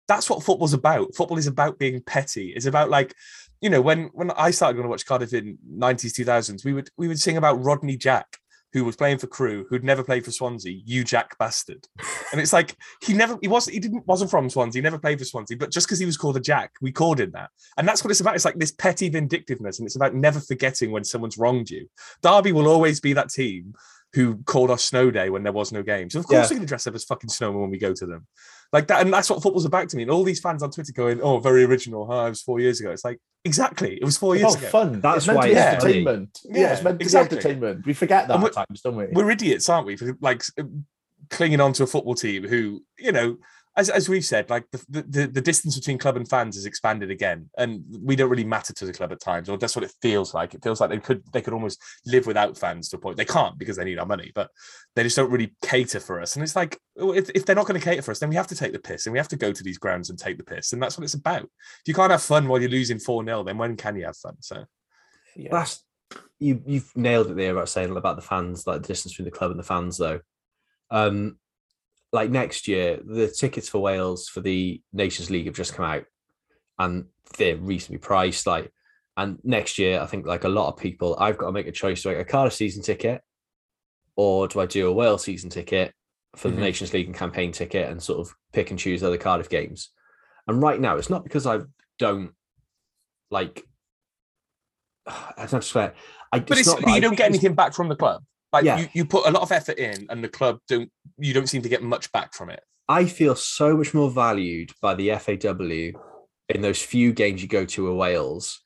that's 0.06 0.30
what 0.30 0.42
football's 0.42 0.72
about. 0.72 1.14
Football 1.14 1.36
is 1.36 1.46
about 1.46 1.78
being 1.78 2.00
petty. 2.00 2.54
It's 2.56 2.64
about 2.64 2.88
like 2.88 3.14
you 3.60 3.70
know 3.70 3.80
when 3.80 4.04
when 4.12 4.30
i 4.32 4.50
started 4.50 4.74
going 4.74 4.84
to 4.84 4.90
watch 4.90 5.06
cardiff 5.06 5.32
in 5.32 5.58
90s 5.76 6.12
2000s 6.18 6.64
we 6.64 6.72
would 6.72 6.90
we 6.96 7.08
would 7.08 7.18
sing 7.18 7.36
about 7.36 7.62
rodney 7.62 7.96
jack 7.96 8.38
who 8.72 8.84
was 8.84 8.96
playing 8.96 9.18
for 9.18 9.26
Crewe, 9.26 9.66
who'd 9.68 9.84
never 9.84 10.04
played 10.04 10.24
for 10.24 10.30
Swansea, 10.30 10.80
you 10.84 11.02
Jack 11.04 11.38
bastard. 11.38 11.86
And 12.32 12.40
it's 12.40 12.52
like 12.52 12.76
he 13.02 13.14
never 13.14 13.38
he 13.40 13.48
wasn't 13.48 13.74
he 13.74 13.80
didn't 13.80 14.06
wasn't 14.06 14.30
from 14.30 14.50
Swansea, 14.50 14.80
he 14.80 14.84
never 14.84 14.98
played 14.98 15.18
for 15.18 15.24
Swansea, 15.24 15.56
but 15.56 15.70
just 15.70 15.86
because 15.86 15.98
he 15.98 16.06
was 16.06 16.16
called 16.16 16.36
a 16.36 16.40
Jack, 16.40 16.72
we 16.82 16.92
called 16.92 17.20
him 17.20 17.30
that. 17.32 17.50
And 17.76 17.88
that's 17.88 18.04
what 18.04 18.10
it's 18.10 18.20
about. 18.20 18.34
It's 18.34 18.44
like 18.44 18.58
this 18.58 18.72
petty 18.72 19.08
vindictiveness, 19.08 19.78
and 19.78 19.86
it's 19.86 19.96
about 19.96 20.14
never 20.14 20.40
forgetting 20.40 20.90
when 20.90 21.04
someone's 21.04 21.38
wronged 21.38 21.70
you. 21.70 21.88
Derby 22.22 22.52
will 22.52 22.68
always 22.68 23.00
be 23.00 23.12
that 23.14 23.30
team 23.30 23.74
who 24.14 24.38
called 24.44 24.70
us 24.70 24.84
snow 24.84 25.10
day 25.10 25.28
when 25.28 25.42
there 25.42 25.52
was 25.52 25.70
no 25.72 25.82
game. 25.82 26.08
So 26.08 26.18
of 26.20 26.26
course 26.26 26.50
Yeah. 26.50 26.54
we're 26.54 26.58
gonna 26.60 26.66
dress 26.66 26.86
up 26.86 26.94
as 26.94 27.04
fucking 27.04 27.30
snowmen 27.30 27.60
when 27.60 27.70
we 27.70 27.78
go 27.78 27.92
to 27.92 28.06
them. 28.06 28.26
Like 28.72 28.86
that, 28.88 29.00
and 29.00 29.12
that's 29.12 29.30
what 29.30 29.42
football's 29.42 29.64
about 29.64 29.88
to 29.88 29.96
me. 29.96 30.02
And 30.02 30.10
all 30.10 30.24
these 30.24 30.40
fans 30.40 30.62
on 30.62 30.70
Twitter 30.70 30.92
going, 30.92 31.22
Oh, 31.22 31.38
very 31.38 31.64
original, 31.64 32.06
huh? 32.06 32.26
It 32.26 32.30
was 32.30 32.42
four 32.42 32.60
years 32.60 32.80
ago. 32.80 32.90
It's 32.90 33.04
like, 33.04 33.18
exactly, 33.44 33.94
it 33.96 34.04
was 34.04 34.18
four 34.18 34.34
It's 34.34 34.42
years 34.42 34.54
about 34.56 34.62
ago. 34.62 34.70
fun. 34.70 35.00
That's 35.00 35.16
it's 35.18 35.26
meant 35.26 35.36
why 35.38 35.48
to 35.48 35.54
be 35.54 35.58
it's 35.58 35.66
entertainment. 35.84 36.40
Yeah, 36.44 36.60
Yeah, 36.60 36.72
it's 36.74 36.82
meant 36.82 36.98
to 37.00 37.04
exactly. 37.04 37.36
be 37.36 37.38
entertainment. 37.40 37.86
We 37.86 37.94
forget 37.94 38.28
that 38.28 38.34
And 38.36 38.44
at 38.44 38.52
times, 38.52 38.82
don't 38.82 38.96
we? 38.96 39.06
we're 39.06 39.30
idiots, 39.30 39.68
aren't 39.70 39.86
we? 39.86 39.96
For 39.96 40.14
like 40.20 40.42
clinging 41.30 41.60
on 41.60 41.72
to 41.74 41.82
a 41.84 41.86
football 41.86 42.14
team 42.14 42.44
who, 42.46 42.82
you 42.98 43.12
know, 43.12 43.38
as, 43.78 43.88
as 43.88 44.08
we've 44.08 44.24
said, 44.24 44.50
like 44.50 44.68
the, 44.72 45.02
the 45.08 45.26
the 45.28 45.40
distance 45.40 45.78
between 45.78 45.98
club 45.98 46.16
and 46.16 46.28
fans 46.28 46.56
has 46.56 46.66
expanded 46.66 47.12
again, 47.12 47.48
and 47.56 47.84
we 48.02 48.16
don't 48.16 48.28
really 48.28 48.44
matter 48.44 48.74
to 48.74 48.84
the 48.84 48.92
club 48.92 49.12
at 49.12 49.20
times, 49.20 49.48
or 49.48 49.56
that's 49.56 49.76
what 49.76 49.84
it 49.84 49.94
feels 50.02 50.34
like. 50.34 50.52
It 50.52 50.64
feels 50.64 50.80
like 50.80 50.90
they 50.90 50.98
could 50.98 51.22
they 51.32 51.40
could 51.40 51.52
almost 51.52 51.80
live 52.04 52.26
without 52.26 52.58
fans 52.58 52.88
to 52.88 52.96
a 52.96 52.98
point. 52.98 53.16
They 53.16 53.24
can't 53.24 53.56
because 53.56 53.76
they 53.76 53.84
need 53.84 54.00
our 54.00 54.06
money, 54.06 54.32
but 54.34 54.50
they 54.96 55.04
just 55.04 55.16
don't 55.16 55.30
really 55.30 55.54
cater 55.62 56.00
for 56.00 56.20
us. 56.20 56.34
And 56.34 56.42
it's 56.42 56.56
like 56.56 56.76
if, 56.96 57.30
if 57.36 57.46
they're 57.46 57.54
not 57.54 57.66
going 57.68 57.80
to 57.80 57.84
cater 57.84 58.02
for 58.02 58.10
us, 58.10 58.18
then 58.18 58.30
we 58.30 58.34
have 58.34 58.48
to 58.48 58.56
take 58.56 58.72
the 58.72 58.80
piss, 58.80 59.06
and 59.06 59.12
we 59.12 59.18
have 59.20 59.28
to 59.28 59.36
go 59.36 59.52
to 59.52 59.62
these 59.62 59.78
grounds 59.78 60.10
and 60.10 60.18
take 60.18 60.38
the 60.38 60.44
piss, 60.44 60.72
and 60.72 60.82
that's 60.82 60.98
what 60.98 61.04
it's 61.04 61.14
about. 61.14 61.44
If 61.44 61.86
you 61.86 61.94
can't 61.94 62.10
have 62.10 62.22
fun 62.22 62.48
while 62.48 62.60
you're 62.60 62.70
losing 62.70 62.98
four 62.98 63.24
0 63.24 63.44
then 63.44 63.58
when 63.58 63.76
can 63.76 63.94
you 63.94 64.06
have 64.06 64.16
fun? 64.16 64.36
So 64.40 64.64
Yeah. 65.36 65.50
That's 65.52 65.84
you. 66.40 66.60
You've 66.66 66.90
nailed 66.96 67.30
it 67.30 67.36
there 67.36 67.52
about 67.52 67.68
saying 67.68 67.96
about 67.96 68.16
the 68.16 68.22
fans, 68.22 68.66
like 68.66 68.82
the 68.82 68.88
distance 68.88 69.12
between 69.12 69.26
the 69.26 69.38
club 69.38 69.52
and 69.52 69.60
the 69.60 69.64
fans, 69.64 69.98
though. 69.98 70.18
Um, 70.90 71.38
like 72.12 72.30
next 72.30 72.68
year, 72.68 73.00
the 73.04 73.28
tickets 73.28 73.68
for 73.68 73.80
Wales 73.80 74.28
for 74.28 74.40
the 74.40 74.80
Nations 74.92 75.30
League 75.30 75.46
have 75.46 75.54
just 75.56 75.74
come 75.74 75.84
out, 75.84 76.04
and 76.78 77.06
they're 77.36 77.56
reasonably 77.56 77.98
priced. 77.98 78.46
Like, 78.46 78.72
and 79.16 79.38
next 79.44 79.78
year, 79.78 80.00
I 80.00 80.06
think 80.06 80.26
like 80.26 80.44
a 80.44 80.48
lot 80.48 80.68
of 80.68 80.78
people, 80.78 81.16
I've 81.18 81.36
got 81.38 81.46
to 81.46 81.52
make 81.52 81.66
a 81.66 81.72
choice: 81.72 82.02
do 82.02 82.10
I 82.10 82.14
get 82.14 82.20
a 82.22 82.24
Cardiff 82.24 82.54
season 82.54 82.82
ticket, 82.82 83.20
or 84.16 84.48
do 84.48 84.60
I 84.60 84.66
do 84.66 84.88
a 84.88 84.92
Wales 84.92 85.22
season 85.24 85.50
ticket 85.50 85.92
for 86.36 86.48
the 86.48 86.56
Mhm. 86.56 86.60
Nations 86.60 86.92
League 86.92 87.06
and 87.06 87.14
campaign 87.16 87.52
ticket, 87.52 87.90
and 87.90 88.02
sort 88.02 88.20
of 88.20 88.34
pick 88.52 88.70
and 88.70 88.78
choose 88.78 89.02
other 89.02 89.18
Cardiff 89.18 89.48
games? 89.48 89.90
And 90.46 90.62
right 90.62 90.80
now, 90.80 90.96
it's 90.96 91.10
not 91.10 91.24
because 91.24 91.46
I 91.46 91.60
don't 91.98 92.30
like. 93.30 93.66
I 95.06 95.46
don't 95.50 95.64
swear. 95.64 95.94
I, 96.32 96.40
but 96.40 96.58
it's, 96.58 96.68
not 96.68 96.76
that 96.78 96.84
but 96.84 96.92
I 96.92 96.94
you 96.96 97.00
don't 97.02 97.16
get 97.16 97.28
anything 97.28 97.54
back 97.54 97.74
from 97.74 97.88
the 97.88 97.96
club. 97.96 98.22
Like 98.52 98.64
Yeah. 98.64 98.78
you, 98.80 98.88
you 98.92 99.04
put 99.04 99.26
a 99.26 99.30
lot 99.30 99.42
of 99.42 99.52
effort 99.52 99.78
in, 99.78 100.06
and 100.08 100.22
the 100.22 100.28
club 100.28 100.60
don't. 100.68 100.90
You 101.18 101.34
don't 101.34 101.48
seem 101.48 101.62
to 101.62 101.68
get 101.68 101.82
much 101.82 102.10
back 102.12 102.34
from 102.34 102.50
it. 102.50 102.60
I 102.88 103.04
feel 103.04 103.34
so 103.34 103.76
much 103.76 103.92
more 103.92 104.10
valued 104.10 104.72
by 104.80 104.94
the 104.94 105.10
FAW 105.10 106.00
in 106.48 106.62
those 106.62 106.80
few 106.80 107.12
games 107.12 107.42
you 107.42 107.48
go 107.48 107.64
to 107.66 107.88
a 107.88 107.94
Wales. 107.94 108.62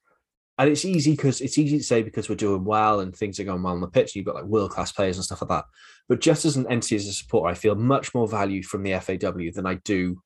And 0.59 0.71
it's 0.71 0.85
easy 0.85 1.13
because 1.13 1.41
it's 1.41 1.59
easy 1.59 1.79
to 1.79 1.85
say 1.85 2.03
because 2.03 2.29
we're 2.29 2.37
doing 2.37 2.65
well 2.65 3.01
and 3.01 3.17
things 3.17 3.41
are 3.41 3.45
going 3.45 3.63
well 3.63 3.73
on 3.73 3.81
the 3.81 3.89
pitch. 3.89 4.15
You've 4.15 4.27
got 4.27 4.37
like 4.37 4.45
world 4.45 4.71
class 4.71 4.93
players 4.93 5.17
and 5.17 5.25
stuff 5.25 5.43
like 5.43 5.49
that. 5.49 5.65
But 6.09 6.21
just 6.21 6.45
as 6.45 6.57
an 6.57 6.71
entity, 6.71 6.97
as 6.97 7.09
a 7.09 7.13
supporter, 7.13 7.51
I 7.51 7.55
feel 7.55 7.75
much 7.75 8.15
more 8.15 8.29
value 8.29 8.63
from 8.63 8.83
the 8.83 8.93
FAW 8.93 9.51
than 9.53 9.67
I 9.67 9.75
do 9.83 10.23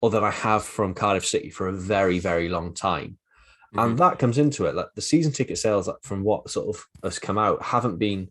or 0.00 0.08
than 0.08 0.24
I 0.24 0.30
have 0.30 0.64
from 0.64 0.94
Cardiff 0.94 1.26
City 1.26 1.50
for 1.50 1.68
a 1.68 1.72
very, 1.72 2.18
very 2.20 2.48
long 2.48 2.72
time. 2.72 3.18
And 3.72 3.80
mm-hmm. 3.80 3.96
that 3.96 4.18
comes 4.18 4.38
into 4.38 4.64
it. 4.66 4.74
Like 4.74 4.86
the 4.94 5.02
season 5.02 5.32
ticket 5.32 5.58
sales, 5.58 5.88
like, 5.88 5.96
from 6.02 6.22
what 6.22 6.48
sort 6.48 6.74
of 6.74 6.86
has 7.02 7.18
come 7.18 7.36
out, 7.36 7.62
haven't 7.62 7.98
been 7.98 8.30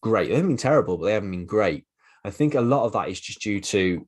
great. 0.00 0.28
They 0.28 0.34
haven't 0.34 0.50
been 0.50 0.56
terrible, 0.56 0.98
but 0.98 1.06
they 1.06 1.14
haven't 1.14 1.30
been 1.30 1.46
great. 1.46 1.84
I 2.24 2.30
think 2.30 2.54
a 2.54 2.60
lot 2.60 2.84
of 2.84 2.92
that 2.92 3.08
is 3.08 3.20
just 3.20 3.40
due 3.40 3.60
to 3.60 4.06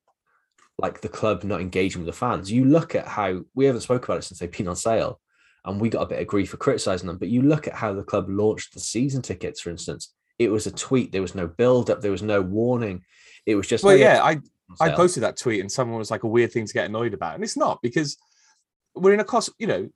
like 0.79 1.01
the 1.01 1.09
club 1.09 1.45
not 1.45 1.61
engaging 1.61 2.01
with 2.01 2.07
the 2.07 2.19
fans. 2.19 2.51
You 2.51 2.65
look 2.65 2.95
at 2.95 3.07
how 3.07 3.43
we 3.55 3.67
haven't 3.67 3.83
spoke 3.83 4.05
about 4.05 4.19
it 4.19 4.25
since 4.25 4.39
they've 4.39 4.51
been 4.51 4.69
on 4.69 4.77
sale, 4.77 5.21
and 5.65 5.81
we 5.81 5.89
got 5.91 6.03
a 6.03 6.07
bit 6.07 6.21
of 6.21 6.27
grief 6.27 6.51
for 6.51 6.57
criticizing 6.57 7.07
them. 7.07 7.19
But 7.19 7.29
you 7.29 7.43
look 7.43 7.69
at 7.69 7.75
how 7.75 7.93
the 7.93 8.03
club 8.03 8.27
launched 8.29 8.75
the 8.75 8.81
season 8.81 9.23
tickets, 9.23 9.61
for 9.61 9.71
instance. 9.71 10.15
It 10.39 10.51
was 10.51 10.67
a 10.67 10.71
tweet. 10.71 11.13
There 11.13 11.21
was 11.21 11.35
no 11.35 11.47
build 11.47 11.91
up. 11.91 12.01
There 12.01 12.11
was 12.11 12.23
no 12.23 12.41
warning. 12.41 13.05
It 13.45 13.57
was 13.57 13.67
just 13.67 13.85
Well, 13.85 13.95
"Oh, 13.95 13.97
yeah, 13.97 14.23
I 14.23 14.41
I 14.81 14.91
posted 14.91 15.23
that 15.23 15.37
tweet, 15.37 15.61
and 15.61 15.71
someone 15.71 15.99
was 15.99 16.11
like 16.11 16.23
a 16.23 16.29
weird 16.29 16.53
thing 16.53 16.67
to 16.67 16.73
get 16.73 16.87
annoyed 16.87 17.13
about, 17.15 17.35
and 17.35 17.45
it's 17.45 17.57
not 17.57 17.83
because 17.83 18.17
we're 18.95 19.13
in 19.13 19.21
a 19.21 19.25
cost. 19.25 19.51
You 19.59 19.67
know, 19.67 19.89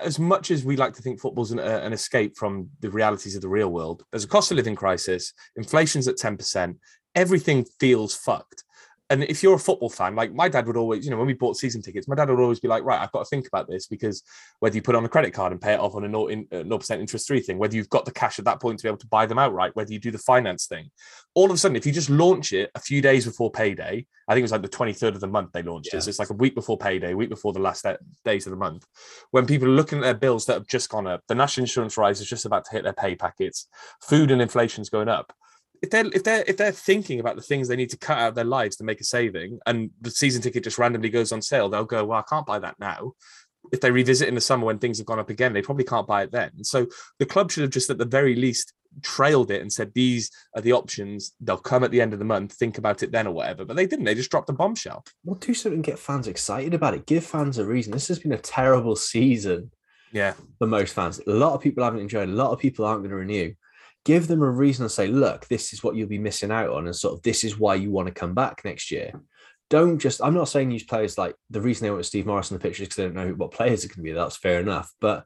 as 0.00 0.18
much 0.18 0.50
as 0.50 0.64
we 0.64 0.76
like 0.76 0.94
to 0.94 1.02
think 1.02 1.20
football's 1.20 1.52
an, 1.52 1.58
uh, 1.58 1.80
an 1.82 1.92
escape 1.92 2.36
from 2.36 2.68
the 2.80 2.90
realities 2.90 3.34
of 3.34 3.42
the 3.42 3.48
real 3.48 3.70
world, 3.70 4.04
there's 4.10 4.24
a 4.24 4.28
cost 4.28 4.50
of 4.50 4.56
living 4.56 4.76
crisis. 4.76 5.32
Inflation's 5.56 6.08
at 6.08 6.16
ten 6.16 6.36
percent. 6.36 6.78
Everything 7.14 7.64
feels 7.78 8.14
fucked. 8.14 8.64
And 9.10 9.24
if 9.24 9.42
you're 9.42 9.56
a 9.56 9.58
football 9.58 9.90
fan, 9.90 10.14
like 10.14 10.32
my 10.32 10.48
dad 10.48 10.68
would 10.68 10.76
always, 10.76 11.04
you 11.04 11.10
know, 11.10 11.16
when 11.16 11.26
we 11.26 11.32
bought 11.34 11.56
season 11.56 11.82
tickets, 11.82 12.06
my 12.06 12.14
dad 12.14 12.30
would 12.30 12.38
always 12.38 12.60
be 12.60 12.68
like, 12.68 12.84
right, 12.84 13.00
I've 13.00 13.10
got 13.10 13.24
to 13.24 13.28
think 13.28 13.48
about 13.48 13.68
this 13.68 13.86
because 13.88 14.22
whether 14.60 14.76
you 14.76 14.82
put 14.82 14.94
on 14.94 15.04
a 15.04 15.08
credit 15.08 15.32
card 15.34 15.50
and 15.50 15.60
pay 15.60 15.74
it 15.74 15.80
off 15.80 15.96
on 15.96 16.04
a 16.04 16.08
0%, 16.08 16.30
in, 16.30 16.46
uh, 16.52 16.62
0% 16.62 17.00
interest 17.00 17.26
free 17.26 17.40
thing, 17.40 17.58
whether 17.58 17.74
you've 17.74 17.90
got 17.90 18.04
the 18.04 18.12
cash 18.12 18.38
at 18.38 18.44
that 18.44 18.60
point 18.60 18.78
to 18.78 18.84
be 18.84 18.88
able 18.88 18.98
to 18.98 19.08
buy 19.08 19.26
them 19.26 19.38
outright, 19.38 19.74
whether 19.74 19.92
you 19.92 19.98
do 19.98 20.12
the 20.12 20.18
finance 20.18 20.66
thing, 20.66 20.90
all 21.34 21.46
of 21.46 21.50
a 21.50 21.58
sudden, 21.58 21.76
if 21.76 21.84
you 21.84 21.90
just 21.92 22.08
launch 22.08 22.52
it 22.52 22.70
a 22.76 22.80
few 22.80 23.02
days 23.02 23.24
before 23.26 23.50
payday, 23.50 24.06
I 24.28 24.32
think 24.34 24.42
it 24.42 24.42
was 24.42 24.52
like 24.52 24.62
the 24.62 24.68
23rd 24.68 25.14
of 25.16 25.20
the 25.20 25.26
month 25.26 25.50
they 25.52 25.64
launched 25.64 25.90
Yeah. 25.92 25.98
it. 25.98 26.02
So 26.02 26.08
it's 26.10 26.20
like 26.20 26.30
a 26.30 26.34
week 26.34 26.54
before 26.54 26.78
payday, 26.78 27.10
a 27.12 27.16
week 27.16 27.30
before 27.30 27.52
the 27.52 27.58
last 27.58 27.84
days 28.24 28.46
of 28.46 28.50
the 28.52 28.56
month. 28.56 28.86
When 29.32 29.44
people 29.44 29.66
are 29.66 29.72
looking 29.72 29.98
at 29.98 30.02
their 30.02 30.14
bills 30.14 30.46
that 30.46 30.54
have 30.54 30.68
just 30.68 30.88
gone 30.88 31.08
up, 31.08 31.22
the 31.26 31.34
national 31.34 31.64
insurance 31.64 31.96
rise 31.96 32.20
is 32.20 32.28
just 32.28 32.46
about 32.46 32.64
to 32.66 32.70
hit 32.70 32.84
their 32.84 32.92
pay 32.92 33.16
packets, 33.16 33.66
food 34.00 34.30
and 34.30 34.40
inflation's 34.40 34.88
going 34.88 35.08
up. 35.08 35.32
If 35.82 35.90
they're 35.90 36.06
if 36.12 36.24
they're 36.24 36.44
if 36.46 36.56
they're 36.56 36.72
thinking 36.72 37.20
about 37.20 37.36
the 37.36 37.42
things 37.42 37.66
they 37.66 37.76
need 37.76 37.90
to 37.90 37.98
cut 37.98 38.18
out 38.18 38.28
of 38.28 38.34
their 38.34 38.44
lives 38.44 38.76
to 38.76 38.84
make 38.84 39.00
a 39.00 39.04
saving, 39.04 39.58
and 39.66 39.90
the 40.00 40.10
season 40.10 40.42
ticket 40.42 40.64
just 40.64 40.78
randomly 40.78 41.08
goes 41.08 41.32
on 41.32 41.40
sale, 41.40 41.68
they'll 41.68 41.84
go, 41.84 42.04
"Well, 42.04 42.18
I 42.18 42.28
can't 42.28 42.46
buy 42.46 42.58
that 42.58 42.78
now." 42.78 43.12
If 43.72 43.80
they 43.80 43.90
revisit 43.90 44.28
in 44.28 44.34
the 44.34 44.40
summer 44.40 44.66
when 44.66 44.78
things 44.78 44.98
have 44.98 45.06
gone 45.06 45.18
up 45.18 45.30
again, 45.30 45.52
they 45.52 45.62
probably 45.62 45.84
can't 45.84 46.06
buy 46.06 46.22
it 46.22 46.32
then. 46.32 46.64
So 46.64 46.86
the 47.18 47.26
club 47.26 47.50
should 47.50 47.62
have 47.62 47.70
just, 47.70 47.90
at 47.90 47.98
the 47.98 48.04
very 48.04 48.34
least, 48.34 48.72
trailed 49.02 49.50
it 49.50 49.60
and 49.62 49.72
said, 49.72 49.92
"These 49.94 50.30
are 50.54 50.62
the 50.62 50.72
options. 50.72 51.32
They'll 51.40 51.56
come 51.56 51.84
at 51.84 51.90
the 51.90 52.00
end 52.00 52.12
of 52.12 52.18
the 52.18 52.24
month. 52.24 52.54
Think 52.54 52.78
about 52.78 53.02
it 53.02 53.12
then, 53.12 53.26
or 53.26 53.32
whatever." 53.32 53.64
But 53.64 53.76
they 53.76 53.86
didn't. 53.86 54.04
They 54.04 54.14
just 54.14 54.30
dropped 54.30 54.50
a 54.50 54.52
bombshell. 54.52 55.04
Well, 55.24 55.36
do 55.36 55.54
something, 55.54 55.82
get 55.82 55.98
fans 55.98 56.26
excited 56.26 56.74
about 56.74 56.94
it. 56.94 57.06
Give 57.06 57.24
fans 57.24 57.58
a 57.58 57.64
reason. 57.64 57.92
This 57.92 58.08
has 58.08 58.18
been 58.18 58.32
a 58.32 58.38
terrible 58.38 58.96
season 58.96 59.70
Yeah, 60.12 60.34
for 60.58 60.66
most 60.66 60.92
fans. 60.94 61.20
A 61.26 61.30
lot 61.30 61.54
of 61.54 61.60
people 61.60 61.84
haven't 61.84 62.00
enjoyed. 62.00 62.28
A 62.28 62.32
lot 62.32 62.50
of 62.50 62.58
people 62.58 62.84
aren't 62.84 63.02
going 63.02 63.10
to 63.10 63.16
renew. 63.16 63.54
Give 64.04 64.26
them 64.26 64.42
a 64.42 64.50
reason 64.50 64.84
to 64.84 64.88
say, 64.88 65.08
look, 65.08 65.46
this 65.48 65.72
is 65.72 65.84
what 65.84 65.94
you'll 65.94 66.08
be 66.08 66.18
missing 66.18 66.50
out 66.50 66.70
on, 66.70 66.86
and 66.86 66.96
sort 66.96 67.14
of 67.14 67.22
this 67.22 67.44
is 67.44 67.58
why 67.58 67.74
you 67.74 67.90
want 67.90 68.08
to 68.08 68.14
come 68.14 68.34
back 68.34 68.62
next 68.64 68.90
year. 68.90 69.12
Don't 69.68 69.98
just. 69.98 70.22
I'm 70.22 70.34
not 70.34 70.48
saying 70.48 70.70
use 70.70 70.84
players 70.84 71.18
like 71.18 71.36
the 71.50 71.60
reason 71.60 71.84
they 71.84 71.90
want 71.90 72.06
Steve 72.06 72.26
Morris 72.26 72.50
in 72.50 72.56
the 72.56 72.62
picture 72.62 72.82
is 72.82 72.88
because 72.88 72.96
they 72.96 73.04
don't 73.04 73.14
know 73.14 73.34
what 73.34 73.52
players 73.52 73.84
are 73.84 73.88
going 73.88 73.96
to 73.96 74.02
be. 74.02 74.12
That's 74.12 74.36
fair 74.36 74.60
enough, 74.60 74.92
but 75.00 75.24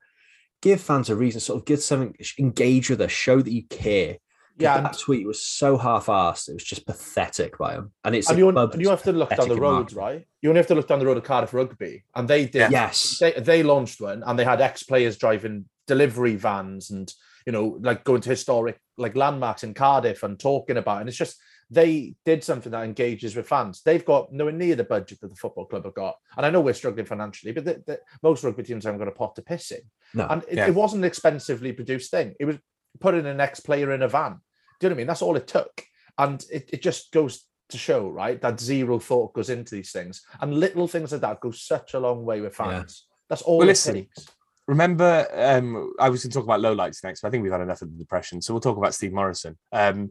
give 0.60 0.80
fans 0.80 1.08
a 1.08 1.16
reason. 1.16 1.40
Sort 1.40 1.60
of 1.60 1.66
give 1.66 1.80
something. 1.80 2.16
Engage 2.38 2.90
with 2.90 3.00
us. 3.00 3.12
Show 3.12 3.40
that 3.40 3.52
you 3.52 3.62
care. 3.64 4.16
Yeah, 4.56 4.80
that 4.80 4.98
tweet 4.98 5.26
was 5.26 5.42
so 5.42 5.76
half-assed. 5.76 6.48
It 6.48 6.54
was 6.54 6.62
just 6.62 6.86
pathetic 6.86 7.58
by 7.58 7.74
him. 7.74 7.92
And 8.04 8.14
it's 8.14 8.28
and 8.28 8.38
you, 8.38 8.48
and 8.48 8.80
you 8.80 8.88
have 8.88 9.02
to 9.02 9.12
look 9.12 9.30
down 9.30 9.48
the 9.48 9.56
road, 9.56 9.92
right? 9.94 10.24
You 10.42 10.48
only 10.48 10.60
have 10.60 10.68
to 10.68 10.76
look 10.76 10.86
down 10.86 11.00
the 11.00 11.06
road 11.06 11.16
of 11.16 11.24
Cardiff 11.24 11.54
Rugby, 11.54 12.04
and 12.14 12.28
they 12.28 12.46
did. 12.46 12.70
Yes. 12.70 13.18
They, 13.18 13.32
they 13.32 13.62
launched 13.64 14.00
one, 14.00 14.22
and 14.24 14.38
they 14.38 14.44
had 14.44 14.60
ex 14.60 14.84
players 14.84 15.16
driving 15.16 15.64
delivery 15.86 16.36
vans, 16.36 16.90
and 16.90 17.12
you 17.46 17.52
know, 17.52 17.78
like 17.80 18.04
going 18.04 18.20
to 18.22 18.30
historic 18.30 18.78
like 18.96 19.16
landmarks 19.16 19.64
in 19.64 19.74
Cardiff 19.74 20.22
and 20.22 20.38
talking 20.38 20.76
about. 20.76 20.98
It. 20.98 21.00
And 21.00 21.08
it's 21.08 21.18
just 21.18 21.36
they 21.70 22.14
did 22.24 22.44
something 22.44 22.72
that 22.72 22.84
engages 22.84 23.34
with 23.34 23.48
fans. 23.48 23.82
They've 23.84 24.04
got 24.04 24.32
nowhere 24.32 24.52
near 24.52 24.76
the 24.76 24.84
budget 24.84 25.20
that 25.20 25.28
the 25.28 25.36
football 25.36 25.64
club 25.66 25.84
have 25.84 25.94
got, 25.94 26.16
and 26.36 26.46
I 26.46 26.50
know 26.50 26.60
we're 26.60 26.74
struggling 26.74 27.06
financially, 27.06 27.52
but 27.52 27.64
the, 27.64 27.82
the, 27.86 28.00
most 28.22 28.44
rugby 28.44 28.62
teams 28.62 28.84
haven't 28.84 28.98
got 29.00 29.08
a 29.08 29.12
pot 29.12 29.34
to 29.36 29.42
piss 29.42 29.70
in. 29.70 29.80
No. 30.14 30.26
And 30.28 30.42
it, 30.48 30.56
Yeah. 30.56 30.66
it 30.68 30.74
wasn't 30.74 31.02
an 31.04 31.08
expensively 31.08 31.72
produced 31.72 32.10
thing. 32.10 32.34
It 32.38 32.44
was 32.44 32.58
putting 33.00 33.26
an 33.26 33.40
ex 33.40 33.60
player 33.60 33.92
in 33.92 34.02
a 34.02 34.08
van. 34.08 34.32
Do 34.80 34.86
you 34.86 34.88
know 34.88 34.94
what 34.94 34.96
I 34.96 34.98
mean? 34.98 35.06
That's 35.06 35.22
all 35.22 35.36
it 35.36 35.46
took. 35.46 35.82
And 36.18 36.44
it, 36.52 36.70
it 36.72 36.82
just 36.82 37.12
goes 37.12 37.46
to 37.70 37.78
show, 37.78 38.08
right, 38.08 38.40
that 38.42 38.60
zero 38.60 38.98
thought 38.98 39.32
goes 39.34 39.50
into 39.50 39.74
these 39.74 39.90
things. 39.90 40.22
And 40.40 40.54
little 40.54 40.86
things 40.86 41.12
like 41.12 41.22
that 41.22 41.40
go 41.40 41.50
such 41.50 41.94
a 41.94 42.00
long 42.00 42.24
way 42.24 42.40
with 42.40 42.56
Yeah. 42.58 42.80
fans. 42.80 43.06
That's 43.28 43.42
all 43.42 43.58
Well, 43.58 43.68
it 43.68 43.72
listen, 43.72 43.94
takes. 43.94 44.26
Remember 44.66 45.26
um 45.34 45.92
i 46.00 46.08
was 46.08 46.22
going 46.22 46.30
to 46.30 46.34
talk 46.38 46.44
about 46.44 46.60
lowlights 46.60 47.04
next 47.04 47.20
but 47.20 47.28
i 47.28 47.30
think 47.30 47.42
we've 47.42 47.52
had 47.52 47.60
enough 47.60 47.82
of 47.82 47.90
the 47.92 47.98
depression 47.98 48.40
so 48.40 48.54
we'll 48.54 48.60
talk 48.62 48.78
about 48.78 48.94
steve 48.94 49.12
morison 49.12 49.58
um 49.72 50.10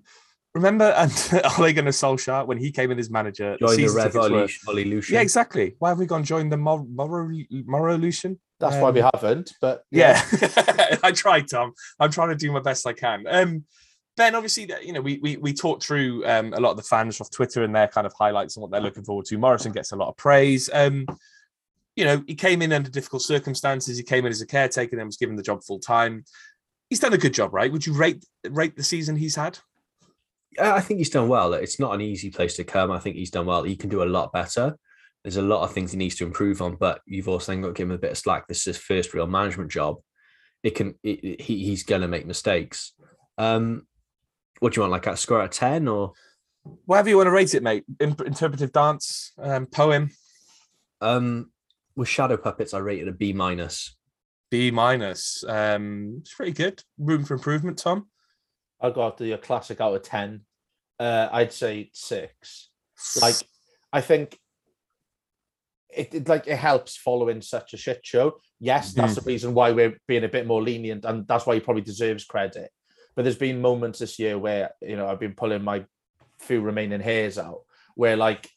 remember 0.54 0.86
and 0.97 1.12
Ole 1.58 1.74
Gunnar 1.74 1.89
Solskjaer 1.91 2.45
when 2.45 2.60
he 2.60 2.72
came 2.72 2.91
in 2.91 2.99
as 2.99 3.10
manager 3.10 3.58
Join 3.60 3.78
the 3.78 3.88
were- 3.88 3.95
revolution. 3.95 5.16
yeah 5.16 5.22
exactly 5.22 5.76
why 5.80 5.89
have 5.89 5.97
we 5.97 6.06
gone 6.06 6.24
join 6.24 6.49
the 6.49 6.58
Mor- 6.58 6.86
Moro 6.88 7.28
Morolution 7.68 8.38
That's 8.60 8.76
why 8.78 8.91
we 8.91 9.01
Um, 9.01 9.10
haven't. 9.16 9.54
But 9.60 9.84
yeah, 9.91 10.22
I 11.04 11.12
tried, 11.12 11.49
Tom. 11.49 11.74
I'm 11.99 12.12
trying 12.12 12.30
to 12.30 12.36
do 12.36 12.49
my 12.51 12.62
best 12.62 12.86
I 12.88 12.93
can. 12.93 13.26
Um, 13.28 13.66
Ben, 14.16 14.36
obviously, 14.36 14.66
that- 14.68 14.86
you 14.86 14.93
know, 14.93 15.01
we 15.01 15.18
we 15.26 15.36
we 15.38 15.51
talked 15.54 15.84
through 15.84 16.24
um, 16.34 16.54
a 16.54 16.60
lot 16.60 16.72
of 16.72 16.78
the 16.78 16.84
fans 16.93 17.20
off 17.20 17.30
Twitter 17.32 17.64
and 17.66 17.76
their 17.76 17.88
kind 17.89 18.06
of 18.08 18.14
highlights 18.14 18.56
and 18.56 18.62
what 18.62 18.72
they're 18.72 18.80
looking 18.88 19.04
forward 19.04 19.26
to. 19.26 19.38
Morison 19.38 19.72
gets 19.74 19.91
a 19.91 19.95
lot 19.97 20.08
of 20.10 20.16
praise. 20.16 20.70
Um, 20.72 21.06
you 21.96 22.06
know, 22.06 22.24
he 22.28 22.36
came 22.36 22.62
in 22.62 22.74
under 22.74 22.89
difficult 22.89 23.22
circumstances. 23.22 23.98
He 23.98 24.04
came 24.04 24.26
in 24.26 24.32
as 24.32 24.41
a 24.41 24.48
caretaker, 24.48 24.96
then 24.96 25.06
was 25.06 25.18
given 25.18 25.36
the 25.36 25.44
job 25.44 25.64
full 25.64 25.80
time. 25.80 26.24
He's 26.89 27.00
done 27.00 27.14
a 27.14 27.18
good 27.18 27.34
job, 27.34 27.54
right? 27.54 27.72
Would 27.72 27.86
you 27.86 27.94
rate 27.94 28.26
rate 28.50 28.76
the 28.76 28.84
season 28.84 29.16
he's 29.16 29.36
had? 29.36 29.60
I 30.60 30.82
think 30.82 31.00
he's 31.00 31.10
done 31.10 31.28
well. 31.28 31.54
It's 31.54 31.80
not 31.80 31.96
an 31.96 32.02
easy 32.02 32.30
place 32.30 32.56
to 32.58 32.64
come. 32.64 32.91
I 32.91 33.00
think 33.00 33.16
he's 33.16 33.32
done 33.32 33.48
well. 33.48 33.64
He 33.64 33.76
can 33.76 33.89
do 33.89 34.04
a 34.04 34.06
lot 34.06 34.32
better. 34.32 34.78
There's 35.24 35.38
a 35.38 35.41
lot 35.41 35.64
of 35.64 35.72
things 35.72 35.91
he 35.91 35.98
needs 35.98 36.16
to 36.16 36.26
improve 36.26 36.62
on, 36.62 36.76
but 36.76 37.02
you've 37.06 37.30
also 37.30 37.52
then 37.52 37.62
got 37.62 37.68
to 37.70 37.74
give 37.74 37.88
him 37.88 37.96
a 37.96 37.98
bit 37.98 38.12
of 38.12 38.18
slack. 38.18 38.48
This 38.48 38.60
is 38.60 38.66
his 38.66 38.78
first 38.78 39.14
real 39.14 39.26
management 39.26 39.72
job. 39.72 39.98
It 40.62 40.76
can 40.76 40.96
it, 41.04 41.41
he, 41.41 41.66
he's 41.66 41.84
gonna 41.84 42.08
make 42.08 42.26
mistakes. 42.26 42.94
Um, 43.38 43.88
what 44.60 44.74
do 44.74 44.78
you 44.78 44.82
want, 44.82 44.91
like 44.91 45.08
a 45.08 45.18
score 45.18 45.39
out 45.39 45.46
of 45.46 45.52
ten 45.52 45.88
or 45.88 46.14
Whatever 46.86 47.10
you 47.10 47.18
want 47.18 47.28
to 47.28 47.32
rate 47.32 47.54
it, 47.54 47.64
mate. 47.64 47.84
In- 48.00 48.16
interpretive 48.26 48.72
dance, 48.72 49.34
um, 49.38 49.66
poem, 49.66 50.12
um 51.02 51.52
with 51.96 52.08
shadow 52.08 52.38
puppets? 52.38 52.74
I 52.74 52.80
rated 52.80 53.08
a 53.08 53.12
B 53.12 53.34
minus. 53.34 53.96
B 54.50 54.72
minus. 54.72 55.44
Um, 55.48 56.18
it's 56.20 56.34
pretty 56.34 56.52
good. 56.52 56.84
Room 56.98 57.26
for 57.26 57.34
improvement, 57.34 57.78
Tom. 57.78 58.08
I 58.82 58.89
got 58.89 59.18
the 59.18 59.38
classic 59.38 59.82
out 59.82 59.96
of 59.96 60.04
ten. 60.04 60.41
Uh, 61.00 61.30
I'd 61.32 61.54
say 61.54 61.89
six. 61.94 62.70
Like, 63.22 63.36
I 63.91 64.02
think 64.02 64.38
it, 65.89 66.14
it 66.14 66.28
like 66.28 66.48
it 66.48 66.58
helps 66.58 66.98
following 66.98 67.41
such 67.41 67.74
a 67.74 67.78
shit 67.78 68.02
show. 68.04 68.38
Yes, 68.60 68.94
that's 68.94 69.16
the 69.16 69.22
reason 69.22 69.54
why 69.54 69.72
we're 69.72 69.98
being 70.08 70.24
a 70.24 70.30
bit 70.30 70.48
more 70.48 70.62
lenient, 70.62 71.06
and 71.06 71.28
that's 71.28 71.46
why 71.46 71.56
he 71.56 71.60
probably 71.60 71.82
deserves 71.82 72.26
credit. 72.26 72.72
But 73.16 73.24
there's 73.24 73.38
been 73.38 73.62
moments 73.62 74.00
this 74.00 74.20
year 74.20 74.38
where 74.38 74.72
you 74.82 74.96
know 74.96 75.08
I've 75.08 75.20
been 75.20 75.36
pulling 75.36 75.64
my 75.64 75.86
few 76.39 76.62
remaining 76.62 77.02
hairs 77.02 77.38
out, 77.38 77.62
where 77.96 78.16
like 78.16 78.50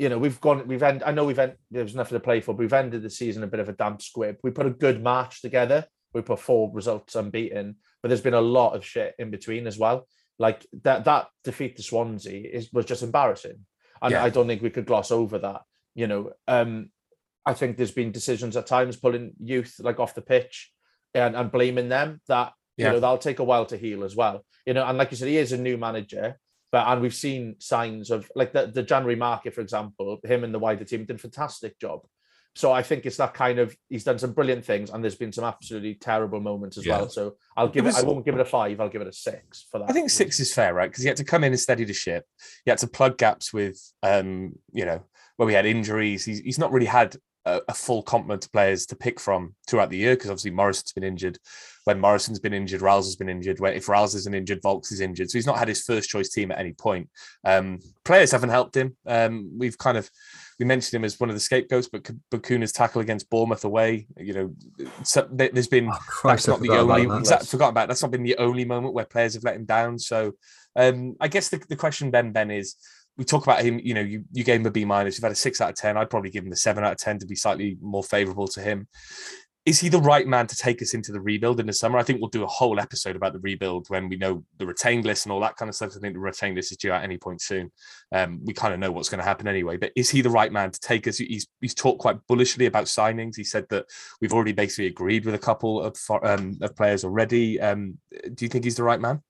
you 0.00 0.08
know 0.08 0.16
we've 0.16 0.40
gone, 0.40 0.66
we've 0.66 0.82
end. 0.82 1.02
I 1.04 1.12
know 1.12 1.26
we've 1.26 1.38
end, 1.38 1.56
there's 1.70 1.94
nothing 1.94 2.16
to 2.16 2.24
play 2.24 2.40
for, 2.40 2.54
but 2.54 2.60
we've 2.60 2.72
ended 2.72 3.02
the 3.02 3.10
season 3.10 3.42
a 3.42 3.46
bit 3.46 3.60
of 3.60 3.68
a 3.68 3.74
damp 3.74 4.00
squib. 4.00 4.36
We 4.42 4.50
put 4.50 4.64
a 4.64 4.70
good 4.70 5.04
match 5.04 5.42
together. 5.42 5.84
We 6.14 6.22
put 6.22 6.40
four 6.40 6.70
results 6.72 7.16
unbeaten, 7.16 7.76
but 8.02 8.08
there's 8.08 8.22
been 8.22 8.32
a 8.32 8.40
lot 8.40 8.74
of 8.74 8.84
shit 8.84 9.14
in 9.18 9.30
between 9.30 9.66
as 9.66 9.78
well. 9.78 10.08
Like 10.38 10.66
that 10.84 11.04
that 11.04 11.26
defeat 11.44 11.76
to 11.76 11.82
Swansea 11.82 12.48
is 12.50 12.72
was 12.72 12.86
just 12.86 13.02
embarrassing, 13.02 13.58
and 14.00 14.12
Yeah. 14.12 14.24
I 14.24 14.30
don't 14.30 14.46
think 14.46 14.62
we 14.62 14.70
could 14.70 14.86
gloss 14.86 15.10
over 15.10 15.38
that. 15.38 15.60
You 15.94 16.06
know, 16.06 16.32
um, 16.48 16.90
I 17.44 17.52
think 17.52 17.76
there's 17.76 17.90
been 17.90 18.10
decisions 18.10 18.56
at 18.56 18.66
times 18.66 18.96
pulling 18.96 19.34
youth 19.38 19.74
like 19.80 20.00
off 20.00 20.14
the 20.14 20.22
pitch 20.22 20.72
and, 21.12 21.36
and 21.36 21.52
blaming 21.52 21.90
them 21.90 22.22
that 22.26 22.54
you 22.78 22.84
know 22.86 23.00
that'll 23.00 23.18
take 23.18 23.40
a 23.40 23.44
while 23.44 23.66
to 23.66 23.76
heal 23.76 24.02
as 24.02 24.16
well. 24.16 24.46
You 24.64 24.72
know, 24.72 24.86
and 24.86 24.96
like 24.96 25.10
you 25.10 25.18
said, 25.18 25.28
he 25.28 25.36
is 25.36 25.52
a 25.52 25.58
new 25.58 25.76
manager, 25.76 26.38
but 26.72 26.86
and 26.86 27.00
we've 27.00 27.14
seen 27.14 27.56
signs 27.58 28.10
of 28.10 28.30
like 28.34 28.52
the, 28.52 28.66
the 28.66 28.82
January 28.82 29.16
market, 29.16 29.54
for 29.54 29.60
example, 29.60 30.18
him 30.24 30.44
and 30.44 30.54
the 30.54 30.58
wider 30.58 30.84
team 30.84 31.04
did 31.04 31.16
a 31.16 31.18
fantastic 31.18 31.78
job. 31.78 32.00
So 32.56 32.72
I 32.72 32.82
think 32.82 33.06
it's 33.06 33.16
that 33.18 33.32
kind 33.32 33.60
of 33.60 33.76
he's 33.88 34.02
done 34.02 34.18
some 34.18 34.32
brilliant 34.32 34.64
things, 34.64 34.90
and 34.90 35.02
there's 35.04 35.14
been 35.14 35.32
some 35.32 35.44
absolutely 35.44 35.94
terrible 35.94 36.40
moments 36.40 36.76
as 36.78 36.84
Yeah. 36.84 36.98
well. 36.98 37.08
So 37.08 37.36
I'll 37.56 37.68
give 37.68 37.84
it. 37.84 37.88
was- 37.88 38.02
I 38.02 38.06
won't 38.06 38.24
give 38.24 38.34
it 38.34 38.40
a 38.40 38.44
five. 38.44 38.80
I'll 38.80 38.88
give 38.88 39.02
it 39.02 39.08
a 39.08 39.12
six 39.12 39.66
for 39.70 39.78
that. 39.78 39.88
I 39.88 39.92
think 39.92 40.10
six 40.10 40.40
is 40.40 40.52
fair, 40.52 40.74
right? 40.74 40.90
Because 40.90 41.02
he 41.04 41.08
had 41.08 41.16
to 41.18 41.24
come 41.24 41.44
in 41.44 41.52
and 41.52 41.60
steady 41.60 41.84
the 41.84 41.92
ship. 41.92 42.24
He 42.64 42.70
had 42.70 42.78
to 42.78 42.88
plug 42.88 43.18
gaps 43.18 43.52
with, 43.52 43.80
um, 44.02 44.54
you 44.72 44.84
know, 44.84 45.04
where 45.36 45.46
we 45.46 45.54
had 45.54 45.64
injuries. 45.64 46.24
He's, 46.24 46.40
he's 46.40 46.58
not 46.58 46.72
really 46.72 46.86
had 46.86 47.16
a, 47.46 47.60
a 47.68 47.74
full 47.74 48.02
complement 48.02 48.44
of 48.44 48.52
players 48.52 48.86
to 48.86 48.96
pick 48.96 49.18
from 49.18 49.54
throughout 49.68 49.90
the 49.90 49.96
year 49.96 50.14
because 50.14 50.30
obviously 50.30 50.50
Morison's 50.50 50.92
been 50.92 51.04
injured. 51.04 51.38
When 51.84 51.98
Morison's 51.98 52.38
been 52.38 52.52
injured, 52.52 52.82
Ralls 52.82 53.06
has 53.06 53.16
been 53.16 53.30
injured. 53.30 53.58
When 53.58 53.72
if 53.72 53.88
Ralls 53.88 54.14
isn't 54.14 54.34
injured, 54.34 54.60
Vaulks 54.62 54.92
is 54.92 55.00
injured. 55.00 55.30
So 55.30 55.38
he's 55.38 55.46
not 55.46 55.58
had 55.58 55.68
his 55.68 55.82
first 55.82 56.10
choice 56.10 56.28
team 56.28 56.52
at 56.52 56.58
any 56.58 56.74
point. 56.74 57.08
Um, 57.44 57.80
players 58.04 58.32
haven't 58.32 58.50
helped 58.50 58.76
him. 58.76 58.96
Um, 59.06 59.52
we've 59.58 59.78
kind 59.78 59.96
of 59.96 60.10
we 60.58 60.66
mentioned 60.66 60.94
him 61.00 61.04
as 61.06 61.18
one 61.18 61.30
of 61.30 61.36
the 61.36 61.40
scapegoats, 61.40 61.88
but 61.90 62.08
Bacuna's 62.30 62.72
tackle 62.72 63.00
against 63.00 63.30
Bournemouth 63.30 63.64
away, 63.64 64.06
you 64.18 64.34
know, 64.34 64.54
so 65.04 65.26
there- 65.32 65.48
there's 65.50 65.68
been 65.68 65.88
Oh, 65.88 65.96
Christ, 66.06 66.44
that's 66.46 66.48
not 66.48 66.60
the 66.60 66.76
only 66.78 67.06
that. 67.06 67.18
exact, 67.20 67.46
forgot 67.46 67.70
about 67.70 67.88
that's 67.88 68.02
not 68.02 68.10
been 68.10 68.22
the 68.22 68.36
only 68.36 68.66
moment 68.66 68.92
where 68.92 69.06
players 69.06 69.32
have 69.32 69.44
let 69.44 69.56
him 69.56 69.64
down 69.64 69.98
so 69.98 70.32
um 70.76 71.16
i 71.18 71.26
guess 71.28 71.48
the, 71.48 71.56
the 71.70 71.74
question 71.76 72.10
ben 72.10 72.30
ben 72.30 72.50
is 72.50 72.76
we 73.20 73.24
talk 73.26 73.42
about 73.44 73.62
him 73.62 73.78
you 73.78 73.92
know 73.92 74.00
you, 74.00 74.24
you 74.32 74.42
gave 74.42 74.60
him 74.60 74.66
a 74.66 74.70
b 74.70 74.82
minus 74.82 75.16
you've 75.16 75.22
had 75.22 75.30
a 75.30 75.36
six 75.36 75.60
out 75.60 75.68
of 75.68 75.76
ten 75.76 75.98
i'd 75.98 76.08
probably 76.08 76.30
give 76.30 76.42
him 76.42 76.52
a 76.52 76.56
seven 76.56 76.82
out 76.82 76.92
of 76.92 76.98
ten 76.98 77.18
to 77.18 77.26
be 77.26 77.36
slightly 77.36 77.76
more 77.82 78.02
favorable 78.02 78.48
to 78.48 78.62
him 78.62 78.88
is 79.66 79.78
he 79.78 79.90
the 79.90 80.00
right 80.00 80.26
man 80.26 80.46
to 80.46 80.56
take 80.56 80.80
us 80.80 80.94
into 80.94 81.12
the 81.12 81.20
rebuild 81.20 81.60
in 81.60 81.66
the 81.66 81.72
summer? 81.74 81.98
I 81.98 82.02
think 82.02 82.18
we'll 82.18 82.30
do 82.30 82.44
a 82.44 82.46
whole 82.46 82.80
episode 82.80 83.14
about 83.14 83.34
the 83.34 83.40
rebuild 83.40 83.88
when 83.88 84.08
we 84.08 84.16
know 84.16 84.42
the 84.56 84.66
retained 84.66 85.04
list 85.04 85.26
and 85.26 85.32
all 85.32 85.40
that 85.40 85.56
kind 85.56 85.68
of 85.68 85.74
stuff. 85.74 85.92
I 85.94 86.00
think 86.00 86.14
the 86.14 86.20
retained 86.20 86.56
list 86.56 86.72
is 86.72 86.78
due 86.78 86.92
at 86.92 87.04
any 87.04 87.18
point 87.18 87.42
soon. 87.42 87.70
Um, 88.10 88.40
we 88.42 88.54
kind 88.54 88.72
of 88.72 88.80
know 88.80 88.90
what's 88.90 89.10
going 89.10 89.18
to 89.18 89.24
happen 89.24 89.46
anyway. 89.46 89.76
But 89.76 89.92
is 89.94 90.08
he 90.08 90.22
the 90.22 90.30
right 90.30 90.50
man 90.50 90.70
to 90.70 90.80
take 90.80 91.06
us? 91.06 91.18
He's 91.18 91.46
he's 91.60 91.74
talked 91.74 92.00
quite 92.00 92.16
bullishly 92.26 92.64
about 92.64 92.86
signings. 92.86 93.36
He 93.36 93.44
said 93.44 93.66
that 93.68 93.84
we've 94.22 94.32
already 94.32 94.52
basically 94.52 94.86
agreed 94.86 95.26
with 95.26 95.34
a 95.34 95.38
couple 95.38 95.82
of 95.82 95.96
um, 96.22 96.56
of 96.62 96.74
players 96.74 97.04
already. 97.04 97.60
Um, 97.60 97.98
do 98.32 98.46
you 98.46 98.48
think 98.48 98.64
he's 98.64 98.76
the 98.76 98.84
right 98.84 99.00
man? 99.00 99.22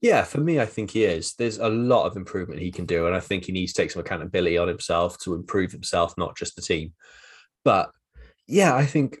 Yeah, 0.00 0.24
for 0.24 0.38
me, 0.38 0.58
I 0.58 0.66
think 0.66 0.90
he 0.90 1.04
is. 1.04 1.34
There's 1.34 1.58
a 1.58 1.68
lot 1.68 2.06
of 2.06 2.16
improvement 2.16 2.60
he 2.60 2.72
can 2.72 2.86
do, 2.86 3.06
and 3.06 3.14
I 3.14 3.20
think 3.20 3.44
he 3.44 3.52
needs 3.52 3.74
to 3.74 3.82
take 3.82 3.90
some 3.90 4.00
accountability 4.00 4.56
on 4.56 4.68
himself 4.68 5.18
to 5.20 5.34
improve 5.34 5.72
himself, 5.72 6.14
not 6.16 6.36
just 6.36 6.56
the 6.56 6.62
team. 6.62 6.94
But 7.64 7.90
yeah, 8.46 8.74
I 8.74 8.86
think 8.86 9.20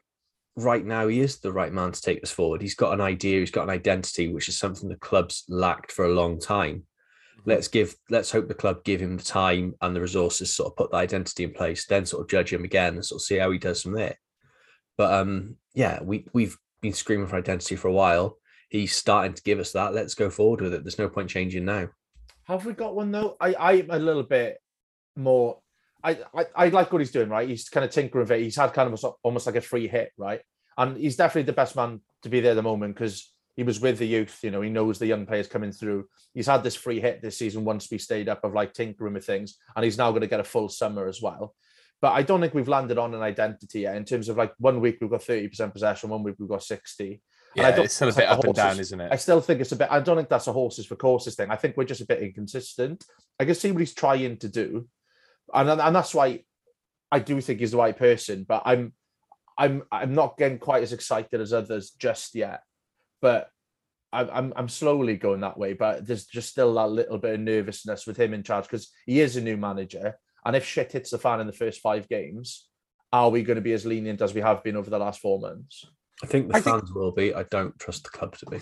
right 0.56 0.84
now 0.84 1.08
he 1.08 1.20
is 1.20 1.38
the 1.38 1.52
right 1.52 1.72
man 1.72 1.92
to 1.92 2.00
take 2.00 2.22
us 2.22 2.30
forward. 2.30 2.62
He's 2.62 2.74
got 2.74 2.94
an 2.94 3.00
idea, 3.00 3.40
he's 3.40 3.50
got 3.50 3.64
an 3.64 3.70
identity, 3.70 4.32
which 4.32 4.48
is 4.48 4.58
something 4.58 4.88
the 4.88 4.96
club's 4.96 5.44
lacked 5.48 5.92
for 5.92 6.06
a 6.06 6.14
long 6.14 6.40
time. 6.40 6.84
Let's 7.44 7.68
give, 7.68 7.94
let's 8.08 8.30
hope 8.30 8.48
the 8.48 8.54
club 8.54 8.84
give 8.84 9.00
him 9.00 9.16
the 9.16 9.22
time 9.22 9.74
and 9.80 9.94
the 9.94 10.00
resources, 10.00 10.54
sort 10.54 10.72
of 10.72 10.76
put 10.76 10.90
the 10.90 10.96
identity 10.98 11.44
in 11.44 11.52
place, 11.52 11.86
then 11.86 12.06
sort 12.06 12.22
of 12.22 12.28
judge 12.28 12.52
him 12.52 12.64
again 12.64 12.94
and 12.94 13.04
sort 13.04 13.20
of 13.20 13.24
see 13.24 13.36
how 13.36 13.50
he 13.50 13.58
does 13.58 13.82
from 13.82 13.92
there. 13.92 14.16
But 14.96 15.12
um, 15.12 15.56
yeah, 15.74 16.00
we 16.02 16.26
we've 16.34 16.56
been 16.82 16.92
screaming 16.92 17.26
for 17.26 17.36
identity 17.36 17.76
for 17.76 17.88
a 17.88 17.92
while. 17.92 18.36
He's 18.70 18.94
starting 18.94 19.34
to 19.34 19.42
give 19.42 19.58
us 19.58 19.72
that. 19.72 19.94
Let's 19.94 20.14
go 20.14 20.30
forward 20.30 20.60
with 20.60 20.72
it. 20.72 20.84
There's 20.84 20.98
no 20.98 21.08
point 21.08 21.28
changing 21.28 21.64
now. 21.64 21.88
Have 22.44 22.64
we 22.64 22.72
got 22.72 22.94
one 22.94 23.10
though? 23.10 23.36
I 23.40 23.54
I'm 23.58 23.90
a 23.90 23.98
little 23.98 24.22
bit 24.22 24.58
more. 25.16 25.58
I, 26.02 26.18
I 26.34 26.46
I 26.54 26.68
like 26.68 26.92
what 26.92 27.00
he's 27.00 27.10
doing. 27.10 27.28
Right, 27.28 27.48
he's 27.48 27.68
kind 27.68 27.84
of 27.84 27.90
tinkering 27.90 28.22
with 28.22 28.30
it. 28.30 28.42
He's 28.42 28.56
had 28.56 28.72
kind 28.72 28.92
of 28.92 29.04
almost 29.22 29.46
like 29.46 29.56
a 29.56 29.60
free 29.60 29.88
hit, 29.88 30.12
right? 30.16 30.40
And 30.78 30.96
he's 30.96 31.16
definitely 31.16 31.42
the 31.46 31.52
best 31.52 31.76
man 31.76 32.00
to 32.22 32.28
be 32.28 32.40
there 32.40 32.52
at 32.52 32.54
the 32.54 32.62
moment 32.62 32.94
because 32.94 33.32
he 33.56 33.64
was 33.64 33.80
with 33.80 33.98
the 33.98 34.06
youth. 34.06 34.38
You 34.42 34.52
know, 34.52 34.62
he 34.62 34.70
knows 34.70 34.98
the 34.98 35.06
young 35.06 35.26
players 35.26 35.48
coming 35.48 35.72
through. 35.72 36.06
He's 36.32 36.46
had 36.46 36.62
this 36.62 36.76
free 36.76 37.00
hit 37.00 37.20
this 37.20 37.38
season 37.38 37.64
once 37.64 37.90
we 37.90 37.98
stayed 37.98 38.28
up 38.28 38.44
of 38.44 38.54
like 38.54 38.72
tinkering 38.72 39.14
with 39.14 39.26
things, 39.26 39.56
and 39.74 39.84
he's 39.84 39.98
now 39.98 40.10
going 40.10 40.22
to 40.22 40.28
get 40.28 40.40
a 40.40 40.44
full 40.44 40.68
summer 40.68 41.08
as 41.08 41.20
well. 41.20 41.54
But 42.00 42.12
I 42.12 42.22
don't 42.22 42.40
think 42.40 42.54
we've 42.54 42.68
landed 42.68 42.98
on 42.98 43.14
an 43.14 43.20
identity 43.20 43.80
yet 43.80 43.96
in 43.96 44.04
terms 44.04 44.28
of 44.28 44.36
like 44.36 44.54
one 44.58 44.80
week 44.80 44.98
we've 45.00 45.10
got 45.10 45.20
30% 45.20 45.72
possession, 45.72 46.08
one 46.08 46.22
week 46.22 46.36
we've 46.38 46.48
got 46.48 46.62
60. 46.62 47.20
And 47.56 47.66
I 47.66 47.70
Yeah, 47.70 47.76
don't 47.76 47.84
it's 47.86 47.94
still 47.94 48.08
a 48.08 48.12
bit 48.12 48.28
up 48.28 48.44
and 48.44 48.54
down, 48.54 48.78
isn't 48.78 49.00
it? 49.00 49.12
I 49.12 49.16
still 49.16 49.40
think 49.40 49.60
it's 49.60 49.72
a 49.72 49.76
bit. 49.76 49.88
I 49.90 50.00
don't 50.00 50.16
think 50.16 50.28
that's 50.28 50.46
a 50.46 50.52
horses 50.52 50.86
for 50.86 50.96
courses 50.96 51.34
thing. 51.34 51.50
I 51.50 51.56
think 51.56 51.76
we're 51.76 51.84
just 51.84 52.00
a 52.00 52.06
bit 52.06 52.22
inconsistent. 52.22 53.04
I 53.38 53.44
can 53.44 53.54
see 53.54 53.72
what 53.72 53.80
he's 53.80 53.94
trying 53.94 54.36
to 54.38 54.48
do, 54.48 54.88
and 55.52 55.68
and 55.68 55.94
that's 55.96 56.14
why 56.14 56.44
I 57.10 57.18
do 57.18 57.40
think 57.40 57.60
he's 57.60 57.72
the 57.72 57.78
right 57.78 57.96
person. 57.96 58.44
But 58.48 58.62
I'm 58.64 58.92
I'm 59.58 59.82
I'm 59.90 60.14
not 60.14 60.36
getting 60.36 60.58
quite 60.58 60.82
as 60.82 60.92
excited 60.92 61.40
as 61.40 61.52
others 61.52 61.90
just 61.90 62.34
yet. 62.34 62.62
But 63.20 63.50
I'm 64.12 64.30
I'm, 64.32 64.52
I'm 64.56 64.68
slowly 64.68 65.16
going 65.16 65.40
that 65.40 65.58
way. 65.58 65.72
But 65.72 66.06
there's 66.06 66.26
just 66.26 66.50
still 66.50 66.74
that 66.74 66.90
little 66.90 67.18
bit 67.18 67.34
of 67.34 67.40
nervousness 67.40 68.06
with 68.06 68.16
him 68.16 68.32
in 68.32 68.44
charge 68.44 68.64
because 68.64 68.90
he 69.06 69.20
is 69.20 69.36
a 69.36 69.40
new 69.40 69.56
manager, 69.56 70.16
and 70.44 70.54
if 70.54 70.64
shit 70.64 70.92
hits 70.92 71.10
the 71.10 71.18
fan 71.18 71.40
in 71.40 71.48
the 71.48 71.52
first 71.52 71.80
five 71.80 72.08
games, 72.08 72.68
are 73.12 73.30
we 73.30 73.42
going 73.42 73.56
to 73.56 73.62
be 73.62 73.72
as 73.72 73.84
lenient 73.84 74.22
as 74.22 74.34
we 74.34 74.40
have 74.40 74.62
been 74.62 74.76
over 74.76 74.88
the 74.88 74.98
last 74.98 75.20
four 75.20 75.40
months? 75.40 75.84
I 76.22 76.26
think 76.26 76.48
the 76.48 76.56
I 76.56 76.60
think- 76.60 76.78
fans 76.78 76.92
will 76.92 77.12
be. 77.12 77.34
I 77.34 77.44
don't 77.44 77.78
trust 77.78 78.04
the 78.04 78.10
club 78.10 78.36
to 78.38 78.46
be. 78.46 78.60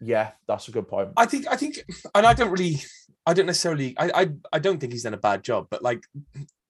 Yeah, 0.00 0.30
that's 0.46 0.68
a 0.68 0.70
good 0.70 0.86
point. 0.88 1.10
I 1.16 1.26
think 1.26 1.46
I 1.48 1.56
think 1.56 1.78
and 2.14 2.24
I 2.26 2.32
don't 2.32 2.50
really 2.52 2.80
I 3.26 3.34
don't 3.34 3.46
necessarily 3.46 3.96
I 3.98 4.10
I, 4.22 4.26
I 4.52 4.58
don't 4.60 4.78
think 4.78 4.92
he's 4.92 5.02
done 5.02 5.14
a 5.14 5.18
bad 5.18 5.42
job, 5.42 5.66
but 5.70 5.82
like 5.82 6.04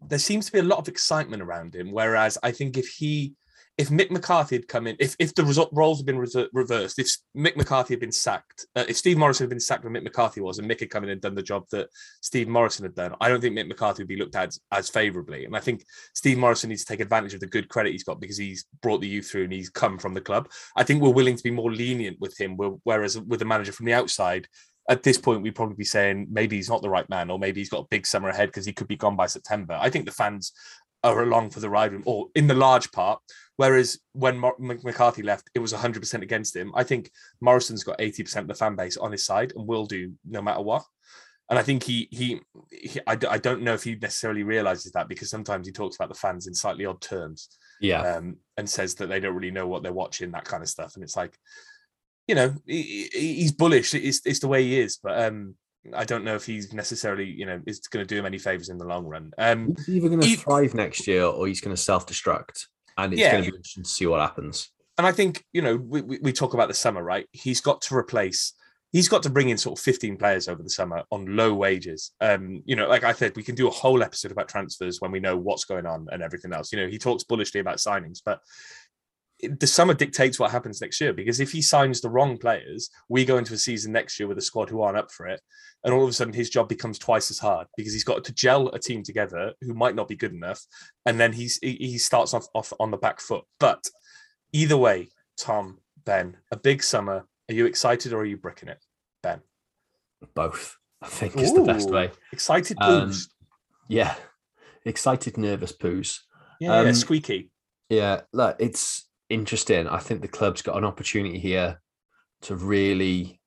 there 0.01 0.19
seems 0.19 0.47
to 0.47 0.53
be 0.53 0.61
a 0.61 0.63
lot 0.63 0.79
of 0.79 0.89
excitement 0.89 1.43
around 1.43 1.75
him. 1.75 1.93
Whereas 1.93 2.39
I 2.43 2.53
think 2.53 2.79
if 2.79 2.89
he 2.89 3.35
if 3.79 3.91
Mick 3.91 4.11
McCarthy 4.11 4.57
had 4.57 4.67
come 4.67 4.89
in, 4.89 4.97
if 4.99 5.15
if 5.21 5.33
the 5.35 5.45
result, 5.45 5.71
roles 5.73 6.01
had 6.01 6.07
been 6.07 6.19
reversed, 6.19 6.99
if 6.99 7.09
Mick 7.37 7.57
McCarthy 7.57 7.95
had 7.95 8.01
been 8.01 8.13
sacked, 8.13 8.67
uh, 8.75 8.85
if 8.89 8.97
Steve 8.97 9.17
Morison 9.17 9.45
had 9.45 9.51
been 9.51 9.61
sacked 9.61 9.85
when 9.85 9.93
Mick 9.93 10.03
McCarthy 10.03 10.41
was, 10.41 10.59
and 10.59 10.69
Mick 10.69 10.81
had 10.81 10.91
come 10.91 11.05
in 11.05 11.11
and 11.11 11.21
done 11.21 11.37
the 11.37 11.43
job 11.43 11.65
that 11.71 11.89
Steve 12.21 12.49
Morison 12.49 12.85
had 12.85 12.97
done, 12.97 13.15
I 13.21 13.29
don't 13.29 13.41
think 13.41 13.57
Mick 13.57 13.69
McCarthy 13.69 14.03
would 14.03 14.09
be 14.09 14.17
looked 14.17 14.35
at 14.35 14.49
as, 14.49 14.61
as 14.73 14.89
favourably. 14.89 15.45
And 15.45 15.57
I 15.57 15.61
think 15.61 15.85
Steve 16.13 16.39
Morison 16.39 16.71
needs 16.71 16.85
to 16.85 16.93
take 16.93 17.01
advantage 17.01 17.35
of 17.35 17.41
the 17.41 17.47
good 17.47 17.69
credit 17.69 17.93
he's 17.93 18.05
got 18.05 18.21
because 18.21 18.37
he's 18.37 18.67
brought 18.83 19.01
the 19.01 19.09
youth 19.09 19.31
through 19.31 19.45
and 19.45 19.53
he's 19.53 19.71
come 19.71 19.97
from 19.97 20.13
the 20.13 20.21
club. 20.21 20.51
I 20.77 20.83
think 20.83 21.01
we're 21.01 21.11
willing 21.11 21.37
to 21.37 21.45
be 21.45 21.53
more 21.53 21.73
lenient 21.73 22.19
with 22.21 22.39
him, 22.39 22.57
whereas 22.83 23.17
with 23.17 23.39
the 23.39 23.47
manager 23.47 23.73
from 23.73 23.87
the 23.87 23.95
outside, 23.95 24.49
at 24.91 25.05
this 25.05 25.19
point, 25.19 25.43
we'd 25.43 25.55
probably 25.55 25.77
be 25.77 25.85
saying 25.85 26.27
maybe 26.31 26.57
he's 26.57 26.71
not 26.71 26.83
the 26.83 26.91
right 26.91 27.09
man, 27.11 27.31
or 27.31 27.39
maybe 27.39 27.61
he's 27.61 27.69
got 27.69 27.85
a 27.85 27.89
big 27.91 28.07
summer 28.07 28.31
ahead 28.31 28.49
because 28.49 28.67
he 28.67 28.73
could 28.73 28.89
be 28.89 28.97
gone 28.97 29.17
by 29.17 29.27
September. 29.27 29.79
I 29.81 29.91
think 29.91 30.07
the 30.07 30.13
fans 30.13 30.53
are 31.05 31.23
along 31.23 31.51
for 31.51 31.61
the 31.61 31.71
ride, 31.71 31.93
or 32.07 32.29
in 32.35 32.47
the 32.47 32.55
large 32.55 32.91
part. 32.91 33.21
Whereas 33.59 33.99
when 34.13 34.39
Mar- 34.39 34.55
McCarthy 34.59 35.23
left, 35.23 35.51
it 35.55 35.59
was 35.59 35.73
100% 35.73 36.23
against 36.23 36.55
him. 36.57 36.73
I 36.77 36.85
think 36.85 37.11
Morison's 37.41 37.83
got 37.85 37.99
80% 37.99 38.37
of 38.37 38.47
the 38.49 38.55
fan 38.55 38.77
base 38.77 38.97
on 38.97 39.11
his 39.13 39.27
side 39.27 39.53
and 39.55 39.67
will 39.67 39.85
do 39.85 40.13
no 40.25 40.41
matter 40.41 40.63
what. 40.63 40.85
And 41.51 41.59
I 41.59 41.63
think 41.63 41.83
he, 41.83 42.09
he, 42.13 42.41
he 42.71 43.01
I, 43.07 43.17
don't 43.17 43.63
know 43.63 43.75
if 43.75 43.83
he 43.83 43.97
necessarily 43.97 44.45
realizes 44.45 44.93
that 44.93 45.09
because 45.09 45.29
sometimes 45.29 45.67
he 45.67 45.73
talks 45.73 45.97
about 45.97 46.09
the 46.09 46.15
fans 46.15 46.47
in 46.47 46.55
slightly 46.55 46.85
odd 46.87 47.01
terms 47.01 47.49
Yeah. 47.81 48.03
um, 48.03 48.37
and 48.57 48.71
says 48.71 48.95
that 48.97 49.09
they 49.09 49.19
don't 49.19 49.35
really 49.35 49.51
know 49.51 49.67
what 49.67 49.83
they're 49.83 49.93
watching, 49.93 50.31
that 50.33 50.45
kind 50.45 50.63
of 50.63 50.69
stuff. 50.69 50.95
And 50.95 51.03
it's 51.03 51.17
like, 51.17 51.37
you 52.29 52.37
know, 52.37 52.55
he, 52.67 53.09
he- 53.13 53.35
he's 53.41 53.53
bullish. 53.53 53.93
It's, 53.93 54.21
it's 54.25 54.39
the 54.41 54.47
way 54.49 54.63
he 54.63 54.79
is. 54.79 54.99
But 55.03 55.21
um, 55.25 55.57
I 55.97 56.05
don't 56.05 56.23
know 56.23 56.37
if 56.37 56.47
he's 56.47 56.73
necessarily, 56.73 57.25
you 57.25 57.47
know, 57.47 57.61
is 57.67 57.81
going 57.81 58.07
to 58.07 58.15
do 58.15 58.21
him 58.21 58.27
any 58.27 58.39
favors 58.39 58.69
in 58.69 58.79
the 58.79 58.85
long 58.85 59.05
run. 59.07 59.33
Um, 59.37 59.75
He's 59.79 59.89
either 59.97 60.11
going 60.11 60.21
to 60.21 60.37
thrive 60.37 60.75
next 60.75 61.09
year 61.09 61.25
or 61.25 61.49
he's 61.49 61.61
going 61.61 61.75
to 61.75 61.83
self 61.83 62.07
destruct. 62.07 62.67
And 62.99 63.13
it's 63.15 63.23
Yeah. 63.23 63.33
going 63.33 63.45
to 63.45 63.51
be 63.53 63.57
interesting 63.57 63.85
to 63.85 63.89
see 63.91 64.07
what 64.07 64.21
happens. 64.21 64.71
and 64.99 65.07
I 65.07 65.13
think 65.13 65.45
you 65.53 65.63
know 65.63 65.77
we, 65.77 66.03
we, 66.03 66.19
we 66.21 66.33
talk 66.33 66.55
about 66.55 66.69
the 66.69 66.75
summer, 66.75 67.03
right? 67.03 67.27
He's 67.33 67.61
got 67.61 67.81
to 67.83 67.95
replace. 67.97 68.53
He's 68.91 69.09
got 69.09 69.23
to 69.25 69.31
bring 69.31 69.51
in 69.51 69.59
sort 69.59 69.79
of 69.79 69.85
15 69.85 70.17
players 70.17 70.49
over 70.49 70.63
the 70.63 70.71
summer 70.71 71.03
on 71.11 71.37
low 71.37 71.53
wages. 71.55 72.13
Um, 72.23 72.63
you 72.65 72.75
know, 72.75 72.89
like 72.89 73.05
I 73.05 73.13
said, 73.13 73.37
we 73.37 73.43
can 73.43 73.55
do 73.55 73.69
a 73.69 73.71
whole 73.71 74.03
episode 74.03 74.33
about 74.33 74.49
transfers 74.49 75.01
when 75.01 75.13
we 75.13 75.21
know 75.21 75.37
what's 75.37 75.67
going 75.67 75.85
on 75.87 76.07
and 76.11 76.23
everything 76.23 76.53
else. 76.55 76.73
You 76.73 76.81
know, 76.81 76.89
he 76.89 76.99
talks 76.99 77.23
bullishly 77.23 77.61
about 77.61 77.77
signings, 77.77 78.21
but 78.25 78.41
the 79.43 79.67
summer 79.67 79.95
dictates 79.95 80.39
what 80.39 80.51
happens 80.51 80.81
next 80.81 81.01
year 81.01 81.13
because 81.13 81.39
if 81.39 81.53
he 81.53 81.63
signs 81.63 82.01
the 82.01 82.11
wrong 82.11 82.37
players, 82.39 82.91
we 83.09 83.25
go 83.25 83.39
into 83.39 83.55
a 83.55 83.59
season 83.59 83.93
next 83.93 84.19
year 84.19 84.27
with 84.27 84.39
a 84.39 84.43
squad 84.43 84.69
who 84.69 84.83
aren't 84.83 84.99
up 84.99 85.11
for 85.13 85.27
it. 85.27 85.41
And 85.85 85.95
all 85.95 86.03
of 86.03 86.09
a 86.09 86.13
sudden 86.13 86.35
his 86.35 86.51
job 86.51 86.69
becomes 86.69 86.99
twice 86.99 87.31
as 87.31 87.39
hard 87.39 87.69
because 87.77 87.93
he's 87.93 88.05
got 88.05 88.25
to 88.25 88.33
gel 88.35 88.69
a 88.71 88.81
team 88.81 89.05
together 89.05 89.53
who 89.61 89.75
might 89.75 89.95
not 89.95 90.09
be 90.09 90.17
good 90.17 90.33
enough. 90.33 90.61
And 91.07 91.21
then 91.21 91.33
he's 91.33 91.59
he 91.63 91.99
starts 91.99 92.35
off, 92.35 92.47
off 92.55 92.73
on 92.81 92.91
the 92.91 92.97
back 92.97 93.21
foot. 93.21 93.45
But 93.61 93.85
either 94.53 94.77
way, 94.77 95.11
Tom, 95.37 95.79
Ben, 96.05 96.37
a 96.51 96.57
big 96.57 96.83
summer. 96.83 97.27
Are 97.49 97.55
you 97.55 97.67
excited 97.67 98.13
or 98.13 98.21
are 98.21 98.27
you 98.27 98.37
bricking 98.37 98.69
it? 98.69 98.83
Ben. 99.23 99.41
Both, 100.35 100.77
I 101.01 101.07
think, 101.07 101.37
is 101.37 101.55
the 101.55 101.63
best 101.63 101.91
way. 101.91 102.11
Excited 102.33 102.77
Um, 102.81 103.09
poos. 103.11 103.29
Yeah. 103.89 104.15
Excited, 104.85 105.39
nervous 105.39 105.73
poos. 105.73 106.21
yeah, 106.61 106.83
yeah, 106.83 106.89
um, 106.89 106.95
squeaky. 106.95 107.51
Yeah, 107.89 108.23
look, 108.33 108.57
it's 108.59 109.08
interesting. 109.31 109.89
I 109.89 109.99
think 109.99 110.21
the 110.21 110.29
club's 110.29 110.63
got 110.63 110.77
an 110.77 110.85
opportunity 110.85 111.39
here 111.39 111.81
to 112.43 112.57
really 112.57 113.41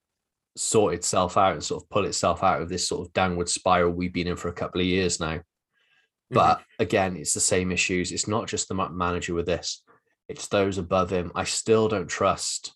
sort 0.56 0.94
itself 0.94 1.36
out 1.36 1.54
and 1.54 1.64
sort 1.64 1.82
of 1.82 1.88
pull 1.88 2.04
itself 2.04 2.42
out 2.42 2.60
of 2.60 2.68
this 2.68 2.86
sort 2.86 3.06
of 3.06 3.12
downward 3.12 3.48
spiral 3.48 3.90
we've 3.90 4.12
been 4.12 4.26
in 4.26 4.36
for 4.36 4.48
a 4.48 4.54
couple 4.54 4.80
of 4.80 4.86
years 4.86 5.18
now. 5.18 5.36
Mm-hmm. 5.36 6.34
But 6.34 6.62
again, 6.78 7.16
it's 7.16 7.34
the 7.34 7.40
same 7.40 7.72
issues. 7.72 8.12
It's 8.12 8.28
not 8.28 8.48
just 8.48 8.68
the 8.68 8.74
manager 8.74 9.34
with 9.34 9.46
this, 9.46 9.82
it's 10.28 10.48
those 10.48 10.78
above 10.78 11.10
him. 11.10 11.32
I 11.34 11.44
still 11.44 11.88
don't 11.88 12.08
trust 12.08 12.72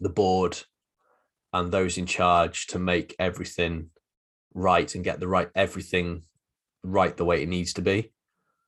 the 0.00 0.08
board 0.08 0.58
and 1.52 1.70
those 1.70 1.98
in 1.98 2.06
charge 2.06 2.68
to 2.68 2.78
make 2.78 3.16
everything 3.18 3.90
right 4.54 4.94
and 4.94 5.04
get 5.04 5.20
the 5.20 5.28
right 5.28 5.48
everything 5.54 6.22
right 6.82 7.16
the 7.16 7.24
way 7.24 7.42
it 7.42 7.48
needs 7.48 7.74
to 7.74 7.82
be. 7.82 8.12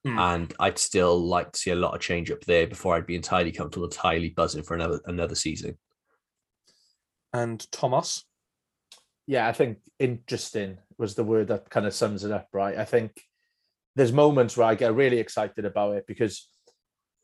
Hmm. 0.05 0.19
And 0.19 0.55
I'd 0.59 0.79
still 0.79 1.19
like 1.19 1.53
to 1.53 1.59
see 1.59 1.71
a 1.71 1.77
lot 1.77 1.95
of 1.95 2.01
change 2.01 2.31
up 2.31 2.41
there 2.45 2.67
before 2.67 2.95
I'd 2.95 3.07
be 3.07 3.17
entirely 3.17 3.53
comfortable, 3.53 3.87
entirely 3.87 4.31
buzzing 4.31 4.63
for 4.63 4.75
another 4.75 5.01
another 5.05 5.35
season. 5.35 5.77
And 7.33 7.65
Thomas. 7.71 8.25
yeah, 9.27 9.47
I 9.47 9.53
think 9.53 9.79
interesting 9.99 10.79
was 10.99 11.15
the 11.15 11.25
word 11.25 11.49
that 11.49 11.71
kind 11.71 11.87
of 11.87 11.95
sums 11.95 12.25
it 12.25 12.33
up, 12.33 12.49
right? 12.53 12.77
I 12.77 12.85
think 12.85 13.23
there's 13.95 14.13
moments 14.13 14.57
where 14.57 14.67
I 14.67 14.75
get 14.75 14.95
really 14.95 15.19
excited 15.19 15.65
about 15.65 15.97
it 15.97 16.07
because 16.07 16.49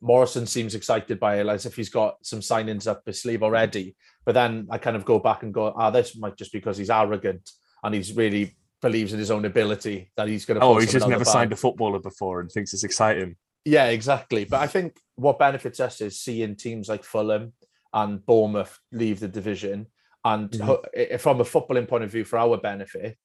Morison 0.00 0.46
seems 0.46 0.74
excited 0.74 1.18
by 1.18 1.40
it, 1.40 1.46
as 1.46 1.66
if 1.66 1.74
he's 1.74 1.88
got 1.88 2.16
some 2.24 2.40
signings 2.40 2.86
up 2.86 3.02
his 3.06 3.22
sleeve 3.22 3.42
already. 3.42 3.96
But 4.24 4.32
then 4.32 4.68
I 4.70 4.78
kind 4.78 4.96
of 4.96 5.04
go 5.04 5.18
back 5.18 5.42
and 5.42 5.54
go, 5.54 5.72
ah, 5.74 5.90
this 5.90 6.16
might 6.16 6.36
just 6.36 6.52
because 6.52 6.76
he's 6.76 6.90
arrogant 6.90 7.50
and 7.82 7.94
he's 7.94 8.14
really 8.14 8.56
believes 8.82 9.12
in 9.12 9.18
his 9.18 9.30
own 9.30 9.44
ability 9.44 10.10
that 10.16 10.28
he's 10.28 10.44
going 10.44 10.60
to. 10.60 10.64
Oh, 10.66 10.78
he's 10.78 10.92
just 10.92 11.08
never 11.08 11.24
signed 11.24 11.52
a 11.52 11.56
footballer 11.56 11.98
before 11.98 12.40
and 12.40 12.50
thinks 12.50 12.72
it's 12.74 12.84
exciting. 12.84 13.36
Yeah, 13.64 13.86
exactly. 13.86 14.44
But 14.44 14.60
I 14.60 14.66
think 14.66 14.98
what 15.16 15.38
benefits 15.38 15.80
us 15.80 16.00
is 16.00 16.20
seeing 16.20 16.54
teams 16.56 16.88
like 16.88 17.02
Fulham 17.04 17.52
and 17.92 18.24
Bournemouth 18.24 18.78
leave 18.92 19.20
the 19.20 19.28
division. 19.28 19.86
And 20.24 20.50
Mhm. 20.50 21.20
from 21.20 21.40
a 21.40 21.44
footballing 21.44 21.88
point 21.88 22.04
of 22.04 22.10
view, 22.10 22.24
for 22.24 22.38
our 22.38 22.56
benefit, 22.58 23.16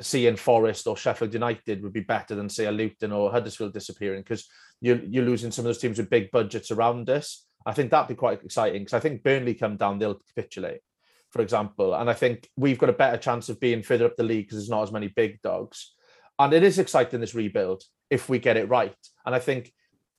seeing 0.00 0.36
Forest 0.36 0.86
or 0.86 0.96
Sheffield 0.96 1.32
United 1.32 1.82
would 1.82 1.92
be 1.92 2.00
better 2.00 2.34
than 2.34 2.48
say 2.50 2.66
a 2.66 2.70
Luton 2.72 3.12
or 3.12 3.30
Huddersfield 3.30 3.72
disappearing 3.72 4.20
because 4.22 4.46
you're 4.80 5.02
you're 5.04 5.24
losing 5.24 5.50
some 5.50 5.62
of 5.64 5.68
those 5.68 5.78
teams 5.78 5.98
with 5.98 6.10
big 6.10 6.30
budgets 6.30 6.70
around 6.70 7.08
us. 7.08 7.46
I 7.64 7.72
think 7.72 7.90
that'd 7.90 8.08
be 8.08 8.14
quite 8.14 8.44
exciting 8.44 8.82
because 8.82 8.92
I 8.94 9.00
think 9.00 9.22
Burnley 9.22 9.54
come 9.54 9.76
down, 9.78 9.98
they'll 9.98 10.20
capitulate, 10.34 10.80
for 11.36 11.42
example. 11.42 11.94
And 11.94 12.08
I 12.08 12.14
think 12.14 12.48
we've 12.56 12.78
got 12.78 12.88
a 12.88 12.94
better 12.94 13.18
chance 13.18 13.48
of 13.48 13.60
being 13.60 13.82
further 13.82 14.06
up 14.06 14.16
the 14.16 14.22
league 14.22 14.46
because 14.46 14.58
there's 14.58 14.70
not 14.70 14.82
as 14.82 14.92
many 14.92 15.08
big 15.08 15.40
dogs. 15.42 15.94
And 16.38 16.52
it 16.52 16.62
is 16.62 16.78
exciting 16.78 17.20
this 17.20 17.34
rebuild 17.34 17.82
if 18.10 18.28
we 18.28 18.38
get 18.38 18.56
it 18.56 18.68
right. 18.68 18.96
And 19.24 19.34
I 19.34 19.38
think 19.38 19.72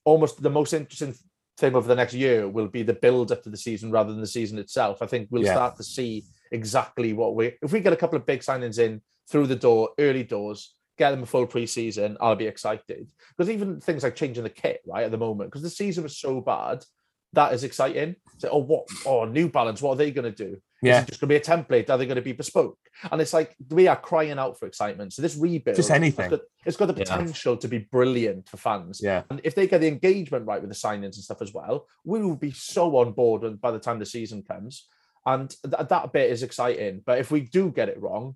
almost 0.06 0.42
the 0.42 0.50
most 0.50 0.74
interesting 0.74 1.16
thing 1.58 1.76
over 1.76 1.88
the 1.88 1.96
next 1.96 2.14
year 2.14 2.48
will 2.48 2.68
be 2.68 2.84
the 2.84 2.94
build 2.94 3.32
up 3.32 3.42
to 3.44 3.50
the 3.50 3.58
season 3.58 3.90
rather 3.92 4.12
than 4.12 4.22
the 4.22 4.28
season 4.28 4.60
itself. 4.60 5.02
I 5.02 5.08
think 5.08 5.28
we'll 5.32 5.44
Yeah. 5.44 5.54
start 5.54 5.76
to 5.78 5.84
see 5.84 6.24
exactly 6.52 7.14
what 7.14 7.36
we 7.36 7.54
if 7.62 7.74
we 7.74 7.80
get 7.80 7.94
a 7.94 7.98
couple 7.98 8.18
of 8.18 8.26
big 8.26 8.42
signings 8.42 8.78
in 8.78 9.02
through 9.30 9.48
the 9.48 9.56
door, 9.56 9.90
early 10.00 10.24
doors, 10.24 10.76
get 10.98 11.12
them 11.12 11.24
a 11.24 11.26
full 11.26 11.48
preseason, 11.48 12.16
I'll 12.22 12.36
be 12.36 12.48
excited. 12.48 13.12
Because 13.36 13.50
even 13.50 13.82
things 13.82 14.04
like 14.04 14.16
changing 14.16 14.44
the 14.44 14.50
kit, 14.50 14.82
right, 14.86 15.04
at 15.06 15.12
the 15.12 15.18
moment, 15.18 15.50
because 15.50 15.64
the 15.64 15.70
season 15.70 16.04
was 16.04 16.18
so 16.18 16.42
bad, 16.42 16.86
that 17.34 17.54
is 17.54 17.64
exciting. 17.64 18.16
So, 18.38 18.50
oh, 18.52 18.58
what 18.60 18.88
oh 19.06 19.26
New 19.26 19.50
Balance, 19.50 19.82
what 19.82 19.92
are 19.94 19.96
they 19.96 20.12
gonna 20.12 20.32
do? 20.32 20.58
Is 20.84 21.04
it 21.04 21.08
just 21.08 21.20
gonna 21.20 21.30
be 21.30 21.36
a 21.36 21.40
template? 21.42 21.90
Are 21.90 21.98
they 21.98 22.06
gonna 22.06 22.22
be 22.22 22.34
bespoke? 22.34 22.78
And 23.12 23.20
it's 23.20 23.34
like 23.34 23.56
we 23.70 23.88
are 23.88 23.96
crying 23.96 24.38
out 24.38 24.60
for 24.60 24.68
excitement. 24.68 25.14
So 25.14 25.22
this 25.24 25.36
rebuild 25.36 25.76
Just 25.76 25.90
anything. 25.92 26.30
got- 26.30 26.42
it's 26.66 26.78
got 26.78 26.86
the 26.88 26.94
Yeah. 26.94 27.04
potential 27.18 27.58
to 27.58 27.68
be 27.68 27.80
brilliant 27.80 28.48
for 28.50 28.58
fans. 28.58 29.02
Yeah. 29.04 29.24
And 29.30 29.42
if 29.44 29.56
they 29.56 29.68
get 29.68 29.82
the 29.82 29.88
engagement 29.88 30.46
right 30.46 30.62
with 30.62 30.70
the 30.70 30.76
signings 30.76 31.04
and 31.04 31.16
stuff 31.16 31.42
as 31.42 31.54
well, 31.54 31.88
we 32.04 32.22
will 32.22 32.36
be 32.36 32.52
so 32.52 32.96
on 32.98 33.14
board 33.14 33.44
and 33.44 33.60
by 33.60 33.72
the 33.72 33.80
time 33.80 33.98
the 34.00 34.06
season 34.06 34.44
comes. 34.44 34.88
And 35.26 35.50
th- 35.64 35.88
that 35.90 36.14
bit 36.14 36.30
is 36.32 36.44
exciting. 36.44 37.02
But 37.06 37.20
if 37.20 37.32
we 37.32 37.42
do 37.42 37.70
get 37.72 37.90
it 37.90 38.00
wrong, 38.02 38.36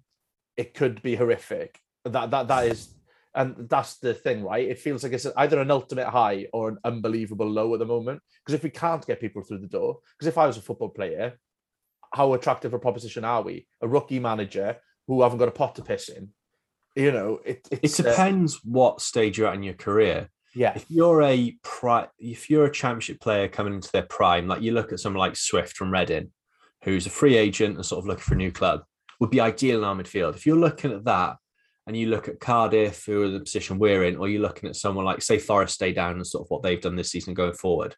it 0.57 0.73
could 0.73 1.01
be 1.01 1.15
horrific. 1.15 1.79
That 2.05 2.31
that 2.31 2.47
that 2.47 2.67
is, 2.67 2.89
and 3.33 3.69
that's 3.69 3.97
the 3.97 4.13
thing, 4.13 4.43
right? 4.43 4.67
It 4.67 4.79
feels 4.79 5.03
like 5.03 5.13
it's 5.13 5.27
either 5.37 5.59
an 5.59 5.71
ultimate 5.71 6.07
high 6.07 6.47
or 6.51 6.69
an 6.69 6.77
unbelievable 6.83 7.49
low 7.49 7.73
at 7.73 7.79
the 7.79 7.85
moment. 7.85 8.21
Because 8.43 8.55
if 8.55 8.63
we 8.63 8.69
can't 8.69 9.05
get 9.05 9.21
people 9.21 9.41
through 9.41 9.59
the 9.59 9.67
door, 9.67 9.99
because 10.17 10.27
if 10.27 10.37
I 10.37 10.47
was 10.47 10.57
a 10.57 10.61
football 10.61 10.89
player, 10.89 11.39
how 12.13 12.33
attractive 12.33 12.73
a 12.73 12.79
proposition 12.79 13.23
are 13.23 13.41
we? 13.41 13.67
A 13.81 13.87
rookie 13.87 14.19
manager 14.19 14.77
who 15.07 15.21
haven't 15.21 15.37
got 15.39 15.47
a 15.47 15.51
pot 15.51 15.75
to 15.75 15.81
piss 15.81 16.09
in. 16.09 16.29
You 16.95 17.11
know, 17.13 17.39
it 17.45 17.67
It 17.71 17.99
uh, 17.99 18.03
depends 18.03 18.59
what 18.65 18.99
stage 19.01 19.37
you're 19.37 19.47
at 19.47 19.55
in 19.55 19.63
your 19.63 19.75
career. 19.75 20.29
yeah, 20.53 20.73
If 20.75 20.85
you're 20.89 21.21
a 21.21 21.57
pri- 21.63 22.09
if 22.19 22.49
you're 22.49 22.65
a 22.65 22.71
championship 22.71 23.21
player 23.21 23.47
coming 23.47 23.73
into 23.75 23.91
their 23.93 24.03
prime, 24.03 24.47
like 24.47 24.61
you 24.61 24.73
look 24.73 24.91
at 24.91 24.99
someone 24.99 25.19
like 25.19 25.37
Swift 25.37 25.77
from 25.77 25.91
Reading, 25.91 26.31
who's 26.83 27.05
a 27.05 27.09
free 27.09 27.37
agent 27.37 27.77
and 27.77 27.85
sort 27.85 27.99
of 27.99 28.07
looking 28.07 28.23
for 28.23 28.33
a 28.33 28.37
new 28.37 28.51
club, 28.51 28.81
would 29.21 29.29
be 29.29 29.39
ideal 29.39 29.77
in 29.77 29.83
our 29.85 29.95
midfield. 29.95 30.35
If 30.35 30.45
you're 30.45 30.57
looking 30.57 30.91
at 30.91 31.05
that 31.05 31.37
and 31.87 31.97
you 31.97 32.07
look 32.07 32.27
at 32.27 32.39
Cardiff, 32.39 33.05
who 33.05 33.23
are 33.23 33.29
the 33.29 33.39
position 33.39 33.79
we're 33.79 34.03
in, 34.03 34.17
or 34.17 34.29
you're 34.29 34.41
looking 34.41 34.69
at 34.69 34.75
someone 34.75 35.05
like, 35.05 35.21
say, 35.21 35.39
Forest 35.39 35.75
stay 35.75 35.93
down 35.93 36.13
and 36.13 36.27
sort 36.27 36.45
of 36.45 36.51
what 36.51 36.63
they've 36.63 36.81
done 36.81 36.95
this 36.95 37.11
season 37.11 37.33
going 37.33 37.53
forward, 37.53 37.95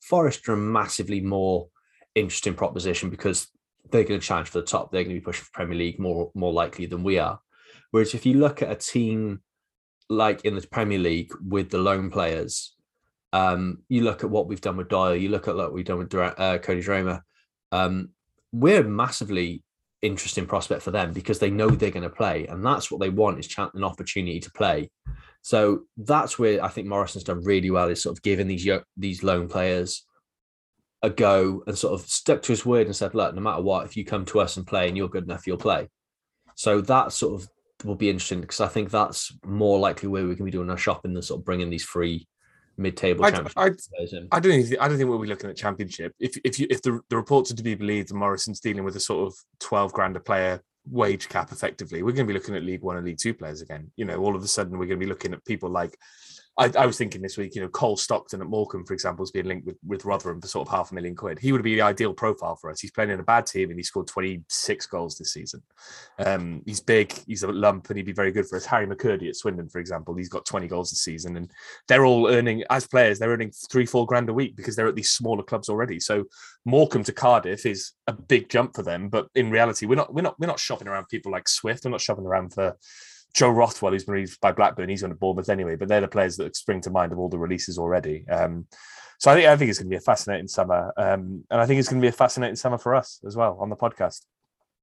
Forest 0.00 0.48
are 0.48 0.54
a 0.54 0.56
massively 0.56 1.20
more 1.20 1.68
interesting 2.14 2.54
proposition 2.54 3.08
because 3.08 3.48
they're 3.90 4.04
going 4.04 4.20
to 4.20 4.26
challenge 4.26 4.48
for 4.48 4.60
the 4.60 4.66
top. 4.66 4.90
They're 4.90 5.04
going 5.04 5.14
to 5.14 5.20
be 5.20 5.24
pushing 5.24 5.44
for 5.44 5.52
Premier 5.52 5.78
League 5.78 5.98
more 5.98 6.30
more 6.34 6.52
likely 6.52 6.86
than 6.86 7.02
we 7.02 7.18
are. 7.18 7.40
Whereas 7.90 8.14
if 8.14 8.26
you 8.26 8.34
look 8.34 8.62
at 8.62 8.70
a 8.70 8.74
team 8.74 9.42
like 10.08 10.44
in 10.44 10.54
the 10.54 10.66
Premier 10.66 10.98
League 10.98 11.32
with 11.46 11.70
the 11.70 11.78
loan 11.78 12.10
players, 12.10 12.74
um, 13.32 13.78
you 13.88 14.02
look 14.02 14.24
at 14.24 14.30
what 14.30 14.46
we've 14.46 14.60
done 14.60 14.76
with 14.76 14.88
Doyle, 14.88 15.16
you 15.16 15.28
look 15.28 15.48
at 15.48 15.56
what 15.56 15.72
we've 15.72 15.84
done 15.84 15.98
with 15.98 16.08
Dura- 16.08 16.34
uh, 16.36 16.58
Cody 16.58 16.82
Drameh, 16.82 17.20
um, 17.70 18.10
we're 18.52 18.82
massively 18.82 19.62
interesting 20.02 20.46
prospect 20.46 20.82
for 20.82 20.90
them 20.90 21.12
because 21.12 21.38
they 21.38 21.50
know 21.50 21.70
they're 21.70 21.90
going 21.90 22.02
to 22.02 22.10
play, 22.10 22.46
and 22.46 22.64
that's 22.64 22.90
what 22.90 23.00
they 23.00 23.08
want 23.08 23.38
is 23.38 23.54
an 23.58 23.84
opportunity 23.84 24.40
to 24.40 24.50
play. 24.52 24.90
So 25.42 25.82
that's 25.96 26.38
where 26.38 26.62
I 26.62 26.68
think 26.68 26.86
Morison's 26.86 27.24
done 27.24 27.42
really 27.42 27.70
well 27.70 27.88
is 27.88 28.02
sort 28.02 28.16
of 28.16 28.22
giving 28.22 28.46
these 28.46 28.68
these 28.96 29.22
loan 29.22 29.48
players 29.48 30.06
a 31.02 31.10
go 31.10 31.64
and 31.66 31.76
sort 31.76 31.94
of 31.94 32.06
stuck 32.08 32.42
to 32.42 32.52
his 32.52 32.64
word 32.64 32.86
and 32.86 32.94
said, 32.94 33.14
look, 33.14 33.34
no 33.34 33.40
matter 33.40 33.62
what, 33.62 33.84
if 33.86 33.96
you 33.96 34.04
come 34.04 34.24
to 34.24 34.40
us 34.40 34.56
and 34.56 34.66
play 34.66 34.86
and 34.86 34.96
you're 34.96 35.08
good 35.08 35.24
enough, 35.24 35.46
you'll 35.46 35.56
play. 35.56 35.88
So 36.54 36.80
that 36.82 37.12
sort 37.12 37.42
of 37.42 37.48
will 37.84 37.96
be 37.96 38.08
interesting 38.08 38.40
because 38.40 38.60
I 38.60 38.68
think 38.68 38.90
that's 38.90 39.36
more 39.44 39.80
likely 39.80 40.08
where 40.08 40.26
we 40.26 40.36
can 40.36 40.44
be 40.44 40.52
doing 40.52 40.70
our 40.70 40.76
shopping 40.76 41.12
than 41.12 41.22
sort 41.22 41.40
of 41.40 41.44
bringing 41.44 41.70
these 41.70 41.84
free 41.84 42.26
mid-table 42.76 43.24
I'd- 43.24 43.36
championship 43.36 44.12
in. 44.12 44.28
I 44.32 44.40
don't 44.40 44.52
think 44.62 44.80
I 44.80 44.88
don't 44.88 44.96
think 44.96 45.08
we'll 45.08 45.18
be 45.18 45.28
looking 45.28 45.50
at 45.50 45.56
championship. 45.56 46.14
If 46.18 46.36
if 46.44 46.58
you 46.58 46.66
if 46.70 46.82
the, 46.82 47.00
the 47.08 47.16
reports 47.16 47.50
are 47.50 47.56
to 47.56 47.62
be 47.62 47.74
believed, 47.74 48.10
and 48.10 48.18
Morison's 48.18 48.60
dealing 48.60 48.84
with 48.84 48.96
a 48.96 49.00
sort 49.00 49.26
of 49.26 49.34
twelve 49.60 49.92
grand 49.92 50.16
a 50.16 50.20
player 50.20 50.62
wage 50.90 51.28
cap 51.28 51.52
effectively, 51.52 52.02
we're 52.02 52.12
going 52.12 52.26
to 52.26 52.32
be 52.32 52.38
looking 52.38 52.56
at 52.56 52.62
League 52.64 52.82
One 52.82 52.96
and 52.96 53.06
League 53.06 53.18
Two 53.18 53.34
players 53.34 53.60
again. 53.62 53.90
You 53.96 54.04
know, 54.04 54.16
all 54.16 54.34
of 54.34 54.42
a 54.42 54.48
sudden 54.48 54.72
we're 54.72 54.86
going 54.86 54.98
to 55.00 55.06
be 55.06 55.10
looking 55.10 55.32
at 55.32 55.44
people 55.44 55.70
like 55.70 55.96
I, 56.58 56.70
I, 56.78 56.84
was 56.84 56.98
thinking 56.98 57.22
this 57.22 57.38
week, 57.38 57.54
you 57.54 57.62
know, 57.62 57.68
Cole 57.68 57.96
Stockton 57.96 58.42
at 58.42 58.46
Morecambe, 58.46 58.84
for 58.84 58.92
example, 58.92 59.22
is 59.22 59.30
being 59.30 59.46
linked 59.46 59.66
with, 59.66 59.78
with 59.86 60.04
Rotherham 60.04 60.38
for 60.38 60.48
sort 60.48 60.68
of 60.68 60.74
half 60.74 60.90
a 60.92 60.94
million 60.94 61.16
quid. 61.16 61.38
He 61.38 61.50
would 61.50 61.62
be 61.62 61.74
the 61.74 61.80
ideal 61.80 62.12
profile 62.12 62.56
for 62.56 62.70
us. 62.70 62.78
He's 62.78 62.90
playing 62.90 63.08
in 63.08 63.20
a 63.20 63.24
bad 63.24 63.46
team 63.46 63.70
and 63.70 63.78
he 63.78 63.82
scored 63.82 64.06
26 64.06 64.86
goals 64.86 65.16
this 65.16 65.32
season. 65.32 65.62
Um, 66.18 66.62
he's 66.66 66.80
big, 66.80 67.14
he's 67.26 67.42
a 67.42 67.48
lump, 67.48 67.88
and 67.88 67.96
he'd 67.96 68.04
be 68.04 68.12
very 68.12 68.32
good 68.32 68.46
for 68.46 68.56
us. 68.56 68.66
Harry 68.66 68.86
McKirdy 68.86 69.30
at 69.30 69.36
Swindon, 69.36 69.70
for 69.70 69.78
example, 69.78 70.14
he's 70.14 70.28
got 70.28 70.44
20 70.44 70.68
goals 70.68 70.90
this 70.90 71.00
season. 71.00 71.38
And 71.38 71.50
they're 71.88 72.04
all 72.04 72.28
earning, 72.28 72.64
as 72.68 72.86
players, 72.86 73.18
they're 73.18 73.30
earning 73.30 73.52
three, 73.70 73.86
four 73.86 74.04
grand 74.04 74.28
a 74.28 74.34
week 74.34 74.54
because 74.54 74.76
they're 74.76 74.88
at 74.88 74.94
these 74.94 75.10
smaller 75.10 75.42
clubs 75.42 75.70
already. 75.70 76.00
So 76.00 76.24
Morecambe 76.66 77.04
to 77.04 77.12
Cardiff 77.12 77.64
is 77.64 77.92
a 78.06 78.12
big 78.12 78.50
jump 78.50 78.76
for 78.76 78.82
them. 78.82 79.08
But 79.08 79.28
in 79.34 79.50
reality, 79.50 79.86
we're 79.86 79.94
not, 79.94 80.12
we're 80.12 80.20
not, 80.20 80.38
we're 80.38 80.48
not 80.48 80.60
shopping 80.60 80.88
around 80.88 81.08
people 81.08 81.32
like 81.32 81.48
Swift. 81.48 81.86
We're 81.86 81.92
not 81.92 82.02
shopping 82.02 82.26
around 82.26 82.52
for 82.52 82.76
Joe 83.34 83.50
Rothwell, 83.50 83.92
who's 83.92 84.04
been 84.04 84.14
released 84.14 84.40
by 84.40 84.52
Blackburn, 84.52 84.88
he's 84.88 85.02
on 85.02 85.10
the 85.10 85.16
Bournemouth 85.16 85.48
anyway. 85.48 85.76
But 85.76 85.88
they're 85.88 86.00
the 86.00 86.08
players 86.08 86.36
that 86.36 86.56
spring 86.56 86.80
to 86.82 86.90
mind 86.90 87.12
of 87.12 87.18
all 87.18 87.28
the 87.28 87.38
releases 87.38 87.78
already. 87.78 88.26
Um, 88.28 88.66
so 89.18 89.30
I 89.30 89.34
think 89.34 89.46
I 89.46 89.56
think 89.56 89.70
it's 89.70 89.78
going 89.78 89.88
to 89.88 89.94
be 89.94 89.98
a 89.98 90.00
fascinating 90.00 90.48
summer, 90.48 90.92
um, 90.96 91.44
and 91.50 91.60
I 91.60 91.66
think 91.66 91.78
it's 91.78 91.88
going 91.88 92.00
to 92.00 92.04
be 92.04 92.08
a 92.08 92.12
fascinating 92.12 92.56
summer 92.56 92.78
for 92.78 92.94
us 92.94 93.20
as 93.26 93.36
well 93.36 93.56
on 93.60 93.70
the 93.70 93.76
podcast. 93.76 94.22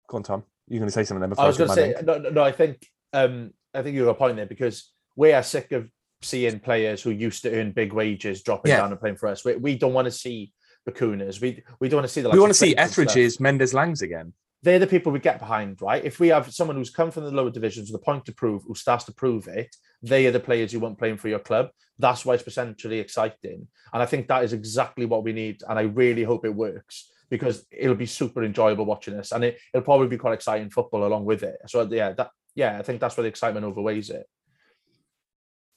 Go 0.08 0.18
on, 0.18 0.24
Tom. 0.24 0.44
You're 0.68 0.80
going 0.80 0.88
to 0.88 0.94
say 0.94 1.04
something 1.04 1.22
then? 1.22 1.38
I 1.38 1.46
was 1.46 1.58
going 1.58 1.70
to 1.70 1.76
say 1.76 1.94
no, 2.04 2.18
no. 2.18 2.44
I 2.44 2.52
think 2.52 2.88
um, 3.12 3.52
I 3.74 3.82
think 3.82 3.96
you 3.96 4.02
have 4.02 4.16
a 4.16 4.18
point 4.18 4.38
there 4.38 4.46
because 4.46 4.92
we 5.16 5.34
are 5.34 5.44
sick 5.44 5.72
of 5.74 5.90
seeing 6.22 6.60
players 6.60 7.04
who 7.04 7.12
used 7.12 7.44
to 7.44 7.60
earn 7.60 7.72
big 7.72 7.94
wages 7.94 8.42
dropping 8.42 8.70
yeah. 8.70 8.78
down 8.78 8.92
and 8.92 9.00
playing 9.00 9.18
for 9.18 9.28
us. 9.28 9.44
We, 9.44 9.56
we 9.56 9.76
don't 9.78 9.94
want 9.94 10.06
to 10.06 10.12
see 10.12 10.54
Bacunas. 10.88 11.42
We 11.42 11.62
we 11.80 11.90
don't 11.90 11.98
want 11.98 12.08
to 12.08 12.14
see 12.14 12.22
the. 12.22 12.30
we 12.30 12.40
want 12.40 12.52
to 12.52 12.58
see 12.58 12.76
Etheridge's, 12.78 13.40
Mendez-Laings 13.40 14.02
again 14.02 14.34
they're 14.62 14.80
the 14.80 14.88
people 14.88 15.12
we 15.12 15.20
get 15.20 15.40
behind, 15.40 15.82
right? 15.82 16.04
If 16.04 16.20
we 16.20 16.30
have 16.30 16.54
someone 16.54 16.76
who's 16.76 16.90
come 16.90 17.12
from 17.12 17.24
the 17.24 17.32
lower 17.32 17.50
divisions 17.50 17.92
with 17.92 18.02
a 18.02 18.04
point 18.04 18.26
to 18.26 18.34
prove, 18.34 18.64
who 18.68 18.76
starts 18.76 19.06
to 19.06 19.14
prove 19.14 19.48
it, 19.48 19.74
they 20.02 20.26
are 20.28 20.32
the 20.32 20.40
players 20.40 20.74
you 20.74 20.80
want 20.80 20.98
playing 20.98 21.18
for 21.18 21.30
your 21.30 21.40
club. 21.40 21.70
That's 21.98 22.26
why 22.26 22.34
it's 22.34 22.44
potentially 22.44 23.00
exciting. 23.00 23.68
And 23.94 24.04
I 24.04 24.06
think 24.06 24.28
that 24.28 24.44
is 24.44 24.54
exactly 24.54 25.06
what 25.06 25.24
we 25.24 25.34
need. 25.34 25.64
And 25.68 25.80
I 25.80 25.84
really 25.84 26.24
hope 26.24 26.46
it 26.46 26.54
works 26.54 27.10
because 27.30 27.66
it'll 27.72 27.96
be 27.96 28.06
super 28.06 28.44
enjoyable 28.44 28.86
watching 28.86 29.16
this. 29.16 29.32
And 29.32 29.44
it, 29.44 29.60
will 29.74 29.82
probably 29.82 30.08
be 30.08 30.18
quite 30.18 30.34
exciting 30.34 30.70
football 30.70 31.06
along 31.06 31.26
with 31.26 31.44
it. 31.44 31.58
So 31.68 31.88
yeah, 31.90 32.14
that 32.14 32.32
yeah, 32.56 32.78
I 32.78 32.82
think 32.82 33.00
that's 33.00 33.16
where 33.16 33.24
the 33.24 33.30
excitement 33.30 33.66
overweighs 33.66 34.10
it. 34.10 34.28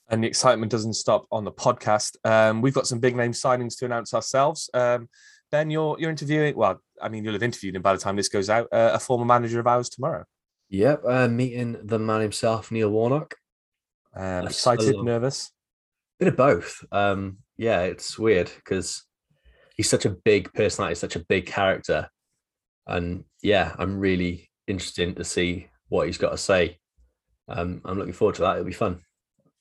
And 0.08 0.24
the 0.24 0.28
excitement 0.28 0.72
doesn't 0.72 0.94
stop 0.94 1.26
on 1.30 1.44
the 1.44 1.52
podcast. 1.52 2.16
Um, 2.24 2.60
we've 2.60 2.74
got 2.74 2.86
some 2.86 2.98
big 2.98 3.16
name 3.16 3.32
signings 3.32 3.78
to 3.78 3.84
announce 3.84 4.12
ourselves. 4.12 4.68
Um, 4.74 5.08
Ben, 5.50 5.70
you're 5.70 5.96
you're 5.98 6.10
interviewing. 6.10 6.56
Well, 6.56 6.80
I 7.02 7.08
mean, 7.08 7.24
you'll 7.24 7.34
have 7.34 7.42
interviewed 7.42 7.76
him 7.76 7.82
by 7.82 7.92
the 7.92 7.98
time 7.98 8.16
this 8.16 8.28
goes 8.28 8.48
out. 8.48 8.68
Uh, 8.72 8.92
a 8.94 8.98
former 8.98 9.24
manager 9.24 9.60
of 9.60 9.66
ours 9.66 9.88
tomorrow. 9.88 10.24
Yep, 10.70 11.02
uh, 11.06 11.28
meeting 11.28 11.76
the 11.82 11.98
man 11.98 12.22
himself, 12.22 12.70
Neil 12.70 12.90
Warnock. 12.90 13.34
Um, 14.14 14.46
excited, 14.46 14.96
nervous. 15.02 15.50
Bit 16.18 16.28
of 16.28 16.36
both. 16.36 16.84
Um, 16.92 17.38
yeah, 17.56 17.82
it's 17.82 18.18
weird 18.18 18.50
because 18.56 19.04
he's 19.76 19.90
such 19.90 20.04
a 20.04 20.10
big 20.10 20.52
personality, 20.54 20.94
such 20.94 21.16
a 21.16 21.24
big 21.24 21.46
character, 21.46 22.08
and 22.86 23.24
yeah, 23.42 23.74
I'm 23.78 23.98
really 23.98 24.50
interested 24.66 25.16
to 25.16 25.24
see 25.24 25.68
what 25.88 26.06
he's 26.06 26.18
got 26.18 26.30
to 26.30 26.38
say. 26.38 26.78
Um, 27.48 27.82
I'm 27.84 27.98
looking 27.98 28.14
forward 28.14 28.36
to 28.36 28.42
that. 28.42 28.52
It'll 28.52 28.64
be 28.64 28.72
fun. 28.72 29.00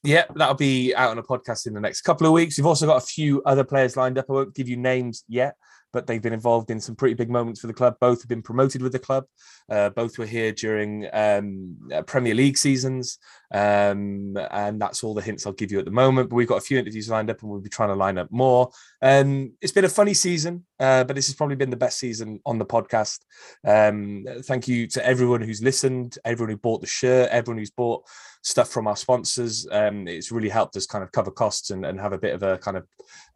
Yeah, 0.03 0.25
that'll 0.33 0.55
be 0.55 0.95
out 0.95 1.11
on 1.11 1.17
a 1.17 1.23
podcast 1.23 1.67
in 1.67 1.73
the 1.73 1.79
next 1.79 2.01
couple 2.01 2.25
of 2.25 2.33
weeks. 2.33 2.57
We've 2.57 2.65
also 2.65 2.87
got 2.87 3.03
a 3.03 3.05
few 3.05 3.43
other 3.43 3.63
players 3.63 3.95
lined 3.95 4.17
up. 4.17 4.25
I 4.29 4.33
won't 4.33 4.55
give 4.55 4.67
you 4.67 4.77
names 4.77 5.23
yet, 5.27 5.55
but 5.93 6.07
they've 6.07 6.21
been 6.21 6.33
involved 6.33 6.71
in 6.71 6.79
some 6.79 6.95
pretty 6.95 7.15
big 7.15 7.29
moments 7.29 7.61
for 7.61 7.67
the 7.67 7.73
club. 7.73 7.95
Both 7.99 8.21
have 8.21 8.29
been 8.29 8.41
promoted 8.41 8.81
with 8.81 8.91
the 8.91 8.99
club. 8.99 9.25
Uh, 9.69 9.89
both 9.89 10.17
were 10.17 10.25
here 10.25 10.51
during 10.51 11.07
um, 11.13 11.77
uh, 11.93 12.01
Premier 12.03 12.33
League 12.33 12.57
seasons. 12.57 13.19
Um, 13.51 14.37
and 14.51 14.81
that's 14.81 15.03
all 15.03 15.13
the 15.13 15.21
hints 15.21 15.45
I'll 15.45 15.53
give 15.53 15.71
you 15.71 15.79
at 15.79 15.85
the 15.85 15.91
moment. 15.91 16.29
But 16.29 16.35
we've 16.35 16.47
got 16.47 16.57
a 16.57 16.61
few 16.61 16.79
interviews 16.79 17.09
lined 17.09 17.29
up 17.29 17.41
and 17.41 17.51
we'll 17.51 17.59
be 17.59 17.69
trying 17.69 17.89
to 17.89 17.95
line 17.95 18.17
up 18.17 18.31
more. 18.31 18.71
Um, 19.01 19.53
it's 19.61 19.73
been 19.73 19.85
a 19.85 19.89
funny 19.89 20.13
season, 20.13 20.65
uh, 20.79 21.03
but 21.03 21.15
this 21.15 21.27
has 21.27 21.35
probably 21.35 21.55
been 21.55 21.69
the 21.69 21.75
best 21.75 21.99
season 21.99 22.39
on 22.45 22.57
the 22.57 22.65
podcast. 22.65 23.19
Um, 23.65 24.25
thank 24.43 24.67
you 24.67 24.87
to 24.87 25.05
everyone 25.05 25.41
who's 25.41 25.61
listened, 25.61 26.17
everyone 26.23 26.51
who 26.51 26.57
bought 26.57 26.81
the 26.81 26.87
shirt, 26.87 27.29
everyone 27.29 27.59
who's 27.59 27.71
bought 27.71 28.03
stuff 28.43 28.69
from 28.69 28.87
our 28.87 28.95
sponsors. 28.95 29.67
Um, 29.71 30.07
it's 30.07 30.31
really 30.31 30.49
helped 30.49 30.75
us 30.75 30.85
kind 30.85 31.03
of 31.03 31.11
cover 31.11 31.31
costs 31.31 31.69
and, 31.69 31.85
and 31.85 31.99
have 31.99 32.13
a 32.13 32.17
bit 32.17 32.33
of 32.33 32.43
a 32.43 32.57
kind 32.57 32.77
of 32.77 32.87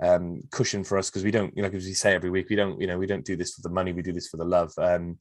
um, 0.01 0.41
cushion 0.51 0.83
for 0.83 0.97
us 0.97 1.09
because 1.09 1.23
we 1.23 1.31
don't, 1.31 1.55
you 1.55 1.61
know, 1.61 1.69
as 1.69 1.85
we 1.85 1.93
say 1.93 2.13
every 2.13 2.29
week, 2.29 2.49
we 2.49 2.55
don't, 2.55 2.79
you 2.79 2.87
know, 2.87 2.97
we 2.97 3.07
don't 3.07 3.25
do 3.25 3.35
this 3.35 3.53
for 3.53 3.61
the 3.61 3.69
money, 3.69 3.93
we 3.93 4.01
do 4.01 4.13
this 4.13 4.27
for 4.27 4.37
the 4.37 4.45
love. 4.45 4.71
Um, 4.77 5.17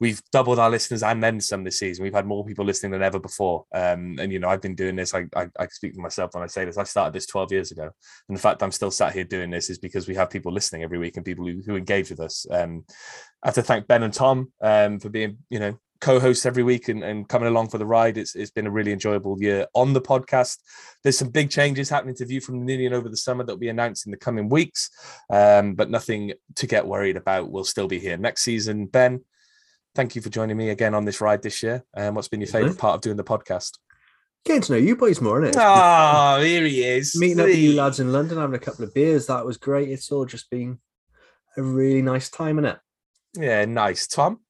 we've 0.00 0.22
doubled 0.32 0.58
our 0.58 0.70
listeners 0.70 1.02
and 1.02 1.22
then 1.22 1.40
some 1.40 1.64
this 1.64 1.78
season. 1.78 2.04
We've 2.04 2.14
had 2.14 2.26
more 2.26 2.44
people 2.44 2.64
listening 2.64 2.92
than 2.92 3.02
ever 3.02 3.18
before. 3.18 3.64
Um, 3.74 4.16
and 4.20 4.32
you 4.32 4.38
know, 4.38 4.48
I've 4.48 4.62
been 4.62 4.74
doing 4.74 4.96
this. 4.96 5.14
I, 5.14 5.26
I, 5.34 5.48
I 5.58 5.66
speak 5.68 5.94
for 5.94 6.00
myself 6.00 6.34
when 6.34 6.44
I 6.44 6.46
say 6.46 6.64
this. 6.64 6.78
I 6.78 6.84
started 6.84 7.12
this 7.12 7.26
12 7.26 7.52
years 7.52 7.72
ago, 7.72 7.90
and 8.28 8.36
the 8.36 8.40
fact 8.40 8.62
I'm 8.62 8.72
still 8.72 8.90
sat 8.90 9.12
here 9.12 9.24
doing 9.24 9.50
this 9.50 9.70
is 9.70 9.78
because 9.78 10.08
we 10.08 10.14
have 10.14 10.30
people 10.30 10.52
listening 10.52 10.82
every 10.82 10.98
week 10.98 11.16
and 11.16 11.24
people 11.24 11.46
who, 11.46 11.60
who 11.66 11.76
engage 11.76 12.10
with 12.10 12.20
us. 12.20 12.46
Um, 12.50 12.84
I 13.42 13.48
have 13.48 13.54
to 13.54 13.62
thank 13.62 13.86
Ben 13.86 14.02
and 14.02 14.14
Tom 14.14 14.52
um, 14.60 14.98
for 14.98 15.08
being, 15.08 15.38
you 15.50 15.58
know, 15.58 15.78
co-hosts 16.00 16.46
every 16.46 16.62
week 16.62 16.88
and, 16.88 17.02
and 17.02 17.28
coming 17.28 17.48
along 17.48 17.68
for 17.68 17.78
the 17.78 17.86
ride. 17.86 18.18
It's, 18.18 18.34
it's 18.36 18.50
been 18.50 18.66
a 18.66 18.70
really 18.70 18.92
enjoyable 18.92 19.40
year 19.40 19.66
on 19.74 19.92
the 19.92 20.00
podcast. 20.00 20.58
There's 21.02 21.18
some 21.18 21.30
big 21.30 21.50
changes 21.50 21.88
happening 21.88 22.14
to 22.16 22.26
View 22.26 22.40
from 22.40 22.60
the 22.60 22.64
Ninian 22.64 22.92
over 22.92 23.08
the 23.08 23.16
summer 23.16 23.44
that 23.44 23.52
will 23.52 23.58
be 23.58 23.68
announced 23.68 24.06
in 24.06 24.12
the 24.12 24.16
coming 24.16 24.48
weeks, 24.48 24.90
um, 25.30 25.74
but 25.74 25.90
nothing 25.90 26.32
to 26.56 26.66
get 26.66 26.86
worried 26.86 27.16
about. 27.16 27.50
We'll 27.50 27.64
still 27.64 27.88
be 27.88 27.98
here 27.98 28.16
next 28.16 28.42
season. 28.42 28.86
Ben, 28.86 29.24
thank 29.94 30.14
you 30.14 30.22
for 30.22 30.28
joining 30.28 30.56
me 30.56 30.70
again 30.70 30.94
on 30.94 31.04
this 31.04 31.20
ride 31.20 31.42
this 31.42 31.62
year. 31.62 31.84
And 31.94 32.08
um, 32.08 32.14
what's 32.14 32.28
been 32.28 32.40
your 32.40 32.48
favourite 32.48 32.78
part 32.78 32.94
of 32.94 33.00
doing 33.00 33.16
the 33.16 33.24
podcast? 33.24 33.78
Getting 34.44 34.62
to 34.62 34.72
know 34.72 34.78
you 34.78 34.96
boys 34.96 35.20
more, 35.20 35.42
isn't 35.42 35.56
it? 35.56 35.62
Oh, 35.62 36.40
here 36.40 36.64
he 36.64 36.84
is. 36.84 37.16
Meeting 37.18 37.40
up 37.40 37.46
with 37.46 37.58
you 37.58 37.74
lads 37.74 38.00
in 38.00 38.12
London, 38.12 38.38
having 38.38 38.54
a 38.54 38.60
couple 38.60 38.84
of 38.84 38.94
beers. 38.94 39.26
That 39.26 39.44
was 39.44 39.56
great. 39.56 39.90
It's 39.90 40.10
all 40.10 40.24
just 40.24 40.50
been 40.50 40.78
a 41.56 41.62
really 41.62 42.02
nice 42.02 42.30
time, 42.30 42.58
isn't 42.58 42.76
it? 42.76 42.78
Yeah, 43.34 43.64
nice. 43.64 44.06
Tom? 44.06 44.40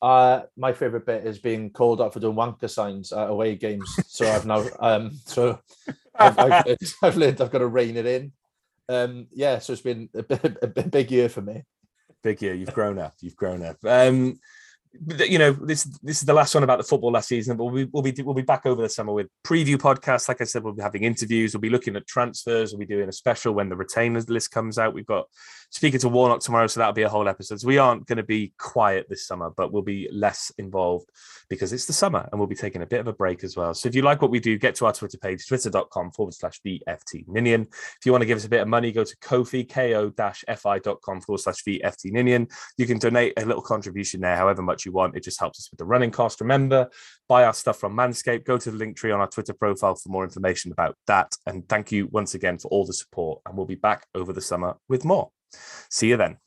Uh, 0.00 0.42
my 0.56 0.72
favorite 0.72 1.06
bit 1.06 1.26
is 1.26 1.38
being 1.38 1.70
called 1.70 2.00
up 2.00 2.12
for 2.12 2.20
doing 2.20 2.36
wanker 2.36 2.68
signs 2.68 3.12
at 3.12 3.30
away 3.30 3.56
games. 3.56 3.90
So 4.06 4.30
I've 4.30 4.46
now, 4.46 4.64
um, 4.80 5.12
so 5.24 5.58
I've, 6.14 6.38
I've, 6.38 6.66
learned, 6.66 6.78
I've 7.02 7.16
learned 7.16 7.40
I've 7.40 7.50
got 7.50 7.58
to 7.58 7.66
rein 7.66 7.96
it 7.96 8.06
in. 8.06 8.32
Um, 8.88 9.26
yeah, 9.32 9.58
so 9.58 9.72
it's 9.72 9.82
been 9.82 10.08
a, 10.14 10.24
a, 10.30 10.68
a 10.78 10.82
big 10.82 11.10
year 11.10 11.28
for 11.28 11.40
me. 11.40 11.64
Big 12.24 12.42
year. 12.42 12.54
You've 12.54 12.74
grown 12.74 12.98
up. 12.98 13.14
You've 13.20 13.36
grown 13.36 13.62
up. 13.62 13.76
Um, 13.86 14.40
you 15.28 15.38
know 15.38 15.52
this 15.52 15.84
this 16.02 16.18
is 16.18 16.24
the 16.24 16.32
last 16.32 16.54
one 16.54 16.62
about 16.62 16.78
the 16.78 16.84
football 16.84 17.10
last 17.10 17.28
season 17.28 17.56
but 17.56 17.64
we'll 17.64 17.84
be, 17.84 17.90
we'll 17.92 18.02
be 18.02 18.22
we'll 18.22 18.34
be 18.34 18.42
back 18.42 18.64
over 18.64 18.80
the 18.80 18.88
summer 18.88 19.12
with 19.12 19.26
preview 19.42 19.76
podcasts 19.76 20.28
like 20.28 20.40
i 20.40 20.44
said 20.44 20.62
we'll 20.62 20.72
be 20.72 20.82
having 20.82 21.02
interviews 21.02 21.52
we'll 21.52 21.60
be 21.60 21.70
looking 21.70 21.96
at 21.96 22.06
transfers 22.06 22.72
we'll 22.72 22.78
be 22.78 22.86
doing 22.86 23.08
a 23.08 23.12
special 23.12 23.52
when 23.52 23.68
the 23.68 23.76
retainers 23.76 24.30
list 24.30 24.50
comes 24.50 24.78
out 24.78 24.94
we've 24.94 25.06
got 25.06 25.26
speaking 25.74 26.00
to 26.00 26.08
warnock 26.08 26.40
tomorrow 26.40 26.66
so 26.66 26.80
that'll 26.80 26.92
be 26.92 27.02
a 27.02 27.08
whole 27.08 27.28
episode 27.28 27.60
so 27.60 27.68
we 27.68 27.78
aren't 27.78 28.06
going 28.06 28.16
to 28.16 28.22
be 28.22 28.52
quiet 28.58 29.06
this 29.08 29.26
summer 29.26 29.50
but 29.50 29.72
we'll 29.72 29.82
be 29.82 30.08
less 30.12 30.50
involved 30.58 31.08
because 31.48 31.72
it's 31.72 31.86
the 31.86 31.92
summer 31.92 32.26
and 32.30 32.38
we'll 32.38 32.48
be 32.48 32.54
taking 32.54 32.82
a 32.82 32.86
bit 32.86 33.00
of 33.00 33.06
a 33.06 33.12
break 33.12 33.44
as 33.44 33.56
well 33.56 33.74
so 33.74 33.88
if 33.88 33.94
you 33.94 34.02
like 34.02 34.22
what 34.22 34.30
we 34.30 34.40
do 34.40 34.58
get 34.58 34.74
to 34.74 34.86
our 34.86 34.92
twitter 34.92 35.18
page 35.18 35.46
twitter.com 35.46 36.10
forward 36.10 36.34
slash 36.34 36.60
vft 36.62 37.28
ninian 37.28 37.62
if 37.62 38.06
you 38.06 38.12
want 38.12 38.22
to 38.22 38.26
give 38.26 38.38
us 38.38 38.44
a 38.44 38.48
bit 38.48 38.62
of 38.62 38.68
money 38.68 38.92
go 38.92 39.04
to 39.04 39.16
kofi 39.18 39.68
ko-fi.com 39.68 41.20
forward 41.20 41.40
slash 41.40 41.62
vft 41.62 42.10
ninian 42.10 42.48
you 42.78 42.86
can 42.86 42.98
donate 42.98 43.34
a 43.36 43.44
little 43.44 43.62
contribution 43.62 44.20
there 44.20 44.36
however 44.36 44.62
much 44.62 44.84
you 44.84 44.92
want. 44.92 45.16
It 45.16 45.22
just 45.22 45.38
helps 45.38 45.58
us 45.60 45.70
with 45.70 45.78
the 45.78 45.84
running 45.84 46.10
cost. 46.10 46.40
Remember, 46.40 46.90
buy 47.28 47.44
our 47.44 47.52
stuff 47.52 47.78
from 47.78 47.94
Manscaped. 47.94 48.44
Go 48.44 48.58
to 48.58 48.70
the 48.70 48.76
link 48.76 48.96
tree 48.96 49.10
on 49.10 49.20
our 49.20 49.28
Twitter 49.28 49.54
profile 49.54 49.94
for 49.94 50.08
more 50.08 50.24
information 50.24 50.72
about 50.72 50.96
that. 51.06 51.36
And 51.46 51.68
thank 51.68 51.92
you 51.92 52.08
once 52.08 52.34
again 52.34 52.58
for 52.58 52.68
all 52.68 52.86
the 52.86 52.92
support. 52.92 53.40
And 53.46 53.56
we'll 53.56 53.66
be 53.66 53.74
back 53.74 54.06
over 54.14 54.32
the 54.32 54.40
summer 54.40 54.76
with 54.88 55.04
more. 55.04 55.30
See 55.88 56.08
you 56.08 56.16
then. 56.16 56.38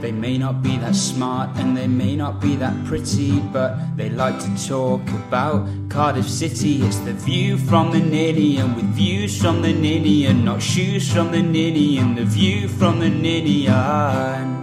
They 0.00 0.12
may 0.12 0.38
not 0.38 0.62
be 0.62 0.78
that 0.78 0.96
smart 0.96 1.56
and 1.58 1.76
they 1.76 1.86
may 1.86 2.16
not 2.16 2.40
be 2.40 2.56
that 2.56 2.84
pretty, 2.84 3.38
but 3.52 3.76
they 3.96 4.08
like 4.08 4.38
to 4.40 4.68
talk 4.68 5.02
about 5.10 5.68
Cardiff 5.88 6.28
City. 6.28 6.82
It's 6.82 6.98
the 7.00 7.12
view 7.12 7.58
from 7.58 7.92
the 7.92 8.00
Ninian 8.00 8.74
with 8.74 8.86
views 8.86 9.40
from 9.40 9.60
the 9.60 9.72
Ninian, 9.72 10.44
not 10.44 10.62
shoes 10.62 11.12
from 11.12 11.30
the 11.30 11.42
Ninian, 11.42 12.14
the 12.14 12.24
view 12.24 12.66
from 12.66 12.98
the 12.98 13.10
Ninian. 13.10 14.59